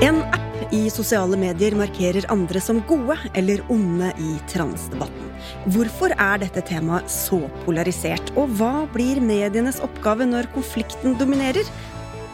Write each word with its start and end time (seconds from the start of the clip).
En 0.00 0.22
app 0.32 0.72
i 0.72 0.86
sosiale 0.88 1.36
medier 1.36 1.74
markerer 1.76 2.24
andre 2.32 2.60
som 2.64 2.78
gode 2.88 3.18
eller 3.36 3.60
onde 3.68 4.08
i 4.16 4.30
transdebatten. 4.48 5.28
Hvorfor 5.74 6.14
er 6.16 6.40
dette 6.40 6.62
temaet 6.64 7.12
så 7.12 7.42
polarisert, 7.66 8.32
og 8.40 8.48
hva 8.56 8.86
blir 8.94 9.20
medienes 9.20 9.82
oppgave 9.84 10.24
når 10.30 10.48
konflikten 10.56 11.18
dominerer? 11.20 11.68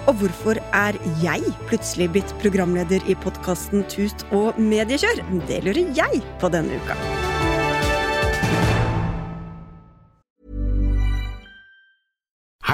Og 0.06 0.22
hvorfor 0.22 0.62
er 0.70 0.94
jeg 1.24 1.54
plutselig 1.66 2.12
blitt 2.14 2.38
programleder 2.38 3.02
i 3.10 3.18
podkasten 3.26 3.82
Tut 3.90 4.22
og 4.30 4.60
mediekjør? 4.62 5.24
Det 5.50 5.64
lurer 5.66 5.96
jeg 5.98 6.22
på 6.38 6.54
denne 6.54 6.78
uka. 6.78 7.25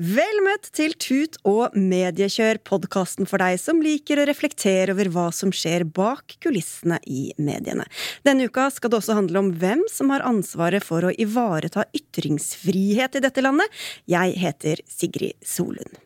Vel 0.00 0.38
møtt 0.40 0.70
til 0.72 0.94
Tut 0.96 1.34
og 1.44 1.74
mediekjør, 1.76 2.62
podkasten 2.64 3.26
for 3.28 3.42
deg 3.42 3.58
som 3.60 3.82
liker 3.84 4.22
å 4.22 4.24
reflektere 4.24 4.94
over 4.94 5.10
hva 5.12 5.26
som 5.36 5.50
skjer 5.52 5.84
bak 5.84 6.38
kulissene 6.40 6.96
i 7.04 7.26
mediene. 7.36 7.84
Denne 8.24 8.46
uka 8.48 8.70
skal 8.72 8.88
det 8.88 9.02
også 9.02 9.18
handle 9.18 9.42
om 9.42 9.50
hvem 9.60 9.82
som 9.92 10.08
har 10.14 10.24
ansvaret 10.24 10.80
for 10.80 11.04
å 11.04 11.12
ivareta 11.12 11.84
ytringsfrihet 11.92 13.20
i 13.20 13.22
dette 13.26 13.44
landet. 13.44 13.68
Jeg 14.08 14.32
heter 14.40 14.80
Sigrid 14.88 15.36
Solund. 15.44 16.00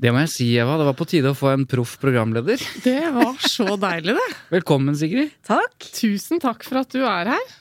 Det 0.00 0.08
må 0.08 0.24
jeg 0.24 0.32
si, 0.32 0.48
Eva. 0.56 0.78
Det 0.80 0.88
var 0.88 0.96
på 0.96 1.08
tide 1.12 1.34
å 1.34 1.36
få 1.36 1.52
en 1.52 1.68
proff 1.68 1.98
programleder. 2.00 2.64
Det 2.88 3.02
var 3.12 3.36
så 3.44 3.76
deilig, 3.84 4.16
det. 4.16 4.30
Velkommen, 4.56 4.96
Sigrid. 4.96 5.36
Takk. 5.44 5.76
Tusen 5.92 6.40
takk 6.40 6.64
for 6.64 6.80
at 6.80 6.96
du 6.96 7.04
er 7.04 7.34
her. 7.36 7.52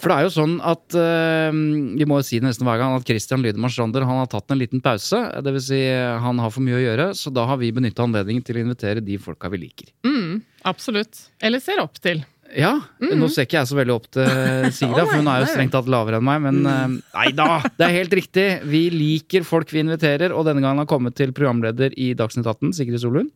For 0.00 0.10
det 0.10 0.16
er 0.16 0.26
jo 0.26 0.32
sånn 0.32 0.56
at 0.64 0.96
uh, 0.96 1.52
Vi 1.52 2.08
må 2.08 2.20
jo 2.20 2.26
si 2.26 2.40
nesten 2.42 2.66
hver 2.68 2.80
gang 2.80 2.96
at 2.96 3.06
Christian 3.08 3.44
Lydemann 3.44 3.72
Strander 3.72 4.06
han 4.08 4.22
har 4.22 4.30
tatt 4.32 4.50
en 4.52 4.60
liten 4.60 4.82
pause. 4.84 5.20
Det 5.44 5.54
vil 5.56 5.64
si, 5.64 5.80
han 6.24 6.40
har 6.40 6.52
for 6.54 6.64
mye 6.64 6.78
å 6.78 6.82
gjøre, 6.82 7.10
så 7.18 7.32
da 7.34 7.46
har 7.50 7.60
vi 7.60 7.72
benytta 7.76 8.06
anledningen 8.06 8.44
til 8.46 8.58
å 8.58 8.64
invitere 8.64 9.04
de 9.04 9.20
folka 9.20 9.50
vi 9.52 9.64
liker. 9.66 9.92
Mm, 10.06 10.40
absolutt. 10.68 11.26
Eller 11.44 11.62
ser 11.62 11.82
opp 11.84 12.00
til. 12.02 12.24
Ja. 12.56 12.72
Mm. 13.02 13.14
Nå 13.20 13.28
ser 13.30 13.46
ikke 13.46 13.60
jeg 13.60 13.70
så 13.70 13.76
veldig 13.78 13.94
opp 13.94 14.08
til 14.14 14.26
Sigrid, 14.76 15.04
for 15.04 15.20
hun 15.20 15.30
er 15.30 15.44
jo 15.44 15.50
strengt 15.52 15.74
tatt 15.76 15.90
lavere 15.90 16.20
enn 16.20 16.26
meg. 16.26 16.42
Men 16.48 16.60
uh, 16.66 16.96
nei 17.18 17.28
da, 17.36 17.60
det 17.76 17.86
er 17.86 17.96
helt 18.00 18.16
riktig. 18.20 18.48
Vi 18.70 18.86
liker 18.94 19.46
folk 19.46 19.70
vi 19.74 19.84
inviterer, 19.84 20.34
og 20.34 20.48
denne 20.48 20.64
gangen 20.64 20.82
har 20.82 20.90
kommet 20.90 21.16
til 21.18 21.34
programleder 21.36 21.94
i 22.00 22.12
Dagsnytt 22.18 22.48
18, 22.48 22.74
Sigrid 22.80 23.02
Solund. 23.02 23.32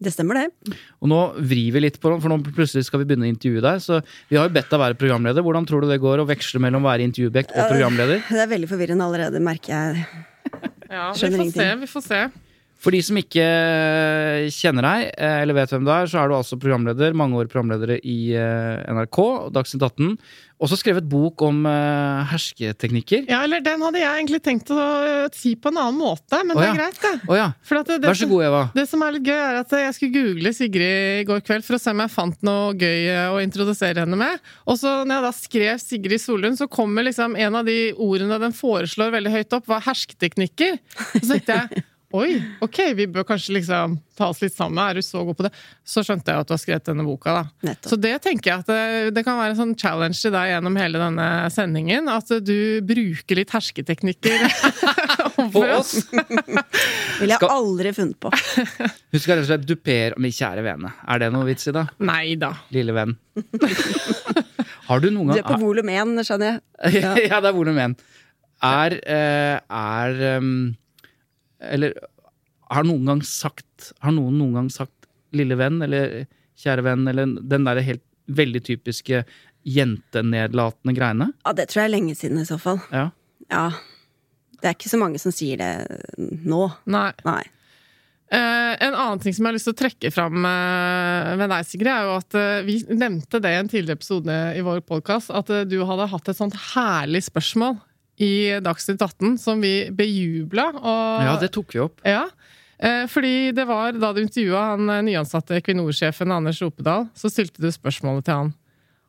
Det 0.00 0.12
stemmer, 0.14 0.40
det. 0.40 0.74
Og 1.04 1.10
nå 1.12 1.20
vrir 1.44 1.74
vi 1.74 1.82
litt 1.84 1.98
på 2.00 2.14
for 2.16 2.32
nå 2.32 2.38
plutselig 2.46 2.86
skal 2.86 3.02
vi 3.02 3.10
begynne 3.10 3.28
å 3.28 3.32
intervjue 3.34 3.60
deg. 3.64 3.82
Så 3.84 4.00
vi 4.30 4.38
har 4.38 4.48
jo 4.48 4.54
bedt 4.54 4.70
deg 4.72 4.80
være 4.80 4.96
programleder. 5.00 5.44
Hvordan 5.44 5.66
tror 5.68 5.84
du 5.84 5.90
det 5.90 6.00
går 6.00 6.22
å 6.22 6.28
veksle 6.28 6.62
mellom 6.64 6.86
å 6.86 6.90
være 6.90 7.04
intervjuobjekt 7.10 7.52
og 7.52 7.74
programleder? 7.74 8.22
Det 8.30 8.44
er 8.46 8.54
veldig 8.54 8.70
forvirrende 8.70 9.08
allerede, 9.10 9.42
merker 9.44 9.74
jeg. 9.74 10.06
Ja, 10.90 11.10
vi 11.12 11.34
får 11.36 11.52
se, 11.52 11.68
vi 11.84 11.90
får 11.90 12.06
se. 12.06 12.22
For 12.80 12.96
de 12.96 13.02
som 13.04 13.18
ikke 13.20 13.44
kjenner 14.56 14.86
deg, 14.86 15.10
eller 15.20 15.56
vet 15.58 15.72
hvem 15.74 15.84
du 15.84 15.90
er, 15.92 16.08
så 16.08 16.22
er 16.22 16.30
du 16.30 16.38
altså 16.38 16.56
programleder, 16.56 17.12
mange 17.12 17.36
år 17.36 17.50
programledere 17.52 17.98
i 18.00 18.32
NRK, 18.32 19.18
Dagsnytt 19.52 19.84
18. 19.84 20.14
Også 20.60 20.76
skrevet 20.76 21.06
bok 21.08 21.40
om 21.46 21.62
uh, 21.64 22.20
hersketeknikker. 22.28 23.24
Ja, 23.30 23.38
eller 23.46 23.62
den 23.64 23.80
hadde 23.80 24.02
jeg 24.02 24.10
egentlig 24.20 24.42
tenkt 24.44 24.68
å 24.74 24.80
si 25.32 25.54
på 25.56 25.72
en 25.72 25.78
annen 25.80 25.96
måte, 25.96 26.42
men 26.44 26.52
oh, 26.52 26.60
ja. 26.60 26.74
det 26.74 26.74
er 26.74 26.80
greit, 26.82 26.98
det. 27.00 27.30
Oh, 27.30 27.36
ja. 27.38 27.46
det, 27.56 27.96
det 27.96 28.10
Vær 28.10 28.18
så 28.20 28.28
god, 28.28 28.44
Eva. 28.50 28.62
Det 28.76 28.84
som 28.90 29.04
er 29.06 29.16
litt 29.16 29.30
gøy, 29.30 29.38
er 29.40 29.60
at 29.62 29.72
jeg 29.86 29.96
skulle 29.96 30.18
google 30.18 30.52
Sigrid 30.56 31.22
i 31.22 31.24
går 31.28 31.40
kveld 31.46 31.64
for 31.64 31.78
å 31.78 31.80
se 31.80 31.94
om 31.94 32.02
jeg 32.04 32.12
fant 32.12 32.44
noe 32.44 32.74
gøy 32.76 33.08
å 33.30 33.40
introdusere 33.40 34.04
henne 34.04 34.20
med. 34.20 34.50
Og 34.68 34.76
så 34.82 34.98
når 35.00 35.16
jeg 35.16 35.26
da 35.26 35.32
skrev 35.38 35.80
Sigrid 35.80 36.24
Solund, 36.24 36.60
så 36.60 36.68
kommer 36.68 37.08
liksom 37.08 37.38
en 37.40 37.56
av 37.62 37.64
de 37.68 37.78
ordene 37.96 38.40
den 38.42 38.56
foreslår 38.56 39.16
veldig 39.16 39.32
høyt 39.38 39.56
opp, 39.56 39.70
var 39.70 39.86
hersketeknikker. 39.88 40.76
Og 41.14 41.24
så 41.24 41.38
tenkte 41.38 41.56
jeg 41.62 41.86
Oi, 42.10 42.40
ok, 42.58 42.78
vi 42.98 43.04
bør 43.06 43.22
kanskje 43.22 43.52
liksom 43.54 43.92
ta 44.18 44.26
oss 44.32 44.40
litt 44.42 44.54
sammen. 44.56 44.80
Er 44.82 44.98
du 44.98 45.02
så 45.06 45.20
god 45.22 45.36
på 45.38 45.44
det? 45.46 45.52
Så 45.86 46.02
skjønte 46.02 46.32
jeg 46.32 46.42
at 46.42 46.48
du 46.48 46.54
har 46.56 46.58
skrevet 46.58 46.88
denne 46.88 47.04
boka, 47.06 47.34
da. 47.36 47.68
Nettopp. 47.68 47.90
Så 47.92 47.98
det 48.02 48.16
tenker 48.24 48.50
jeg 48.50 48.64
at 48.64 48.70
det, 48.72 49.12
det, 49.14 49.22
kan 49.28 49.38
være 49.38 49.54
en 49.54 49.60
sånn 49.60 49.74
challenge 49.78 50.18
til 50.18 50.34
deg 50.34 50.48
gjennom 50.50 50.78
hele 50.80 50.98
denne 50.98 51.26
sendingen. 51.54 52.10
At 52.10 52.32
du 52.42 52.82
bruker 52.88 53.38
litt 53.38 53.54
hersketeknikker 53.54 54.42
overfor 55.36 55.76
oss. 55.76 55.92
Ville 57.20 57.36
jeg 57.36 57.46
aldri 57.46 57.94
funnet 57.94 58.18
på. 58.18 58.34
Hun 59.14 59.22
skal 59.22 59.38
rett 59.38 59.44
og 59.44 59.50
slett 59.52 59.70
dupere 59.70 60.18
Min 60.18 60.34
kjære 60.34 60.66
vene. 60.66 60.90
Er 61.06 61.22
det 61.22 61.30
noe 61.36 61.46
vits 61.46 61.70
i 61.70 61.76
det? 61.78 61.86
Nei 62.10 62.34
da. 62.42 62.50
Lille 62.74 62.96
venn. 62.96 63.14
Har 64.90 64.98
du 64.98 65.12
noen 65.14 65.30
gang 65.30 65.38
Du 65.38 65.44
er 65.44 65.46
på 65.46 65.62
volum 65.62 65.94
én, 65.94 66.18
skjønner 66.26 66.56
jeg. 66.56 66.60
Ja. 66.98 67.14
ja, 67.22 67.38
det 67.38 67.54
er 67.54 67.54
volum 67.54 67.78
én. 67.78 67.98
Er, 68.66 68.98
eh, 68.98 69.56
er 69.62 70.22
um 70.40 70.54
eller 71.60 71.94
har 72.70 72.86
noen 72.86 73.08
gang 73.08 73.22
sagt 73.26 73.90
Har 74.04 74.14
noen 74.14 74.38
noen 74.38 74.56
gang 74.60 74.72
sagt 74.72 75.08
'lille 75.30 75.54
venn' 75.54 75.82
eller 75.84 76.24
'kjære 76.58 76.82
venn' 76.82 77.06
eller 77.10 77.28
den 77.46 77.66
derre 77.68 77.84
helt 77.86 78.02
veldig 78.26 78.62
typiske 78.66 79.22
jentenedlatende 79.62 80.94
greiene? 80.96 81.28
Ja, 81.44 81.52
det 81.54 81.68
tror 81.70 81.82
jeg 81.84 81.90
er 81.90 81.94
lenge 81.94 82.16
siden 82.18 82.40
i 82.42 82.48
så 82.48 82.58
fall. 82.58 82.80
Ja. 82.90 83.10
ja. 83.50 83.70
Det 84.58 84.68
er 84.68 84.74
ikke 84.74 84.90
så 84.90 84.98
mange 84.98 85.20
som 85.22 85.34
sier 85.34 85.60
det 85.60 85.70
nå. 86.18 86.64
Nei. 86.90 87.12
Nei. 87.26 87.42
Uh, 88.30 88.74
en 88.78 88.94
annen 88.94 89.22
ting 89.22 89.34
som 89.34 89.46
jeg 89.46 89.50
har 89.50 89.56
lyst 89.56 89.66
til 89.66 89.74
å 89.74 89.80
trekke 89.80 90.10
fram 90.14 90.42
uh, 90.42 91.34
med 91.38 91.50
deg, 91.50 91.66
Sigrid, 91.66 91.90
er 91.90 92.06
jo 92.06 92.18
at 92.20 92.36
uh, 92.38 92.66
vi 92.66 92.76
nevnte 92.90 93.40
det 93.42 93.50
i 93.50 93.58
en 93.58 93.70
tidligere 93.70 93.98
episode 93.98 94.36
i 94.54 94.62
vår 94.66 94.82
podkast, 94.86 95.32
at 95.34 95.50
du 95.66 95.78
hadde 95.86 96.10
hatt 96.12 96.30
et 96.30 96.38
sånt 96.38 96.58
herlig 96.74 97.24
spørsmål 97.26 97.80
i 98.20 98.60
Dagsnytt 98.60 99.00
18 99.00 99.38
som 99.40 99.60
vi 99.64 99.88
bejubla. 99.96 100.68
Og, 100.76 101.26
ja, 101.26 101.34
det 101.40 101.50
tok 101.54 101.74
vi 101.74 101.82
opp. 101.82 102.00
Ja, 102.04 102.26
eh, 102.78 103.06
fordi 103.10 103.50
det 103.56 103.66
var 103.70 103.96
da 103.96 104.12
du 104.12 104.22
intervjua 104.22 104.66
han 104.74 104.92
eh, 104.92 105.02
nyansatte 105.08 105.56
Equinor-sjefen 105.60 106.34
Anders 106.34 106.60
Ropedal, 106.62 107.08
så 107.16 107.32
stilte 107.32 107.64
du 107.64 107.70
spørsmålet 107.72 108.28
til 108.28 108.36
han. 108.36 108.54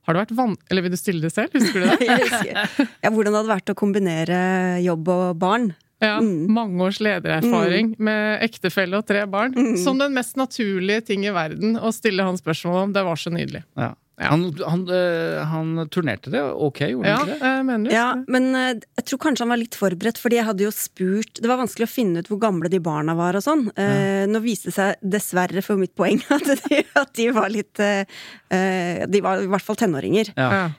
Har 0.07 0.15
det 0.15 0.23
vært 0.23 0.33
van 0.33 0.55
Eller 0.71 0.81
vil 0.81 0.95
du 0.95 0.97
stille 0.97 1.21
det 1.21 1.29
selv? 1.29 1.53
Husker 1.53 1.83
du 1.83 1.89
det? 1.91 2.07
ja, 3.03 3.11
hvordan 3.11 3.35
det 3.35 3.41
hadde 3.43 3.51
vært 3.51 3.73
å 3.73 3.77
kombinere 3.77 4.37
jobb 4.81 5.11
og 5.13 5.25
barn. 5.41 5.71
Ja, 6.01 6.15
mm. 6.17 6.49
Mange 6.49 6.81
års 6.87 6.97
ledererfaring 7.03 7.91
mm. 7.91 7.99
med 8.01 8.45
ektefelle 8.47 8.97
og 8.97 9.05
tre 9.05 9.21
barn. 9.29 9.53
Mm. 9.53 9.75
Som 9.83 9.99
den 10.01 10.15
mest 10.17 10.39
naturlige 10.39 11.03
ting 11.11 11.27
i 11.27 11.33
verden 11.35 11.77
å 11.77 11.91
stille 11.93 12.25
han 12.25 12.39
spørsmål 12.39 12.87
om. 12.87 12.95
Det 12.95 13.03
var 13.05 13.21
så 13.21 13.33
nydelig. 13.33 13.61
Ja. 13.77 13.91
Han, 14.19 14.43
han, 14.67 14.81
uh, 14.89 15.43
han, 15.49 15.89
turnerte 15.89 16.29
det 16.29 16.41
ok, 16.43 16.81
gjorde 16.91 17.09
ja, 17.09 17.15
han 17.17 17.29
ikke 17.29 17.39
det? 17.41 17.63
Mener 17.65 17.89
du? 17.89 17.95
Ja, 17.95 18.07
men 18.29 18.49
uh, 18.53 18.67
jeg 18.99 19.05
tror 19.07 19.21
kanskje 19.23 19.45
han 19.45 19.53
var 19.53 19.61
litt 19.61 19.77
forberedt, 19.79 20.19
fordi 20.21 20.37
jeg 20.37 20.47
hadde 20.49 20.65
jo 20.67 20.73
spurt 20.75 21.41
Det 21.41 21.49
var 21.49 21.61
vanskelig 21.61 21.87
å 21.87 21.91
finne 21.91 22.21
ut 22.21 22.29
hvor 22.29 22.41
gamle 22.43 22.69
de 22.71 22.81
barna 22.83 23.15
var 23.17 23.39
og 23.39 23.45
sånn. 23.45 23.65
Ja. 23.75 24.27
Nå 24.29 24.41
viste 24.43 24.69
det 24.69 24.75
seg 24.75 25.05
dessverre 25.15 25.63
for 25.65 25.79
mitt 25.81 25.95
poeng 25.97 26.21
at 26.35 26.45
de, 26.67 26.81
at 27.01 27.13
de 27.17 27.27
var 27.33 27.49
litt 27.53 27.79
De 27.79 29.23
var 29.23 29.41
i 29.41 29.49
hvert 29.49 29.65
fall 29.65 29.79
tenåringer. 29.79 30.31
Ja. 30.35 30.69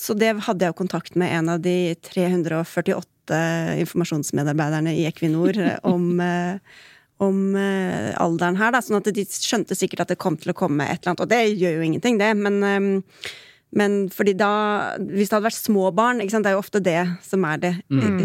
så 0.00 0.16
det 0.18 0.32
hadde 0.46 0.64
jeg 0.64 0.72
jo 0.72 0.78
kontakt 0.78 1.18
med 1.20 1.32
en 1.36 1.52
av 1.54 1.62
de 1.64 1.94
348 2.08 3.38
informasjonsmedarbeiderne 3.84 4.94
i 4.96 5.06
Equinor 5.08 5.58
om 5.86 6.08
om 7.22 7.54
uh, 7.54 8.10
alderen 8.18 8.58
her, 8.58 8.74
da, 8.74 8.82
sånn 8.82 8.98
at 8.98 9.12
de 9.14 9.26
skjønte 9.28 9.78
sikkert 9.78 10.06
at 10.06 10.14
det 10.14 10.20
kom 10.22 10.36
til 10.40 10.50
å 10.50 10.58
komme 10.58 10.88
et 10.88 10.98
eller 11.02 11.14
annet. 11.14 11.24
Og 11.26 11.30
det 11.30 11.42
gjør 11.54 11.78
jo 11.78 11.88
ingenting, 11.88 12.18
det, 12.18 12.34
men, 12.38 12.62
um, 12.64 12.92
Men 13.74 14.08
fordi 14.14 14.36
da 14.38 14.94
Hvis 15.02 15.30
det 15.30 15.34
hadde 15.34 15.48
vært 15.48 15.58
små 15.58 15.88
barn, 15.90 16.20
ikke 16.22 16.36
sant, 16.36 16.46
det 16.46 16.52
er 16.52 16.54
jo 16.54 16.62
ofte 16.62 16.80
det 16.84 17.00
som 17.26 17.42
er 17.48 17.58
det 17.58 17.72
mm. 17.90 18.20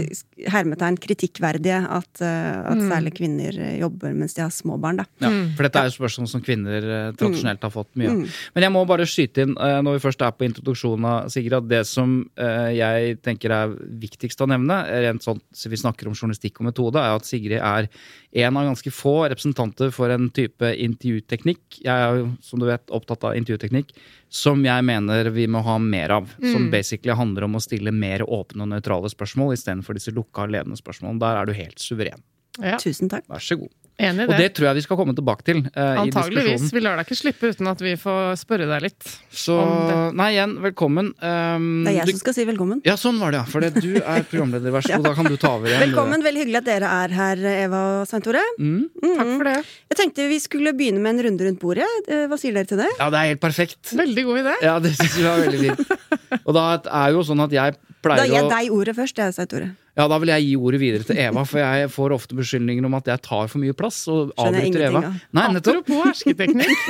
hermetegn 0.53 0.99
kritikkverdige, 1.01 1.79
at, 1.89 2.21
eh, 2.21 2.59
at 2.69 2.83
særlig 2.85 3.15
kvinner 3.17 3.57
eh, 3.57 3.79
jobber 3.81 4.13
mens 4.13 4.37
de 4.37 4.43
har 4.43 4.53
små 4.53 4.77
barn, 4.77 5.01
da. 5.01 5.07
Ja, 5.23 5.31
for 5.57 5.65
dette 5.65 5.81
er 5.81 5.89
jo 5.89 5.95
spørsmål 5.97 6.29
som 6.29 6.43
kvinner 6.45 6.85
eh, 6.85 7.07
tradisjonelt 7.17 7.65
har 7.65 7.73
fått 7.73 7.89
mye 7.97 8.11
av. 8.13 8.37
Men 8.53 8.67
jeg 8.67 8.75
må 8.75 8.85
bare 8.89 9.09
skyte 9.09 9.47
inn, 9.47 9.57
eh, 9.57 9.79
når 9.85 9.97
vi 9.97 10.03
først 10.05 10.21
er 10.27 10.37
på 10.37 10.45
introduksjonen 10.51 11.09
av 11.15 11.33
Sigrid, 11.33 11.57
at 11.57 11.69
det 11.71 11.81
som 11.89 12.13
eh, 12.37 12.69
jeg 12.77 13.17
tenker 13.25 13.57
er 13.57 13.75
viktigst 14.05 14.45
å 14.45 14.49
nevne, 14.53 14.83
rent 15.07 15.25
sånn 15.25 15.41
så 15.49 15.73
vi 15.73 15.81
snakker 15.81 16.11
om 16.11 16.13
journalistikk 16.13 16.61
og 16.61 16.69
metode, 16.69 17.01
er 17.01 17.17
at 17.17 17.25
Sigrid 17.25 17.57
er 17.57 17.89
en 18.31 18.57
av 18.57 18.65
ganske 18.65 18.91
få 18.93 19.15
representanter 19.29 19.89
for 19.93 20.13
en 20.13 20.29
type 20.29 20.69
intervjuteknikk. 20.75 21.79
Jeg 21.81 21.89
er 21.89 22.19
jo, 22.19 22.27
som 22.45 22.61
du 22.61 22.67
vet, 22.69 22.83
opptatt 22.93 23.25
av 23.25 23.37
intervjuteknikk, 23.39 23.95
som 24.29 24.61
jeg 24.65 24.85
mener 24.85 25.31
vi 25.33 25.47
må 25.49 25.63
ha 25.65 25.79
mer 25.81 26.13
av. 26.19 26.29
Som 26.37 26.69
basically 26.73 27.15
handler 27.17 27.47
om 27.47 27.57
å 27.57 27.63
stille 27.63 27.93
mer 27.95 28.21
åpne 28.27 28.67
og 28.67 28.73
nøytrale 28.75 29.09
spørsmål 29.09 29.55
istedenfor 29.57 29.97
disse 29.97 30.13
lukka, 30.13 30.45
ledende 30.45 30.77
spørsmålene. 30.77 31.21
Der 31.23 31.41
er 31.41 31.49
du 31.49 31.57
helt 31.57 31.81
suveren. 31.81 32.21
Ja, 32.59 32.77
Tusen 32.81 33.09
takk. 33.09 33.25
Vær 33.31 33.41
så 33.41 33.57
god. 33.57 33.73
Enig 33.99 34.23
i 34.23 34.27
Og 34.27 34.31
det. 34.33 34.37
det 34.41 34.49
tror 34.57 34.67
jeg 34.69 34.77
vi 34.79 34.83
skal 34.85 34.97
komme 34.99 35.13
tilbake 35.17 35.43
til 35.47 35.59
Uh, 35.69 35.99
Antageligvis. 36.05 36.69
Vi 36.73 36.81
lar 36.81 36.95
deg 36.99 37.05
ikke 37.07 37.17
slippe 37.19 37.49
uten 37.51 37.67
at 37.69 37.81
vi 37.83 37.93
får 37.99 38.37
spørre 38.41 38.65
deg 38.69 38.81
litt. 38.87 39.09
Så 39.31 39.57
om 39.59 40.15
Nei, 40.15 40.29
igjen, 40.37 40.55
velkommen. 40.63 41.11
Um, 41.21 41.83
Det 41.85 41.91
er 41.93 41.97
jeg 41.99 42.05
du- 42.07 42.11
som 42.15 42.19
skal 42.23 42.33
si 42.39 42.45
velkommen. 42.47 42.81
Ja, 42.87 42.95
sånn 42.95 43.19
var 43.19 43.31
det, 43.35 43.41
ja. 43.41 43.45
For 43.51 43.59
det, 43.61 43.73
du 43.83 43.97
er 43.99 44.23
programleder, 44.23 44.71
vær 44.71 44.81
så 44.87 44.95
god. 44.97 45.03
Da 45.09 45.13
kan 45.19 45.25
du 45.29 45.37
ta 45.37 45.51
over 45.57 45.67
igjen. 45.67 45.83
Velkommen, 45.89 46.23
veldig 46.23 46.43
hyggelig 46.45 46.57
at 46.61 46.65
dere 46.71 46.93
er 47.03 47.09
her, 47.19 47.43
Eva 47.65 47.81
og 48.01 48.07
Svein 48.07 48.23
Tore. 48.25 48.43
Mm. 48.59 48.89
Takk 49.03 49.33
for 49.35 49.43
det. 49.51 49.57
Jeg 49.93 49.97
tenkte 50.03 50.29
vi 50.31 50.39
skulle 50.39 50.73
begynne 50.73 50.99
med 51.03 51.17
en 51.19 51.23
runde 51.29 51.45
rundt 51.49 51.59
bordet. 51.59 51.89
Eh, 52.07 52.25
Hva 52.31 52.39
sier 52.39 52.53
dere 52.55 52.65
til 52.71 52.77
det? 52.81 52.89
Ja, 52.99 53.09
det 53.09 53.19
er 53.19 53.27
helt 53.33 53.41
perfekt. 53.43 53.93
Veldig 53.99 54.23
god 54.25 54.41
idé. 54.45 54.55
Ja, 54.63 54.79
det 54.79 54.95
syns 54.95 55.15
vi 55.19 55.23
var 55.27 55.43
veldig 55.43 55.59
fint. 55.67 55.85
Og 56.47 56.53
da 56.55 56.65
er 56.79 57.11
jo 57.13 57.21
sånn 57.25 57.41
at 57.43 57.51
jeg 57.51 57.75
pleier 58.01 58.15
å 58.15 58.23
Da 58.23 58.25
gir 58.29 58.39
jeg 58.39 58.49
deg 58.55 58.71
ordet 58.79 58.95
først, 58.95 59.17
jeg, 59.19 59.33
Svein 59.35 59.47
Tore. 59.51 59.69
Ja, 59.99 60.05
da 60.07 60.15
vil 60.23 60.29
jeg 60.31 60.45
gi 60.47 60.53
ordet 60.55 60.79
videre 60.79 61.03
til 61.03 61.17
Eva, 61.19 61.41
for 61.43 61.59
jeg 61.59 61.89
får 61.91 62.13
ofte 62.15 62.37
beskyldninger 62.37 62.85
om 62.87 62.93
at 62.95 63.09
jeg 63.11 63.19
tar 63.25 63.49
for 63.51 63.59
mye 63.59 63.75
plass 63.75 63.97
og 64.07 64.31
avbryter 64.39 64.85
Eva. 64.87 65.01
av. 65.03 65.17
Nei, 65.35 65.45
nettopp. 65.57 65.81
Apropos 65.83 66.05
hersketeknikk. 66.07 66.83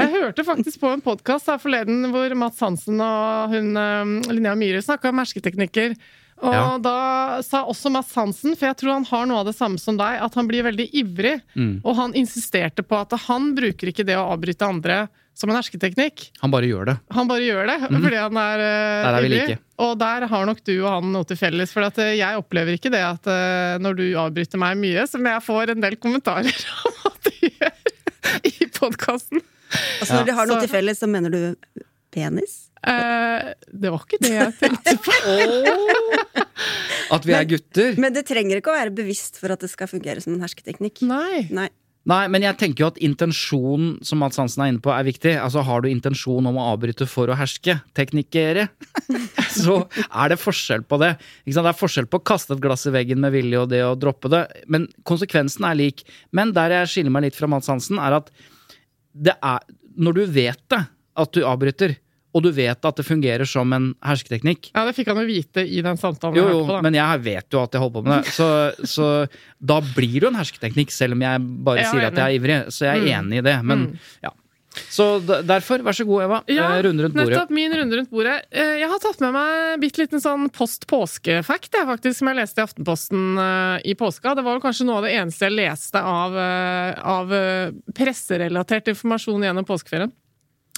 Jeg 0.00 0.10
hørte 0.16 0.44
faktisk 0.48 0.80
på 0.82 0.90
en 0.96 1.04
podkast 1.04 1.46
her 1.52 1.60
forleden 1.62 2.08
hvor 2.10 2.34
Mats 2.42 2.58
Hansen 2.66 2.98
og 3.04 3.54
hun 3.54 3.70
eh, 3.78 4.32
Linnea 4.34 4.56
Myhre 4.58 4.82
snakka 4.82 5.12
om 5.14 5.22
hersketeknikker. 5.22 5.94
Og 6.42 6.52
Ja. 6.52 6.64
da 6.82 6.96
sa 7.46 7.62
også 7.64 7.88
Mats 7.94 8.10
Hansen, 8.18 8.56
for 8.58 8.66
jeg 8.68 8.76
tror 8.82 8.92
han 8.98 9.06
har 9.08 9.28
noe 9.30 9.38
av 9.40 9.46
det 9.48 9.54
samme 9.56 9.78
som 9.80 9.96
deg, 9.96 10.18
at 10.26 10.34
han 10.36 10.48
blir 10.50 10.66
veldig 10.66 10.88
ivrig. 10.92 11.38
Mm. 11.56 11.78
Og 11.86 11.94
han 11.96 12.12
insisterte 12.18 12.82
på 12.84 12.98
at 12.98 13.14
han 13.28 13.54
bruker 13.56 13.88
ikke 13.94 14.04
det 14.04 14.18
å 14.18 14.26
avbryte 14.34 14.66
andre 14.68 14.98
som 15.36 15.50
en 15.52 15.58
hersketeknikk. 15.58 16.30
Han 16.40 16.52
bare 16.54 16.68
gjør 16.70 16.88
det. 16.88 16.96
Han 17.12 17.28
bare 17.28 17.44
gjør 17.44 17.68
det 17.68 17.76
fordi 17.92 18.16
han 18.16 18.38
er, 18.40 18.62
uh. 18.64 19.06
Der 19.06 19.16
er 19.18 19.24
vi 19.26 19.32
like. 19.34 19.56
Og 19.84 19.92
der 20.00 20.24
har 20.30 20.46
nok 20.48 20.62
du 20.64 20.72
og 20.78 20.88
han 20.94 21.10
noe 21.12 21.28
til 21.28 21.36
felles. 21.40 21.74
For 21.76 21.84
at, 21.84 21.98
uh, 22.00 22.12
jeg 22.16 22.40
opplever 22.40 22.78
ikke 22.78 22.92
det 22.94 23.02
at 23.04 23.28
uh, 23.28 23.76
når 23.84 23.98
du 24.00 24.06
avbryter 24.16 24.62
meg 24.62 24.78
mye, 24.80 25.04
som 25.10 25.26
jeg 25.28 25.44
får 25.44 25.74
en 25.74 25.84
del 25.84 25.98
kommentarer 26.00 26.62
om 26.88 27.10
at 27.12 27.28
du 27.28 27.50
gjør 27.50 28.46
i 28.48 28.70
podkasten. 28.80 29.44
Altså, 30.00 30.14
når 30.14 30.30
de 30.30 30.38
har 30.40 30.48
noe 30.48 30.56
Så- 30.56 30.64
til 30.66 30.72
felles, 30.78 31.02
så 31.02 31.10
mener 31.10 31.34
du 31.34 31.84
penis? 32.16 32.62
Uh, 32.86 33.52
det 33.74 33.90
var 33.90 34.04
ikke 34.04 34.20
det 34.22 34.30
jeg 34.30 34.52
tenkte 34.60 34.92
på. 35.02 35.14
At 37.16 37.26
vi 37.26 37.34
er 37.36 37.46
gutter. 37.48 37.96
Men 38.02 38.14
det 38.14 38.24
trenger 38.28 38.60
ikke 38.60 38.70
å 38.72 38.76
være 38.76 38.92
bevisst 38.94 39.38
for 39.40 39.52
at 39.54 39.62
det 39.62 39.68
skal 39.70 39.88
fungere 39.90 40.22
som 40.22 40.34
en 40.34 40.42
hersketeknikk. 40.42 41.02
Nei. 41.06 41.46
Nei. 41.54 41.68
Nei, 42.06 42.26
men 42.30 42.44
jeg 42.44 42.54
tenker 42.60 42.84
jo 42.84 42.88
at 42.92 43.00
intensjonen 43.02 43.96
som 44.06 44.20
Mads 44.22 44.38
Hansen 44.38 44.62
er 44.62 44.70
inne 44.70 44.82
på, 44.82 44.92
er 44.94 45.06
viktig. 45.08 45.32
Altså, 45.42 45.64
Har 45.66 45.82
du 45.82 45.88
intensjon 45.90 46.46
om 46.46 46.58
å 46.60 46.68
avbryte 46.72 47.08
for 47.10 47.26
å 47.26 47.38
herske, 47.38 47.80
teknikere, 47.98 48.68
så 49.56 49.80
er 50.06 50.30
det 50.30 50.38
forskjell 50.38 50.84
på 50.86 51.00
det. 51.02 51.16
Ikke 51.42 51.56
sant? 51.56 51.66
Det 51.66 51.72
er 51.72 51.80
forskjell 51.80 52.10
på 52.12 52.20
å 52.20 52.26
kaste 52.30 52.54
et 52.54 52.62
glass 52.62 52.86
i 52.86 52.94
veggen 52.94 53.18
med 53.22 53.34
vilje 53.34 53.64
og 53.64 53.72
det 53.74 53.82
å 53.82 53.96
droppe 53.98 54.30
det. 54.30 54.44
Men 54.70 54.86
konsekvensen 55.08 55.66
er 55.66 55.80
lik. 55.82 56.04
Men 56.30 56.54
der 56.54 56.78
jeg 56.78 56.92
skiller 56.92 57.16
meg 57.16 57.26
litt 57.26 57.38
fra 57.38 57.50
Mads 57.50 57.72
Hansen, 57.72 57.98
er 57.98 58.20
at 58.20 58.30
det 59.16 59.34
er 59.40 59.64
Når 59.96 60.12
du 60.12 60.24
vet 60.28 60.60
det, 60.68 60.82
at 61.16 61.30
du 61.32 61.40
avbryter, 61.48 61.94
og 62.36 62.44
du 62.44 62.50
vet 62.52 62.84
at 62.84 63.00
det 63.00 63.06
fungerer 63.08 63.48
som 63.48 63.72
en 63.72 63.88
hersketeknikk, 64.04 64.68
Ja, 64.76 64.84
det 64.84 64.92
fikk 64.98 65.08
han 65.08 65.22
jo 65.22 65.26
vite 65.30 65.64
i 65.64 65.80
den 65.80 65.96
samtalen 65.96 66.36
jo, 66.36 66.46
jo, 66.52 66.62
på. 66.68 66.76
da. 66.76 66.82
men 66.84 66.98
jeg 67.00 67.22
vet 67.24 67.48
jo 67.56 67.62
at 67.64 67.72
jeg 67.72 67.80
holder 67.80 67.96
på 67.96 68.06
med 68.06 68.24
det. 68.26 68.32
Så, 68.36 68.48
så 68.84 69.06
da 69.58 69.80
blir 69.94 70.18
det 70.20 70.26
jo 70.28 70.34
en 70.34 70.42
hersketeknikk, 70.42 70.92
selv 70.92 71.16
om 71.16 71.24
jeg 71.24 71.46
bare 71.64 71.80
Jeg 71.80 71.86
er 71.88 71.94
sier 71.96 72.10
at 72.12 72.18
jeg 72.20 72.26
er 72.26 72.40
ivrig. 72.42 72.58
Så 72.76 72.84
jeg 72.90 73.06
er 73.06 73.14
enig 73.22 73.40
i 73.40 73.46
det. 73.48 73.56
Men 73.64 73.86
ja. 74.22 74.34
Så 74.92 75.04
derfor, 75.24 75.80
vær 75.80 75.96
så 75.96 76.04
god, 76.04 76.22
Eva. 76.26 76.38
Ja, 76.52 76.66
Eh, 76.76 76.82
runde 76.84 77.06
rundt 77.06 77.14
bordet. 77.16 77.30
nettopp. 77.32 77.52
Min 77.56 77.72
runde 77.72 77.96
rundt 77.96 78.10
bordet. 78.12 78.34
Eh, 78.52 78.74
Jeg 78.82 78.90
har 78.90 78.98
tatt 79.00 79.22
med 79.24 79.32
meg 79.32 79.80
bitte 79.80 80.02
liten 80.02 80.20
sånn 80.20 80.50
post 80.52 80.84
påske-fact, 80.90 81.72
som 82.12 82.28
jeg 82.28 82.36
leste 82.36 82.60
i 82.60 82.64
Aftenposten 82.66 83.22
eh, 83.40 83.88
i 83.88 83.94
påska. 83.96 84.34
Det 84.36 84.44
var 84.44 84.60
kanskje 84.60 84.84
noe 84.84 84.98
av 85.00 85.06
det 85.08 85.14
eneste 85.16 85.48
jeg 85.48 85.56
leste 85.56 85.96
av, 86.04 86.36
av 87.16 87.32
presserelatert 87.96 88.92
informasjon 88.92 89.48
gjennom 89.48 89.64
påskeferien. 89.66 90.12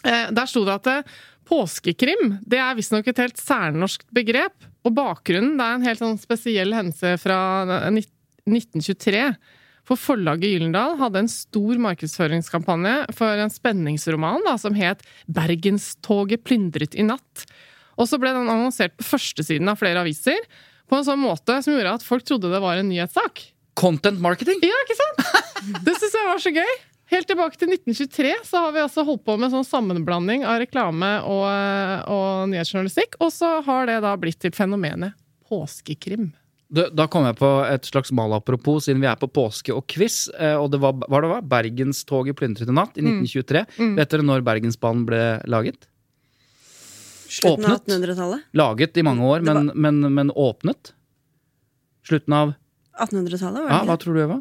Der 0.07 0.47
sto 0.47 0.63
det 0.63 0.77
at 0.79 1.09
påskekrim 1.49 2.39
det 2.47 2.61
er 2.63 2.77
visstnok 2.79 3.09
et 3.11 3.23
helt 3.23 3.41
særnorsk 3.41 4.05
begrep. 4.15 4.67
Og 4.87 4.95
bakgrunnen 4.97 5.57
det 5.59 5.65
er 5.67 5.79
en 5.79 5.87
helt 5.89 6.03
sånn 6.03 6.21
spesiell 6.21 6.75
hendelse 6.77 7.17
fra 7.23 7.39
eh, 7.89 8.03
1923. 8.49 9.25
For 9.89 10.01
forlaget 10.01 10.53
Gyllendal 10.53 10.99
hadde 11.01 11.23
en 11.25 11.31
stor 11.33 11.81
markedsføringskampanje 11.81 12.95
for 13.17 13.41
en 13.41 13.53
spenningsroman 13.53 14.45
da, 14.45 14.59
som 14.61 14.77
het 14.77 15.01
'Bergenstoget 15.27 16.45
plyndret 16.45 16.95
i 16.95 17.07
natt'. 17.07 17.47
Og 17.97 18.07
så 18.07 18.21
ble 18.21 18.35
den 18.37 18.51
annonsert 18.51 18.95
på 18.99 19.07
førstesiden 19.17 19.69
av 19.69 19.81
flere 19.81 20.05
aviser 20.05 20.39
på 20.89 20.99
en 20.99 21.07
sånn 21.07 21.25
måte 21.25 21.57
som 21.65 21.75
gjorde 21.75 21.97
at 21.99 22.05
folk 22.05 22.25
trodde 22.25 22.53
det 22.53 22.61
var 22.63 22.77
en 22.77 22.89
nyhetssak. 22.93 23.43
Content 23.79 24.21
marketing! 24.21 24.61
Ja, 24.63 24.77
ikke 24.85 24.99
sant? 24.99 25.83
Det 25.87 25.97
syns 25.97 26.15
jeg 26.15 26.29
var 26.29 26.41
så 26.43 26.53
gøy. 26.55 26.73
Helt 27.09 27.25
tilbake 27.31 27.57
til 27.57 27.71
1923 27.73 28.33
så 28.45 28.61
har 28.67 28.73
vi 28.75 28.83
altså 28.83 29.05
holdt 29.09 29.23
på 29.25 29.39
med 29.41 29.49
sånn 29.55 29.65
sammenblanding 29.65 30.43
av 30.45 30.59
reklame 30.61 31.09
og, 31.25 31.47
og 32.13 32.51
nyhetsjournalistikk. 32.53 33.17
Og 33.25 33.31
så 33.33 33.55
har 33.65 33.89
det 33.89 34.01
da 34.05 34.11
blitt 34.21 34.37
til 34.45 34.53
fenomenet 34.53 35.17
påskekrim. 35.49 36.27
Da, 36.69 36.85
da 36.93 37.07
kom 37.09 37.25
jeg 37.25 37.39
på 37.41 37.49
et 37.65 37.87
slags 37.89 38.11
malapropos, 38.13 38.85
siden 38.85 39.01
vi 39.01 39.09
er 39.09 39.17
på 39.17 39.31
påske 39.33 39.73
og 39.73 39.87
quiz. 39.89 40.27
eh, 40.37 40.53
Og 40.61 40.69
det 40.75 40.83
var, 40.83 40.99
var 41.09 41.25
det 41.25 41.31
var? 41.33 41.47
Bergenstoget 41.49 42.37
plyndret 42.37 42.69
i 42.69 42.75
natt 42.77 42.99
i 43.01 43.07
1923. 43.07 43.63
Vet 43.97 44.13
dere 44.13 44.27
når 44.29 44.45
Bergensbanen 44.45 45.07
ble 45.09 45.23
laget? 45.49 45.89
Slutten 47.29 47.65
av 47.71 47.79
1800-tallet. 47.81 48.45
Laget 48.57 49.01
i 49.01 49.07
mange 49.09 49.25
år, 49.33 49.41
men, 49.49 49.55
var- 49.71 49.75
men, 49.81 50.01
men, 50.05 50.15
men 50.21 50.35
åpnet? 50.37 50.93
Slutten 52.05 52.37
av 52.37 52.53
1800-tallet, 53.01 53.65
var 53.65 53.73
Ja, 53.73 53.81
hva 53.89 53.97
tror 54.01 54.17
du, 54.17 54.21
Eva? 54.27 54.39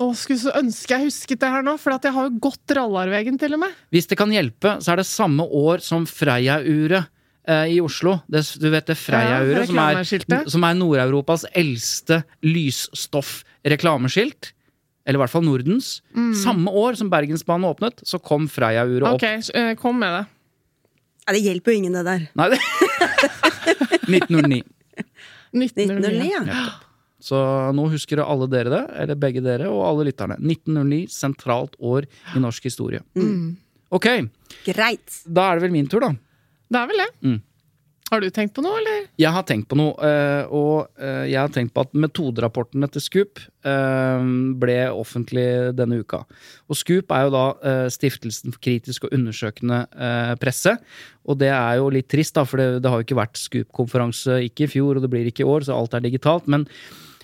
Å, 0.00 0.08
skulle 0.16 0.40
så 0.40 0.52
ønske 0.56 0.96
jeg 0.96 1.10
husket 1.10 1.40
det 1.42 1.50
her 1.52 1.64
nå, 1.66 1.74
for 1.80 1.92
at 1.94 2.06
jeg 2.08 2.14
har 2.16 2.28
jo 2.28 2.38
gått 2.42 2.72
Rallarvegen 2.78 3.36
til 3.40 3.52
og 3.58 3.62
med. 3.66 3.74
Hvis 3.92 4.08
det 4.10 4.16
kan 4.18 4.32
hjelpe, 4.32 4.78
så 4.82 4.94
er 4.94 5.02
det 5.02 5.06
samme 5.08 5.44
år 5.44 5.82
som 5.84 6.06
Freia-uret 6.08 7.04
eh, 7.44 7.66
i 7.76 7.78
Oslo. 7.84 8.16
Det, 8.30 8.40
du 8.62 8.68
vet 8.72 8.88
det 8.88 8.96
Freia-uret, 8.98 9.68
Ja, 9.68 9.70
som, 9.70 9.82
er, 9.84 10.48
som 10.56 10.64
er 10.66 10.78
Nord-Europas 10.80 11.44
eldste 11.52 12.22
lysstoff-reklameskilt. 12.46 14.52
Eller 15.04 15.18
i 15.18 15.22
hvert 15.24 15.32
fall 15.34 15.44
Nordens. 15.44 15.96
Samme 16.38 16.70
år 16.78 16.94
som 16.98 17.10
Bergensbanen 17.12 17.66
åpnet, 17.68 18.00
så 18.06 18.20
kom 18.22 18.46
Freia-uret 18.50 19.08
opp. 19.10 19.18
Ok, 19.20 19.26
eh, 19.58 19.72
kom 19.78 19.98
med 20.02 20.10
det. 20.20 20.24
Ja, 21.22 21.34
det 21.36 21.42
hjelper 21.44 21.74
jo 21.74 21.78
ingen, 21.82 21.94
det 21.98 22.04
der. 22.06 22.22
Nei, 22.38 22.48
det 22.50 22.58
1909. 24.08 24.62
1909. 25.52 25.52
1909, 25.52 26.32
ja. 26.32 26.40
Nettopp. 26.48 26.88
Så 27.22 27.38
nå 27.76 27.86
husker 27.92 28.22
alle 28.24 28.48
dere 28.50 28.72
det, 28.72 28.82
eller 29.04 29.20
begge 29.20 29.44
dere, 29.44 29.70
og 29.70 29.84
alle 29.86 30.08
lytterne. 30.10 30.40
1909, 30.40 31.04
sentralt 31.12 31.78
år 31.78 32.08
i 32.34 32.42
norsk 32.42 32.66
historie. 32.66 33.02
Ok, 33.92 34.08
Greit. 34.66 35.22
Mm. 35.22 35.32
da 35.36 35.48
er 35.48 35.58
det 35.58 35.66
vel 35.66 35.74
min 35.74 35.88
tur, 35.90 36.02
da. 36.02 36.12
Det 36.72 36.80
er 36.80 36.88
vel 36.90 37.02
det. 37.04 37.10
Mm. 37.28 37.40
Har 38.12 38.20
du 38.20 38.28
tenkt 38.28 38.52
på 38.52 38.60
noe, 38.60 38.76
eller? 38.76 39.06
Jeg 39.16 39.32
har 39.32 39.44
tenkt 39.48 39.70
på 39.70 39.76
noe, 39.78 39.94
eh, 40.04 40.50
og 40.52 41.00
eh, 41.00 41.30
jeg 41.30 41.38
har 41.38 41.52
tenkt 41.52 41.72
på 41.72 41.80
at 41.86 41.94
metoderapportene 41.96 42.84
til 42.92 43.00
Scoop 43.00 43.40
eh, 43.40 44.26
ble 44.60 44.74
offentlig 44.92 45.46
denne 45.78 46.02
uka. 46.02 46.20
Og 46.68 46.76
Scoop 46.76 47.14
er 47.16 47.24
jo 47.24 47.32
da 47.32 47.44
Stiftelsen 47.94 48.52
for 48.52 48.60
kritisk 48.64 49.06
og 49.08 49.14
undersøkende 49.16 49.86
presse. 50.42 50.74
Og 51.24 51.40
det 51.40 51.48
er 51.54 51.78
jo 51.80 51.88
litt 51.94 52.10
trist, 52.12 52.36
da, 52.36 52.44
for 52.48 52.60
det, 52.60 52.82
det 52.84 52.92
har 52.92 53.00
jo 53.00 53.06
ikke 53.06 53.20
vært 53.22 53.40
Scoop-konferanse 53.40 54.42
ikke 54.50 54.66
i 54.66 54.72
fjor, 54.74 54.98
og 54.98 55.06
det 55.06 55.12
blir 55.14 55.32
ikke 55.32 55.46
i 55.46 55.48
år, 55.48 55.64
så 55.64 55.78
alt 55.78 55.96
er 55.96 56.04
digitalt. 56.04 56.50
men 56.52 56.68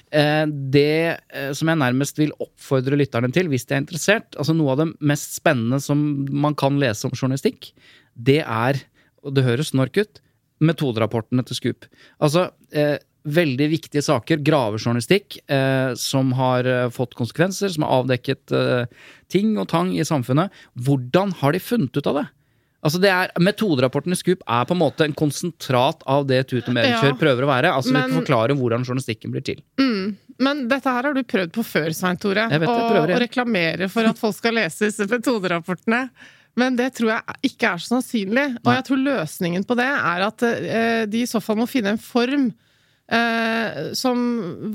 det 0.09 1.19
eh, 1.29 1.51
som 1.57 1.69
jeg 1.71 1.81
nærmest 1.81 2.21
vil 2.21 2.33
oppfordre 2.41 2.97
lytterne 2.99 3.31
til, 3.35 3.51
hvis 3.53 3.67
de 3.69 3.77
er 3.77 3.83
interessert 3.83 4.39
altså 4.39 4.55
Noe 4.57 4.73
av 4.75 4.83
det 4.83 4.89
mest 5.11 5.37
spennende 5.37 5.81
som 5.85 6.01
man 6.33 6.57
kan 6.59 6.79
lese 6.81 7.09
om 7.09 7.17
journalistikk, 7.17 7.73
det 8.15 8.41
er, 8.45 8.81
og 9.23 9.37
det 9.37 9.47
høres 9.47 9.75
snork 9.75 9.99
ut, 10.01 10.23
metoderapportene 10.65 11.45
til 11.47 11.59
Scoop. 11.59 11.87
Altså, 12.25 12.49
eh, 12.75 12.97
veldig 13.29 13.69
viktige 13.73 14.03
saker, 14.05 14.41
gravejournalistikk, 14.47 15.39
eh, 15.51 15.93
som 15.99 16.33
har 16.39 16.67
eh, 16.69 16.89
fått 16.95 17.17
konsekvenser, 17.19 17.73
som 17.75 17.85
har 17.85 18.03
avdekket 18.03 18.55
eh, 18.55 19.13
ting 19.33 19.57
og 19.59 19.69
tang 19.73 19.93
i 19.97 20.07
samfunnet. 20.07 20.55
Hvordan 20.87 21.35
har 21.41 21.55
de 21.55 21.63
funnet 21.63 21.97
ut 21.97 22.11
av 22.11 22.23
det? 22.23 22.27
Altså 22.85 23.01
det 23.03 23.11
er, 23.11 23.33
Metoderapporten 23.43 24.15
i 24.15 24.19
Scoop 24.19 24.45
er 24.47 24.65
på 24.69 24.75
en 24.77 24.79
måte 24.79 25.03
en 25.05 25.15
konsentrat 25.19 26.05
av 26.07 26.27
det 26.29 26.45
Tut 26.47 26.69
og 26.69 26.77
Medikjør 26.77 27.11
Ja, 27.11 27.17
prøver 27.19 27.43
å 27.43 27.51
være. 27.51 27.73
Altså 27.75 27.93
men- 27.93 28.11
Vi 28.13 28.21
forklarer 28.21 28.55
hvordan 28.55 28.85
journalistikken 28.87 29.33
blir 29.35 29.43
til. 29.45 29.59
Mm. 29.81 30.17
Men 30.39 30.69
dette 30.71 30.85
her 30.87 31.03
har 31.03 31.13
du 31.15 31.23
prøvd 31.25 31.51
på 31.51 31.65
før, 31.67 31.91
Svein 31.93 32.17
Tore. 32.17 32.47
Jeg 32.49 32.61
vet 32.61 32.69
jeg 32.69 32.79
å- 32.79 32.91
prøver 32.93 33.09
igjen. 33.09 33.19
Å 33.19 33.27
reklamere 33.27 33.91
for 33.91 34.03
at 34.07 34.19
folk 34.19 34.37
skal 34.37 34.55
lese 34.55 34.87
disse 34.87 35.09
metoderapportene. 35.11 36.11
Men 36.57 36.77
det 36.77 36.95
tror 36.95 37.11
jeg 37.17 37.53
ikke 37.53 37.73
er 37.75 37.79
så 37.83 37.99
sannsynlig. 37.99 38.47
Og 38.65 38.71
jeg 38.75 38.85
tror 38.85 39.03
løsningen 39.03 39.65
på 39.67 39.77
det 39.77 39.87
er 39.87 40.23
at 40.27 40.43
eh, 40.43 41.07
de 41.07 41.23
i 41.23 41.27
så 41.27 41.43
fall 41.43 41.57
må 41.57 41.67
finne 41.69 41.91
en 41.95 41.99
form 41.99 42.53
eh, 43.11 43.93
som 43.97 44.19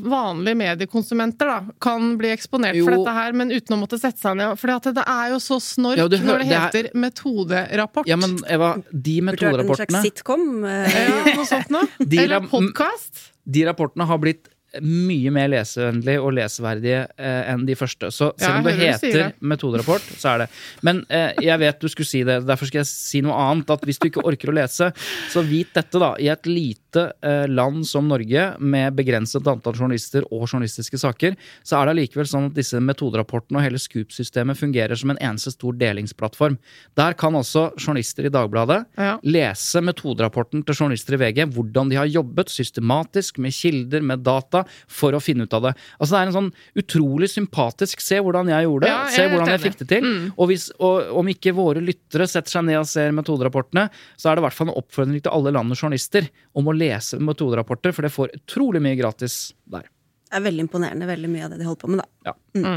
vanlige 0.03 0.57
mediekonsumenter 0.57 1.49
da, 1.51 1.57
kan 1.81 2.15
bli 2.17 2.31
eksponert 2.33 2.75
Jo. 2.77 2.85
for 2.87 2.97
dette 2.97 3.13
her, 3.13 3.33
men 3.33 3.51
uten 3.53 3.75
å 3.75 3.79
måtte 3.83 3.99
sette 4.01 4.19
seg 4.23 4.37
ned. 4.39 4.57
For 4.59 4.67
det 4.73 5.03
er 5.05 5.29
jo 5.33 5.39
så 5.43 5.59
snork 5.61 5.97
Ja, 6.01 6.07
du 6.07 6.17
når 6.17 6.39
det 6.43 6.49
det 6.49 6.57
er- 6.57 6.65
heter 6.69 6.89
metoderapport. 6.95 8.07
Ja, 8.07 8.15
men 8.17 8.37
Eva, 8.47 8.75
de 8.91 9.19
Burde 9.21 9.37
vært 9.37 9.59
en 9.59 9.67
slags 9.75 9.93
metoderapportene 9.93 10.01
sitcom. 10.01 10.65
eh, 10.65 11.07
Ja, 11.09 11.35
noe 11.35 11.45
sånt 11.45 11.69
noe. 11.69 11.87
Eller 12.23 12.41
podkast. 12.49 13.29
De 13.45 13.65
rapportene 13.67 14.05
har 14.07 14.17
blitt 14.23 14.47
mye 14.81 15.29
mer 15.33 15.49
lesevennlig 15.53 16.15
og 16.23 16.31
leseverdige 16.37 17.03
eh, 17.17 17.51
enn 17.53 17.65
de 17.67 17.75
første. 17.77 18.09
Så 18.13 18.31
selv 18.41 18.59
om 18.61 18.63
det 18.67 18.73
du 18.73 18.79
sier 18.81 18.93
heter 18.97 19.19
det. 19.19 19.27
metoderapport, 19.53 20.07
så 20.17 20.31
er 20.33 20.43
det. 20.43 20.47
Men 20.81 21.03
eh, 21.13 21.33
jeg 21.45 21.59
vet 21.61 21.79
du 21.83 21.89
skulle 21.91 22.09
si 22.09 22.23
det, 22.25 22.39
derfor 22.47 22.69
skal 22.69 22.81
jeg 22.81 22.89
si 22.89 23.21
noe 23.25 23.37
annet. 23.37 23.69
At 23.75 23.85
hvis 23.85 23.99
du 24.01 24.07
ikke 24.09 24.23
orker 24.25 24.49
å 24.49 24.55
lese, 24.57 24.89
så 25.29 25.43
vit 25.45 25.69
dette, 25.75 25.99
da. 26.01 26.13
I 26.19 26.31
et 26.33 26.49
lite 26.49 27.05
eh, 27.25 27.45
land 27.49 27.85
som 27.89 28.07
Norge, 28.09 28.47
med 28.59 28.95
begrenset 28.97 29.45
antall 29.49 29.75
journalister 29.77 30.25
og 30.31 30.47
journalistiske 30.47 30.97
saker, 31.01 31.37
så 31.65 31.79
er 31.79 31.85
det 31.89 31.95
allikevel 31.97 32.29
sånn 32.29 32.49
at 32.49 32.57
disse 32.57 32.79
metoderapportene 32.81 33.59
og 33.61 33.65
hele 33.67 33.81
Scoop-systemet 33.81 34.57
fungerer 34.59 34.97
som 34.99 35.13
en 35.13 35.21
eneste 35.21 35.53
stor 35.53 35.77
delingsplattform. 35.77 36.57
Der 36.97 37.13
kan 37.19 37.35
også 37.37 37.69
journalister 37.77 38.25
i 38.29 38.33
Dagbladet 38.33 38.83
Ja. 38.97 39.17
lese 39.23 39.81
metoderapporten 39.85 40.63
til 40.65 40.75
journalister 40.75 41.17
i 41.17 41.21
VG, 41.23 41.45
hvordan 41.53 41.89
de 41.89 41.97
har 41.99 42.09
jobbet 42.09 42.49
systematisk 42.53 43.37
med 43.43 43.53
kilder, 43.53 44.01
med 44.01 44.23
data, 44.25 44.62
for 44.87 45.15
å 45.15 45.21
finne 45.23 45.47
ut 45.47 45.55
av 45.57 45.69
det. 45.69 45.73
Altså 45.99 46.15
Det 46.15 46.21
er 46.21 46.31
en 46.31 46.37
sånn 46.37 46.51
utrolig 46.83 47.29
sympatisk 47.31 48.01
Se 48.03 48.19
hvordan 48.23 48.49
jeg 48.51 48.67
gjorde 48.67 48.85
det, 48.85 48.91
Ja, 48.91 49.01
jeg 49.07 49.15
se 49.15 49.27
hvordan 49.31 49.51
jeg 49.53 49.63
fikk 49.63 49.79
det 49.81 49.89
til. 49.91 50.07
Mm. 50.07 50.25
Og, 50.33 50.45
hvis, 50.51 50.67
og 50.83 51.13
om 51.21 51.31
ikke 51.31 51.55
våre 51.55 51.83
lyttere 51.83 52.27
setter 52.29 52.57
seg 52.57 52.67
ned 52.67 52.81
og 52.81 52.89
ser 52.89 53.15
metoderapportene, 53.15 53.87
så 54.17 54.29
er 54.29 54.35
det 54.35 54.43
i 54.43 54.47
hvert 54.47 54.57
fall 54.57 54.71
en 54.71 54.79
oppfordring 54.81 55.23
til 55.23 55.33
alle 55.33 55.53
landets 55.55 55.83
journalister 55.83 56.29
om 56.57 56.69
å 56.69 56.75
lese 56.75 57.19
metoderapporter, 57.21 57.95
for 57.95 58.05
det 58.05 58.13
får 58.13 58.37
utrolig 58.39 58.83
mye 58.83 58.99
gratis 58.99 59.37
der. 59.69 59.87
Det 60.33 60.39
er 60.39 60.45
veldig 60.47 60.63
imponerende, 60.65 61.05
veldig 61.05 61.29
mye 61.29 61.43
av 61.45 61.51
det 61.53 61.57
de 61.61 61.65
holder 61.67 61.81
på 61.83 61.87
med, 61.93 61.99
da. 62.01 62.31
Ja. 62.57 62.71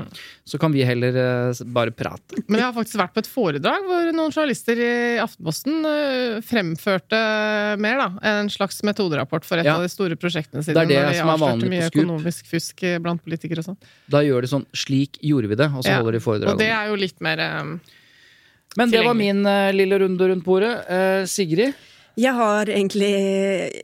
Så 0.44 0.58
kan 0.60 0.74
vi 0.74 0.82
heller 0.84 1.14
uh, 1.16 1.60
bare 1.72 1.92
prate. 1.96 2.36
Men 2.50 2.58
jeg 2.60 2.66
har 2.66 2.74
faktisk 2.76 2.98
vært 3.00 3.14
på 3.16 3.22
et 3.22 3.30
foredrag 3.32 3.86
hvor 3.88 4.10
noen 4.12 4.34
journalister 4.34 4.76
i 4.76 4.90
Aftenposten 5.22 5.78
uh, 5.88 6.36
fremførte 6.44 7.20
mer, 7.80 7.96
da. 8.02 8.08
En 8.34 8.50
slags 8.52 8.82
metoderapport 8.84 9.48
for 9.48 9.62
et 9.62 9.64
Ja. 9.70 9.78
av 9.78 9.86
de 9.86 9.88
store 9.88 10.18
prosjektene 10.20 10.60
sine. 10.66 10.76
Det 10.76 10.84
er 10.84 10.90
det 10.92 11.00
når 11.00 11.08
de 11.14 11.16
som 11.22 11.32
er 11.32 11.40
vanlig 11.40 11.48
vanlig 11.48 11.64
på 11.64 11.72
mye 11.72 11.86
Scoop. 11.88 11.96
økonomisk 12.02 12.52
fusk 12.52 12.84
blant 13.06 13.24
politikere 13.24 13.64
og 13.64 13.68
sånn. 13.70 13.80
Da 14.12 14.20
gjør 14.26 14.44
de 14.44 14.52
sånn 14.52 14.66
'slik 14.76 15.16
gjorde 15.24 15.48
vi 15.48 15.56
det', 15.56 15.72
og 15.72 15.80
så 15.82 15.88
Ja. 15.94 15.96
holder 16.02 16.12
de 16.12 16.20
foredrag. 16.20 16.52
Og 16.52 16.58
det 16.60 16.68
det. 16.68 16.76
er 16.76 16.86
jo 16.92 16.96
litt 17.00 17.20
mer 17.24 17.40
um, 17.62 17.80
Men 18.76 18.90
det 18.90 19.00
var 19.02 19.14
min 19.16 19.40
uh, 19.46 19.72
lille 19.72 19.96
runde 19.98 20.28
rundt 20.28 20.44
bordet. 20.44 21.24
Sigrid? 21.26 21.72
Jeg 22.16 22.32
har 22.36 22.66
egentlig 22.68 23.80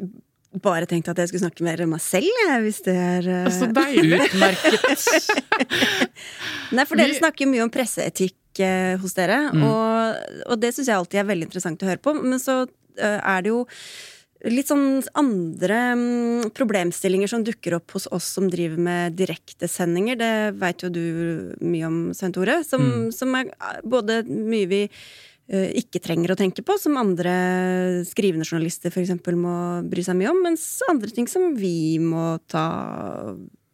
bare 0.60 0.84
tenkt 0.90 1.08
at 1.08 1.16
jeg 1.22 1.30
skulle 1.30 1.46
snakke 1.46 1.64
mer 1.64 1.80
om 1.84 1.94
meg 1.94 2.02
selv, 2.04 2.28
jeg, 2.46 2.60
hvis 2.66 2.80
det 2.84 2.94
er 3.00 3.28
uh... 3.46 3.50
Så 3.54 3.70
deilig! 3.72 4.18
Utmerket. 4.26 5.06
Nei, 6.76 6.84
for 6.88 7.00
dere 7.00 7.16
snakker 7.16 7.48
mye 7.50 7.64
om 7.64 7.72
presseetikk 7.72 8.36
uh, 8.64 8.94
hos 9.02 9.16
dere, 9.16 9.38
Mm. 9.52 9.62
og, 9.64 10.38
og 10.52 10.60
det 10.60 10.74
syns 10.76 10.88
jeg 10.90 10.96
alltid 10.98 11.20
er 11.22 11.28
veldig 11.32 11.48
interessant 11.48 11.82
å 11.84 11.88
høre 11.88 12.02
på. 12.04 12.14
Men 12.20 12.40
så 12.42 12.62
uh, 12.66 13.20
er 13.20 13.42
det 13.46 13.52
jo 13.52 13.62
litt 14.50 14.66
sånn 14.66 15.04
andre 15.14 15.76
mm, 15.94 16.48
problemstillinger 16.56 17.30
som 17.30 17.44
dukker 17.46 17.76
opp 17.76 17.92
hos 17.94 18.08
oss 18.10 18.26
som 18.34 18.48
driver 18.50 18.80
med 18.82 19.14
direktesendinger. 19.14 20.18
Det 20.18 20.32
veit 20.58 20.82
jo 20.82 20.90
du 20.90 21.02
mye 21.62 21.86
om, 21.86 21.98
Svein 22.16 22.34
Tore. 22.34 22.56
Som, 22.66 22.82
Mm. 22.82 23.12
som 23.14 23.36
er 23.38 23.52
eh, 23.54 23.78
både 23.86 24.24
mye 24.26 24.66
vi 24.66 24.80
eh, 24.88 24.90
ikke 25.52 26.00
trenger 26.00 26.32
å 26.32 26.38
tenke 26.38 26.64
på, 26.64 26.76
som 26.80 26.96
andre 27.00 27.32
skrivende 28.08 28.46
journalister 28.48 28.92
f.eks. 28.92 29.12
må 29.36 29.56
bry 29.88 30.04
seg 30.06 30.16
mye 30.18 30.30
om, 30.32 30.40
mens 30.46 30.66
andre 30.88 31.12
ting 31.12 31.28
som 31.28 31.52
vi 31.58 31.98
må 32.00 32.38
ta 32.48 32.66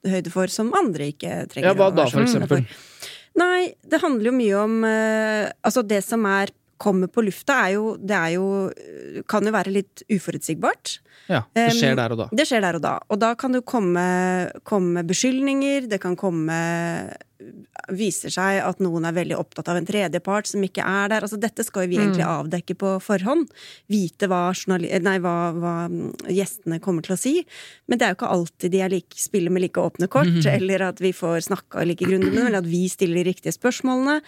høyde 0.08 0.32
for, 0.32 0.50
som 0.50 0.73
andre 0.78 1.11
ikke 1.12 1.44
trenger 1.50 1.70
Ja, 1.70 1.76
hva 1.76 1.90
å 1.90 1.94
da, 1.94 2.04
være 2.04 2.12
så 2.12 2.18
for 2.18 2.26
eksempel? 2.26 2.64
Nei, 3.38 3.73
det 3.87 4.00
handler 4.02 4.30
jo 4.30 4.35
mye 4.35 4.62
om 4.62 4.78
eh, 4.88 5.50
Altså, 5.66 5.85
det 5.87 6.00
som 6.06 6.25
er 6.26 6.50
kommer 6.78 7.11
på 7.11 7.25
lufta, 7.26 7.56
er 7.66 7.75
jo 7.76 7.92
Det 7.99 8.16
er 8.16 8.35
jo 8.37 8.49
Kan 9.30 9.47
jo 9.47 9.54
være 9.54 9.75
litt 9.75 10.04
uforutsigbart. 10.14 10.99
Ja, 11.28 11.42
det 11.52 11.68
skjer 11.76 11.97
der 11.99 12.14
og 12.14 12.20
da. 12.23 12.26
Det 12.32 12.47
skjer 12.49 12.62
der 12.64 12.78
og 12.78 12.85
da. 12.85 12.94
Og 13.12 13.18
da 13.20 13.35
kan 13.37 13.52
det 13.52 13.61
jo 13.61 13.66
komme, 13.68 14.04
komme 14.64 15.02
beskyldninger, 15.04 15.88
det 15.90 15.99
kan 16.00 16.14
komme 16.16 16.56
Viser 17.95 18.33
seg 18.35 18.59
at 18.66 18.80
noen 18.83 19.04
er 19.07 19.14
veldig 19.14 19.37
opptatt 19.38 19.68
av 19.71 19.78
en 19.78 19.87
tredjepart 19.87 20.49
som 20.50 20.64
ikke 20.66 20.83
er 20.83 21.12
der. 21.12 21.23
Altså, 21.23 21.38
dette 21.38 21.62
skal 21.66 21.87
vi 21.90 22.00
egentlig 22.00 22.26
avdekke 22.26 22.75
på 22.80 22.97
forhånd. 23.04 23.49
Vite 23.87 24.26
hva, 24.30 24.50
nei, 24.75 25.16
hva, 25.23 25.37
hva 25.54 25.75
mm, 25.88 26.28
gjestene 26.35 26.80
kommer 26.83 27.07
til 27.07 27.14
å 27.14 27.21
si. 27.21 27.35
Men 27.87 28.00
det 28.00 28.09
er 28.09 28.14
jo 28.14 28.18
ikke 28.18 28.33
alltid 28.35 28.75
de 28.75 28.85
like, 28.97 29.21
spiller 29.23 29.54
med 29.54 29.62
like 29.68 29.80
åpne 29.80 30.11
kort, 30.11 30.35
eller 30.50 30.88
at 30.90 31.02
vi 31.04 31.14
får 31.14 31.47
snakka 31.49 31.87
like 31.87 32.04
grundig 32.09 32.33
med 32.35 32.49
eller 32.49 32.62
at 32.64 32.71
vi 32.71 32.85
stiller 32.90 33.23
de 33.23 33.30
riktige 33.30 33.54
spørsmålene. 33.54 34.18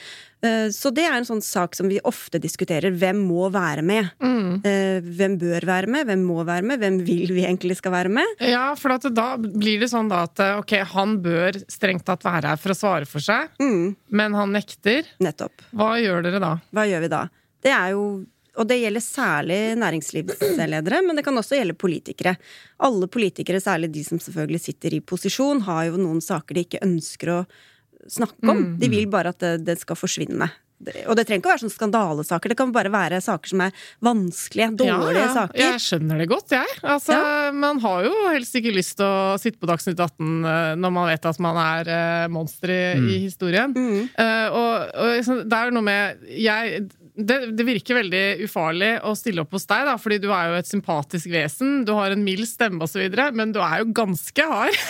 Eh, 0.46 0.68
Så 0.72 0.88
det 0.94 1.04
er 1.04 1.18
en 1.18 1.26
sånn 1.28 1.42
sak 1.44 1.74
som 1.76 1.90
vi 1.90 1.98
ofte 2.06 2.38
diskuterer. 2.40 2.94
Hvem 2.96 3.18
må 3.28 3.50
være 3.52 3.82
med? 3.84 4.08
Mm. 4.22 4.62
Hvem 5.04 5.34
bør 5.40 5.66
være 5.68 5.90
med? 5.90 6.06
Hvem 6.08 6.22
må 6.24 6.44
være 6.48 6.64
med? 6.66 6.80
Hvem 6.80 7.00
vil 7.04 7.34
vi 7.34 7.44
egentlig 7.44 7.76
skal 7.80 7.92
være 7.92 8.12
med? 8.20 8.40
Ja, 8.40 8.70
for 8.78 8.94
at 8.94 9.04
da 9.14 9.34
blir 9.40 9.82
det 9.82 9.90
sånn 9.92 10.08
da 10.10 10.22
at 10.28 10.40
eh, 10.40 10.56
ok, 10.62 10.76
han 10.94 11.18
bør 11.24 11.58
strengt 11.70 12.06
tatt 12.08 12.24
være 12.24 12.54
her 12.54 12.60
for 12.60 12.72
å 12.72 12.78
svare 12.78 12.99
for 13.08 13.20
seg, 13.24 13.48
Mm, 13.60 13.96
men 14.10 14.34
han 14.34 14.52
nekter. 14.52 15.06
nettopp. 15.20 15.62
Hva 15.72 15.94
gjør 16.00 16.22
dere 16.22 16.40
da? 16.40 16.52
Hva 16.72 16.84
gjør 16.88 17.00
vi 17.00 17.08
da? 17.08 17.28
Det 17.62 17.72
er 17.72 17.90
jo 17.92 18.04
og 18.58 18.66
det 18.66 18.80
gjelder 18.82 19.00
særlig 19.00 19.58
næringslivsledere, 19.78 20.98
men 21.06 21.16
det 21.16 21.22
kan 21.24 21.36
også 21.38 21.54
gjelde 21.56 21.76
politikere. 21.78 22.36
Alle 22.82 23.06
politikere, 23.06 23.60
særlig 23.62 23.92
de 23.94 24.02
som 24.04 24.18
selvfølgelig 24.18 24.60
sitter 24.60 24.94
i 24.96 25.00
posisjon, 25.00 25.60
har 25.62 25.84
jo 25.86 25.96
noen 25.96 26.20
saker 26.20 26.54
de 26.58 26.64
ikke 26.66 26.82
ønsker 26.84 27.30
å 27.30 27.46
snakke 28.10 28.42
om. 28.50 28.58
Mm. 28.74 28.78
De 28.82 28.88
vil 28.90 29.06
bare 29.06 29.28
at 29.32 29.38
det, 29.38 29.64
det 29.64 29.78
skal 29.78 29.96
forsvinne. 29.96 30.50
Og 30.80 31.16
det 31.18 31.26
trenger 31.28 31.42
ikke 31.42 31.50
å 31.50 31.52
være 31.52 31.62
sånne 31.64 31.74
skandalesaker, 31.76 32.52
det 32.52 32.58
kan 32.58 32.72
bare 32.72 32.92
være 32.92 33.20
saker 33.24 33.52
som 33.52 33.62
er 33.66 33.74
vanskelige, 34.04 34.70
dårlige 34.80 35.18
ja, 35.18 35.26
ja. 35.26 35.34
saker. 35.36 35.60
Jeg 35.60 35.82
skjønner 35.84 36.22
det 36.22 36.28
godt, 36.30 36.54
jeg. 36.56 36.78
Altså, 36.94 37.18
Man 37.52 37.82
har 37.84 38.06
jo 38.06 38.14
helst 38.30 38.56
ikke 38.56 38.72
lyst 38.74 38.96
til 39.00 39.06
å 39.08 39.36
sitte 39.40 39.60
på 39.60 39.68
Dagsnytt 39.68 40.00
18 40.00 40.48
eh, 40.54 40.70
når 40.80 40.94
man 40.96 41.10
vet 41.10 41.28
at 41.28 41.42
man 41.42 41.60
er 41.60 41.90
uh, 41.90 42.30
monster 42.32 42.72
i, 42.72 42.80
i 42.96 43.18
historien. 43.26 43.76
Mm. 43.76 44.08
Uh, 44.16 44.48
og, 44.48 44.72
og 44.94 45.12
liksom, 45.18 45.44
det 45.50 45.58
er 45.58 45.68
jo 45.68 45.76
noe 45.76 45.88
med 45.90 46.24
jeg, 46.40 46.86
det, 47.26 47.38
det 47.56 47.66
virker 47.66 47.98
veldig 48.00 48.22
ufarlig 48.46 48.90
å 49.06 49.14
stille 49.18 49.44
opp 49.44 49.54
hos 49.56 49.66
deg, 49.70 49.86
da, 49.88 49.96
fordi 50.00 50.20
du 50.22 50.28
er 50.34 50.50
jo 50.50 50.58
et 50.60 50.68
sympatisk 50.68 51.30
vesen. 51.32 51.80
Du 51.88 51.92
har 51.96 52.14
en 52.14 52.24
mild 52.24 52.46
stemme 52.48 52.84
osv., 52.86 53.02
men 53.36 53.54
du 53.54 53.60
er 53.64 53.82
jo 53.82 53.90
ganske 53.96 54.50
hard. 54.52 54.78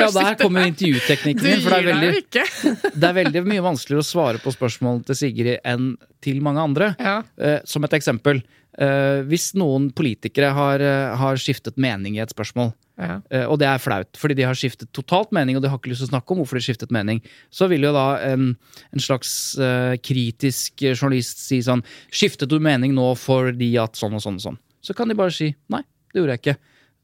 Ja, 0.00 0.06
der 0.14 0.36
kommer 0.38 0.64
intervjuteknikken 0.68 1.42
Du 1.42 1.48
min. 1.48 1.62
For 1.64 1.74
det 1.74 1.78
er, 1.80 1.86
veldig, 1.88 2.44
det 3.00 3.08
er 3.08 3.16
veldig 3.16 3.42
mye 3.48 3.64
vanskeligere 3.64 4.04
å 4.04 4.06
svare 4.06 4.40
på 4.42 4.52
spørsmål 4.54 5.02
til 5.08 5.18
Sigrid 5.18 5.66
enn 5.66 5.92
til 6.22 6.40
mange 6.44 6.62
andre. 6.62 6.92
Ja. 7.00 7.20
Uh, 7.40 7.58
som 7.68 7.84
et 7.86 7.96
eksempel. 7.98 8.42
Uh, 8.78 9.26
hvis 9.28 9.50
noen 9.58 9.90
politikere 9.96 10.52
har, 10.56 10.84
uh, 10.84 11.16
har 11.20 11.40
skiftet 11.42 11.80
mening 11.80 12.16
i 12.16 12.22
et 12.22 12.32
spørsmål, 12.32 12.72
Ja. 13.00 13.16
eh, 13.32 13.46
og 13.48 13.56
det 13.62 13.68
er 13.70 13.80
flaut, 13.80 14.18
fordi 14.20 14.36
de 14.36 14.44
har 14.44 14.58
skiftet 14.58 14.90
totalt 14.96 15.32
mening, 15.32 15.56
og 15.56 15.64
de 15.64 15.70
har 15.72 15.80
ikke 15.80 15.92
lyst 15.92 16.04
til 16.04 16.10
å 16.10 16.12
snakke 16.12 16.34
om 16.34 16.42
hvorfor 16.42 16.58
de 16.60 16.64
skiftet 16.66 16.92
mening, 16.92 17.22
så 17.48 17.68
vil 17.70 17.86
jo 17.88 17.94
da 17.96 18.06
en, 18.26 18.50
en 18.92 19.02
slags 19.02 19.30
uh, 19.60 19.96
kritisk 20.04 20.84
journalist 20.84 21.40
si 21.46 21.62
sånn 21.64 21.80
Skiftet 22.12 22.50
du 22.50 22.58
mening 22.62 22.92
nå 22.96 23.06
fordi 23.16 23.72
at 23.80 23.96
sånn 23.96 24.18
og 24.18 24.22
sånn 24.24 24.36
og 24.36 24.44
sånn? 24.44 24.60
Så 24.84 24.96
kan 24.96 25.08
de 25.08 25.16
bare 25.16 25.32
si 25.34 25.50
nei, 25.72 25.82
det 26.12 26.20
gjorde 26.20 26.36
jeg 26.36 26.44
ikke. 26.44 26.58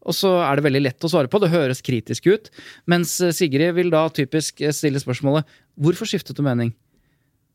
Og 0.06 0.14
så 0.14 0.32
er 0.44 0.58
det 0.58 0.66
veldig 0.66 0.82
lett 0.84 1.06
å 1.06 1.10
svare 1.10 1.30
på, 1.30 1.40
det 1.42 1.52
høres 1.52 1.82
kritisk 1.84 2.28
ut. 2.30 2.50
Mens 2.90 3.16
eh, 3.24 3.34
Sigrid 3.34 3.74
vil 3.76 3.90
da 3.94 4.06
typisk 4.14 4.62
eh, 4.62 4.74
stille 4.74 5.02
spørsmålet 5.02 5.48
hvorfor 5.82 6.08
skiftet 6.08 6.38
du 6.38 6.44
mening? 6.46 6.72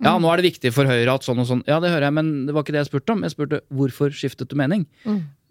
Ja, 0.01 0.15
nå 0.17 0.31
er 0.31 0.41
det 0.41 0.49
viktig 0.49 0.71
for 0.73 0.89
Høyre 0.89 1.13
at 1.13 1.25
sånn 1.25 1.39
og 1.43 1.45
sånn. 1.47 1.61
Ja, 1.69 1.77
det 1.83 1.91
hører 1.93 2.07
jeg, 2.07 2.17
men 2.17 2.31
det 2.47 2.55
var 2.55 2.65
ikke 2.65 2.73
det 2.73 2.81
jeg 2.81 2.89
spurte 2.89 3.13
om. 3.13 3.21
Jeg 3.21 3.35
spurte 3.35 3.59
hvorfor 3.69 4.15
skiftet 4.17 4.49
du 4.49 4.55
mening? 4.57 4.87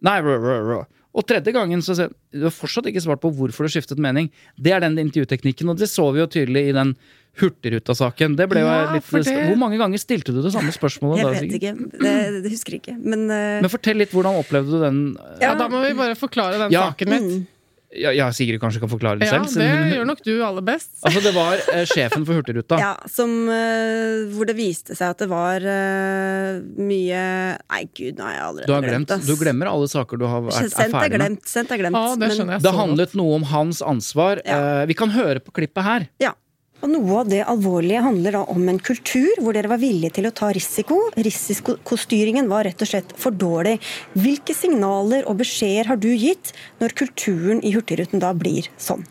Nei, 0.02 0.16
rå, 0.26 0.34
rå, 0.42 0.56
rå. 0.66 0.80
Og 1.10 1.26
tredje 1.26 1.50
gangen 1.52 1.80
så 1.82 1.96
sier 1.98 2.12
du 2.30 2.44
har 2.46 2.54
fortsatt 2.54 2.86
ikke 2.86 3.02
svart 3.02 3.20
på 3.22 3.32
hvorfor 3.34 3.66
du 3.66 3.72
skiftet 3.72 3.98
mening. 3.98 4.28
Det 4.54 4.70
er 4.76 4.80
den 4.84 4.98
intervjuteknikken, 5.02 5.68
og 5.72 5.80
det 5.80 5.88
så 5.90 6.06
vi 6.14 6.22
jo 6.22 6.28
tydelig 6.30 6.68
i 6.70 6.76
den 6.76 6.94
Hurtigruta-saken. 7.40 8.36
Det 8.38 8.46
ble 8.50 8.62
jo 8.62 8.66
Ja, 8.66 8.92
litt 8.94 9.06
det- 9.10 9.48
Hvor 9.48 9.56
mange 9.58 9.78
ganger 9.78 9.98
stilte 9.98 10.32
du 10.34 10.42
det 10.42 10.52
samme 10.52 10.70
spørsmålet? 10.74 11.18
Jeg 11.18 11.26
da, 11.26 11.32
vet 11.40 11.54
ikke. 11.58 11.74
Det, 11.98 12.42
det 12.42 12.50
husker 12.52 12.72
jeg 12.74 12.82
ikke. 12.82 12.96
Men, 13.02 13.30
uh... 13.30 13.60
Men 13.62 13.70
fortell 13.70 13.96
litt, 14.02 14.10
hvordan 14.10 14.38
opplevde 14.38 14.70
du 14.70 14.80
den? 14.82 15.00
Ja, 15.40 15.54
da 15.54 15.68
må 15.68 15.82
vi 15.86 15.94
bare 15.94 16.14
forklare 16.18 16.58
den 16.58 16.72
Ja. 16.74 16.90
saken 16.90 17.08
litt. 17.08 17.22
mm. 17.22 17.46
Ja, 17.90 18.12
ja, 18.14 18.28
Sigrid 18.30 18.60
kanskje 18.62 18.78
kan 18.84 18.90
forklare 18.92 19.18
det 19.18 19.26
Ja, 19.26 19.40
selv. 19.42 19.58
det 19.58 19.96
gjør 19.96 20.04
nok 20.06 20.20
du 20.22 20.32
aller 20.46 20.62
best. 20.62 20.92
Altså, 21.06 21.22
det 21.24 21.32
var 21.34 21.58
eh, 21.74 21.82
sjefen 21.90 22.22
for 22.28 22.38
Hurtigruta. 22.38 22.78
Ja, 22.78 22.92
som, 23.10 23.32
eh, 23.50 24.28
hvor 24.30 24.46
det 24.46 24.54
viste 24.58 24.94
seg 24.94 25.10
at 25.16 25.18
det 25.24 25.28
var 25.30 25.58
eh, 25.66 26.60
mye 26.78 27.22
Nei, 27.58 27.80
gud, 27.90 28.14
nå 28.20 28.26
har 28.28 28.36
jeg 28.36 28.44
allerede 28.46 28.68
Du 28.70 28.74
har 28.76 28.86
glemt, 28.86 29.10
glemt 29.10 29.26
du 29.26 29.34
glemmer 29.40 29.72
alle 29.72 29.88
saker 29.90 30.20
du 30.20 30.26
har 30.30 30.44
vært, 30.46 30.70
Sendt 30.70 30.94
er 31.00 31.14
glemt. 31.16 31.42
Sendt 31.50 31.74
er 31.74 31.82
glemt. 31.82 31.98
Ja, 31.98 32.14
det 32.14 32.28
men- 32.28 32.36
skjønner 32.38 32.56
jeg 32.58 32.62
Det 32.68 32.74
handlet 32.78 33.16
noe 33.18 33.34
om 33.40 33.48
hans 33.50 33.82
ansvar. 33.82 34.40
Ja. 34.46 34.60
Eh, 34.82 34.86
vi 34.90 34.94
kan 34.94 35.10
høre 35.10 35.40
på 35.42 35.50
klippet 35.58 35.82
her. 35.82 36.06
Ja. 36.22 36.32
Og 36.80 36.88
noe 36.88 37.16
av 37.20 37.28
det 37.28 37.42
alvorlige 37.44 38.00
handler 38.00 38.38
da 38.38 38.40
om 38.48 38.68
en 38.72 38.78
kultur 38.80 39.36
hvor 39.44 39.52
dere 39.56 39.68
var 39.68 39.80
villige 39.82 40.14
til 40.16 40.28
å 40.30 40.32
ta 40.32 40.48
risiko. 40.56 40.96
Risikostyringen 41.20 42.48
var 42.48 42.64
rett 42.64 42.80
og 42.80 42.88
slett 42.88 43.12
for 43.20 43.36
dårlig. 43.36 43.76
Hvilke 44.16 44.56
signaler 44.56 45.26
og 45.28 45.36
beskjeder 45.42 45.90
har 45.92 46.00
du 46.00 46.08
gitt 46.14 46.54
når 46.80 46.96
kulturen 47.02 47.60
i 47.60 47.74
Hurtigruten 47.76 48.22
da 48.24 48.32
blir 48.36 48.70
sånn? 48.80 49.04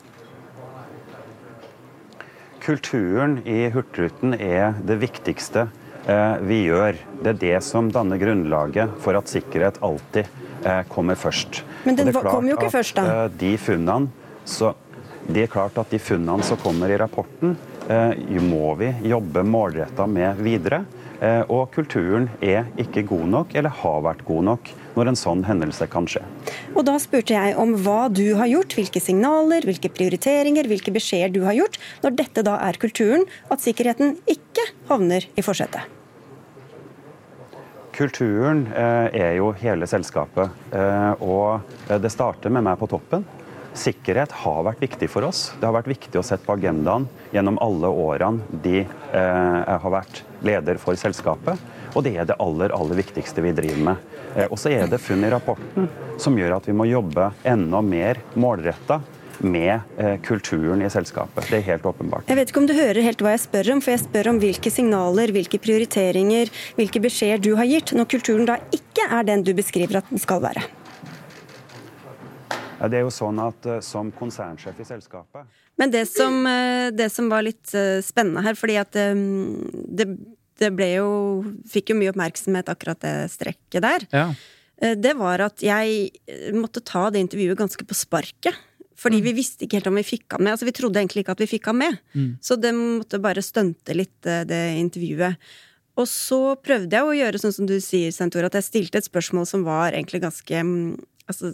Kulturen 2.65 3.39
i 3.45 3.69
Hurtigruten 3.73 4.33
er 4.35 4.73
det 4.85 4.99
viktigste 5.05 5.67
eh, 6.09 6.41
vi 6.49 6.63
gjør. 6.65 6.97
Det 7.21 7.35
er 7.35 7.39
det 7.45 7.55
som 7.65 7.93
danner 7.93 8.19
grunnlaget 8.21 8.97
for 9.03 9.17
at 9.17 9.29
sikkerhet 9.31 9.79
alltid 9.85 10.25
eh, 10.65 10.81
kommer 10.89 11.17
først. 11.17 11.63
Men 11.85 12.01
den 12.01 12.11
kom 12.17 12.49
jo 12.49 12.57
ikke 12.57 12.73
først, 12.73 12.97
da. 12.97 13.25
eh, 13.25 13.37
De 13.39 13.53
funnene, 13.61 14.09
så, 14.49 14.73
det 15.29 15.45
er 15.45 15.51
klart 15.51 15.77
at 15.77 15.91
de 15.93 15.99
funnene 16.01 16.45
som 16.45 16.57
kommer 16.57 16.89
i 16.89 16.97
rapporten, 16.97 17.53
eh, 17.89 18.41
må 18.41 18.73
vi 18.79 18.89
jobbe 19.11 19.43
målretta 19.45 20.07
med 20.09 20.41
videre. 20.41 20.85
Eh, 21.21 21.43
og 21.51 21.69
kulturen 21.75 22.29
er 22.41 22.69
ikke 22.79 23.03
god 23.05 23.27
nok, 23.33 23.53
eller 23.59 23.75
har 23.81 23.99
vært 24.05 24.23
god 24.25 24.45
nok, 24.47 24.71
når 24.95 25.11
en 25.11 25.19
sånn 25.19 25.43
hendelse 25.45 25.85
kan 25.91 26.07
skje. 26.09 26.23
Og 26.73 26.85
da 26.87 26.95
spurte 26.97 27.35
jeg 27.35 27.57
om 27.59 27.75
hva 27.83 28.07
du 28.09 28.33
har 28.39 28.49
gjort, 28.49 28.73
hvilke 28.77 29.01
signaler, 29.03 29.67
hvilke 29.67 29.91
prioriteringer, 29.91 30.69
hvilke 30.71 30.93
beskjeder 30.95 31.33
du 31.35 31.43
har 31.45 31.57
gjort, 31.59 31.77
når 32.05 32.15
dette 32.23 32.45
da 32.47 32.55
er 32.65 32.79
kulturen, 32.81 33.27
at 33.51 33.61
sikkerheten 33.61 34.17
ikke 34.31 34.65
havner 34.89 35.27
i 35.35 35.45
forsetet. 35.45 35.83
Kulturen 37.99 38.63
eh, 38.71 39.11
er 39.27 39.35
jo 39.37 39.51
hele 39.59 39.85
selskapet, 39.91 40.55
og 41.19 41.99
det 41.99 42.13
starter 42.13 42.53
med 42.53 42.63
meg 42.63 42.79
på 42.79 42.87
toppen. 42.87 43.27
Sikkerhet 43.77 44.33
har 44.43 44.63
vært 44.65 44.81
viktig 44.83 45.09
for 45.11 45.27
oss. 45.27 45.49
Det 45.59 45.67
har 45.67 45.75
vært 45.75 45.91
viktig 45.91 46.19
å 46.19 46.25
sette 46.25 46.45
på 46.45 46.55
agendaen 46.57 47.07
gjennom 47.33 47.59
alle 47.63 47.91
årene 47.91 48.61
de 48.63 48.81
eh, 48.81 49.59
har 49.69 49.93
vært 49.93 50.23
leder 50.45 50.81
for 50.81 50.97
selskapet. 50.99 51.59
Og 51.95 52.05
det 52.05 52.15
er 52.17 52.27
det 52.29 52.37
aller, 52.41 52.73
aller 52.75 52.99
viktigste 52.99 53.43
vi 53.45 53.53
driver 53.57 53.85
med. 53.91 54.09
Eh, 54.35 54.49
og 54.49 54.57
så 54.61 54.73
er 54.73 54.89
det 54.89 55.01
funn 55.03 55.25
i 55.25 55.31
rapporten 55.31 55.89
som 56.19 56.37
gjør 56.37 56.57
at 56.57 56.67
vi 56.69 56.75
må 56.75 56.89
jobbe 56.89 57.31
enda 57.47 57.81
mer 57.85 58.19
målretta 58.39 58.99
med 59.39 59.79
eh, 59.97 60.17
kulturen 60.25 60.81
i 60.83 60.89
selskapet. 60.91 61.47
Det 61.49 61.61
er 61.61 61.67
helt 61.69 61.85
åpenbart. 61.87 62.27
Jeg 62.27 62.39
vet 62.39 62.51
ikke 62.51 62.63
om 62.63 62.67
du 62.69 62.75
hører 62.75 63.05
helt 63.05 63.23
hva 63.23 63.35
jeg 63.35 63.45
spør 63.45 63.71
om, 63.75 63.83
for 63.83 63.95
jeg 63.95 64.03
spør 64.03 64.33
om 64.33 64.41
hvilke 64.41 64.73
signaler, 64.73 65.31
hvilke 65.35 65.61
prioriteringer, 65.63 66.51
hvilke 66.79 67.03
beskjeder 67.03 67.43
du 67.43 67.53
har 67.59 67.69
gitt, 67.69 67.95
når 67.95 68.09
kulturen 68.11 68.49
da 68.49 68.59
ikke 68.75 69.07
er 69.07 69.29
den 69.29 69.45
du 69.47 69.53
beskriver 69.57 70.01
at 70.01 70.11
den 70.11 70.21
skal 70.21 70.43
være. 70.43 70.65
Ja, 72.79 72.87
Det 72.87 72.99
er 72.99 73.03
jo 73.03 73.11
sånn 73.13 73.39
at 73.43 73.65
eh, 73.67 73.81
Som 73.85 74.11
konsernsjef 74.15 74.79
i 74.79 74.87
selskapet 74.87 75.47
Men 75.79 75.91
det 75.91 76.05
som, 76.07 76.39
eh, 76.47 76.89
det 76.95 77.09
som 77.11 77.29
var 77.31 77.43
litt 77.43 77.73
eh, 77.75 77.99
spennende 78.05 78.43
her, 78.45 78.55
fordi 78.55 78.77
at 78.79 78.95
det, 78.95 80.07
det 80.59 80.71
ble 80.75 80.87
jo 80.95 81.09
Fikk 81.69 81.91
jo 81.93 81.99
mye 81.99 82.13
oppmerksomhet, 82.13 82.71
akkurat 82.71 82.99
det 83.03 83.13
strekket 83.35 83.83
der. 83.85 84.07
Ja. 84.15 84.25
Eh, 84.81 84.95
Det 84.95 85.13
var 85.19 85.43
at 85.45 85.61
jeg 85.63 86.09
måtte 86.55 86.83
ta 86.83 87.09
det 87.09 87.19
intervjuet 87.25 87.59
ganske 87.59 87.85
på 87.85 87.97
sparket. 87.97 88.55
Fordi 88.99 89.21
vi 89.23 89.31
visste 89.31 89.63
ikke 89.63 89.77
helt 89.79 89.87
om 89.87 89.95
vi 89.95 90.03
fikk 90.03 90.33
han 90.35 90.43
med. 90.43 90.53
Altså 90.57 90.67
Vi 90.67 90.75
trodde 90.75 90.99
egentlig 90.99 91.23
ikke 91.23 91.31
at 91.37 91.39
vi 91.39 91.47
fikk 91.47 91.69
han 91.71 91.77
med. 91.79 91.99
Så 92.43 92.57
det 92.59 92.73
måtte 92.75 93.21
bare 93.23 93.39
stunte 93.39 93.95
litt, 93.95 94.17
det 94.23 94.59
intervjuet. 94.75 95.37
Og 95.99 96.07
så 96.07 96.55
prøvde 96.59 96.95
jeg 96.95 97.07
å 97.07 97.15
gjøre 97.15 97.39
sånn 97.39 97.55
som 97.55 97.67
du 97.69 97.77
sier, 97.83 98.11
Sentor, 98.11 98.43
at 98.47 98.55
jeg 98.55 98.67
stilte 98.67 98.99
et 98.99 99.07
spørsmål 99.07 99.47
som 99.47 99.63
var 99.67 99.91
egentlig 99.95 100.21
ganske 100.23 100.61
mm, 100.63 100.99
altså, 101.31 101.53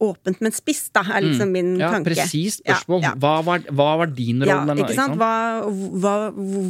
åpent, 0.00 0.40
men 0.44 0.54
spisst, 0.54 0.92
da, 0.94 1.02
er 1.16 1.24
liksom 1.26 1.50
min 1.52 1.72
ja, 1.80 1.90
tanke. 1.92 2.12
Presist 2.12 2.62
Ja, 2.64 2.76
spørsmål. 2.76 3.02
ja. 3.02 3.12
Hva, 3.18 3.32
var, 3.46 3.64
hva 3.74 3.88
var 4.02 4.12
din 4.14 4.44
rolle? 4.44 4.54
Ja, 4.54 4.62
nå, 4.68 4.76
ikke 4.84 4.94
sant? 4.96 5.18
Hva, 5.18 5.30
hva, 6.02 6.12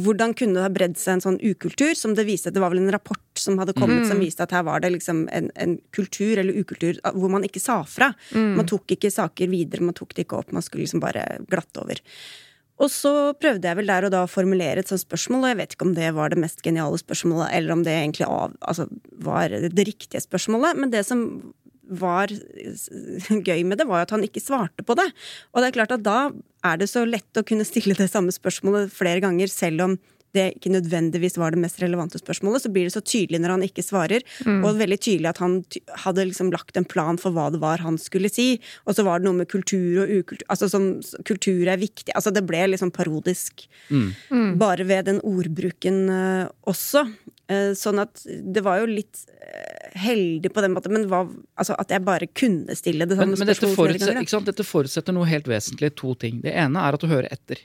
hvordan 0.07 0.33
kunne 0.37 0.57
det 0.57 0.65
ha 0.65 0.71
bredd 0.73 0.97
seg 0.97 1.17
en 1.17 1.25
sånn 1.27 1.39
ukultur, 1.43 1.93
som 1.99 2.15
det 2.17 2.25
viste 2.25 2.51
Det 2.53 2.63
var 2.63 2.73
vel 2.73 2.81
en 2.83 2.91
rapport 2.95 3.21
som 3.39 3.59
hadde 3.61 3.77
kommet 3.77 4.09
som 4.09 4.19
viste 4.19 4.43
at 4.43 4.51
her 4.55 4.65
var 4.67 4.81
det 4.83 4.91
liksom 4.97 5.27
en, 5.31 5.51
en 5.55 5.77
kultur 5.95 6.41
eller 6.41 6.57
ukultur 6.57 6.97
ah, 7.03 7.13
hvor 7.15 7.31
man 7.31 7.45
ikke 7.47 7.61
sa 7.63 7.79
fra. 7.87 8.11
Man 8.33 8.67
tok 8.69 8.97
ikke 8.97 9.13
saker 9.13 9.47
videre, 9.51 9.85
man 9.85 9.97
tok 9.97 10.13
det 10.17 10.25
ikke 10.25 10.41
opp, 10.41 10.51
man 10.55 10.65
skulle 10.65 10.87
liksom 10.87 11.03
bare 11.03 11.25
glatte 11.47 11.85
over. 11.85 12.01
Og 12.79 12.87
så 12.87 13.11
prøvde 13.35 13.67
jeg 13.67 13.75
vel 13.75 13.89
der 13.91 14.05
og 14.07 14.13
da 14.13 14.21
å 14.23 14.29
formulere 14.31 14.79
et 14.79 14.87
sånt 14.87 15.03
spørsmål, 15.03 15.43
og 15.43 15.49
jeg 15.51 15.57
vet 15.59 15.73
ikke 15.75 15.87
om 15.89 15.95
det 15.97 16.11
var 16.15 16.31
det 16.31 16.39
mest 16.39 16.61
geniale 16.63 16.99
spørsmålet, 17.01 17.49
eller 17.57 17.75
om 17.75 17.81
det 17.83 17.91
egentlig 17.91 18.27
av, 18.31 18.53
altså, 18.63 18.85
var 19.19 19.51
det 19.51 19.83
riktige 19.89 20.21
spørsmålet, 20.23 20.79
men 20.79 20.93
det 20.93 21.01
som 21.07 21.25
var 21.89 22.31
gøy 23.49 23.65
med 23.65 23.79
det, 23.79 23.87
var 23.89 24.01
jo 24.03 24.07
at 24.07 24.15
han 24.17 24.27
ikke 24.27 24.43
svarte 24.43 24.85
på 24.85 24.97
det. 24.99 25.09
Og 25.53 25.61
det 25.61 25.71
er 25.71 25.77
klart 25.79 25.97
at 25.97 26.05
da 26.05 26.19
er 26.65 26.79
det 26.79 26.89
så 26.91 27.05
lett 27.07 27.39
å 27.39 27.45
kunne 27.47 27.67
stille 27.67 27.97
det 27.97 28.09
samme 28.11 28.33
spørsmålet 28.35 28.93
flere 28.93 29.23
ganger, 29.23 29.51
selv 29.51 29.85
om 29.87 29.99
det 30.35 30.43
ikke 30.59 30.69
nødvendigvis 30.69 31.39
var 31.41 31.55
det 31.55 31.61
mest 31.63 31.79
relevante 31.81 32.19
spørsmålet, 32.21 32.61
så 32.61 32.69
blir 32.69 32.85
det 32.85 32.93
så 32.93 33.01
tydelig 33.01 33.39
når 33.41 33.53
han 33.55 33.63
ikke 33.65 33.81
svarer, 33.85 34.21
og 34.45 34.77
veldig 34.77 34.99
tydelig 35.01 35.31
at 35.31 35.41
han 35.41 35.55
hadde 36.03 36.27
liksom 36.29 36.51
lagt 36.53 36.77
en 36.77 36.85
plan 36.85 37.17
for 37.17 37.33
hva 37.33 37.47
det 37.53 37.61
var 37.63 37.81
han 37.81 37.97
skulle 37.97 38.29
si, 38.29 38.59
og 38.85 38.93
så 38.93 39.05
var 39.07 39.19
det 39.19 39.25
noe 39.25 39.39
med 39.39 39.49
kultur 39.49 40.03
og 40.03 40.13
ukultur 40.19 40.45
Altså 40.53 40.69
som 40.69 40.85
kultur 41.25 41.67
er 41.67 41.81
viktig 41.81 42.13
Altså 42.13 42.31
det 42.33 42.45
ble 42.47 42.61
liksom 42.71 42.91
parodisk 42.93 43.65
bare 44.61 44.85
ved 44.85 45.07
den 45.09 45.19
ordbruken 45.25 45.97
eh, 46.13 46.45
også. 46.69 47.07
Eh, 47.49 47.71
sånn 47.73 47.97
at 47.97 48.21
det 48.29 48.61
var 48.61 48.77
jo 48.83 48.85
litt 48.91 49.23
eh, 49.41 49.87
heldig 49.97 50.51
på 50.53 50.61
den 50.61 50.75
måten, 50.75 50.93
men 50.93 51.07
hva, 51.09 51.23
altså 51.57 51.73
at 51.81 51.89
jeg 51.89 52.03
bare 52.05 52.27
kunne 52.29 52.75
stille 52.77 53.07
det 53.09 53.15
Men, 53.17 53.31
samme 53.33 53.39
men 53.41 53.47
dette, 53.49 53.57
spørsmålet 53.57 53.73
flere 53.73 53.89
forutsetter, 53.89 54.13
ganger. 54.13 54.27
ikke 54.27 54.35
sant? 54.35 54.45
dette 54.51 54.65
forutsetter 54.69 55.15
noe 55.17 55.25
helt 55.31 55.49
vesentlig. 55.49 55.89
To 55.97 56.13
ting. 56.13 56.41
Det 56.45 56.53
ene 56.53 56.77
er 56.85 56.93
at 56.93 57.01
du 57.01 57.07
hører 57.09 57.25
etter. 57.33 57.63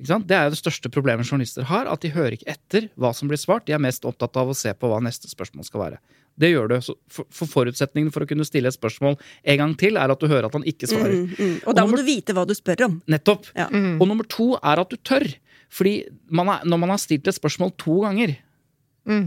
Ikke 0.00 0.10
sant? 0.10 0.26
Det 0.26 0.34
er 0.34 0.48
jo 0.48 0.54
det 0.56 0.58
største 0.58 0.90
problemet 0.90 1.28
journalister 1.30 1.62
har, 1.70 1.86
at 1.86 2.02
de 2.02 2.10
hører 2.10 2.34
ikke 2.34 2.50
etter 2.50 2.88
hva 2.98 3.12
som 3.14 3.30
blir 3.30 3.38
svart. 3.38 3.68
De 3.68 3.76
er 3.76 3.78
mest 3.78 4.02
opptatt 4.10 4.34
av 4.42 4.50
å 4.50 4.56
se 4.58 4.72
på 4.74 4.90
hva 4.90 4.98
neste 5.06 5.30
spørsmål 5.30 5.68
skal 5.68 5.84
være. 5.84 6.00
Det 6.34 6.50
gjør 6.50 6.72
du. 6.72 6.74
For, 7.14 7.28
for 7.30 7.46
forutsetningen 7.52 8.10
for 8.10 8.26
å 8.26 8.26
kunne 8.26 8.42
stille 8.48 8.66
et 8.66 8.74
spørsmål 8.74 9.14
en 9.46 9.60
gang 9.62 9.76
til, 9.78 9.94
er 10.02 10.10
at 10.10 10.18
du 10.18 10.26
hører 10.26 10.48
at 10.50 10.56
han 10.58 10.66
ikke 10.66 10.90
svarer. 10.90 11.14
Mm, 11.14 11.28
mm. 11.38 11.54
Og 11.70 11.78
da 11.78 11.84
må 11.86 11.92
nummer- 11.94 12.02
du 12.02 12.08
vite 12.10 12.34
hva 12.34 12.42
du 12.50 12.54
spør 12.58 12.82
om. 12.88 12.96
Nettopp. 13.14 13.46
Ja. 13.54 13.68
Og 13.70 14.08
nummer 14.10 14.26
to 14.26 14.56
er 14.58 14.82
at 14.82 14.90
du 14.90 14.98
tør. 15.06 15.28
Fordi 15.70 15.94
man 16.34 16.50
er, 16.56 16.66
når 16.66 16.82
man 16.82 16.90
har 16.96 16.98
stilt 16.98 17.30
et 17.30 17.38
spørsmål 17.38 17.70
to 17.78 18.00
ganger, 18.02 18.34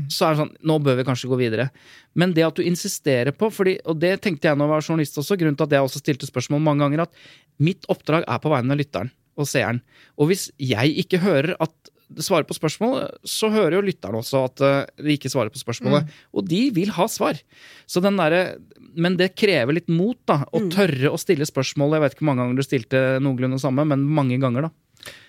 så 0.10 0.26
er 0.26 0.34
det 0.34 0.42
sånn 0.42 0.54
Nå 0.66 0.80
bør 0.82 0.96
vi 0.98 1.06
kanskje 1.06 1.30
gå 1.30 1.38
videre. 1.40 1.70
Men 2.18 2.34
det 2.34 2.46
at 2.48 2.58
du 2.58 2.64
insisterer 2.66 3.36
på, 3.36 3.50
fordi, 3.54 3.78
og 3.86 4.00
det 4.02 4.16
tenkte 4.24 4.50
jeg 4.50 4.58
når 4.58 4.66
jeg 4.66 4.74
var 4.74 4.88
journalist 4.88 5.20
også, 5.22 5.38
grunnen 5.38 5.58
til 5.60 5.68
at 5.68 5.76
jeg 5.78 5.86
også 5.86 6.02
stilte 6.02 6.30
spørsmål 6.30 6.64
mange 6.66 6.86
ganger, 6.86 7.06
at 7.06 7.62
mitt 7.62 7.86
oppdrag 7.92 8.26
er 8.26 8.42
på 8.42 8.52
vegne 8.54 8.74
av 8.74 8.82
lytteren 8.82 9.14
og 9.38 9.50
seeren. 9.50 9.84
Og 10.18 10.32
hvis 10.32 10.48
jeg 10.58 10.98
ikke 11.04 11.22
hører 11.22 11.54
at 11.62 11.94
det 12.08 12.24
svarer 12.24 12.48
på 12.48 12.56
spørsmål, 12.56 13.02
så 13.28 13.50
hører 13.52 13.78
jo 13.78 13.84
lytteren 13.84 14.16
også 14.16 14.46
at 14.48 14.64
eh, 14.64 15.04
de 15.04 15.16
ikke 15.18 15.32
svarer 15.32 15.52
på 15.52 15.60
spørsmålet. 15.60 16.08
Og 16.32 16.46
de 16.48 16.62
vil 16.76 16.94
ha 16.96 17.08
svar. 17.12 17.40
Så 17.86 18.00
den 18.04 18.16
der, 18.16 18.56
Men 18.96 19.18
det 19.20 19.36
krever 19.36 19.76
litt 19.76 19.90
mot, 19.92 20.18
da. 20.26 20.46
Å 20.48 20.62
tørre 20.72 21.12
å 21.12 21.20
stille 21.20 21.46
spørsmål. 21.46 21.98
Jeg 21.98 22.02
vet 22.06 22.16
ikke 22.16 22.24
hvor 22.24 22.32
mange 22.32 22.46
ganger 22.46 22.58
du 22.58 22.66
stilte 22.66 23.02
noenlunde 23.22 23.60
samme, 23.60 23.84
men 23.86 24.08
mange 24.08 24.40
ganger, 24.40 24.70
da. 24.70 24.72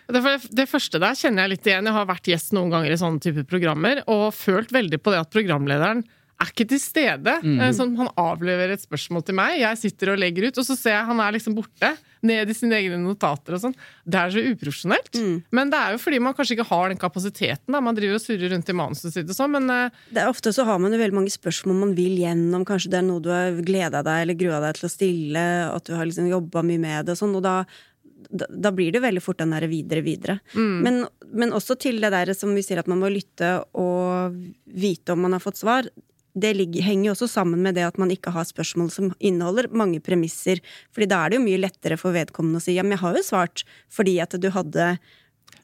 Det, 0.09 0.23
det 0.57 0.69
første 0.71 1.01
der 1.03 1.17
kjenner 1.19 1.45
jeg 1.45 1.53
litt 1.53 1.67
igjen. 1.69 1.89
Jeg 1.91 1.97
har 1.99 2.07
vært 2.09 2.31
gjest 2.31 2.55
noen 2.57 2.73
ganger 2.73 2.95
i 2.95 3.01
sånne 3.01 3.21
type 3.21 3.45
programmer 3.51 4.01
og 4.09 4.31
følt 4.37 4.73
veldig 4.73 5.03
på 5.03 5.13
det 5.13 5.21
at 5.21 5.35
programlederen 5.35 6.07
er 6.39 6.53
ikke 6.53 6.69
til 6.71 6.81
stede. 6.81 7.33
Mm. 7.43 7.63
Sånn, 7.75 7.97
han 7.99 8.11
avleverer 8.19 8.77
et 8.77 8.85
spørsmål 8.85 9.25
til 9.27 9.37
meg, 9.39 9.57
jeg 9.59 9.81
sitter 9.81 10.13
og 10.13 10.21
legger 10.23 10.49
ut, 10.49 10.61
og 10.61 10.67
så 10.69 10.77
ser 10.79 10.95
jeg 10.95 11.09
han 11.09 11.23
er 11.25 11.35
liksom 11.35 11.57
borte. 11.57 11.97
Ned 12.27 12.51
i 12.51 12.55
sine 12.57 12.75
egne 12.81 12.97
notater 12.99 13.55
og 13.55 13.61
sånn. 13.63 13.75
Det 14.03 14.19
er 14.19 14.33
så 14.35 14.43
uprofesjonelt. 14.43 15.19
Men 15.55 15.71
det 15.71 15.79
er 15.79 15.95
jo 15.95 16.01
fordi 16.03 16.19
man 16.23 16.35
kanskje 16.35 16.57
ikke 16.57 16.67
har 16.67 16.91
den 16.91 16.99
kapasiteten. 16.99 17.71
da, 17.71 17.79
Man 17.85 17.95
driver 17.95 18.19
og 18.19 18.25
surrer 18.25 18.51
rundt 18.51 18.71
i 18.73 18.75
manuset 18.75 19.15
sitt 19.15 19.31
og 19.31 19.39
sånn, 19.39 19.55
men 19.55 19.71
uh, 19.71 20.01
Det 20.11 20.25
er 20.25 20.31
Ofte 20.31 20.51
så 20.55 20.67
har 20.67 20.81
man 20.83 20.95
jo 20.95 20.99
veldig 20.99 21.15
mange 21.15 21.31
spørsmål 21.31 21.79
man 21.79 21.95
vil 21.95 22.19
gjennom. 22.19 22.67
Kanskje 22.67 22.91
det 22.91 22.99
er 22.99 23.07
noe 23.07 23.23
du 23.23 23.31
har 23.31 23.55
gleda 23.63 24.03
deg 24.07 24.25
eller 24.25 24.39
grua 24.39 24.59
deg 24.67 24.81
til 24.81 24.89
å 24.89 24.93
stille, 24.93 25.45
at 25.71 25.87
du 25.87 25.95
har 25.95 26.11
liksom 26.11 26.27
jobba 26.31 26.65
mye 26.67 26.83
med 26.83 27.07
det 27.07 27.15
og 27.15 27.23
sånn. 27.23 27.39
Og 27.39 27.47
da, 27.47 27.61
da, 28.31 28.73
blir 28.75 28.93
det 28.93 29.01
veldig 29.05 29.23
fort 29.23 29.39
den 29.41 29.55
derre 29.55 29.69
videre, 29.71 30.03
videre. 30.05 30.39
Men, 30.55 31.05
men 31.31 31.55
også 31.57 31.77
til 31.81 32.01
det 32.03 32.11
der 32.13 32.33
som 32.37 32.55
vi 32.57 32.65
sier 32.67 32.81
at 32.83 32.91
man 32.91 33.01
må 33.01 33.11
lytte 33.13 33.59
og 33.79 34.37
vite 34.67 35.15
om 35.15 35.23
man 35.25 35.37
har 35.37 35.45
fått 35.45 35.61
svar. 35.63 35.89
Det 36.39 36.51
ligger, 36.55 36.85
henger 36.87 37.09
jo 37.09 37.15
også 37.17 37.29
sammen 37.33 37.63
med 37.65 37.75
det 37.79 37.87
at 37.87 37.97
man 37.99 38.11
ikke 38.15 38.31
har 38.35 38.45
spørsmål 38.47 38.91
som 38.95 39.13
inneholder 39.19 39.71
mange 39.75 40.01
premisser. 40.05 40.61
Fordi 40.95 41.09
da 41.11 41.23
er 41.25 41.31
det 41.33 41.41
jo 41.41 41.47
mye 41.47 41.63
lettere 41.63 41.97
for 41.99 42.15
vedkommende 42.15 42.61
å 42.61 42.67
si 42.67 42.77
ja, 42.77 42.85
men 42.87 42.95
jeg 42.99 43.03
har 43.07 43.17
jo 43.19 43.25
svart 43.27 43.65
fordi 43.91 44.19
at 44.23 44.37
du 44.39 44.51
hadde 44.55 44.93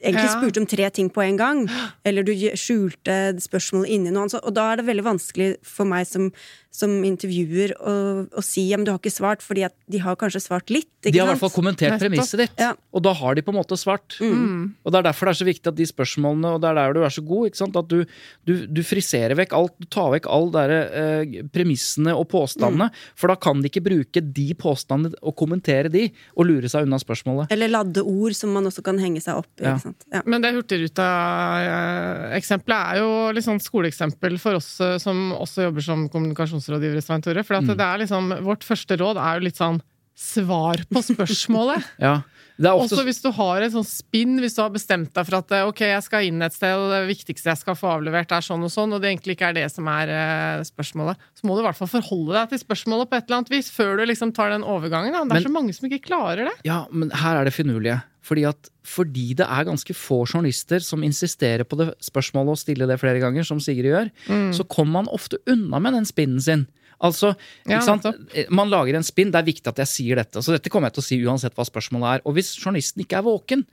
egentlig 0.05 0.25
Ja. 0.27 0.33
spurte 0.37 0.61
om 0.61 0.67
tre 0.69 0.89
ting 0.91 1.09
på 1.11 1.23
en 1.25 1.37
gang. 1.39 1.63
Eller 2.05 2.25
du 2.27 2.33
skjulte 2.59 3.37
spørsmålet 3.41 3.89
inni 3.95 4.11
noe 4.13 4.27
annet. 4.27 4.41
Og 4.43 4.53
da 4.57 4.73
er 4.73 4.77
det 4.81 4.89
veldig 4.89 5.05
vanskelig 5.07 5.51
for 5.63 5.89
meg 5.89 6.07
som, 6.09 6.31
som 6.75 6.91
intervjuer 7.07 7.71
og, 7.79 8.25
og 8.35 8.43
si 8.43 8.65
at 8.75 8.83
du 8.83 8.91
har 8.91 8.99
ikke 8.99 9.13
svart, 9.15 9.45
fordi 9.47 9.63
at 9.69 9.75
de 9.91 9.99
har 10.03 10.17
kanskje 10.19 10.41
svart 10.43 10.71
litt. 10.75 10.89
Ikke 11.05 11.13
De 11.15 11.21
har 11.21 11.29
i 11.29 11.31
hvert 11.31 11.43
fall 11.45 11.53
kommentert 11.55 12.01
premisset 12.03 12.39
ditt, 12.41 12.55
Ja. 12.59 12.73
og 12.91 13.03
da 13.07 13.13
har 13.15 13.35
de 13.37 13.43
på 13.47 13.53
en 13.55 13.61
måte 13.61 13.77
svart. 13.79 14.17
Mm. 14.19 14.75
Og 14.83 14.89
Det 14.91 14.99
er 14.99 15.05
derfor 15.07 15.27
det 15.29 15.33
er 15.37 15.43
så 15.45 15.47
viktig 15.47 15.69
at 15.71 15.79
de 15.79 15.87
spørsmålene, 15.87 16.49
og 16.57 16.61
det 16.65 16.69
er 16.73 16.77
der 16.81 16.91
du 16.97 17.01
er 17.07 17.13
så 17.15 17.23
god, 17.25 17.43
ikke 17.47 17.61
sant? 17.61 17.77
at 17.79 17.87
du, 17.93 17.99
du, 18.49 18.53
du 18.67 18.83
friserer 18.83 19.37
vekk 19.39 19.53
alt. 19.55 19.75
Du 19.79 19.87
tar 19.87 20.11
vekk 20.17 20.27
alle 20.35 20.51
der, 20.57 20.71
eh, 20.75 21.47
premissene 21.55 22.11
og 22.17 22.27
påstandene, 22.33 22.89
for 23.15 23.27
da 23.31 23.37
kan 23.39 23.63
de 23.63 23.69
ikke 23.71 23.85
bruke 23.87 24.19
de 24.35 24.49
påstandene 24.59 25.15
og 25.23 25.37
kommentere 25.39 25.87
de, 25.95 26.09
og 26.35 26.43
lure 26.51 26.67
seg 26.73 26.83
unna 26.89 26.99
spørsmålet. 26.99 27.47
Eller 27.55 27.71
ladde 27.71 28.03
ord 28.03 28.35
som 28.35 28.51
man 28.57 28.67
også 28.67 28.83
kan 28.83 28.99
henge 28.99 29.23
seg 29.23 29.39
opp 29.45 29.55
i. 29.63 29.65
Ja. 29.69 29.79
Ja. 30.11 30.25
Men 30.27 30.43
det 30.43 30.51
Hurtigruta-eksempelet 30.59 32.95
er 32.95 32.99
jo 33.03 33.11
litt 33.37 33.47
sånn 33.47 33.61
skoleeksempel 33.63 34.39
for 34.43 34.59
oss 34.59 34.73
eh, 34.83 34.97
som 35.03 35.31
også 35.39 35.69
jobber 35.69 35.85
som 35.87 36.01
kommunikasjonsrådgivere, 36.65 37.03
Svein 37.03 37.23
Tore. 37.23 37.45
For 37.45 37.59
at 37.59 37.69
det 37.69 37.85
er 37.85 38.01
liksom, 38.03 38.33
vårt 38.45 38.65
første 38.65 38.97
råd 38.97 39.19
er 39.21 39.39
jo 39.39 39.45
litt 39.49 39.61
sånn 39.61 39.81
svar 40.15 40.85
på 40.91 41.03
spørsmålet. 41.03 41.85
Ja. 42.05 42.23
Også 42.63 43.03
hvis 43.03 43.19
du 43.25 43.31
har 43.35 43.63
et 43.63 43.73
sånn 43.75 43.87
spinn, 43.87 44.37
hvis 44.39 44.55
du 44.55 44.61
har 44.63 44.71
bestemt 44.71 45.11
deg 45.17 45.27
for 45.27 45.39
at 45.41 45.51
eh, 45.57 45.65
ok, 45.67 45.81
jeg 45.91 46.03
skal 46.07 46.23
inn 46.29 46.41
et 46.47 46.55
sted, 46.55 46.71
og 46.79 46.93
det 46.93 47.01
viktigste 47.11 47.51
jeg 47.51 47.59
skal 47.59 47.75
få 47.75 47.89
avlevert 47.97 48.31
er 48.31 48.45
sånn 48.47 48.63
og 48.63 48.71
sånn, 48.71 48.95
og 48.95 49.03
det 49.03 49.11
egentlig 49.11 49.35
ikke 49.35 49.49
er 49.51 49.57
det 49.59 49.67
som 49.75 49.89
er 49.91 50.13
eh, 50.15 50.63
spørsmålet, 50.69 51.19
så 51.35 51.49
må 51.49 51.57
du 51.57 51.65
i 51.65 51.67
hvert 51.67 51.81
fall 51.81 51.91
forholde 51.91 52.37
deg 52.39 52.51
til 52.55 52.63
spørsmålet 52.63 53.11
på 53.11 53.17
et 53.19 53.27
eller 53.27 53.41
annet 53.43 53.51
vis 53.57 53.71
før 53.75 53.97
du 53.99 54.05
liksom 54.07 54.33
tar 54.37 54.51
den 54.55 54.63
overgangen. 54.63 55.13
Da. 55.13 55.25
Det 55.25 55.31
er 55.31 55.41
Men- 55.41 55.49
så 55.49 55.55
mange 55.59 55.75
som 55.75 55.89
ikke 55.91 56.05
klarer 56.07 56.45
det. 56.47 56.55
Ja, 56.65 56.85
men 56.93 57.11
her 57.11 57.41
er 57.41 57.45
det 57.45 57.55
finurlige. 57.59 58.03
Fordi, 58.25 58.47
at, 58.49 58.71
fordi 58.89 59.35
det 59.37 59.45
er 59.45 59.65
ganske 59.69 59.93
få 59.93 60.23
journalister 60.25 60.81
som 60.81 61.03
insisterer 61.05 61.65
på 61.69 61.77
det 61.77 61.91
spørsmålet 62.01 62.55
og 62.55 62.57
stiller 62.63 62.87
det 62.89 62.97
flere 63.03 63.21
ganger, 63.21 63.45
som 63.45 63.59
Sigrid 63.61 63.91
gjør, 63.91 64.11
Mm. 64.31 64.49
så 64.57 64.65
kommer 64.65 65.03
man 65.03 65.09
ofte 65.13 65.37
unna 65.47 65.79
med 65.79 65.93
den 65.93 66.07
spinnen 66.09 66.41
sin. 66.41 66.67
Altså, 67.03 67.35
Ja, 67.69 67.81
sant? 67.85 68.07
Man 68.51 68.71
lager 68.73 68.99
en 68.99 69.07
spinn. 69.07 69.33
Det 69.35 69.41
er 69.41 69.49
viktig 69.49 69.71
at 69.71 69.81
jeg 69.83 69.91
sier 69.91 70.21
dette. 70.21 70.43
Så 70.43 70.55
dette 70.55 70.71
kommer 70.73 70.91
jeg 70.91 70.99
til 70.99 71.05
å 71.05 71.09
si 71.09 71.21
uansett 71.25 71.57
hva 71.57 71.67
spørsmålet 71.67 72.11
er. 72.19 72.27
Og 72.29 72.37
hvis 72.39 72.55
journalisten 72.59 73.05
ikke 73.05 73.19
er 73.19 73.27
våken, 73.27 73.65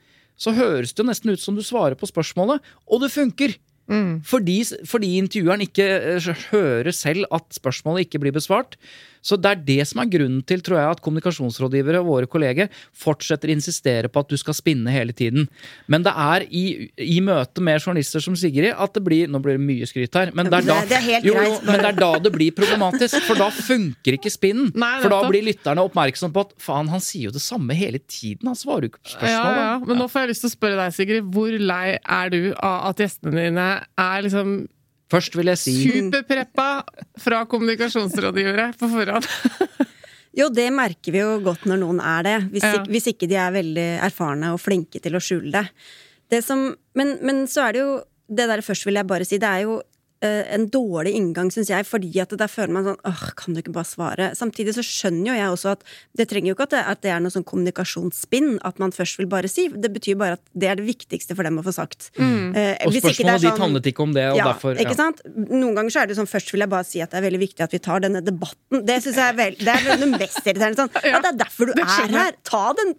så 0.42 0.54
høres 0.58 0.96
det 0.98 1.06
nesten 1.06 1.34
ut 1.34 1.42
som 1.42 1.58
du 1.58 1.62
svarer 1.66 1.98
på 2.00 2.10
spørsmålet, 2.10 2.64
og 2.90 3.04
det 3.04 3.12
funker! 3.14 3.58
Mm. 3.92 4.22
Fordi, 4.24 4.62
fordi 4.88 5.16
intervjueren 5.20 5.66
ikke 5.66 5.86
eh, 6.16 6.28
hører 6.54 6.94
selv 6.96 7.26
at 7.34 7.48
spørsmålet 7.58 8.06
ikke 8.06 8.22
blir 8.24 8.36
besvart. 8.36 8.78
Så 9.22 9.38
det 9.38 9.52
er 9.52 9.64
det 9.68 9.80
som 9.90 10.02
er 10.02 10.10
grunnen 10.12 10.42
til 10.48 10.64
tror 10.66 10.80
jeg, 10.80 10.96
at 10.96 11.04
kommunikasjonsrådgivere 11.06 12.02
og 12.02 12.10
våre 12.10 12.30
kolleger 12.30 12.72
fortsetter 12.98 13.52
å 13.52 13.56
insistere 13.56 14.12
på 14.12 14.24
at 14.24 14.32
du 14.32 14.38
skal 14.40 14.58
spinne 14.58 14.94
hele 14.94 15.16
tiden. 15.16 15.48
Men 15.92 16.06
det 16.06 16.14
er 16.18 16.46
i, 16.50 16.64
i 16.98 17.20
møte 17.24 17.64
med 17.64 17.82
journalister 17.82 18.24
som 18.24 18.38
Sigrid 18.38 18.74
at 18.74 18.96
det 18.96 19.04
blir 19.06 19.30
Nå 19.32 19.40
blir 19.44 19.58
det 19.58 19.64
mye 19.64 19.88
skryt 19.88 20.16
her, 20.18 20.32
men 20.36 20.50
det 20.50 20.62
er, 20.62 20.66
da, 20.68 20.78
det 20.90 20.98
er 20.98 21.26
jo, 21.26 21.32
jo, 21.32 21.38
greit, 21.38 21.66
men 21.68 21.84
det 21.84 21.90
er 21.92 22.00
da 22.00 22.10
det 22.26 22.32
blir 22.34 22.56
problematisk. 22.56 23.18
For 23.28 23.40
da 23.40 23.48
funker 23.54 24.18
ikke 24.18 24.32
spinnen. 24.34 24.72
Nei, 24.82 24.96
for 25.04 25.14
da 25.14 25.22
blir 25.30 25.46
lytterne 25.46 25.86
oppmerksom 25.88 26.34
på 26.36 26.46
at 26.48 26.56
faen, 26.62 26.90
han 26.92 27.04
sier 27.04 27.30
jo 27.30 27.36
det 27.36 27.44
samme 27.44 27.78
hele 27.78 28.02
tiden. 28.02 28.50
Han 28.50 28.58
svarer 28.58 28.88
jo 28.88 28.94
ikke 28.94 29.22
på 29.22 29.30
Ja, 29.30 29.46
ja. 29.62 29.72
Men 29.86 30.02
nå 30.02 30.10
får 30.12 30.26
jeg 30.26 30.34
lyst 30.34 30.46
til 30.46 30.52
å 30.52 30.56
spørre 30.56 30.80
deg, 30.82 30.96
Sigrid. 30.98 31.32
Hvor 31.32 31.58
lei 31.72 31.86
er 32.00 32.34
du 32.34 32.40
av 32.58 32.92
at 32.92 33.04
gjestene 33.04 33.36
dine 33.38 33.68
er 34.02 34.26
liksom 34.26 34.56
Først 35.12 35.36
vil 35.36 35.52
jeg 35.52 35.60
si 35.60 35.74
superpreppa 35.91 36.67
fra 37.19 37.43
kommunikasjonsrådgivere 37.52 38.71
på 38.80 38.91
forhånd? 38.91 39.28
Jo, 40.32 40.45
det 40.47 40.69
merker 40.71 41.12
vi 41.12 41.19
jo 41.19 41.32
godt 41.43 41.65
når 41.67 41.80
noen 41.82 41.97
er 42.00 42.21
det. 42.24 42.36
Hvis, 42.54 42.63
Ja. 42.63 42.78
ikke, 42.78 42.91
hvis 42.93 43.08
ikke 43.12 43.28
de 43.28 43.36
er 43.36 43.52
veldig 43.52 43.88
erfarne 44.08 44.54
og 44.56 44.62
flinke 44.63 45.02
til 45.04 45.17
å 45.17 45.19
skjule 45.19 45.52
det. 45.52 45.65
det 46.32 46.39
som, 46.45 46.69
men, 46.95 47.17
men 47.19 47.41
så 47.52 47.65
er 47.67 47.76
det 47.76 47.82
jo 47.84 47.89
Det 48.32 48.45
der 48.47 48.62
først 48.63 48.86
vil 48.88 48.95
jeg 48.95 49.08
bare 49.10 49.26
si, 49.28 49.36
det 49.43 49.50
er 49.50 49.65
jo 49.65 49.74
en 50.54 50.68
dårlig 50.70 51.14
inngang, 51.18 51.50
syns 51.54 51.70
jeg, 51.72 51.86
fordi 51.90 52.12
at 52.22 52.30
der 52.38 52.48
føler 52.52 52.74
man 52.76 52.84
sånn 52.86 53.00
åh, 53.10 53.24
kan 53.40 53.56
du 53.56 53.62
ikke 53.62 53.74
bare 53.74 53.90
svare? 53.90 54.28
Samtidig 54.38 54.76
så 54.78 54.84
skjønner 54.86 55.32
jo 55.32 55.38
jeg 55.40 55.50
også 55.56 55.72
at 55.74 55.84
det 56.18 56.28
trenger 56.30 56.52
jo 56.52 56.56
ikke 56.58 56.68
at 56.70 56.76
det, 56.76 56.82
at 56.94 57.02
det 57.02 57.12
er 57.16 57.24
noe 57.24 57.34
sånn 57.34 57.46
kommunikasjonsspinn, 57.50 58.60
at 58.68 58.78
man 58.84 58.94
først 58.94 59.18
vil 59.18 59.30
bare 59.32 59.50
si. 59.50 59.68
Det 59.74 59.90
betyr 59.96 60.20
bare 60.22 60.38
at 60.38 60.44
det 60.54 60.70
er 60.70 60.78
det 60.78 60.86
viktigste 60.86 61.34
for 61.38 61.48
dem 61.48 61.58
å 61.58 61.66
få 61.66 61.74
sagt. 61.74 62.12
Eh, 62.18 62.78
Og 62.86 62.94
spørsmålet 62.94 63.42
ditt 63.42 63.50
sånn- 63.50 63.64
handlet 63.66 63.90
ikke 63.92 64.06
om 64.06 64.14
det, 64.14 64.28
og 64.32 64.38
ja, 64.38 64.46
derfor 64.52 64.78
ikke 64.78 64.96
sant? 65.00 65.22
Noen 65.50 65.74
ganger 65.76 65.90
så 65.96 66.04
er 66.04 66.12
det 66.12 66.18
sånn, 66.22 66.30
først 66.30 66.52
vil 66.54 66.62
jeg 66.66 66.70
bare 66.70 66.86
si 66.86 67.02
at 67.02 67.10
det 67.12 67.18
er 67.22 67.28
veldig 67.30 67.42
viktig 67.48 67.66
at 67.66 67.72
vi 67.74 67.80
tar 67.80 68.00
denne 68.06 68.22
debatten. 68.22 68.86
Det 68.86 69.02
synes 69.04 69.16
jeg 69.18 69.26
er 69.34 69.38
vel, 69.42 69.56
det 69.58 69.68
er 69.74 69.98
det 70.06 70.12
mest 70.14 70.42
irriterende. 70.46 70.78
Sånn. 70.86 70.94
Ja, 71.04 71.20
det 71.26 71.34
er 71.34 71.38
derfor 71.46 71.66
du 71.66 71.74
er 71.82 72.08
her! 72.14 72.38
Ta 72.44 72.64
den 72.78 72.94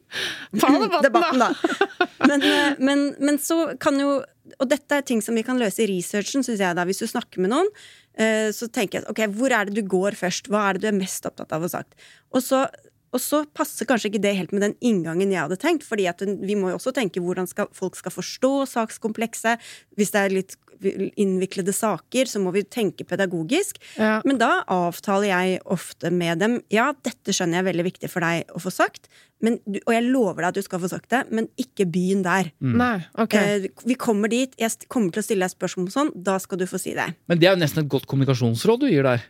Ta 0.59 1.01
debatten, 1.03 1.39
da. 1.39 1.53
da! 1.55 2.07
Men, 2.27 2.43
eh, 2.43 2.75
men, 2.79 3.15
men 3.21 3.39
så 3.39 3.79
kan 3.81 3.99
jo 3.99 4.23
Og 4.61 4.69
dette 4.71 4.99
er 4.99 5.05
ting 5.07 5.23
som 5.25 5.37
vi 5.39 5.45
kan 5.47 5.61
løse 5.61 5.85
i 5.85 5.89
researchen, 5.91 6.45
syns 6.45 6.61
jeg. 6.61 6.77
da 6.77 6.87
Hvis 6.89 7.03
du 7.03 7.09
snakker 7.11 7.43
med 7.43 7.53
noen, 7.55 7.69
eh, 8.15 8.51
så 8.55 8.69
tenker 8.69 9.01
jeg 9.01 9.11
ok, 9.11 9.25
hvor 9.37 9.55
er 9.55 9.69
det 9.69 9.77
du 9.77 9.83
går 9.87 10.19
først? 10.19 10.51
Hva 10.53 10.69
er 10.69 10.79
det 10.79 10.85
du 10.85 10.91
er 10.93 11.01
mest 11.01 11.27
opptatt 11.29 11.53
av 11.53 11.65
å 11.65 11.71
sagt? 11.73 11.95
Og 12.33 12.45
så 12.45 12.67
og 13.13 13.21
så 13.21 13.43
passer 13.55 13.89
kanskje 13.89 14.09
ikke 14.11 14.23
det 14.25 14.35
helt 14.39 14.53
med 14.57 14.65
den 14.65 14.77
inngangen 14.81 15.33
jeg 15.33 15.45
hadde 15.45 15.61
tenkt. 15.61 15.85
fordi 15.85 16.09
at 16.09 16.23
vi 16.25 16.57
må 16.57 16.73
jo 16.73 16.79
også 16.81 16.95
tenke 16.97 17.21
hvordan 17.21 17.49
skal, 17.51 17.69
folk 17.77 17.97
skal 17.99 18.15
forstå 18.15 18.53
sakskomplekset. 18.73 19.61
Hvis 19.97 20.15
det 20.15 20.21
er 20.21 20.37
litt 20.41 20.57
innviklede 20.83 21.73
saker, 21.75 22.27
så 22.27 22.41
må 22.43 22.53
vi 22.55 22.65
tenke 22.67 23.05
pedagogisk. 23.07 23.79
Ja. 23.99 24.21
Men 24.27 24.41
da 24.41 24.63
avtaler 24.71 25.31
jeg 25.31 25.61
ofte 25.71 26.11
med 26.11 26.43
dem 26.43 26.57
ja, 26.73 26.91
dette 27.05 27.35
skjønner 27.35 27.61
jeg 27.61 27.65
er 27.65 27.69
veldig 27.71 27.87
viktig 27.91 28.11
for 28.11 28.25
deg 28.25 28.51
å 28.51 28.63
få 28.63 28.73
sagt, 28.75 29.07
men, 29.43 29.59
og 29.83 29.93
jeg 29.95 30.07
lover 30.07 30.45
deg 30.45 30.49
at 30.53 30.59
du 30.59 30.67
skal 30.67 30.83
få 30.83 30.91
sagt 30.93 31.11
det, 31.15 31.25
men 31.35 31.49
ikke 31.61 31.87
begynn 31.91 32.23
der. 32.27 32.53
Nei, 32.63 32.97
ok. 33.19 33.37
Eh, 33.39 33.69
vi 33.87 33.99
kommer 33.99 34.31
dit, 34.31 34.55
jeg 34.61 34.89
kommer 34.93 35.15
til 35.15 35.23
å 35.23 35.27
stille 35.27 35.47
deg 35.47 35.55
spørsmål 35.55 35.89
om 35.89 35.95
sånn, 35.95 36.13
da 36.15 36.39
skal 36.43 36.63
du 36.63 36.69
få 36.71 36.81
si 36.83 36.95
det. 36.99 37.09
Men 37.31 37.43
det 37.43 37.51
er 37.51 37.57
jo 37.57 37.63
nesten 37.65 37.85
et 37.85 37.91
godt 37.93 38.07
kommunikasjonsråd 38.11 38.85
du 38.85 38.91
gir 38.93 39.07
der. 39.07 39.25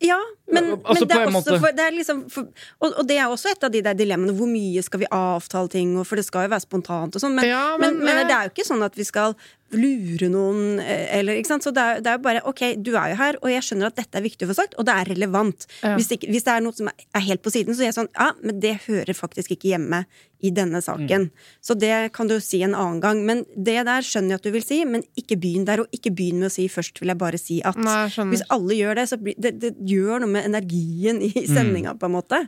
Ja, 0.00 0.16
men, 0.48 0.70
Altså, 0.80 1.04
men 1.04 1.08
det 1.10 1.16
er 1.16 1.26
også 1.36 1.58
for, 1.60 1.74
det 1.76 1.84
er 1.84 1.90
liksom 1.92 2.20
for, 2.32 2.46
og, 2.80 2.92
og 2.98 3.08
det 3.08 3.18
er 3.20 3.26
også 3.28 3.50
et 3.52 3.64
av 3.64 3.70
de 3.74 3.82
der 3.84 3.92
dilemmaene. 3.98 4.32
Hvor 4.38 4.48
mye 4.48 4.82
skal 4.82 5.00
vi 5.02 5.06
avtale 5.12 5.68
ting, 5.68 5.98
og 6.00 6.06
for 6.08 6.16
det 6.16 6.24
skal 6.24 6.46
jo 6.46 6.52
være 6.54 6.64
spontant 6.64 7.14
og 7.18 7.20
sånn. 7.20 7.34
Men, 7.36 7.44
Ja, 7.50 7.76
men, 7.76 7.98
men- 7.98 8.06
men 8.08 8.26
det 8.26 8.32
er 8.36 8.48
jo 8.48 8.54
ikke 8.54 8.64
sånn 8.66 8.82
at 8.86 8.96
vi 8.96 9.04
skal 9.04 9.36
lure 9.76 10.28
noen, 10.32 10.80
eh, 10.82 11.06
eller 11.18 11.38
ikke 11.38 11.52
sant. 11.52 11.66
Så 11.66 11.72
det 11.74 11.82
er, 11.82 12.00
det 12.04 12.12
er 12.12 12.22
bare 12.22 12.42
ok, 12.48 12.62
du 12.82 12.92
er 12.94 13.12
jo 13.12 13.18
her, 13.20 13.38
og 13.42 13.52
jeg 13.52 13.66
skjønner 13.66 13.90
at 13.90 13.98
dette 14.00 14.18
er 14.18 14.24
viktig 14.24 14.46
å 14.46 14.50
få 14.50 14.58
sagt, 14.58 14.74
og 14.78 14.88
det 14.88 14.96
er 14.96 15.12
relevant. 15.12 15.66
Ja. 15.84 15.94
Hvis, 15.98 16.10
ikke, 16.16 16.30
hvis 16.32 16.46
det 16.46 16.56
er 16.56 16.64
noe 16.64 16.76
som 16.76 16.90
er 16.90 17.26
helt 17.26 17.44
på 17.44 17.52
siden, 17.54 17.76
så 17.76 17.84
er 17.84 17.90
jeg 17.90 17.98
sånn 18.00 18.10
ja, 18.14 18.32
men 18.42 18.60
det 18.62 18.74
hører 18.88 19.16
faktisk 19.16 19.54
ikke 19.54 19.72
hjemme 19.74 20.04
i 20.40 20.50
denne 20.56 20.80
saken. 20.82 21.28
Så 21.60 21.76
det 21.76 22.12
kan 22.16 22.30
du 22.30 22.38
si 22.40 22.62
en 22.64 22.74
annen 22.74 23.00
gang. 23.02 23.20
Men 23.28 23.44
det 23.54 23.76
der 23.86 24.04
skjønner 24.06 24.34
jeg 24.34 24.40
at 24.40 24.48
du 24.48 24.54
vil 24.54 24.64
si, 24.64 24.80
men 24.88 25.04
ikke 25.20 25.36
begynn 25.40 25.66
der, 25.68 25.84
og 25.84 25.96
ikke 25.96 26.14
begynn 26.16 26.40
med 26.40 26.48
å 26.48 26.54
si 26.54 26.64
først 26.72 27.02
vil 27.02 27.12
jeg 27.12 27.20
bare 27.20 27.40
si 27.40 27.60
at. 27.66 27.76
Nei. 27.76 28.08
Hvis 28.32 28.46
alle 28.48 28.78
gjør 28.78 29.02
det, 29.02 29.08
så 29.12 29.20
blir 29.20 29.36
det, 29.36 29.58
det 29.60 29.74
gjør 29.90 30.24
noe 30.24 30.32
med 30.32 30.48
energien 30.48 31.20
i 31.24 31.44
sendinga, 31.44 31.94
på 32.00 32.08
en 32.08 32.16
måte. 32.16 32.44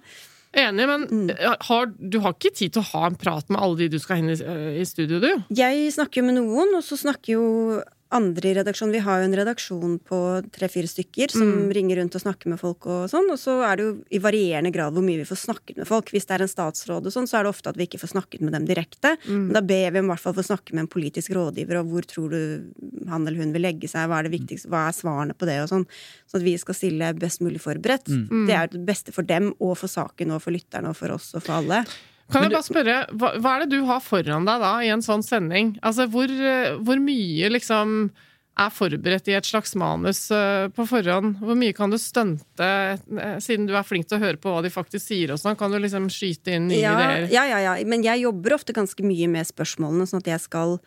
Enig, 0.52 0.84
men 0.86 1.06
Mm. 1.08 1.30
eh, 1.30 1.54
har, 1.68 1.86
du 1.98 2.18
har 2.20 2.34
ikke 2.34 2.52
tid 2.54 2.72
til 2.74 2.82
å 2.82 2.90
ha 2.92 3.06
en 3.06 3.14
prat 3.16 3.48
med 3.48 3.60
alle 3.60 3.76
de 3.78 3.88
du 3.88 3.98
skal 3.98 4.18
inn 4.20 4.28
i, 4.30 4.36
eh, 4.36 4.80
i 4.82 4.84
studio, 4.84 5.18
du? 5.20 5.30
Jeg 5.56 5.92
snakker 5.94 6.20
jo 6.20 6.26
med 6.28 6.34
noen, 6.36 6.74
og 6.76 6.82
så 6.84 6.98
snakker 7.00 7.32
jo 7.38 7.82
andre 8.12 8.50
i 8.50 8.54
redaksjonen. 8.58 8.92
Vi 8.94 9.02
har 9.06 9.20
jo 9.20 9.26
en 9.28 9.36
redaksjon 9.38 9.94
på 10.08 10.18
tre-fire 10.54 10.90
stykker 10.90 11.32
som 11.32 11.70
ringer 11.72 11.98
rundt 12.00 12.16
og 12.18 12.22
snakker 12.24 12.52
med 12.52 12.60
folk 12.60 12.86
og 12.90 13.06
sånn. 13.10 13.30
Og 13.32 13.40
så 13.40 13.58
er 13.66 13.78
det 13.78 13.86
jo 13.86 13.94
i 14.12 14.20
varierende 14.22 14.72
grad 14.74 14.94
hvor 14.96 15.04
mye 15.06 15.20
vi 15.22 15.28
får 15.28 15.40
snakket 15.44 15.80
med 15.80 15.88
folk. 15.88 16.12
Hvis 16.12 16.28
det 16.28 16.36
er 16.36 16.44
en 16.46 16.52
statsråd 16.52 17.08
og 17.08 17.14
sånn, 17.14 17.28
så 17.30 17.40
er 17.40 17.46
det 17.46 17.52
ofte 17.54 17.72
at 17.72 17.80
vi 17.80 17.88
ikke 17.88 18.02
får 18.02 18.12
snakket 18.14 18.44
med 18.44 18.56
dem 18.56 18.68
direkte. 18.68 19.14
Men 19.48 19.56
da 19.56 19.64
ber 19.64 19.94
vi 19.94 20.02
om 20.02 20.10
i 20.10 20.12
hvert 20.12 20.24
fall 20.24 20.36
få 20.36 20.46
snakke 20.46 20.76
med 20.76 20.84
en 20.84 20.92
politisk 20.92 21.34
rådgiver, 21.36 21.80
og 21.80 21.92
hvor 21.92 22.08
tror 22.08 22.36
du 22.36 22.72
han 23.08 23.26
eller 23.26 23.40
hun 23.40 23.56
vil 23.56 23.64
legge 23.64 23.88
seg, 23.90 24.08
hva 24.10 24.20
er 24.20 24.28
det 24.28 24.36
viktigste, 24.36 24.70
hva 24.72 24.86
er 24.88 24.96
svarene 24.96 25.36
på 25.36 25.48
det, 25.48 25.58
og 25.64 25.72
sånn. 25.72 25.88
Sånn 26.28 26.42
at 26.42 26.46
vi 26.46 26.56
skal 26.60 26.78
stille 26.78 27.12
best 27.18 27.42
mulig 27.44 27.60
forberedt. 27.64 28.08
Det 28.48 28.54
er 28.54 28.68
jo 28.68 28.76
det 28.78 28.86
beste 28.88 29.12
for 29.14 29.26
dem, 29.26 29.54
og 29.58 29.76
for 29.80 29.88
saken, 29.88 30.36
og 30.36 30.42
for 30.44 30.54
lytterne, 30.54 30.92
og 30.92 30.98
for 30.98 31.16
oss, 31.16 31.32
og 31.34 31.44
for 31.44 31.60
alle. 31.62 31.84
Kan 32.32 32.46
jeg 32.46 32.54
bare 32.54 32.66
spørre, 32.66 32.98
hva, 33.20 33.32
hva 33.38 33.54
er 33.54 33.64
det 33.64 33.76
du 33.76 33.86
har 33.88 34.02
foran 34.04 34.48
deg 34.48 34.62
da 34.64 34.74
i 34.82 34.90
en 34.94 35.04
sånn 35.04 35.24
sending? 35.26 35.76
Altså, 35.84 36.08
hvor, 36.10 36.30
eh, 36.30 36.76
hvor 36.80 37.00
mye 37.02 37.50
liksom 37.52 38.12
er 38.60 38.72
forberedt 38.72 39.30
i 39.32 39.36
et 39.36 39.48
slags 39.48 39.72
manus 39.80 40.26
eh, 40.34 40.66
på 40.74 40.84
forhånd? 40.88 41.38
Hvor 41.40 41.56
mye 41.58 41.76
kan 41.76 41.92
du 41.92 41.98
stunte, 42.00 42.70
eh, 42.98 43.36
siden 43.40 43.68
du 43.68 43.76
er 43.76 43.86
flink 43.86 44.08
til 44.08 44.18
å 44.18 44.24
høre 44.26 44.40
på 44.40 44.52
hva 44.52 44.64
de 44.64 44.72
faktisk 44.72 45.06
sier 45.06 45.32
og 45.32 45.40
sånn? 45.40 45.56
Kan 45.60 45.72
du 45.72 45.80
liksom 45.80 46.10
skyte 46.12 46.56
inn 46.56 46.68
nye 46.68 46.82
ja, 46.82 46.96
ideer? 46.96 47.28
Ja, 47.32 47.44
ja, 47.48 47.62
ja. 47.64 47.76
Men 47.88 48.04
jeg 48.04 48.24
jobber 48.26 48.58
ofte 48.58 48.76
ganske 48.76 49.06
mye 49.06 49.30
med 49.32 49.48
spørsmålene, 49.48 50.08
sånn 50.08 50.24
at 50.24 50.34
jeg 50.36 50.44
skal 50.48 50.80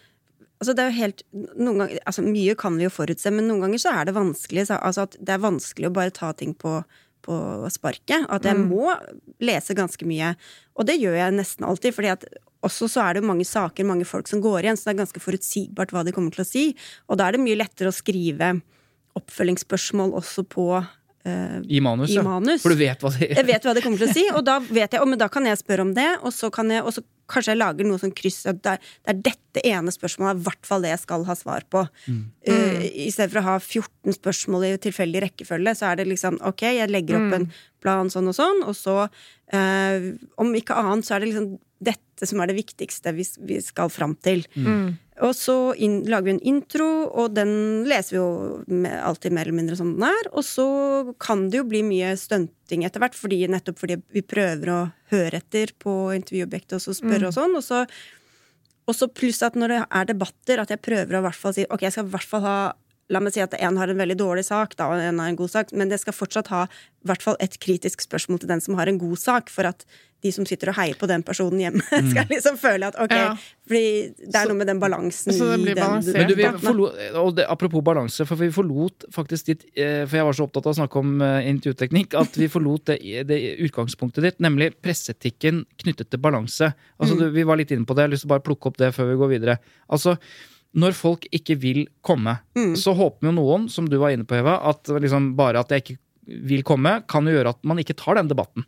Altså 0.55 0.71
det 0.71 0.85
er 0.85 0.87
jo 0.87 0.95
helt, 1.01 1.21
noen 1.59 1.81
ganger, 1.81 1.97
altså 2.07 2.23
Mye 2.23 2.53
kan 2.55 2.77
vi 2.79 2.85
jo 2.85 2.91
forutse, 2.93 3.27
men 3.27 3.43
noen 3.49 3.65
ganger 3.65 3.81
så 3.83 3.91
er 3.91 4.07
det 4.07 4.13
vanskelig. 4.15 4.63
Så, 4.69 4.77
altså 4.79 5.03
at 5.03 5.17
det 5.19 5.33
er 5.35 5.41
vanskelig 5.43 5.89
å 5.89 5.95
bare 5.97 6.13
ta 6.15 6.29
ting 6.31 6.53
på, 6.55 6.77
på 7.25 7.35
sparket. 7.73 8.27
At 8.31 8.45
jeg 8.47 8.59
må 8.61 8.93
lese 9.43 9.75
ganske 9.77 10.07
mye. 10.07 10.35
Og 10.77 10.87
det 10.87 10.99
gjør 11.01 11.17
jeg 11.17 11.37
nesten 11.37 11.67
alltid, 11.67 11.95
fordi 11.97 12.13
at 12.13 12.27
også 12.65 12.89
så 12.89 13.03
er 13.05 13.17
det 13.17 13.25
mange 13.27 13.45
saker, 13.45 13.87
mange 13.87 14.07
folk 14.09 14.29
som 14.29 14.41
går 14.43 14.65
igjen, 14.65 14.77
så 14.79 14.89
det 14.89 14.95
er 14.95 15.01
ganske 15.03 15.21
forutsigbart 15.21 15.93
hva 15.93 16.05
de 16.05 16.13
kommer 16.15 16.33
til 16.33 16.45
å 16.45 16.49
si. 16.49 16.65
Og 17.09 17.19
da 17.19 17.27
er 17.27 17.35
det 17.35 17.43
mye 17.45 17.59
lettere 17.59 17.91
å 17.91 17.95
skrive 17.95 18.55
oppfølgingsspørsmål 19.19 20.15
også 20.21 20.47
på 20.51 20.69
Uh, 21.25 21.63
I 21.73 21.79
manus, 21.81 22.11
I 22.13 22.19
ja. 22.19 22.23
For 22.61 22.69
du 22.69 22.77
vet 22.77 23.01
hva 23.01 23.09
det 23.09 23.31
jeg 23.31 23.45
vet 23.47 23.63
hva 23.65 23.71
det 23.73 23.81
kommer 23.81 23.97
til 23.97 24.11
å 24.11 24.13
si, 24.13 24.27
og 24.37 24.43
da 24.45 24.59
vet 24.61 24.93
jeg, 24.93 25.07
men 25.09 25.17
da 25.17 25.25
kan 25.33 25.47
jeg 25.49 25.57
spørre 25.57 25.81
om 25.81 25.93
det, 25.97 26.05
og 26.21 26.29
så 26.29 26.51
kan 26.53 26.69
jeg, 26.69 26.83
og 26.85 26.93
så 26.93 27.01
kanskje 27.31 27.53
jeg 27.53 27.61
lager 27.61 27.87
noe 27.87 28.01
sånn 28.01 28.13
kryss 28.15 28.43
at 28.49 28.61
det 28.65 28.75
er, 28.75 28.89
det 29.05 29.13
er 29.13 29.21
dette 29.29 29.63
ene 29.65 29.93
spørsmålet, 29.93 30.35
er 30.35 30.41
i 30.41 30.45
hvert 30.47 30.67
fall 30.69 30.85
det 30.85 30.91
jeg 30.91 31.03
skal 31.05 31.25
ha 31.27 31.35
svar 31.37 31.65
på. 31.71 31.85
Mm. 32.11 32.23
I 32.45 33.07
stedet 33.13 33.31
for 33.31 33.41
å 33.41 33.47
ha 33.47 33.55
14 33.59 34.17
spørsmål 34.19 34.67
i 34.67 34.73
tilfeldig 34.85 35.23
rekkefølge, 35.25 35.75
så 35.79 35.89
er 35.89 36.01
det 36.01 36.09
liksom 36.11 36.39
ok, 36.45 36.65
jeg 36.77 36.91
legger 36.91 37.19
opp 37.19 37.37
en 37.39 37.47
plan 37.83 38.11
sånn 38.11 38.29
og 38.31 38.37
sånn, 38.37 38.63
og 38.65 38.75
så 38.77 38.97
uh, 39.05 40.05
Om 40.41 40.55
ikke 40.57 40.77
annet, 40.79 41.05
så 41.07 41.15
er 41.15 41.23
det 41.23 41.31
liksom 41.31 41.55
dette 42.15 42.29
som 42.31 42.39
er 42.39 42.47
det 42.47 42.55
viktigste 42.57 43.11
vi, 43.11 43.25
vi 43.43 43.59
skal 43.63 43.91
fram 43.91 44.15
til. 44.23 44.45
Og 45.23 45.31
så 45.35 45.55
inn, 45.79 46.01
lager 46.11 46.27
vi 46.27 46.33
en 46.33 46.41
intro, 46.47 46.87
og 47.07 47.35
den 47.35 47.83
leser 47.87 48.15
vi 48.15 48.19
jo 48.19 48.29
med, 48.67 48.95
alltid 49.03 49.35
mer 49.35 49.47
eller 49.47 49.59
mindre 49.59 49.77
som 49.79 49.93
den 49.95 50.07
er. 50.07 50.29
Og 50.31 50.43
så 50.47 50.65
kan 51.23 51.49
det 51.51 51.61
jo 51.61 51.67
bli 51.67 51.83
mye 51.87 52.13
stunting 52.19 52.83
etter 52.87 53.03
hvert, 53.03 53.15
fordi, 53.15 53.45
nettopp 53.51 53.79
fordi 53.79 53.99
vi 54.15 54.23
prøver 54.23 54.71
å 54.71 54.79
høre 55.13 55.39
etter 55.39 55.71
på 55.79 55.93
intervjuobjektet 56.15 56.79
og 56.79 56.83
så 56.83 56.95
spørre 56.97 57.29
og 57.29 57.35
sånn. 57.35 57.55
Og 57.55 57.63
så, 57.63 57.83
og 58.85 58.97
så 58.97 59.11
pluss 59.11 59.43
at 59.45 59.55
når 59.59 59.75
det 59.75 59.83
er 59.85 60.09
debatter, 60.11 60.63
at 60.63 60.73
jeg 60.73 60.83
prøver 60.83 61.15
å 61.15 61.23
i 61.23 61.27
hvert 61.29 61.43
fall 61.43 61.55
si 61.55 61.67
ok, 61.69 61.87
jeg 61.87 61.95
skal 61.95 62.09
i 62.09 62.15
hvert 62.15 62.31
fall 62.31 62.43
ha 62.47 62.57
La 63.13 63.21
meg 63.21 63.35
si 63.35 63.43
at 63.43 63.53
en 63.59 63.77
har 63.77 63.91
en 63.91 63.99
veldig 64.01 64.17
dårlig 64.17 64.47
sak, 64.47 64.73
da, 64.79 64.89
og 64.89 64.97
en 64.97 65.19
har 65.21 65.29
en 65.29 65.37
god 65.37 65.51
sak, 65.53 65.71
men 65.77 65.91
det 65.91 65.99
skal 66.01 66.15
fortsatt 66.15 66.49
ha 66.49 66.65
i 66.65 67.05
hvert 67.05 67.21
fall 67.21 67.37
et 67.43 67.53
kritisk 67.61 68.01
spørsmål 68.01 68.41
til 68.41 68.49
den 68.49 68.63
som 68.65 68.79
har 68.79 68.89
en 68.89 68.97
god 68.97 69.19
sak, 69.21 69.51
for 69.53 69.69
at 69.69 69.85
de 70.25 70.31
som 70.33 70.45
sitter 70.47 70.71
og 70.71 70.77
heier 70.79 70.97
på 70.97 71.07
den 71.09 71.21
personen 71.25 71.61
hjemme, 71.61 71.83
skal 72.11 72.25
liksom 72.31 72.57
føle 72.61 72.89
at 72.89 72.97
ok 73.01 73.13
Ja. 73.15 73.27
Fordi 73.65 73.85
det 74.21 74.37
er 74.37 74.49
noe 74.49 74.57
med 74.59 74.67
den 74.69 74.77
balansen 74.81 75.33
Så 75.33 75.47
det 75.49 75.57
i 75.57 75.63
blir 75.63 75.77
den 75.77 75.85
balansert. 75.85 76.17
Men 76.17 76.27
du, 76.29 76.33
vi 76.37 76.49
forlot, 76.61 76.97
og 77.21 77.29
det, 77.37 77.45
apropos 77.49 77.85
balanse, 77.85 78.25
for 78.29 78.41
vi 78.41 78.51
forlot 78.53 79.07
faktisk 79.13 79.49
ditt 79.49 79.63
eh, 79.73 80.03
For 80.05 80.19
jeg 80.19 80.27
var 80.27 80.37
så 80.37 80.45
opptatt 80.45 80.67
av 80.69 80.75
å 80.75 80.77
snakke 80.81 81.01
om 81.01 81.15
eh, 81.25 81.49
intervjuteknikk 81.49 82.17
at 82.21 82.37
vi 82.37 82.49
forlot 82.51 82.91
det, 82.91 82.99
det 83.29 83.39
utgangspunktet 83.65 84.25
ditt, 84.27 84.41
nemlig 84.45 84.71
presseetikken 84.85 85.63
knyttet 85.81 86.11
til 86.13 86.21
balanse. 86.21 86.73
Altså, 87.01 87.17
du, 87.17 87.25
vi 87.33 87.45
var 87.47 87.57
litt 87.61 87.73
inne 87.73 87.89
på 87.89 87.97
det, 87.97 88.05
jeg 88.05 88.11
har 88.11 88.15
lyst 88.17 88.27
til 88.27 88.33
å 88.33 88.35
bare 88.35 88.45
plukke 88.45 88.69
opp 88.69 88.81
det 88.81 88.91
før 88.97 89.09
vi 89.13 89.17
går 89.23 89.33
videre. 89.33 89.57
Altså, 89.89 90.17
når 90.75 90.95
folk 90.97 91.27
ikke 91.31 91.55
vil 91.61 91.85
komme, 92.05 92.37
så 92.75 92.93
håper 92.95 93.29
jo 93.29 93.35
noen, 93.37 93.69
som 93.71 93.87
du 93.89 93.95
var 94.01 94.11
inne 94.15 94.27
på, 94.27 94.35
Eva, 94.39 94.59
at 94.71 94.91
liksom 94.91 95.33
bare 95.37 95.63
at 95.63 95.71
jeg 95.71 95.83
ikke 95.85 95.99
vil 96.25 96.63
komme, 96.65 97.03
kan 97.05 97.27
jo 97.27 97.35
gjøre 97.35 97.51
at 97.53 97.59
man 97.69 97.77
ikke 97.77 97.93
tar 97.97 98.17
den 98.17 98.29
debatten. 98.31 98.63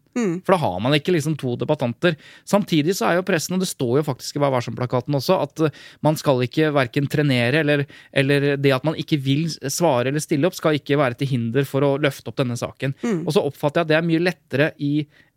For 0.45 0.53
da 0.53 0.59
har 0.61 0.75
man 0.83 0.93
ikke 0.93 1.13
liksom 1.15 1.33
to 1.41 1.55
debattanter. 1.57 2.13
Samtidig 2.45 2.93
så 2.97 3.07
er 3.09 3.17
jo 3.17 3.25
pressen, 3.25 3.55
og 3.57 3.63
det 3.63 3.69
står 3.71 3.95
jo 3.99 4.03
faktisk 4.05 4.37
i 4.37 4.41
Vær 4.43 4.53
varsom-plakaten 4.53 5.17
også, 5.17 5.39
at 5.41 5.63
eh, 5.65 5.79
man 6.05 6.17
skal 6.19 6.43
ikke 6.45 6.69
verken 6.75 7.09
trenere 7.09 7.63
eller, 7.63 7.85
eller 8.13 8.47
det 8.61 8.73
at 8.75 8.85
man 8.85 8.97
ikke 8.99 9.17
vil 9.25 9.47
svare 9.49 10.11
eller 10.11 10.21
stille 10.21 10.45
opp, 10.49 10.57
skal 10.57 10.77
ikke 10.77 10.99
være 11.01 11.17
til 11.17 11.31
hinder 11.33 11.65
for 11.65 11.85
å 11.85 11.95
løfte 12.01 12.29
opp 12.29 12.37
denne 12.37 12.57
saken. 12.59 12.93
Og 13.25 13.33
så 13.33 13.41
oppfatter 13.41 13.81
jeg 13.81 13.87
at 13.87 13.93
det 13.93 13.97
er 13.97 14.09
mye 14.11 14.25
lettere 14.29 14.71
i 14.77 14.93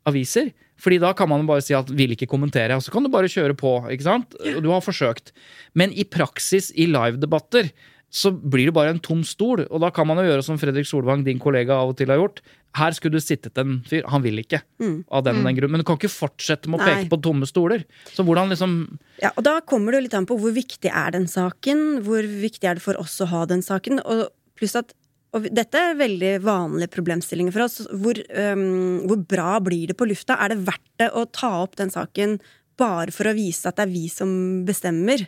aviser. 0.09 0.53
Fordi 0.81 0.97
da 1.03 1.13
kan 1.13 1.29
man 1.29 1.47
bare 1.49 1.61
si 1.61 1.75
at 1.77 1.87
'vil 1.87 2.17
ikke 2.17 2.31
kommentere', 2.31 2.77
og 2.77 2.83
så 2.83 2.91
kan 2.91 3.03
du 3.03 3.11
bare 3.11 3.29
kjøre 3.29 3.55
på. 3.55 3.85
ikke 3.91 4.03
sant? 4.03 4.35
Og 4.57 4.63
du 4.63 4.71
har 4.71 4.81
forsøkt. 4.81 5.33
Men 5.75 5.93
i 5.93 6.05
praksis, 6.05 6.73
i 6.73 6.87
livedebatter, 6.87 7.71
så 8.11 8.33
blir 8.33 8.67
det 8.67 8.75
bare 8.75 8.91
en 8.91 8.99
tom 8.99 9.23
stol. 9.23 9.67
Og 9.71 9.81
da 9.81 9.91
kan 9.91 10.07
man 10.07 10.19
jo 10.19 10.27
gjøre 10.27 10.43
som 10.43 10.59
Fredrik 10.59 10.87
Solvang, 10.87 11.23
din 11.25 11.39
kollega, 11.39 11.77
av 11.79 11.93
og 11.93 11.97
til 11.97 12.11
har 12.11 12.19
gjort. 12.19 12.41
Her 12.75 12.91
skulle 12.93 13.19
du 13.19 13.23
sittet 13.23 13.57
en 13.59 13.83
fyr. 13.87 14.03
Han 14.11 14.23
vil 14.23 14.43
ikke. 14.43 14.63
Av 15.11 15.23
den, 15.23 15.39
og 15.39 15.45
den 15.47 15.57
grunn. 15.57 15.71
Men 15.71 15.83
du 15.83 15.85
kan 15.85 15.99
ikke 15.99 16.11
fortsette 16.11 16.71
med 16.71 16.81
å 16.81 16.85
Nei. 16.85 17.05
peke 17.05 17.11
på 17.11 17.21
tomme 17.23 17.47
stoler. 17.47 17.85
Så 18.11 18.27
hvordan 18.27 18.51
liksom 18.51 18.99
Ja, 19.23 19.31
og 19.37 19.45
da 19.45 19.61
kommer 19.61 19.93
det 19.93 20.01
jo 20.01 20.07
litt 20.09 20.19
an 20.19 20.27
på 20.27 20.39
hvor 20.39 20.55
viktig 20.55 20.91
er 20.91 21.11
den 21.13 21.27
saken, 21.31 22.03
hvor 22.07 22.23
viktig 22.23 22.65
er 22.65 22.75
det 22.75 22.83
for 22.83 22.99
oss 22.99 23.21
å 23.21 23.31
ha 23.31 23.45
den 23.47 23.63
saken, 23.63 24.01
og 24.05 24.31
pluss 24.59 24.75
at 24.77 24.93
og 25.37 25.47
dette 25.55 25.79
er 25.79 25.99
veldig 25.99 26.33
vanlige 26.43 26.91
problemstillinger 26.91 27.55
for 27.55 27.67
oss. 27.67 27.77
Hvor, 28.03 28.19
um, 28.35 29.03
hvor 29.07 29.21
bra 29.31 29.59
blir 29.63 29.91
det 29.91 29.99
på 29.99 30.09
lufta? 30.11 30.35
Er 30.43 30.53
det 30.53 30.65
verdt 30.67 30.89
det 30.99 31.11
å 31.15 31.27
ta 31.31 31.53
opp 31.63 31.77
den 31.79 31.93
saken 31.95 32.41
bare 32.81 33.13
for 33.15 33.29
å 33.29 33.37
vise 33.37 33.69
at 33.69 33.79
det 33.79 33.87
er 33.87 33.93
vi 33.93 34.07
som 34.11 34.33
bestemmer? 34.67 35.23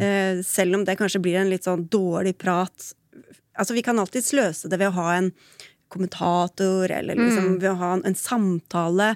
Eh, 0.00 0.40
selv 0.46 0.78
om 0.78 0.86
det 0.86 0.96
kanskje 1.00 1.20
blir 1.24 1.40
en 1.40 1.50
litt 1.50 1.66
sånn 1.66 1.84
dårlig 1.92 2.36
prat. 2.40 2.92
Altså, 3.58 3.74
vi 3.76 3.84
kan 3.84 3.98
alltid 4.00 4.24
sløse 4.24 4.70
det 4.70 4.78
ved 4.80 4.92
å 4.92 4.98
ha 5.00 5.16
en 5.18 5.32
kommentator, 5.92 6.88
eller 6.88 7.18
liksom 7.18 7.58
ved 7.60 7.72
å 7.74 7.80
ha 7.82 7.90
en, 7.98 8.04
en 8.08 8.16
samtale. 8.16 9.10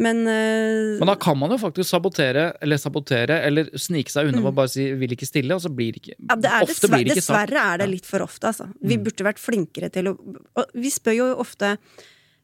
Men, 0.00 0.22
uh, 0.24 0.98
Men 0.98 1.06
da 1.10 1.14
kan 1.20 1.36
man 1.36 1.50
jo 1.52 1.58
faktisk 1.60 1.90
sabotere, 1.92 2.46
eller 2.64 2.78
sabotere, 2.80 3.42
eller 3.44 3.68
snike 3.76 4.08
seg 4.08 4.30
unna 4.30 4.40
mm. 4.40 4.46
og 4.48 4.54
bare 4.56 4.68
si 4.72 4.86
'vil 4.96 5.12
ikke 5.12 5.28
stille', 5.28 5.52
og 5.52 5.60
så 5.60 5.68
blir 5.68 5.92
det 5.92 6.00
ikke 6.02 6.16
Ja, 6.16 6.36
det 6.36 6.48
er 6.48 6.62
Ofte 6.64 6.88
blir 6.88 7.04
det 7.04 7.16
ikke 7.16 7.22
sagt. 7.26 7.50
dessverre 7.50 7.74
er 7.74 7.78
det 7.78 7.88
litt 7.90 8.06
for 8.06 8.20
ofte, 8.24 8.48
altså. 8.48 8.68
Vi 8.80 8.96
Mm. 8.96 9.04
burde 9.04 9.24
vært 9.28 9.38
flinkere 9.42 9.92
til 9.92 10.04
å 10.08 10.16
og 10.56 10.64
Vi 10.74 10.88
spør 10.88 11.14
jo 11.16 11.36
ofte 11.36 11.76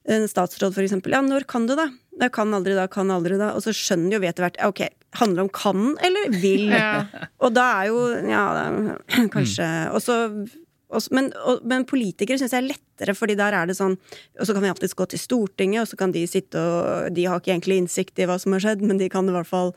en 0.09 0.29
statsråd 0.29 0.75
for 0.75 0.83
eksempel 0.83 1.11
ja, 1.13 1.21
når 1.21 1.47
kan 1.47 1.67
du 1.67 1.75
da? 1.75 1.89
Jeg 2.21 2.33
kan 2.33 2.53
aldri 2.53 2.75
da, 2.75 2.87
kan 2.87 3.09
aldri 3.11 3.39
da. 3.39 3.53
Og 3.55 3.63
så 3.63 3.71
skjønner 3.73 4.13
jo 4.13 4.19
vi 4.21 4.27
etter 4.29 4.45
hvert 4.45 4.61
ok, 4.67 4.89
handler 5.17 5.37
det 5.37 5.47
om 5.47 5.49
kan 5.49 5.97
eller 6.05 6.31
vil? 6.41 6.69
Ja. 6.83 7.05
Og 7.41 7.55
da 7.55 7.83
er 7.83 7.87
jo 7.89 8.29
ja, 8.29 8.89
kanskje 9.35 9.93
og 9.93 10.01
så- 10.03 10.49
men, 11.13 11.29
og, 11.45 11.61
men 11.69 11.85
politikere 11.85 12.39
syns 12.41 12.55
jeg 12.57 12.63
er 12.63 12.71
lettere, 12.71 13.15
fordi 13.15 13.35
der 13.37 13.53
er 13.53 13.69
det 13.69 13.77
sånn 13.77 13.99
Og 14.41 14.47
så 14.49 14.55
kan 14.57 14.63
vi 14.65 14.71
alltids 14.73 14.97
gå 14.97 15.05
til 15.13 15.21
Stortinget, 15.21 15.83
og 15.83 15.89
så 15.91 15.99
kan 16.01 16.15
de 16.15 16.23
sitte 16.27 16.57
og 16.59 17.13
De 17.13 17.27
har 17.29 17.41
ikke 17.43 17.53
egentlig 17.53 17.83
innsikt 17.83 18.19
i 18.19 18.29
hva 18.29 18.39
som 18.41 18.57
har 18.57 18.65
skjedd, 18.65 18.85
men 18.89 18.97
de 19.01 19.11
kan 19.13 19.29
i 19.29 19.35
hvert 19.37 19.49
fall 19.51 19.75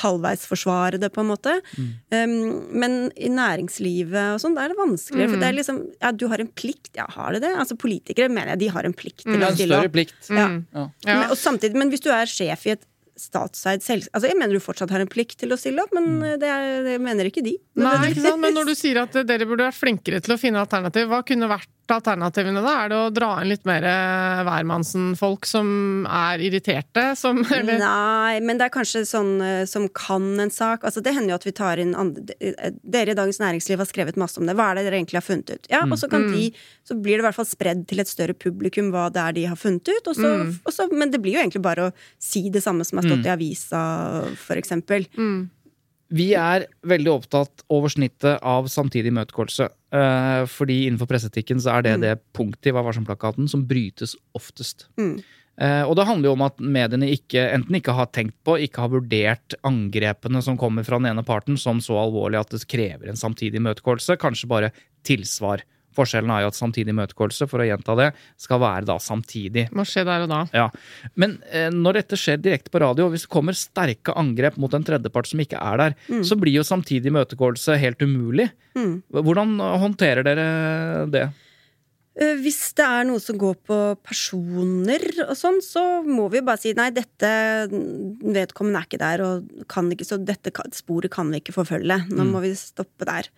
halvveis 0.00 0.46
forsvare 0.48 0.96
det, 1.00 1.10
på 1.12 1.20
en 1.20 1.28
måte. 1.28 1.52
Um, 1.76 2.34
men 2.72 2.94
i 3.20 3.28
næringslivet 3.28 4.34
og 4.36 4.40
sånn, 4.40 4.54
da 4.56 4.64
er 4.64 4.72
det 4.72 4.78
vanskelig. 4.78 5.26
For 5.28 5.40
det 5.42 5.48
er 5.50 5.56
liksom 5.58 5.80
Ja, 6.00 6.12
du 6.12 6.24
har 6.30 6.40
en 6.40 6.48
plikt. 6.56 6.92
Ja, 6.96 7.04
har 7.12 7.34
det 7.36 7.42
det? 7.44 7.50
Altså 7.58 7.76
politikere 7.76 8.30
mener 8.32 8.54
jeg 8.54 8.62
de 8.62 8.70
har 8.72 8.88
en 8.88 8.96
plikt 8.96 9.26
til 9.26 9.34
Det 9.36 9.44
å 9.44 9.50
en 9.50 9.58
stille 9.58 9.74
større 9.76 9.90
opp. 9.90 9.96
plikt. 9.98 10.30
Ja. 10.30 10.46
Ja. 10.46 10.86
Ja. 11.04 11.18
Men, 11.18 11.24
og 11.34 11.36
samtidig, 11.40 11.76
men 11.76 11.92
hvis 11.92 12.04
du 12.04 12.08
er 12.14 12.30
sjef 12.30 12.64
i 12.68 12.76
et 12.76 12.86
statseid 13.20 13.84
selskap 13.84 14.14
Altså, 14.16 14.30
jeg 14.30 14.38
mener 14.38 14.56
du 14.56 14.62
fortsatt 14.62 14.92
har 14.94 15.02
en 15.04 15.10
plikt 15.10 15.38
til 15.42 15.54
å 15.54 15.58
stille 15.60 15.82
opp, 15.84 15.94
men 15.96 16.38
det, 16.40 16.48
er, 16.48 16.84
det 16.86 16.98
mener 17.02 17.28
ikke 17.28 17.44
de. 17.44 17.56
Nei, 17.78 17.94
ikke 18.10 18.24
sant? 18.24 18.42
Men 18.42 18.56
når 18.56 18.70
du 18.70 18.76
sier 18.78 19.02
at 19.02 19.18
dere 19.28 19.48
burde 19.48 19.68
vært 19.68 19.78
flinkere 19.78 20.22
til 20.24 20.34
å 20.34 20.40
finne 20.40 20.62
alternativ, 20.62 21.10
hva 21.10 21.22
kunne 21.26 21.50
vært 21.50 21.70
alternativene 21.94 22.60
da? 22.64 22.74
Er 22.84 22.92
det 22.92 22.98
å 22.98 23.10
dra 23.14 23.28
inn 23.40 23.50
litt 23.52 23.64
mer 23.68 23.84
eh, 23.88 24.42
hvermannsen-folk 24.46 25.48
som 25.48 26.06
er 26.10 26.42
irriterte? 26.44 27.04
Som, 27.18 27.40
eller? 27.56 27.80
Nei, 27.80 28.38
men 28.44 28.60
det 28.60 28.68
er 28.68 28.74
kanskje 28.74 29.04
sånn 29.08 29.34
eh, 29.44 29.62
som 29.70 29.88
kan 29.94 30.26
en 30.42 30.52
sak. 30.52 30.86
Altså, 30.88 31.02
det 31.04 31.14
hender 31.16 31.34
jo 31.34 31.38
at 31.40 31.48
vi 31.48 31.54
tar 31.56 31.82
inn 31.82 31.94
andre 31.98 32.36
eh, 32.40 32.72
Dere 32.82 33.14
i 33.14 33.18
Dagens 33.18 33.40
Næringsliv 33.42 33.82
har 33.82 33.90
skrevet 33.90 34.20
masse 34.20 34.40
om 34.40 34.48
det. 34.48 34.56
Hva 34.58 34.70
er 34.70 34.80
det 34.80 34.88
dere 34.88 35.00
egentlig 35.00 35.20
har 35.20 35.26
funnet 35.26 35.54
ut? 35.54 35.68
Ja, 35.72 35.84
og 35.86 35.96
så 36.00 36.10
kan 36.10 36.28
de 36.32 36.48
Så 36.88 36.96
blir 36.96 37.18
det 37.18 37.24
i 37.24 37.28
hvert 37.28 37.36
fall 37.36 37.48
spredd 37.48 37.84
til 37.90 38.00
et 38.02 38.10
større 38.10 38.36
publikum 38.36 38.92
hva 38.94 39.08
det 39.12 39.22
er 39.22 39.36
de 39.36 39.46
har 39.50 39.58
funnet 39.60 39.88
ut. 39.88 40.10
Og 40.10 40.16
så, 40.16 40.32
og 40.64 40.74
så, 40.74 40.88
men 40.92 41.12
det 41.12 41.20
blir 41.24 41.36
jo 41.36 41.44
egentlig 41.44 41.64
bare 41.64 41.88
å 41.88 41.94
si 42.22 42.46
det 42.52 42.64
samme 42.64 42.86
som 42.88 43.00
har 43.00 43.08
stått 43.08 43.28
i 43.28 43.32
avisa, 43.34 43.82
for 44.40 44.60
eksempel. 44.60 45.06
Vi 46.08 46.30
er 46.38 46.64
veldig 46.88 47.10
opptatt 47.12 47.64
over 47.72 47.92
snittet 47.92 48.40
av 48.40 48.68
samtidig 48.72 49.10
imøtegåelse. 49.12 49.66
Eh, 49.92 50.44
fordi 50.48 50.82
innenfor 50.86 51.08
presseetikken 51.10 51.60
så 51.60 51.76
er 51.76 51.84
det 51.84 51.96
det 52.04 52.14
punktet 52.36 52.70
i 52.70 52.74
Vær 52.76 52.86
varsom-plakaten 52.86 53.48
som 53.50 53.66
brytes 53.68 54.14
oftest. 54.36 54.86
Eh, 55.58 55.82
og 55.82 55.96
det 55.98 56.06
handler 56.08 56.30
jo 56.30 56.36
om 56.36 56.44
at 56.46 56.60
mediene 56.62 57.10
ikke, 57.12 57.42
enten 57.52 57.76
ikke 57.80 57.96
har 57.98 58.08
tenkt 58.14 58.36
på, 58.46 58.56
ikke 58.62 58.84
har 58.84 58.92
vurdert 58.92 59.56
angrepene 59.66 60.40
som 60.44 60.56
kommer 60.60 60.86
fra 60.86 61.00
den 61.00 61.10
ene 61.10 61.24
parten 61.26 61.58
som 61.60 61.82
så 61.84 61.98
alvorlig 62.00 62.40
at 62.40 62.54
det 62.54 62.62
krever 62.70 63.10
en 63.10 63.18
samtidig 63.18 63.60
imøtegåelse, 63.60 64.16
kanskje 64.22 64.48
bare 64.48 64.72
tilsvar. 65.08 65.64
Forskjellen 65.96 66.30
er 66.30 66.44
jo 66.44 66.50
at 66.52 66.58
samtidig 66.58 66.92
imøtegåelse, 66.94 67.48
for 67.50 67.62
å 67.62 67.66
gjenta 67.68 67.96
det, 67.98 68.10
skal 68.40 68.60
være 68.62 68.86
da 68.90 68.98
samtidig. 69.02 69.68
Må 69.74 69.86
skje 69.88 70.04
der 70.08 70.26
og 70.26 70.30
da. 70.32 70.42
Ja, 70.54 70.68
Men 71.18 71.38
eh, 71.50 71.70
når 71.74 72.02
dette 72.02 72.18
skjer 72.20 72.38
direkte 72.42 72.70
på 72.74 72.82
radio, 72.84 73.08
og 73.08 73.16
hvis 73.16 73.26
det 73.26 73.32
kommer 73.32 73.56
sterke 73.58 74.14
angrep 74.18 74.60
mot 74.60 74.74
en 74.76 74.86
tredjepart 74.86 75.30
som 75.32 75.42
ikke 75.42 75.58
er 75.58 75.82
der, 75.82 75.98
så 76.26 76.38
blir 76.38 76.58
jo 76.60 76.66
samtidig 76.66 77.10
imøtegåelse 77.12 77.78
helt 77.82 78.02
umulig. 78.04 78.50
Hvordan 79.10 79.58
håndterer 79.82 80.26
dere 80.26 80.48
det? 81.10 81.26
Eh, 82.18 82.34
Hvis 82.42 82.60
det 82.78 82.86
er 82.86 83.06
noe 83.06 83.22
som 83.22 83.38
går 83.38 83.58
på 83.68 83.76
personer 84.06 85.04
og 85.28 85.34
sånn, 85.38 85.60
så 85.62 85.84
må 86.06 86.26
vi 86.32 86.42
bare 86.46 86.60
si 86.62 86.72
nei, 86.78 86.90
dette 86.94 87.30
vedkommende 87.70 88.80
er 88.82 88.88
ikke 88.88 89.02
der, 89.02 89.22
og 89.26 89.68
kan 89.70 89.90
ikke, 89.94 90.06
så 90.08 90.18
dette 90.18 90.52
sporet 90.76 91.12
kan 91.14 91.30
vi 91.30 91.42
ikke 91.42 91.54
forfølge. 91.56 92.00
Nå 92.10 92.26
må 92.28 92.42
vi 92.44 92.54
stoppe 92.58 93.06
der. 93.08 93.30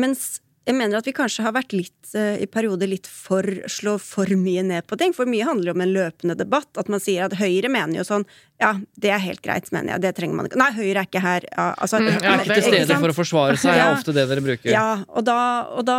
Mens 0.00 0.40
jeg 0.66 0.76
mener 0.78 0.98
at 1.00 1.06
vi 1.08 1.12
kanskje 1.16 1.42
har 1.42 1.52
vært 1.56 1.72
litt 1.74 2.12
eh, 2.14 2.36
i 2.44 2.46
perioder 2.46 2.86
litt 2.86 3.08
for 3.10 3.42
slå 3.66 3.96
for 4.02 4.30
mye 4.38 4.62
ned 4.62 4.86
på 4.86 4.98
ting. 5.00 5.14
For 5.16 5.26
mye 5.26 5.46
handler 5.48 5.72
jo 5.72 5.74
om 5.74 5.82
en 5.84 5.94
løpende 5.96 6.36
debatt. 6.38 6.70
At 6.78 6.90
man 6.92 7.02
sier 7.02 7.24
at 7.26 7.34
Høyre 7.40 7.70
mener 7.72 7.98
jo 7.98 8.04
sånn 8.06 8.26
Ja, 8.62 8.76
det 9.02 9.10
er 9.10 9.18
helt 9.18 9.42
greit, 9.42 9.66
mener 9.74 9.96
jeg. 9.96 10.02
Det 10.04 10.12
trenger 10.20 10.38
man 10.38 10.46
ikke. 10.46 10.60
Nei, 10.60 10.70
Høyre 10.76 11.02
er 11.02 11.08
ikke 11.08 11.22
her. 11.24 11.46
Ja, 11.50 11.64
altså, 11.82 11.98
mm, 11.98 12.10
Jeg 12.12 12.30
er 12.30 12.44
ikke 12.44 12.58
til 12.60 12.68
stede 12.68 13.00
for 13.02 13.10
å 13.10 13.16
forsvare 13.18 13.56
seg, 13.58 13.72
er 13.74 13.80
Ja. 13.82 13.88
ofte 13.96 14.14
det 14.14 14.28
dere 14.30 14.44
bruker. 14.44 14.70
Ja, 14.70 14.86
og 15.08 15.24
da, 15.26 15.38
og 15.74 15.84
da 15.88 15.98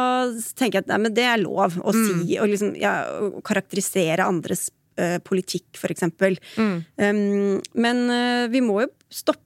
tenker 0.56 0.80
jeg 0.80 0.86
at 0.86 0.94
nei, 0.94 1.02
men 1.08 1.14
det 1.14 1.28
er 1.28 1.44
lov 1.44 1.76
å 1.84 1.92
Mm. 1.92 2.06
si, 2.24 2.38
og 2.40 2.48
liksom 2.48 2.72
ja, 2.80 2.94
å 3.20 3.42
karakterisere 3.44 4.24
andres 4.24 4.70
eh, 4.96 5.18
politikk, 5.20 5.76
for 5.76 5.90
eksempel. 5.90 6.38
Mm. 6.56 6.86
Um, 7.02 7.62
men 7.76 8.04
uh, 8.14 8.48
vi 8.48 8.62
må 8.62 8.84
jo 8.84 8.90
stoppe 9.12 9.43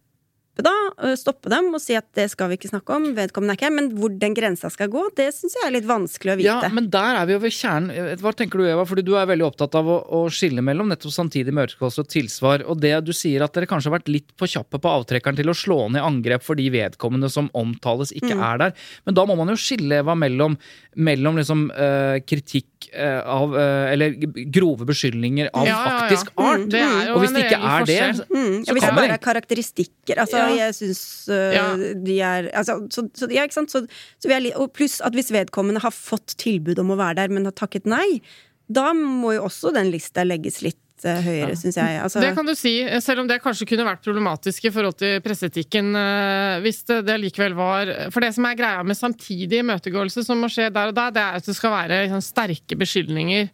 stoppe, 0.58 0.65
da. 0.65 1.15
Stoppe 1.17 1.50
dem 1.52 1.70
og 1.74 1.82
si 1.82 1.96
at 1.98 2.06
det 2.17 2.28
skal 2.32 2.50
vi 2.50 2.58
ikke 2.58 2.70
snakke 2.72 2.96
om, 2.96 3.12
vedkommende 3.17 3.54
er 3.54 3.60
ikke 3.60 3.67
her. 3.67 3.76
Men 3.78 3.89
hvor 3.98 4.10
den 4.20 4.34
grensa 4.38 4.70
skal 4.74 4.89
gå, 4.89 5.04
det 5.17 5.30
syns 5.36 5.56
jeg 5.58 5.67
er 5.67 5.74
litt 5.78 5.88
vanskelig 5.88 6.34
å 6.34 6.38
vite. 6.39 6.48
Ja, 6.67 6.70
men 6.74 6.89
der 6.93 7.20
er 7.22 7.26
vi 7.30 7.36
jo 7.36 7.41
ved 7.43 7.54
kjernen. 7.54 8.17
Hva 8.22 8.34
tenker 8.36 8.60
du, 8.62 8.65
Eva? 8.67 8.86
Fordi 8.88 9.04
du 9.06 9.13
er 9.17 9.28
veldig 9.30 9.46
opptatt 9.48 9.76
av 9.78 9.88
å, 9.88 9.98
å 10.17 10.24
skille 10.34 10.63
mellom 10.65 10.89
nettopp 10.91 11.13
samtidig 11.13 11.54
imøtekommelse 11.54 12.04
og 12.04 12.10
tilsvar. 12.12 12.65
Og 12.67 12.82
det 12.82 12.93
du 13.06 13.13
sier 13.15 13.43
at 13.46 13.54
dere 13.56 13.70
kanskje 13.70 13.91
har 13.91 13.98
vært 14.00 14.12
litt 14.12 14.34
på 14.38 14.50
kjappe 14.50 14.82
på 14.82 14.93
avtrekkeren 15.00 15.38
til 15.38 15.50
å 15.52 15.58
slå 15.58 15.80
ned 15.93 16.04
angrep 16.06 16.43
for 16.46 16.58
de 16.60 16.67
vedkommende 16.74 17.30
som 17.34 17.50
omtales, 17.58 18.12
ikke 18.15 18.36
Mm. 18.38 18.43
er 18.43 18.58
der. 18.58 18.74
Men 19.06 19.15
da 19.15 19.26
må 19.26 19.36
man 19.38 19.48
jo 19.50 19.56
skille, 19.56 20.02
Eva, 20.02 20.13
mellom, 20.15 20.58
mellom 20.96 21.38
liksom 21.38 21.72
øh, 21.72 22.20
kritikk 22.28 22.76
eh, 22.93 23.19
av 23.25 23.53
eh, 23.57 23.91
Eller 23.93 24.15
grove 24.53 24.85
beskyldninger 24.89 25.49
av 25.53 25.65
Ja, 25.67 25.73
ja, 25.73 25.77
ja. 25.83 25.99
faktisk 26.01 26.31
Mm, 26.37 26.45
art. 26.47 26.65
det 26.71 26.81
jo 26.81 27.13
og 27.15 27.21
hvis 27.23 27.33
det 27.35 27.43
ikke 27.45 27.59
er 27.73 27.85
det. 27.89 27.99
Mm, 28.29 28.55
så 28.63 28.67
ja, 28.69 28.73
hvis 28.77 28.87
det 28.87 28.95
bare 28.99 29.17
er 29.17 29.23
karakteristikker. 29.27 30.21
Altså, 30.23 30.37
Ja. 30.37 30.49
jeg 30.67 30.75
syns 30.79 31.03
uh, 31.29 31.77
de 32.07 32.17
er 32.21 32.49
altså, 32.53 32.77
så, 32.93 33.07
så, 33.13 33.29
Ja, 33.33 33.43
ikke 33.47 33.57
sant. 33.59 33.71
Så, 33.71 33.83
så 34.21 34.27
vi 34.31 34.33
er 34.37 34.49
og 34.57 34.73
pluss 34.77 34.99
at 35.01 35.13
hvis 35.17 35.31
vedkommende 35.33 35.81
har 35.83 35.91
fått 35.95 36.35
tilbud 36.37 36.79
om 36.79 36.91
å 36.95 36.99
være 36.99 37.15
der, 37.23 37.33
men 37.33 37.45
har 37.49 37.55
takket 37.57 37.85
nei, 37.85 38.21
da 38.69 38.91
må 38.93 39.33
jo 39.37 39.45
også 39.47 39.71
den 39.73 39.91
lista 39.93 40.23
legges 40.27 40.61
litt 40.61 40.79
øh, 41.05 41.19
høyere, 41.25 41.55
syns 41.60 41.77
jeg. 41.77 41.99
Altså, 42.01 42.21
Det 42.23 42.33
kan 42.36 42.45
du 42.47 42.53
si, 42.57 42.73
selv 43.03 43.21
om 43.21 43.27
det 43.29 43.41
kanskje 43.43 43.67
kunne 43.69 43.86
vært 43.86 44.03
problematisk 44.05 44.65
i 44.65 44.71
forhold 44.73 44.97
til 44.97 45.21
presseetikken. 45.21 45.93
eh, 45.95 46.60
Hvis 46.63 46.83
det, 46.89 47.05
det 47.05 47.19
likevel 47.21 47.53
var 47.53 47.91
For 48.12 48.21
det 48.21 48.33
som 48.33 48.45
er 48.45 48.55
greia 48.57 48.83
med 48.83 48.97
samtidig 48.97 49.62
imøtegåelse 49.62 50.25
som 50.25 50.39
må 50.41 50.49
skje 50.49 50.71
der 50.73 50.88
og 50.89 50.95
da, 50.97 51.10
det 51.12 51.21
er 51.21 51.38
at 51.38 51.45
det 51.45 51.55
skal 51.55 51.71
være 51.71 52.03
liksom, 52.07 52.21
sterke 52.21 52.77
beskyldninger 52.77 53.49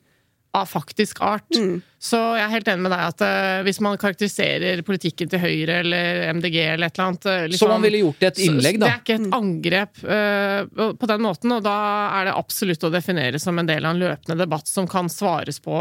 av 0.54 0.70
faktisk 0.70 1.22
art. 1.22 1.50
Mm. 1.58 1.82
Så 2.04 2.20
jeg 2.36 2.44
er 2.44 2.52
helt 2.52 2.68
enig 2.68 2.84
med 2.84 2.92
deg 2.92 3.04
at 3.14 3.22
uh, 3.24 3.62
hvis 3.64 3.80
man 3.84 3.96
karakteriserer 4.00 4.82
politikken 4.84 5.30
til 5.32 5.40
Høyre 5.40 5.80
eller 5.86 6.34
MDG 6.36 6.58
eller 6.60 6.90
et 6.90 6.98
eller 6.98 7.06
annet 7.06 7.28
eh, 7.32 7.44
liksom, 7.54 7.62
Som 7.64 7.72
man 7.78 7.86
ville 7.86 8.02
gjort 8.02 8.26
i 8.26 8.28
et 8.28 8.42
innlegg, 8.44 8.80
da. 8.82 8.90
Det 8.90 8.92
er 8.92 9.04
ikke 9.04 9.16
et 9.22 9.38
angrep 9.38 10.02
uh, 10.04 10.90
på 11.00 11.10
den 11.14 11.24
måten, 11.24 11.54
og 11.56 11.64
da 11.64 11.76
er 12.20 12.28
det 12.28 12.34
absolutt 12.36 12.84
å 12.84 12.92
definere 12.92 13.40
som 13.40 13.60
en 13.60 13.70
del 13.70 13.88
av 13.88 13.96
en 13.96 14.04
løpende 14.04 14.38
debatt 14.42 14.68
som 14.68 14.90
kan 14.90 15.08
svares 15.12 15.62
på 15.64 15.78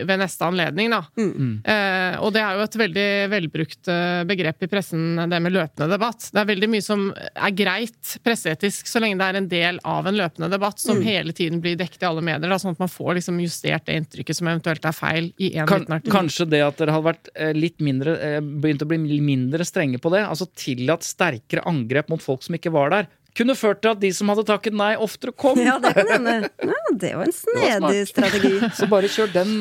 ved 0.00 0.22
neste 0.22 0.48
anledning, 0.48 0.94
da. 0.94 1.02
Mm. 1.20 1.52
Eh, 1.60 2.16
og 2.24 2.32
det 2.32 2.40
er 2.40 2.56
jo 2.56 2.64
et 2.64 2.78
veldig 2.80 3.06
velbrukt 3.32 3.90
begrep 4.28 4.64
i 4.64 4.70
pressen, 4.70 5.20
det 5.28 5.40
med 5.42 5.54
løpende 5.54 5.90
debatt. 5.92 6.30
Det 6.32 6.40
er 6.40 6.48
veldig 6.48 6.70
mye 6.72 6.84
som 6.84 7.06
er 7.12 7.56
greit 7.56 8.16
presseetisk 8.24 8.88
så 8.88 9.02
lenge 9.02 9.20
det 9.20 9.28
er 9.28 9.40
en 9.42 9.50
del 9.50 9.80
av 9.84 10.08
en 10.08 10.16
løpende 10.16 10.48
debatt 10.52 10.80
som 10.80 11.02
hele 11.04 11.34
tiden 11.36 11.60
blir 11.64 11.76
dekket 11.78 12.06
i 12.06 12.08
alle 12.08 12.24
medier, 12.24 12.48
da, 12.48 12.58
sånn 12.62 12.76
at 12.76 12.82
man 12.82 12.92
får 12.92 13.18
liksom 13.20 13.40
justert 13.44 13.86
det 13.88 14.00
inntrykket 14.00 14.40
som 14.40 14.50
eventuelt 14.50 14.88
er 14.88 14.96
feil 14.96 15.30
i 15.36 15.52
en 15.60 15.65
Kan, 15.68 15.86
kanskje 16.10 16.48
det 16.50 16.62
at 16.64 16.80
dere 16.80 16.94
hadde 16.94 17.08
vært 17.10 17.30
eh, 17.34 17.52
litt 17.56 17.82
mindre 17.84 18.16
eh, 18.22 18.40
begynt 18.40 18.84
å 18.84 18.88
bli 18.90 19.20
mindre 19.20 19.66
strenge 19.66 20.00
på 20.02 20.12
det, 20.14 20.24
altså 20.26 20.48
tillatt 20.58 21.06
sterkere 21.06 21.64
angrep 21.68 22.10
mot 22.12 22.22
folk 22.22 22.44
som 22.46 22.56
ikke 22.58 22.72
var 22.74 22.92
der, 22.94 23.08
kunne 23.36 23.56
ført 23.58 23.82
til 23.84 23.92
at 23.92 24.00
de 24.00 24.10
som 24.16 24.30
hadde 24.32 24.46
takket 24.48 24.76
nei, 24.76 24.94
oftere 25.02 25.34
kom. 25.36 25.58
ja, 25.60 25.76
det 25.82 25.92
kan 25.96 26.08
hende. 26.08 26.36
Ja, 26.64 26.78
det 27.02 27.12
var 27.18 27.28
en 27.28 27.34
snedig 27.36 27.82
var 27.84 27.98
strategi. 28.08 28.52
Så 28.78 28.88
bare 28.88 29.10
kjør 29.12 29.34
den. 29.34 29.52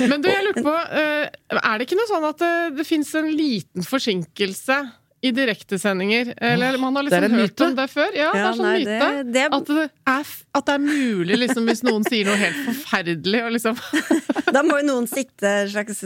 Men 0.00 0.24
du, 0.24 0.30
jeg 0.30 0.46
lurer 0.46 0.64
på, 0.64 0.76
eh, 0.96 1.58
er 1.60 1.74
det 1.76 1.88
ikke 1.88 1.98
noe 2.00 2.08
sånn 2.08 2.28
at 2.30 2.40
det, 2.40 2.54
det 2.78 2.88
fins 2.88 3.12
en 3.20 3.28
liten 3.28 3.84
forsinkelse 3.86 4.78
i 5.22 5.30
direktesendinger? 5.36 6.30
Eller 6.40 6.78
man 6.80 6.96
har 6.96 7.04
liksom 7.04 7.22
hørt 7.34 7.50
myte. 7.52 7.64
om 7.66 7.74
det 7.76 7.84
før? 7.92 8.14
Ja, 8.16 8.30
det 8.32 8.40
er 8.40 8.54
sånn 8.56 8.64
nei, 8.64 8.78
myte. 8.78 8.98
det- 9.00 9.32
det 9.34 9.42
er- 9.42 9.56
At, 9.56 9.66
det 9.66 9.90
er, 10.06 10.24
at 10.54 10.66
det 10.66 10.74
er 10.74 10.78
mulig, 10.84 11.36
liksom, 11.42 11.66
hvis 11.68 11.82
noen 11.84 12.04
sier 12.08 12.24
noe 12.24 12.36
helt 12.40 12.56
forferdelig, 12.70 13.42
og 13.44 13.52
liksom 13.52 13.76
Da 14.54 14.62
må 14.66 14.80
jo 14.80 14.86
noen 14.88 15.06
sitte 15.06 15.46
en 15.46 15.68
slags 15.68 16.00